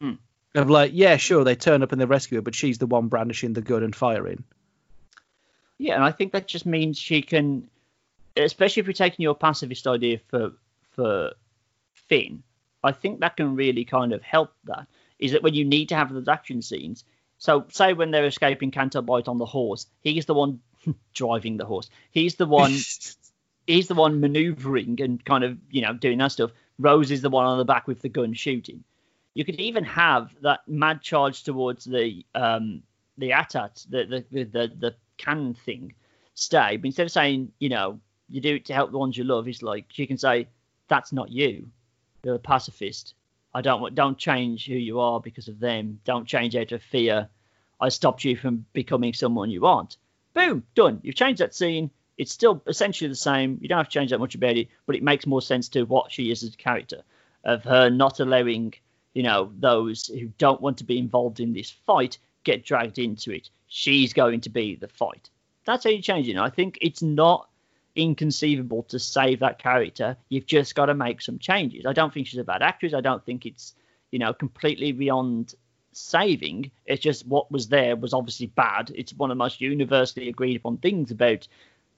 Hmm. 0.00 0.14
Of 0.54 0.68
like, 0.68 0.90
yeah, 0.94 1.16
sure, 1.16 1.44
they 1.44 1.54
turn 1.54 1.82
up 1.82 1.92
and 1.92 2.00
they 2.00 2.04
rescue 2.04 2.38
her, 2.38 2.42
but 2.42 2.54
she's 2.54 2.78
the 2.78 2.86
one 2.86 3.08
brandishing 3.08 3.52
the 3.52 3.62
gun 3.62 3.82
and 3.82 3.94
firing. 3.94 4.44
Yeah, 5.78 5.94
and 5.94 6.04
I 6.04 6.12
think 6.12 6.32
that 6.32 6.46
just 6.46 6.66
means 6.66 6.98
she 6.98 7.22
can, 7.22 7.68
especially 8.36 8.80
if 8.80 8.86
you're 8.86 8.94
taking 8.94 9.22
your 9.22 9.34
pacifist 9.34 9.86
idea 9.86 10.20
for 10.28 10.52
for 10.92 11.32
Finn, 12.08 12.42
I 12.82 12.92
think 12.92 13.20
that 13.20 13.36
can 13.36 13.56
really 13.56 13.84
kind 13.84 14.12
of 14.12 14.22
help 14.22 14.52
that. 14.64 14.86
Is 15.18 15.32
that 15.32 15.42
when 15.42 15.54
you 15.54 15.64
need 15.64 15.90
to 15.90 15.96
have 15.96 16.12
those 16.12 16.28
action 16.28 16.62
scenes? 16.62 17.04
So, 17.38 17.66
say 17.70 17.92
when 17.92 18.10
they're 18.10 18.24
escaping 18.26 18.70
Canto 18.70 19.02
Bight 19.02 19.28
on 19.28 19.38
the 19.38 19.46
horse, 19.46 19.86
he's 20.00 20.26
the 20.26 20.34
one 20.34 20.60
driving 21.14 21.56
the 21.56 21.64
horse. 21.66 21.90
He's 22.10 22.36
the 22.36 22.46
one. 22.46 22.72
he's 23.66 23.88
the 23.88 23.94
one 23.94 24.20
maneuvering 24.20 25.00
and 25.00 25.24
kind 25.24 25.44
of 25.44 25.58
you 25.70 25.82
know 25.82 25.92
doing 25.94 26.18
that 26.18 26.32
stuff. 26.32 26.52
Rose 26.78 27.10
is 27.10 27.22
the 27.22 27.30
one 27.30 27.46
on 27.46 27.58
the 27.58 27.64
back 27.64 27.86
with 27.86 28.02
the 28.02 28.08
gun 28.08 28.34
shooting. 28.34 28.84
You 29.34 29.44
could 29.44 29.60
even 29.60 29.84
have 29.84 30.34
that 30.42 30.60
mad 30.66 31.02
charge 31.02 31.42
towards 31.42 31.84
the 31.84 32.24
um 32.34 32.82
the 33.18 33.30
ATAT, 33.30 33.88
the 33.88 34.24
the 34.30 34.44
the, 34.44 34.72
the 34.78 34.94
cannon 35.16 35.54
thing, 35.54 35.94
stay. 36.34 36.76
But 36.76 36.86
instead 36.86 37.06
of 37.06 37.12
saying 37.12 37.52
you 37.58 37.68
know 37.68 38.00
you 38.28 38.40
do 38.40 38.56
it 38.56 38.66
to 38.66 38.74
help 38.74 38.90
the 38.90 38.98
ones 38.98 39.16
you 39.16 39.24
love, 39.24 39.48
it's 39.48 39.62
like 39.62 39.86
she 39.88 40.06
can 40.06 40.18
say 40.18 40.48
that's 40.88 41.12
not 41.12 41.30
you. 41.30 41.68
You're 42.22 42.36
a 42.36 42.38
pacifist. 42.38 43.14
I 43.54 43.60
don't 43.60 43.80
want 43.80 43.94
don't 43.94 44.18
change 44.18 44.66
who 44.66 44.74
you 44.74 45.00
are 45.00 45.20
because 45.20 45.48
of 45.48 45.60
them. 45.60 46.00
Don't 46.04 46.26
change 46.26 46.56
out 46.56 46.72
of 46.72 46.82
fear. 46.82 47.28
I 47.80 47.88
stopped 47.88 48.24
you 48.24 48.36
from 48.36 48.66
becoming 48.72 49.12
someone 49.12 49.50
you 49.50 49.66
aren't. 49.66 49.96
Boom, 50.34 50.64
done. 50.74 51.00
You've 51.02 51.14
changed 51.14 51.40
that 51.40 51.54
scene. 51.54 51.90
It's 52.18 52.32
still 52.32 52.62
essentially 52.66 53.08
the 53.08 53.14
same. 53.14 53.58
You 53.60 53.68
don't 53.68 53.78
have 53.78 53.88
to 53.88 53.92
change 53.92 54.10
that 54.10 54.18
much 54.18 54.34
about 54.34 54.56
it, 54.56 54.68
but 54.86 54.96
it 54.96 55.02
makes 55.02 55.26
more 55.26 55.42
sense 55.42 55.68
to 55.70 55.84
what 55.84 56.10
she 56.10 56.30
is 56.30 56.42
as 56.42 56.54
a 56.54 56.56
character, 56.56 57.02
of 57.44 57.64
her 57.64 57.90
not 57.90 58.20
allowing, 58.20 58.74
you 59.12 59.22
know, 59.22 59.52
those 59.58 60.06
who 60.06 60.26
don't 60.38 60.60
want 60.60 60.78
to 60.78 60.84
be 60.84 60.98
involved 60.98 61.40
in 61.40 61.52
this 61.52 61.70
fight 61.70 62.18
get 62.44 62.64
dragged 62.64 62.98
into 62.98 63.32
it. 63.32 63.50
She's 63.68 64.12
going 64.12 64.40
to 64.42 64.50
be 64.50 64.76
the 64.76 64.88
fight. 64.88 65.30
That's 65.64 65.84
how 65.84 65.90
you 65.90 66.02
change 66.02 66.28
it. 66.28 66.36
I 66.36 66.50
think 66.50 66.78
it's 66.80 67.02
not 67.02 67.48
inconceivable 67.96 68.82
to 68.84 68.98
save 68.98 69.40
that 69.40 69.58
character. 69.58 70.16
You've 70.28 70.46
just 70.46 70.74
got 70.74 70.86
to 70.86 70.94
make 70.94 71.20
some 71.20 71.38
changes. 71.38 71.86
I 71.86 71.92
don't 71.92 72.12
think 72.12 72.26
she's 72.26 72.40
a 72.40 72.44
bad 72.44 72.62
actress. 72.62 72.94
I 72.94 73.00
don't 73.00 73.24
think 73.24 73.46
it's, 73.46 73.74
you 74.10 74.18
know, 74.18 74.32
completely 74.32 74.92
beyond 74.92 75.54
saving. 75.92 76.70
It's 76.86 77.02
just 77.02 77.26
what 77.26 77.50
was 77.52 77.68
there 77.68 77.96
was 77.96 78.12
obviously 78.14 78.48
bad. 78.48 78.92
It's 78.94 79.14
one 79.14 79.30
of 79.30 79.36
the 79.36 79.44
most 79.44 79.60
universally 79.60 80.28
agreed 80.28 80.56
upon 80.56 80.78
things 80.78 81.10
about 81.10 81.46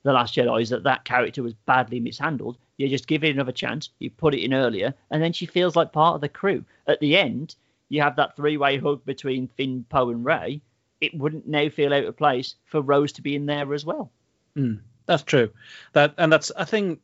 the 0.02 0.12
Last 0.12 0.36
Jedi 0.36 0.62
is 0.62 0.70
that 0.70 0.84
that 0.84 1.04
character 1.04 1.42
was 1.42 1.54
badly 1.54 1.98
mishandled. 1.98 2.58
You 2.76 2.88
just 2.88 3.08
give 3.08 3.24
it 3.24 3.34
another 3.34 3.52
chance. 3.52 3.90
You 3.98 4.10
put 4.10 4.34
it 4.34 4.44
in 4.44 4.54
earlier, 4.54 4.94
and 5.10 5.20
then 5.22 5.32
she 5.32 5.46
feels 5.46 5.74
like 5.74 5.92
part 5.92 6.14
of 6.14 6.20
the 6.20 6.28
crew. 6.28 6.64
At 6.86 7.00
the 7.00 7.16
end, 7.16 7.56
you 7.88 8.02
have 8.02 8.16
that 8.16 8.36
three-way 8.36 8.78
hug 8.78 9.04
between 9.04 9.48
Finn, 9.56 9.84
Poe, 9.88 10.10
and 10.10 10.24
Rey. 10.24 10.60
It 11.00 11.14
wouldn't 11.14 11.48
now 11.48 11.68
feel 11.68 11.92
out 11.92 12.04
of 12.04 12.16
place 12.16 12.54
for 12.66 12.80
Rose 12.80 13.12
to 13.14 13.22
be 13.22 13.34
in 13.34 13.46
there 13.46 13.74
as 13.74 13.84
well. 13.84 14.12
Mm, 14.56 14.80
that's 15.06 15.22
true. 15.22 15.50
That 15.92 16.14
and 16.18 16.32
that's 16.32 16.52
I 16.56 16.64
think 16.64 17.00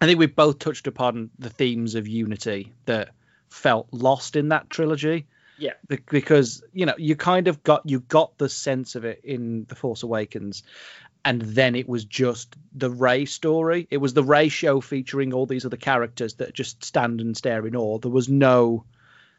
I 0.00 0.06
think 0.06 0.18
we've 0.18 0.34
both 0.34 0.58
touched 0.58 0.86
upon 0.86 1.30
the 1.38 1.50
themes 1.50 1.94
of 1.94 2.06
unity 2.06 2.72
that 2.86 3.10
felt 3.48 3.88
lost 3.92 4.36
in 4.36 4.48
that 4.50 4.70
trilogy. 4.70 5.26
Yeah. 5.58 5.72
Because, 5.88 6.62
you 6.72 6.86
know, 6.86 6.94
you 6.96 7.16
kind 7.16 7.48
of 7.48 7.64
got 7.64 7.82
you 7.84 8.00
got 8.00 8.38
the 8.38 8.48
sense 8.48 8.94
of 8.94 9.04
it 9.04 9.22
in 9.24 9.66
The 9.68 9.74
Force 9.74 10.04
Awakens 10.04 10.62
and 11.24 11.42
then 11.42 11.74
it 11.74 11.88
was 11.88 12.04
just 12.04 12.56
the 12.72 12.90
Rey 12.90 13.24
story. 13.24 13.86
It 13.90 13.98
was 13.98 14.14
the 14.14 14.22
Rey 14.22 14.48
show 14.48 14.80
featuring 14.80 15.34
all 15.34 15.46
these 15.46 15.66
other 15.66 15.76
characters 15.76 16.34
that 16.34 16.54
just 16.54 16.84
stand 16.84 17.20
and 17.20 17.36
stare 17.36 17.66
in 17.66 17.76
awe. 17.76 17.98
There 17.98 18.10
was 18.10 18.28
no 18.28 18.84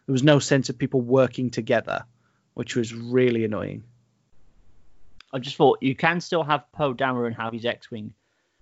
there 0.06 0.14
was 0.14 0.23
no 0.23 0.39
sense 0.39 0.69
of 0.69 0.77
people 0.77 1.01
working 1.01 1.51
together, 1.51 2.03
which 2.53 2.76
was 2.76 2.93
really 2.93 3.45
annoying. 3.45 3.84
I 5.31 5.39
just 5.39 5.56
thought 5.56 5.80
you 5.81 5.95
can 5.95 6.22
still 6.22 6.43
have 6.43 6.72
Poe 6.72 6.93
Dameron 6.93 7.35
have 7.35 7.53
his 7.53 7.65
X-wing 7.65 8.14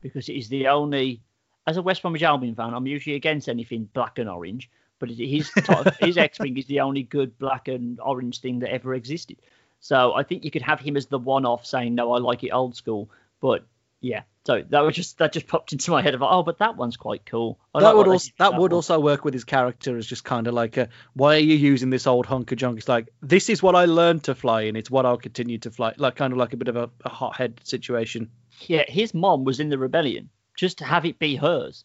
because 0.02 0.30
it 0.30 0.34
is 0.34 0.50
the 0.50 0.68
only. 0.68 1.22
As 1.66 1.76
a 1.76 1.82
West 1.82 2.02
Bromwich 2.02 2.24
Albion 2.24 2.56
fan, 2.56 2.74
I'm 2.74 2.88
usually 2.88 3.18
against 3.18 3.50
anything 3.50 3.90
black 3.94 4.20
and 4.20 4.30
orange, 4.30 4.70
but 5.00 5.10
his 5.10 5.52
his 6.00 6.18
X-wing 6.18 6.58
is 6.58 6.66
the 6.66 6.80
only 6.80 7.04
good 7.04 7.38
black 7.38 7.68
and 7.68 8.00
orange 8.00 8.40
thing 8.40 8.60
that 8.60 8.72
ever 8.72 8.94
existed. 8.96 9.38
So 9.80 10.14
I 10.14 10.24
think 10.24 10.44
you 10.44 10.52
could 10.52 10.62
have 10.62 10.80
him 10.80 10.98
as 10.98 11.06
the 11.08 11.20
one-off, 11.20 11.66
saying 11.66 11.94
no, 11.96 12.14
I 12.14 12.20
like 12.20 12.44
it 12.44 12.52
old 12.52 12.76
school. 12.76 13.10
But 13.42 13.66
yeah, 14.00 14.24
so 14.46 14.64
that 14.70 14.80
was 14.80 14.96
just 14.96 15.18
that 15.18 15.34
just 15.34 15.48
popped 15.48 15.74
into 15.74 15.92
my 15.92 16.02
head 16.02 16.14
of 16.14 16.24
oh, 16.24 16.42
but 16.42 16.60
that 16.60 16.78
one's 16.78 16.96
quite 16.96 17.26
cool. 17.26 17.60
I 17.74 17.82
that 17.82 17.98
would 17.98 18.08
also 18.08 18.30
that, 18.38 18.52
that 18.52 18.60
would 18.60 18.72
one. 18.72 18.78
also 18.78 19.00
work 19.00 19.26
with 19.26 19.34
his 19.34 19.44
character 19.44 19.98
as 19.98 20.06
just 20.06 20.24
kind 20.24 20.48
of 20.48 20.54
like 20.54 20.78
a 20.78 20.88
why 21.16 21.36
are 21.36 21.40
you 21.40 21.56
using 21.56 21.90
this 21.90 22.08
old 22.08 22.26
hunk 22.26 22.52
of 22.54 22.58
junk? 22.58 22.78
It's 22.78 22.88
like 22.88 23.10
this 23.22 23.50
is 23.50 23.62
what 23.62 23.76
I 23.76 23.86
learned 23.86 24.24
to 24.24 24.36
fly, 24.36 24.62
and 24.62 24.78
it's 24.78 24.90
what 24.90 25.06
I'll 25.06 25.18
continue 25.18 25.58
to 25.60 25.72
fly. 25.72 25.94
Like 25.98 26.16
kind 26.16 26.32
of 26.32 26.40
like 26.40 26.54
a 26.54 26.58
bit 26.58 26.70
of 26.70 26.76
a, 26.76 26.90
a 27.04 27.10
hothead 27.10 27.60
situation. 27.64 28.30
Yeah, 28.62 28.84
his 28.88 29.14
mom 29.14 29.44
was 29.44 29.60
in 29.60 29.70
the 29.70 29.78
rebellion. 29.78 30.30
Just 30.56 30.78
to 30.78 30.86
have 30.86 31.06
it 31.06 31.20
be 31.20 31.36
hers. 31.36 31.84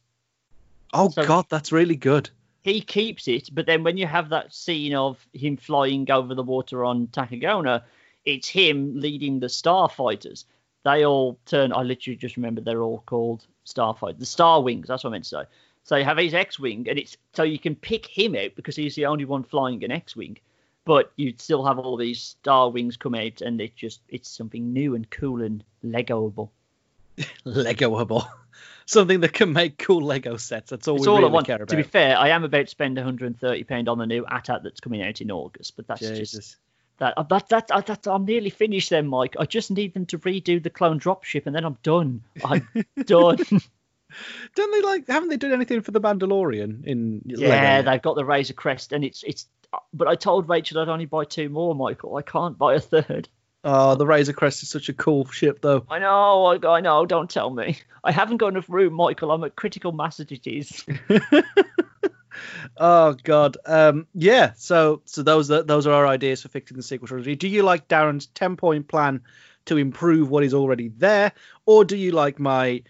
Oh 0.93 1.09
so 1.09 1.27
God, 1.27 1.47
that's 1.49 1.73
really 1.73 1.97
good. 1.97 2.31
He 2.63 2.81
keeps 2.81 3.27
it, 3.27 3.49
but 3.53 3.67
then 3.67 3.83
when 3.83 3.97
you 3.97 4.07
have 4.07 4.29
that 4.29 4.55
scene 4.55 4.95
of 4.95 5.27
him 5.33 5.57
flying 5.57 6.09
over 6.11 6.35
the 6.35 6.45
water 6.45 6.85
on 6.85 7.09
Takodana, 7.09 7.83
it's 8.25 8.49
him 8.49 9.01
leading 9.01 9.41
the 9.41 9.49
starfighters 9.49 10.45
they 10.85 11.05
all 11.05 11.39
turn. 11.47 11.73
I 11.73 11.83
literally 11.83 12.17
just 12.17 12.37
remember 12.37 12.61
they're 12.61 12.83
all 12.83 13.03
called 13.07 13.47
Starfighter, 13.67 14.19
the 14.19 14.27
Star 14.27 14.63
Wings. 14.63 14.89
That's 14.89 15.05
what 15.05 15.11
I 15.11 15.13
meant 15.13 15.25
to 15.25 15.31
say. 15.31 15.45
So 15.85 15.97
you 15.97 16.05
have 16.05 16.19
his 16.19 16.35
X-wing, 16.35 16.87
and 16.89 16.99
it's 16.99 17.17
so 17.33 17.43
you 17.43 17.59
can 17.59 17.75
pick 17.75 18.07
him 18.07 18.37
out 18.37 18.55
because 18.55 18.77
he's 18.77 18.95
the 18.95 19.07
only 19.07 19.25
one 19.25 19.43
flying 19.43 19.83
an 19.85 19.91
X-wing. 19.91 20.39
But 20.85 21.13
you 21.17 21.35
still 21.39 21.65
have 21.65 21.79
all 21.79 21.97
these 21.97 22.21
Star 22.21 22.71
Wings 22.71 22.97
come 22.97 23.15
out, 23.15 23.41
and 23.41 23.61
it 23.61 23.77
just 23.77 24.01
it's 24.09 24.29
something 24.29 24.73
new 24.73 24.95
and 24.95 25.09
cool 25.11 25.43
and 25.43 25.65
Legoable. 25.85 26.51
Legoable. 27.47 28.27
Something 28.85 29.21
that 29.21 29.33
can 29.33 29.53
make 29.53 29.79
cool 29.79 30.03
Lego 30.03 30.37
sets. 30.37 30.71
That's 30.71 30.89
all 30.89 30.97
it's 30.97 31.07
we 31.07 31.09
all 31.09 31.19
really 31.19 31.31
I 31.31 31.33
want. 31.33 31.47
care 31.47 31.57
about. 31.57 31.69
To 31.69 31.77
be 31.77 31.85
fair, 31.85 32.19
I 32.19 32.31
am 32.31 32.43
about 32.43 32.63
to 32.63 32.67
spend 32.67 32.97
130 32.97 33.65
pound 33.65 33.89
on 33.89 33.97
the 33.97 34.07
new 34.07 34.27
AT-AT 34.27 34.65
that's 34.65 34.81
coming 34.81 35.03
out 35.03 35.21
in 35.21 35.31
August, 35.31 35.77
but 35.77 35.87
that's 35.87 36.01
Jesus. 36.01 36.31
just 36.33 36.57
that 37.03 37.15
uh, 37.17 37.25
that 37.25 37.49
that, 37.49 37.71
uh, 37.71 37.81
that 37.81 38.07
I'm 38.07 38.25
nearly 38.25 38.51
finished 38.51 38.91
then, 38.91 39.09
Mike. 39.09 39.35
I 39.39 39.45
just 39.45 39.71
need 39.71 39.93
them 39.93 40.07
to 40.07 40.19
redo 40.19 40.63
the 40.63 40.71
clone 40.71 41.01
dropship, 41.01 41.47
and 41.47 41.55
then 41.55 41.65
I'm 41.65 41.77
done. 41.83 42.23
I'm 42.45 42.69
done. 43.07 43.39
Don't 44.55 44.71
they 44.73 44.83
like? 44.83 45.09
Haven't 45.09 45.29
they 45.29 45.37
done 45.37 45.53
anything 45.53 45.81
for 45.81 45.91
the 45.91 46.01
Mandalorian 46.01 46.85
in? 46.87 47.23
Yeah, 47.25 47.49
Lego? 47.49 47.91
they've 47.91 48.03
got 48.03 48.15
the 48.15 48.25
Razor 48.25 48.55
Crest, 48.55 48.93
and 48.93 49.05
it's 49.05 49.25
it's. 49.25 49.49
But 49.93 50.07
I 50.07 50.15
told 50.15 50.49
Rachel 50.49 50.79
I'd 50.79 50.89
only 50.89 51.07
buy 51.07 51.25
two 51.25 51.49
more, 51.49 51.75
Michael. 51.75 52.17
I 52.17 52.23
can't 52.23 52.57
buy 52.57 52.75
a 52.75 52.81
third. 52.81 53.29
Oh, 53.65 53.95
the 53.95 54.07
Razor 54.07 54.33
Crest 54.33 54.63
is 54.63 54.71
such 54.71 54.89
a 54.89 54.93
cool 54.93 55.25
ship, 55.27 55.61
though. 55.61 55.85
I 55.89 55.99
know, 55.99 56.47
I, 56.47 56.77
I 56.77 56.81
know. 56.81 57.07
Don't 57.07 57.31
tell 57.31 57.49
me. 57.49 57.79
I 58.05 58.11
haven't 58.11 58.39
got 58.39 58.49
enough 58.49 58.69
room, 58.69 58.93
Michael. 58.93 59.31
I'm 59.31 59.45
at 59.45 59.55
critical 59.57 59.93
mass 59.93 60.19
as 60.21 60.31
it 60.31 60.47
is. 60.47 60.85
oh 62.77 63.15
god. 63.23 63.57
Um, 63.67 64.07
yeah 64.15 64.53
so 64.57 65.03
so 65.05 65.23
those 65.23 65.51
are 65.51 65.63
those 65.63 65.87
are 65.87 65.93
our 65.93 66.07
ideas 66.07 66.43
for 66.43 66.49
fixing 66.49 66.77
the 66.77 66.83
sequel 66.83 67.09
trilogy. 67.09 67.37
Do 67.37 67.49
you 67.49 67.63
like 67.63 67.89
darren's 67.89 68.27
10 68.27 68.57
point 68.57 68.89
plan 68.89 69.23
to 69.67 69.77
improve 69.77 70.29
what 70.31 70.45
is 70.45 70.55
already 70.55 70.89
there 70.89 71.33
or 71.67 71.85
do 71.85 71.97
you 71.97 72.13
like 72.13 72.39
my 72.39 72.83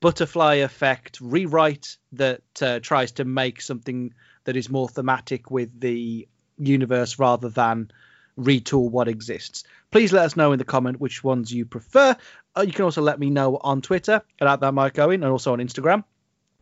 butterfly 0.00 0.54
effect 0.56 1.20
rewrite 1.20 1.96
that 2.12 2.42
uh, 2.60 2.80
tries 2.80 3.12
to 3.12 3.24
make 3.24 3.60
something 3.60 4.12
that 4.44 4.56
is 4.56 4.68
more 4.68 4.88
thematic 4.88 5.50
with 5.50 5.80
the 5.80 6.28
universe 6.58 7.18
rather 7.18 7.48
than 7.48 7.90
retool 8.38 8.90
what 8.90 9.08
exists? 9.08 9.64
Please 9.90 10.12
let 10.12 10.24
us 10.24 10.36
know 10.36 10.52
in 10.52 10.58
the 10.58 10.64
comment 10.64 11.00
which 11.00 11.22
ones 11.22 11.52
you 11.52 11.64
prefer. 11.64 12.16
Uh, 12.56 12.62
you 12.62 12.72
can 12.72 12.84
also 12.84 13.02
let 13.02 13.18
me 13.18 13.30
know 13.30 13.58
on 13.62 13.80
twitter 13.80 14.22
at 14.40 14.60
that 14.60 14.74
mike 14.74 14.98
owen 14.98 15.22
and 15.22 15.32
also 15.32 15.52
on 15.52 15.58
instagram 15.58 16.04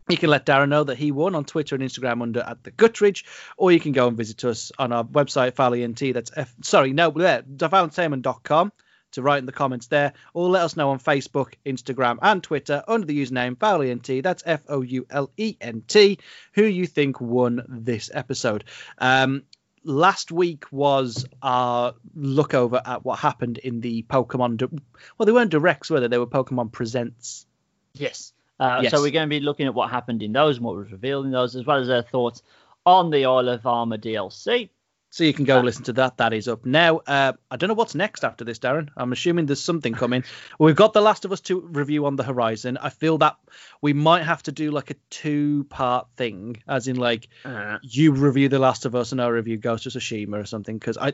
you 0.09 0.17
can 0.17 0.29
let 0.29 0.45
Darren 0.45 0.69
know 0.69 0.83
that 0.83 0.97
he 0.97 1.11
won 1.11 1.35
on 1.35 1.45
Twitter 1.45 1.75
and 1.75 1.83
Instagram 1.83 2.21
under 2.21 2.41
at 2.41 2.63
the 2.63 2.71
Guttridge, 2.71 3.23
or 3.57 3.71
you 3.71 3.79
can 3.79 3.91
go 3.91 4.07
and 4.07 4.17
visit 4.17 4.43
us 4.43 4.71
on 4.77 4.91
our 4.91 5.03
website, 5.03 5.51
FoulENT. 5.51 6.13
That's 6.13 6.31
F, 6.35 6.53
sorry, 6.61 6.93
no, 6.93 7.11
there, 7.11 7.43
defilenttainment.com 7.43 8.71
to 9.11 9.21
write 9.21 9.39
in 9.39 9.45
the 9.45 9.51
comments 9.51 9.87
there, 9.87 10.13
or 10.33 10.49
let 10.49 10.63
us 10.63 10.77
know 10.77 10.91
on 10.91 10.99
Facebook, 10.99 11.53
Instagram, 11.65 12.17
and 12.21 12.41
Twitter 12.41 12.83
under 12.87 13.05
the 13.05 13.21
username 13.21 13.55
FoulENT. 13.55 14.23
That's 14.23 14.43
F 14.45 14.61
O 14.69 14.81
U 14.81 15.05
L 15.09 15.29
E 15.37 15.57
N 15.59 15.83
T. 15.87 16.19
Who 16.53 16.63
you 16.63 16.87
think 16.87 17.19
won 17.21 17.63
this 17.67 18.09
episode? 18.13 18.63
Um, 18.97 19.43
last 19.83 20.31
week 20.31 20.65
was 20.71 21.25
our 21.41 21.93
look 22.15 22.53
over 22.53 22.81
at 22.83 23.03
what 23.03 23.19
happened 23.19 23.57
in 23.57 23.81
the 23.81 24.03
Pokemon. 24.03 24.81
well, 25.17 25.25
they 25.25 25.31
weren't 25.31 25.51
directs, 25.51 25.89
were 25.89 25.99
they? 25.99 26.07
They 26.07 26.17
were 26.17 26.27
Pokemon 26.27 26.71
Presents. 26.71 27.45
Yes. 27.93 28.33
Uh, 28.61 28.81
yes. 28.83 28.91
So 28.91 29.01
we're 29.01 29.09
going 29.09 29.27
to 29.27 29.29
be 29.29 29.39
looking 29.39 29.65
at 29.65 29.73
what 29.73 29.89
happened 29.89 30.21
in 30.21 30.33
those 30.33 30.57
and 30.57 30.65
what 30.65 30.75
was 30.75 30.91
revealed 30.91 31.25
in 31.25 31.31
those, 31.31 31.55
as 31.55 31.65
well 31.65 31.79
as 31.79 31.87
their 31.87 32.03
thoughts 32.03 32.43
on 32.85 33.09
the 33.09 33.25
Isle 33.25 33.49
of 33.49 33.65
Armor 33.65 33.97
DLC. 33.97 34.69
So 35.09 35.23
you 35.23 35.33
can 35.33 35.45
go 35.45 35.59
uh, 35.59 35.63
listen 35.63 35.83
to 35.85 35.93
that. 35.93 36.17
That 36.17 36.31
is 36.31 36.47
up 36.47 36.63
now. 36.63 36.97
Uh, 36.99 37.33
I 37.49 37.57
don't 37.57 37.69
know 37.69 37.73
what's 37.73 37.95
next 37.95 38.23
after 38.23 38.45
this, 38.45 38.59
Darren. 38.59 38.89
I'm 38.95 39.11
assuming 39.11 39.47
there's 39.47 39.63
something 39.63 39.93
coming. 39.93 40.23
We've 40.59 40.75
got 40.75 40.93
The 40.93 41.01
Last 41.01 41.25
of 41.25 41.31
Us 41.31 41.41
2 41.41 41.69
review 41.71 42.05
on 42.05 42.17
the 42.17 42.23
horizon. 42.23 42.77
I 42.77 42.89
feel 42.89 43.17
that 43.17 43.35
we 43.81 43.93
might 43.93 44.23
have 44.23 44.43
to 44.43 44.51
do 44.51 44.69
like 44.69 44.91
a 44.91 44.95
two 45.09 45.65
part 45.65 46.07
thing, 46.15 46.61
as 46.67 46.87
in 46.87 46.97
like 46.97 47.29
uh, 47.43 47.79
you 47.81 48.11
review 48.11 48.47
The 48.47 48.59
Last 48.59 48.85
of 48.85 48.95
Us 48.95 49.11
and 49.11 49.19
I 49.19 49.27
review 49.27 49.57
Ghost 49.57 49.87
of 49.87 49.91
Tsushima 49.91 50.39
or 50.39 50.45
something, 50.45 50.77
because 50.77 50.97
I 50.97 51.13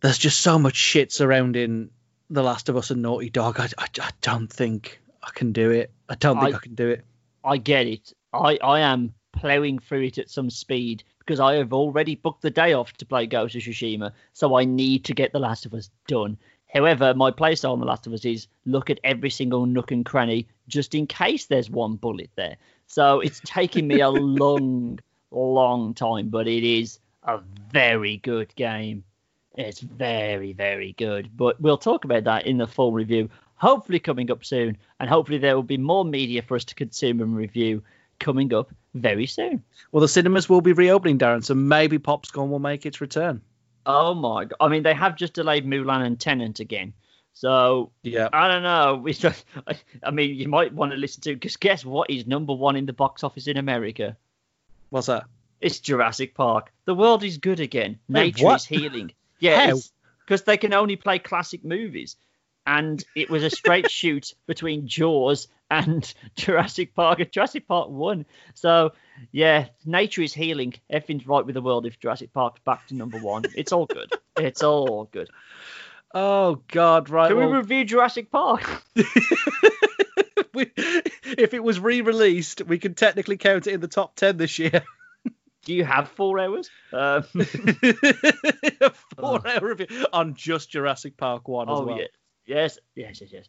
there's 0.00 0.18
just 0.18 0.40
so 0.40 0.58
much 0.58 0.76
shit 0.76 1.12
surrounding 1.12 1.90
The 2.30 2.42
Last 2.42 2.70
of 2.70 2.76
Us 2.78 2.90
and 2.90 3.02
Naughty 3.02 3.28
Dog. 3.28 3.60
I, 3.60 3.68
I, 3.78 3.86
I 4.00 4.10
don't 4.22 4.50
think 4.50 5.00
I 5.28 5.30
can 5.38 5.52
do 5.52 5.70
it. 5.70 5.90
I 6.08 6.14
don't 6.14 6.40
think 6.40 6.54
I, 6.54 6.56
I 6.56 6.60
can 6.60 6.74
do 6.74 6.88
it. 6.88 7.04
I 7.44 7.56
get 7.58 7.86
it. 7.86 8.12
I, 8.32 8.58
I 8.62 8.80
am 8.80 9.14
ploughing 9.32 9.78
through 9.78 10.02
it 10.02 10.18
at 10.18 10.30
some 10.30 10.50
speed 10.50 11.04
because 11.18 11.40
I 11.40 11.54
have 11.54 11.72
already 11.72 12.14
booked 12.14 12.42
the 12.42 12.50
day 12.50 12.72
off 12.72 12.94
to 12.94 13.06
play 13.06 13.26
Ghost 13.26 13.54
of 13.54 13.62
Tsushima, 13.62 14.12
so 14.32 14.56
I 14.56 14.64
need 14.64 15.04
to 15.04 15.14
get 15.14 15.32
The 15.32 15.38
Last 15.38 15.66
of 15.66 15.74
Us 15.74 15.90
done. 16.06 16.38
However, 16.72 17.14
my 17.14 17.30
playstyle 17.30 17.72
on 17.72 17.80
The 17.80 17.86
Last 17.86 18.06
of 18.06 18.12
Us 18.12 18.24
is 18.24 18.48
look 18.64 18.90
at 18.90 19.00
every 19.04 19.30
single 19.30 19.66
nook 19.66 19.90
and 19.90 20.04
cranny 20.04 20.46
just 20.68 20.94
in 20.94 21.06
case 21.06 21.46
there's 21.46 21.70
one 21.70 21.96
bullet 21.96 22.30
there. 22.36 22.56
So 22.86 23.20
it's 23.20 23.40
taking 23.44 23.86
me 23.86 24.00
a 24.00 24.08
long, 24.10 24.98
long 25.30 25.94
time, 25.94 26.28
but 26.28 26.48
it 26.48 26.64
is 26.64 26.98
a 27.22 27.40
very 27.72 28.18
good 28.18 28.54
game. 28.54 29.04
It's 29.56 29.80
very, 29.80 30.52
very 30.52 30.92
good. 30.92 31.36
But 31.36 31.60
we'll 31.60 31.78
talk 31.78 32.04
about 32.04 32.24
that 32.24 32.46
in 32.46 32.58
the 32.58 32.66
full 32.66 32.92
review 32.92 33.28
hopefully 33.58 33.98
coming 33.98 34.30
up 34.30 34.44
soon, 34.44 34.78
and 34.98 35.08
hopefully 35.10 35.38
there 35.38 35.54
will 35.54 35.62
be 35.62 35.78
more 35.78 36.04
media 36.04 36.42
for 36.42 36.56
us 36.56 36.64
to 36.66 36.74
consume 36.74 37.20
and 37.20 37.36
review 37.36 37.82
coming 38.18 38.52
up 38.54 38.70
very 38.94 39.26
soon. 39.26 39.62
Well, 39.92 40.00
the 40.00 40.08
cinemas 40.08 40.48
will 40.48 40.60
be 40.60 40.72
reopening, 40.72 41.18
Darren, 41.18 41.44
so 41.44 41.54
maybe 41.54 41.98
Popscorn 41.98 42.50
will 42.50 42.58
make 42.58 42.86
its 42.86 43.00
return. 43.00 43.40
Oh 43.86 44.14
my 44.14 44.44
god! 44.44 44.56
I 44.60 44.68
mean, 44.68 44.82
they 44.82 44.94
have 44.94 45.16
just 45.16 45.34
delayed 45.34 45.66
Mulan 45.66 46.04
and 46.04 46.18
Tenet 46.18 46.60
again. 46.60 46.92
So 47.34 47.92
yeah, 48.02 48.28
I 48.32 48.48
don't 48.48 48.62
know. 48.62 48.96
We 48.96 49.12
Just, 49.14 49.44
I 50.02 50.10
mean, 50.10 50.34
you 50.34 50.48
might 50.48 50.72
want 50.74 50.92
to 50.92 50.98
listen 50.98 51.20
to 51.22 51.34
because 51.34 51.56
guess 51.56 51.84
what 51.84 52.10
is 52.10 52.26
number 52.26 52.52
one 52.52 52.76
in 52.76 52.86
the 52.86 52.92
box 52.92 53.22
office 53.22 53.46
in 53.46 53.56
America? 53.56 54.16
What's 54.90 55.06
that? 55.06 55.24
It's 55.60 55.80
Jurassic 55.80 56.34
Park. 56.34 56.72
The 56.84 56.94
world 56.94 57.24
is 57.24 57.38
good 57.38 57.60
again. 57.60 57.98
Nature 58.08 58.46
Wait, 58.46 58.56
is 58.56 58.64
healing. 58.64 59.12
Yeah, 59.38 59.72
because 60.24 60.42
they 60.42 60.56
can 60.56 60.74
only 60.74 60.96
play 60.96 61.18
classic 61.18 61.64
movies 61.64 62.16
and 62.68 63.02
it 63.14 63.30
was 63.30 63.42
a 63.42 63.50
straight 63.50 63.90
shoot 63.90 64.34
between 64.46 64.86
Jaws 64.86 65.48
and 65.70 66.12
Jurassic 66.36 66.94
Park 66.94 67.18
and 67.18 67.32
Jurassic 67.32 67.66
Park 67.66 67.88
1. 67.88 68.26
So, 68.54 68.92
yeah, 69.32 69.68
nature 69.86 70.22
is 70.22 70.34
healing. 70.34 70.74
Everything's 70.90 71.26
right 71.26 71.44
with 71.44 71.54
the 71.54 71.62
world 71.62 71.86
if 71.86 71.98
Jurassic 71.98 72.32
Park's 72.32 72.60
back 72.60 72.86
to 72.88 72.94
number 72.94 73.18
one. 73.18 73.44
It's 73.56 73.72
all 73.72 73.86
good. 73.86 74.12
it's 74.38 74.62
all 74.62 75.08
good. 75.10 75.30
Oh, 76.14 76.60
God, 76.68 77.08
right. 77.10 77.28
Can 77.28 77.38
well, 77.38 77.50
we 77.50 77.56
review 77.56 77.84
Jurassic 77.84 78.30
Park? 78.30 78.82
we- 80.54 80.70
if 80.76 81.54
it 81.54 81.62
was 81.62 81.80
re 81.80 82.02
released, 82.02 82.62
we 82.66 82.78
could 82.78 82.96
technically 82.96 83.38
count 83.38 83.66
it 83.66 83.72
in 83.72 83.80
the 83.80 83.88
top 83.88 84.14
10 84.16 84.36
this 84.36 84.58
year. 84.58 84.82
Do 85.64 85.74
you 85.74 85.84
have 85.84 86.08
four 86.10 86.38
hours? 86.38 86.70
Um, 86.92 87.24
A 87.34 88.90
four 89.18 89.46
hour 89.46 89.60
review 89.60 90.06
on 90.12 90.34
just 90.34 90.70
Jurassic 90.70 91.16
Park 91.16 91.46
1 91.48 91.68
as 91.68 91.78
oh, 91.78 91.84
well. 91.84 91.98
yeah. 91.98 92.06
Yes, 92.48 92.78
yes, 92.96 93.20
yes, 93.20 93.30
yes. 93.32 93.48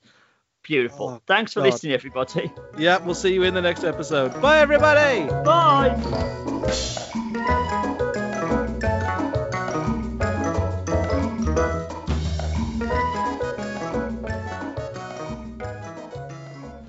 Beautiful. 0.61 1.09
Oh, 1.09 1.21
Thanks 1.25 1.53
for 1.53 1.61
God. 1.61 1.71
listening, 1.71 1.93
everybody. 1.93 2.51
Yeah, 2.77 2.97
we'll 2.97 3.15
see 3.15 3.33
you 3.33 3.43
in 3.43 3.53
the 3.53 3.61
next 3.61 3.83
episode. 3.83 4.39
Bye, 4.41 4.59
everybody. 4.59 5.27
Bye. 5.43 5.95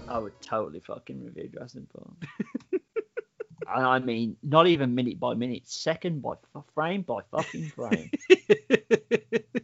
I 0.09 0.19
would 0.19 0.41
totally 0.41 0.81
fucking 0.81 1.25
review 1.25 1.49
Jurassic 1.53 1.85
Park. 1.93 2.83
I 3.69 4.01
mean, 4.01 4.37
not 4.43 4.67
even 4.67 4.95
minute 4.97 5.21
by 5.21 5.35
minute, 5.35 5.69
second 5.69 6.23
by 6.23 6.33
f- 6.57 6.65
frame 6.75 7.03
by 7.03 7.21
fucking 7.31 7.69
frame. 7.69 8.11